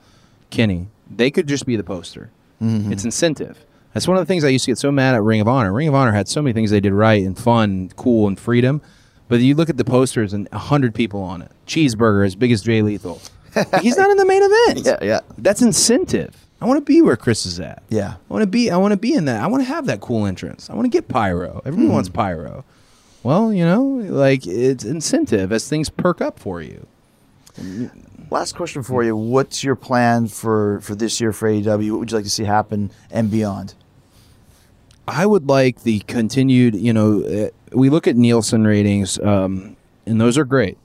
Kenny. 0.49 0.87
They 1.09 1.29
could 1.29 1.47
just 1.47 1.65
be 1.65 1.75
the 1.75 1.83
poster. 1.83 2.31
Mm-hmm. 2.61 2.91
It's 2.91 3.05
incentive. 3.05 3.63
That's 3.93 4.07
one 4.07 4.17
of 4.17 4.21
the 4.21 4.25
things 4.25 4.43
I 4.43 4.47
used 4.47 4.65
to 4.65 4.71
get 4.71 4.77
so 4.77 4.91
mad 4.91 5.15
at 5.15 5.21
Ring 5.21 5.41
of 5.41 5.47
Honor. 5.47 5.73
Ring 5.73 5.87
of 5.87 5.93
Honor 5.95 6.11
had 6.13 6.27
so 6.27 6.41
many 6.41 6.53
things 6.53 6.71
they 6.71 6.79
did 6.79 6.93
right 6.93 7.23
and 7.23 7.37
fun, 7.37 7.89
cool, 7.97 8.27
and 8.27 8.39
freedom. 8.39 8.81
But 9.27 9.41
you 9.41 9.53
look 9.55 9.69
at 9.69 9.77
the 9.77 9.83
posters 9.83 10.33
and 10.33 10.47
hundred 10.49 10.95
people 10.95 11.21
on 11.21 11.41
it. 11.41 11.51
Cheeseburger 11.67 12.25
as 12.25 12.35
big 12.35 12.51
as 12.51 12.61
Jay 12.61 12.81
Lethal. 12.81 13.21
He's 13.81 13.97
not 13.97 14.09
in 14.09 14.17
the 14.17 14.25
main 14.25 14.41
event. 14.43 14.85
Yeah, 14.85 14.97
yeah. 15.07 15.19
That's 15.37 15.61
incentive. 15.61 16.35
I 16.61 16.65
want 16.65 16.77
to 16.77 16.85
be 16.85 17.01
where 17.01 17.17
Chris 17.17 17.45
is 17.47 17.59
at. 17.59 17.81
Yeah. 17.89 18.13
I 18.13 18.33
want 18.33 18.43
to 18.43 18.47
be. 18.47 18.69
I 18.69 18.77
want 18.77 18.91
to 18.91 18.97
be 18.97 19.13
in 19.13 19.25
that. 19.25 19.41
I 19.41 19.47
want 19.47 19.61
to 19.63 19.67
have 19.67 19.87
that 19.87 19.99
cool 19.99 20.25
entrance. 20.27 20.69
I 20.69 20.75
want 20.75 20.85
to 20.85 20.89
get 20.89 21.07
pyro. 21.07 21.61
Everyone 21.65 21.93
wants 21.93 22.09
pyro. 22.09 22.63
Well, 23.23 23.51
you 23.51 23.65
know, 23.65 23.83
like 23.83 24.45
it's 24.45 24.83
incentive 24.83 25.51
as 25.51 25.67
things 25.67 25.89
perk 25.89 26.21
up 26.21 26.39
for 26.39 26.61
you. 26.61 26.85
Last 28.29 28.55
question 28.55 28.83
for 28.83 29.03
you: 29.03 29.15
What's 29.15 29.63
your 29.63 29.75
plan 29.75 30.27
for 30.27 30.79
for 30.81 30.95
this 30.95 31.19
year 31.19 31.33
for 31.33 31.49
AEW? 31.49 31.91
What 31.91 31.99
would 31.99 32.11
you 32.11 32.17
like 32.17 32.25
to 32.25 32.29
see 32.29 32.43
happen 32.43 32.91
and 33.09 33.29
beyond? 33.29 33.73
I 35.07 35.25
would 35.25 35.49
like 35.49 35.83
the 35.83 35.99
continued, 36.01 36.75
you 36.75 36.93
know, 36.93 37.23
uh, 37.23 37.49
we 37.75 37.89
look 37.89 38.07
at 38.07 38.15
Nielsen 38.15 38.65
ratings, 38.65 39.19
um, 39.19 39.75
and 40.05 40.21
those 40.21 40.37
are 40.37 40.45
great, 40.45 40.77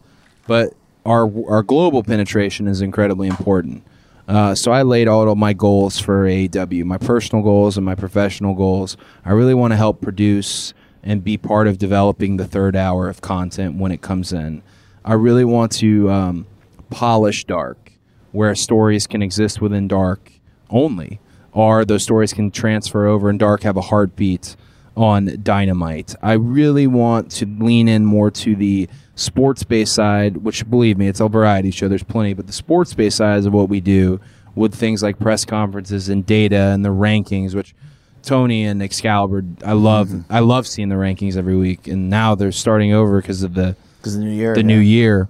but 0.46 0.72
our 1.04 1.30
our 1.48 1.62
global 1.62 2.02
penetration 2.02 2.66
is 2.66 2.80
incredibly 2.80 3.28
important. 3.28 3.84
Uh, 4.28 4.54
so 4.54 4.72
I 4.72 4.82
laid 4.82 5.08
out 5.08 5.28
all 5.28 5.36
my 5.36 5.52
goals 5.52 5.98
for 5.98 6.24
AEW, 6.24 6.84
my 6.84 6.98
personal 6.98 7.44
goals 7.44 7.76
and 7.76 7.86
my 7.86 7.94
professional 7.94 8.54
goals. 8.54 8.96
I 9.24 9.32
really 9.32 9.54
want 9.54 9.72
to 9.72 9.76
help 9.76 10.00
produce 10.00 10.74
and 11.02 11.22
be 11.22 11.36
part 11.36 11.68
of 11.68 11.78
developing 11.78 12.36
the 12.36 12.46
third 12.46 12.74
hour 12.74 13.08
of 13.08 13.20
content 13.20 13.76
when 13.76 13.92
it 13.92 14.02
comes 14.02 14.32
in. 14.32 14.62
I 15.04 15.14
really 15.14 15.44
want 15.44 15.70
to 15.72 16.10
um, 16.10 16.46
polish 16.90 17.44
dark, 17.44 17.92
where 18.32 18.54
stories 18.56 19.06
can 19.06 19.22
exist 19.22 19.60
within 19.60 19.86
dark 19.86 20.32
only, 20.68 21.20
or 21.52 21.84
those 21.84 22.02
stories 22.02 22.32
can 22.32 22.50
transfer 22.50 23.06
over 23.06 23.30
and 23.30 23.38
dark 23.38 23.62
have 23.62 23.76
a 23.76 23.82
heartbeat 23.82 24.56
on 24.96 25.40
dynamite. 25.42 26.16
I 26.22 26.32
really 26.32 26.88
want 26.88 27.30
to 27.32 27.46
lean 27.46 27.86
in 27.86 28.04
more 28.04 28.30
to 28.32 28.56
the 28.56 28.88
sports 29.16 29.64
based 29.64 29.94
side, 29.94 30.36
which 30.38 30.68
believe 30.70 30.96
me, 30.96 31.08
it's 31.08 31.20
a 31.20 31.28
variety 31.28 31.72
show. 31.72 31.88
There's 31.88 32.04
plenty, 32.04 32.34
but 32.34 32.46
the 32.46 32.52
sports 32.52 32.94
based 32.94 33.16
side 33.16 33.44
of 33.44 33.52
what 33.52 33.68
we 33.68 33.80
do 33.80 34.20
with 34.54 34.74
things 34.74 35.02
like 35.02 35.18
press 35.18 35.44
conferences 35.44 36.08
and 36.08 36.24
data 36.24 36.56
and 36.56 36.84
the 36.84 36.90
rankings, 36.90 37.54
which 37.54 37.74
Tony 38.22 38.64
and 38.64 38.82
Excalibur, 38.82 39.44
I 39.64 39.72
love. 39.72 40.08
Mm-hmm. 40.08 40.32
I 40.32 40.40
love 40.40 40.66
seeing 40.66 40.88
the 40.88 40.96
rankings 40.96 41.36
every 41.36 41.56
week, 41.56 41.88
and 41.88 42.08
now 42.08 42.34
they're 42.34 42.52
starting 42.52 42.92
over 42.92 43.20
because 43.20 43.42
of 43.42 43.54
the 43.54 43.76
Because 43.98 44.16
the 44.16 44.24
new 44.24 44.30
year, 44.30 44.54
the 44.54 44.60
yeah. 44.60 44.66
new 44.66 44.78
year. 44.78 45.28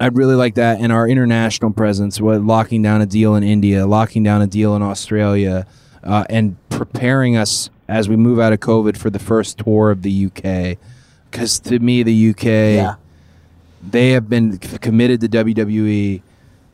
I'd 0.00 0.16
really 0.16 0.34
like 0.34 0.56
that 0.56 0.80
in 0.80 0.90
our 0.90 1.08
international 1.08 1.72
presence, 1.72 2.20
what 2.20 2.42
locking 2.42 2.82
down 2.82 3.00
a 3.00 3.06
deal 3.06 3.36
in 3.36 3.44
India, 3.44 3.86
locking 3.86 4.22
down 4.22 4.42
a 4.42 4.46
deal 4.46 4.74
in 4.74 4.82
Australia, 4.82 5.66
uh, 6.02 6.24
and 6.28 6.56
preparing 6.68 7.36
us 7.36 7.70
as 7.88 8.08
we 8.08 8.16
move 8.16 8.38
out 8.40 8.52
of 8.52 8.60
COVID 8.60 8.96
for 8.96 9.08
the 9.08 9.18
first 9.18 9.58
tour 9.58 9.90
of 9.90 10.02
the 10.02 10.26
UK. 10.26 10.78
Because 11.30 11.60
to 11.60 11.78
me, 11.78 12.02
the 12.02 12.30
UK, 12.30 12.44
Yeah. 12.44 12.94
They 13.90 14.10
have 14.10 14.28
been 14.28 14.58
committed 14.58 15.20
to 15.20 15.28
WWE 15.28 16.22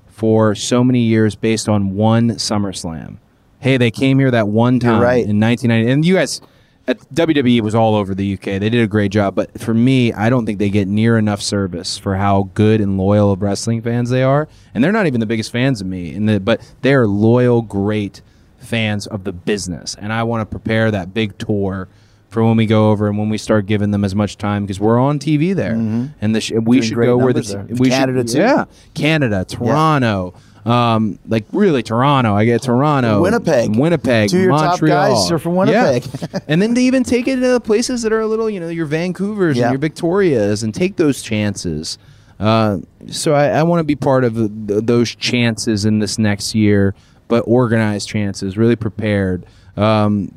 for 0.09 0.55
so 0.55 0.85
many 0.85 1.01
years 1.01 1.35
based 1.35 1.69
on 1.69 1.95
one 1.95 2.31
SummerSlam. 2.31 3.17
Hey, 3.59 3.77
they 3.77 3.91
came 3.91 4.19
here 4.19 4.31
that 4.31 4.49
one 4.49 4.81
time 4.81 5.01
right. 5.01 5.25
in 5.25 5.41
1990, 5.41 5.91
and 5.91 6.05
you 6.05 6.15
guys 6.15 6.41
at 6.87 6.99
WWE 7.15 7.61
was 7.61 7.75
all 7.75 7.95
over 7.95 8.15
the 8.15 8.35
UK. 8.35 8.45
They 8.45 8.71
did 8.71 8.83
a 8.83 8.87
great 8.87 9.13
job, 9.13 9.35
but 9.35 9.61
for 9.61 9.73
me, 9.75 10.13
I 10.13 10.29
don't 10.29 10.45
think 10.45 10.59
they 10.59 10.71
get 10.71 10.89
near 10.89 11.17
enough 11.19 11.41
service 11.41 11.99
for 11.99 12.17
how 12.17 12.51
good 12.55 12.81
and 12.81 12.99
loyal 12.99 13.33
of 13.33 13.43
wrestling 13.43 13.83
fans 13.83 14.11
they 14.11 14.23
are. 14.23 14.49
And 14.75 14.83
they're 14.83 14.93
not 14.93 15.07
even 15.07 15.21
the 15.21 15.27
biggest 15.27 15.53
fans 15.53 15.81
of 15.81 15.87
me, 15.87 16.19
the, 16.19 16.41
but 16.41 16.61
they're 16.83 17.07
loyal, 17.07 17.63
great 17.63 18.23
fans 18.59 19.07
of 19.07 19.25
the 19.25 19.33
business. 19.33 19.95
And 19.95 20.13
I 20.13 20.23
want 20.23 20.43
to 20.43 20.47
prepare 20.47 20.91
that 20.91 21.15
big 21.15 21.39
tour 21.39 21.89
for 22.31 22.43
when 22.45 22.57
we 22.57 22.65
go 22.67 22.91
over 22.91 23.09
and 23.09 23.19
when 23.19 23.29
we 23.29 23.37
start 23.39 23.67
giving 23.67 23.91
them 23.91 24.05
as 24.05 24.15
much 24.15 24.39
time 24.39 24.65
because 24.65 24.81
we're 24.81 24.99
on 24.99 25.19
TV 25.19 25.55
there, 25.55 25.73
and 25.75 26.35
the 26.35 26.41
sh- 26.41 26.53
we 26.53 26.57
Mm-hmm. 26.59 26.71
Doing 26.71 26.83
should 26.83 26.95
go 26.97 27.17
where 27.19 27.33
the 27.33 27.43
there. 27.43 27.67
we 27.69 27.91
Canada, 27.91 28.21
should, 28.21 28.29
too. 28.37 28.39
yeah, 28.39 28.65
Canada, 28.95 29.45
Toronto. 29.45 30.35
Um, 30.65 31.19
like 31.27 31.47
really 31.53 31.83
Toronto. 31.83 32.35
I 32.35 32.45
get 32.45 32.63
Toronto, 32.63 33.23
Winnipeg. 33.23 33.75
Winnipeg, 33.75 34.29
Two 34.29 34.37
of 34.37 34.43
your 34.43 34.53
top 34.53 34.79
guys 34.81 35.31
are 35.31 35.39
from 35.39 35.55
Yeah. 35.67 35.93
Winnipeg. 35.93 36.43
and 36.49 36.61
then 36.61 36.75
to 36.75 36.81
even 36.83 37.03
take 37.03 37.27
it 37.29 37.37
to 37.37 37.49
the 37.53 37.61
places 37.61 38.03
that 38.03 38.13
are 38.13 38.21
a 38.21 38.27
little, 38.27 38.51
you 38.51 38.61
know, 38.61 38.69
your 38.69 38.87
Vancouvers 38.87 39.57
Yeah. 39.57 39.65
and 39.65 39.73
your 39.73 39.79
Victorias, 39.79 40.63
and 40.63 40.75
take 40.75 40.97
those 40.97 41.23
chances. 41.23 41.97
Uh, 42.39 42.79
so 43.09 43.33
I, 43.35 43.47
I 43.49 43.63
want 43.63 43.81
to 43.81 43.85
be 43.85 43.97
part 43.97 44.23
of 44.25 44.35
th- 44.35 44.51
those 44.85 45.15
chances 45.15 45.85
in 45.87 45.99
this 45.99 46.19
next 46.19 46.55
year, 46.55 46.95
but 47.29 47.41
organized 47.41 48.09
chances, 48.09 48.59
really 48.59 48.77
prepared, 48.77 49.47
um, 49.79 50.31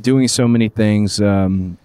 doing 0.00 0.28
so 0.28 0.48
many 0.48 0.68
things. 0.68 1.20
Um, 1.20 1.78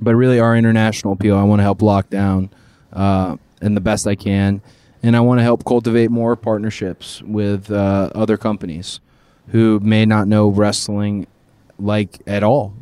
but 0.00 0.14
really, 0.14 0.40
our 0.40 0.56
international 0.56 1.12
appeal, 1.12 1.36
I 1.36 1.42
want 1.42 1.60
to 1.60 1.64
help 1.64 1.82
lock 1.82 2.08
down 2.08 2.50
uh, 2.92 3.36
and 3.60 3.76
the 3.76 3.80
best 3.80 4.06
I 4.06 4.14
can, 4.14 4.62
and 5.02 5.16
I 5.16 5.20
want 5.20 5.38
to 5.40 5.42
help 5.42 5.64
cultivate 5.64 6.10
more 6.10 6.36
partnerships 6.36 7.22
with 7.22 7.70
uh, 7.70 8.10
other 8.14 8.36
companies 8.36 9.00
who 9.48 9.80
may 9.80 10.06
not 10.06 10.28
know 10.28 10.48
wrestling 10.48 11.26
like 11.78 12.20
at 12.26 12.42
all. 12.42 12.74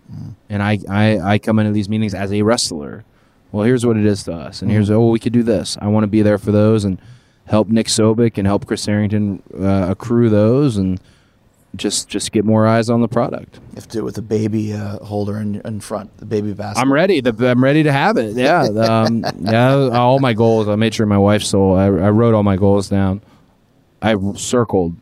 And 0.48 0.62
I, 0.62 0.78
I, 0.88 1.18
I 1.18 1.38
come 1.38 1.58
into 1.58 1.72
these 1.72 1.88
meetings 1.88 2.14
as 2.14 2.32
a 2.32 2.42
wrestler. 2.42 3.04
Well, 3.52 3.64
here's 3.64 3.84
what 3.84 3.96
it 3.96 4.04
is 4.04 4.24
to 4.24 4.32
us, 4.32 4.62
and 4.62 4.70
here's 4.70 4.90
oh 4.90 5.08
we 5.08 5.18
could 5.18 5.32
do 5.32 5.42
this. 5.42 5.78
I 5.80 5.88
want 5.88 6.04
to 6.04 6.08
be 6.08 6.22
there 6.22 6.38
for 6.38 6.52
those 6.52 6.84
and 6.84 7.00
help 7.46 7.68
Nick 7.68 7.86
Sobick 7.86 8.36
and 8.36 8.46
help 8.46 8.66
Chris 8.66 8.84
Harrington 8.84 9.42
uh, 9.58 9.86
accrue 9.90 10.28
those 10.28 10.76
and 10.76 11.00
just 11.76 12.08
just 12.08 12.32
get 12.32 12.44
more 12.44 12.66
eyes 12.66 12.90
on 12.90 13.00
the 13.00 13.08
product. 13.08 13.56
You 13.56 13.74
have 13.76 13.88
to 13.88 13.90
do 13.90 13.98
it 14.00 14.04
with 14.04 14.18
a 14.18 14.22
baby 14.22 14.72
uh, 14.72 14.98
holder 15.04 15.38
in, 15.38 15.60
in 15.64 15.80
front, 15.80 16.16
the 16.18 16.26
baby 16.26 16.52
basket. 16.54 16.80
I'm 16.80 16.92
ready. 16.92 17.20
The, 17.20 17.48
I'm 17.48 17.62
ready 17.62 17.82
to 17.82 17.92
have 17.92 18.16
it. 18.16 18.36
Yeah, 18.36 18.62
um, 18.62 19.24
yeah. 19.40 19.74
All 19.92 20.18
my 20.18 20.32
goals. 20.32 20.68
I 20.68 20.76
made 20.76 20.94
sure 20.94 21.06
my 21.06 21.18
wife 21.18 21.42
saw. 21.42 21.76
I, 21.76 21.84
I 21.86 22.10
wrote 22.10 22.34
all 22.34 22.42
my 22.42 22.56
goals 22.56 22.88
down. 22.88 23.20
I 24.00 24.16
circled 24.34 24.96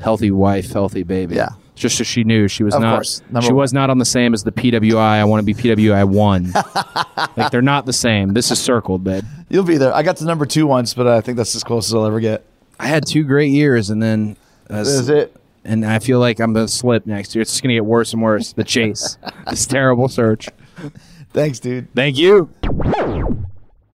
healthy 0.00 0.30
wife, 0.30 0.72
healthy 0.72 1.02
baby. 1.02 1.36
Yeah. 1.36 1.50
Just 1.74 1.98
so 1.98 2.04
she 2.04 2.22
knew 2.22 2.46
she 2.46 2.62
was 2.62 2.74
Of 2.74 2.82
not. 2.82 3.04
she 3.04 3.48
one. 3.48 3.56
was 3.56 3.72
not 3.72 3.90
on 3.90 3.98
the 3.98 4.04
same 4.04 4.32
as 4.32 4.44
the 4.44 4.52
PWI. 4.52 4.96
I 4.96 5.24
want 5.24 5.44
to 5.44 5.44
be 5.44 5.54
PWI 5.54 6.04
one. 6.08 6.52
like 7.36 7.50
they're 7.50 7.62
not 7.62 7.84
the 7.84 7.92
same. 7.92 8.32
This 8.32 8.52
is 8.52 8.60
circled, 8.60 9.02
babe. 9.02 9.24
You'll 9.48 9.64
be 9.64 9.76
there. 9.76 9.92
I 9.92 10.04
got 10.04 10.18
to 10.18 10.24
number 10.24 10.46
two 10.46 10.68
once, 10.68 10.94
but 10.94 11.08
I 11.08 11.20
think 11.20 11.36
that's 11.36 11.56
as 11.56 11.64
close 11.64 11.88
as 11.88 11.94
I'll 11.94 12.06
ever 12.06 12.20
get. 12.20 12.44
I 12.78 12.86
had 12.86 13.04
two 13.06 13.24
great 13.24 13.50
years, 13.50 13.90
and 13.90 14.00
then 14.00 14.36
uh, 14.70 14.76
Is 14.76 15.08
it? 15.08 15.34
And 15.64 15.84
I 15.84 15.98
feel 15.98 16.18
like 16.20 16.40
I'm 16.40 16.52
gonna 16.52 16.68
slip 16.68 17.06
next 17.06 17.34
year. 17.34 17.42
It's 17.42 17.50
just 17.52 17.62
gonna 17.62 17.74
get 17.74 17.84
worse 17.84 18.12
and 18.12 18.22
worse. 18.22 18.52
The 18.52 18.64
chase, 18.64 19.18
this 19.48 19.66
terrible 19.66 20.08
search. 20.08 20.48
Thanks, 21.32 21.58
dude. 21.58 21.92
Thank 21.94 22.16
you. 22.18 22.50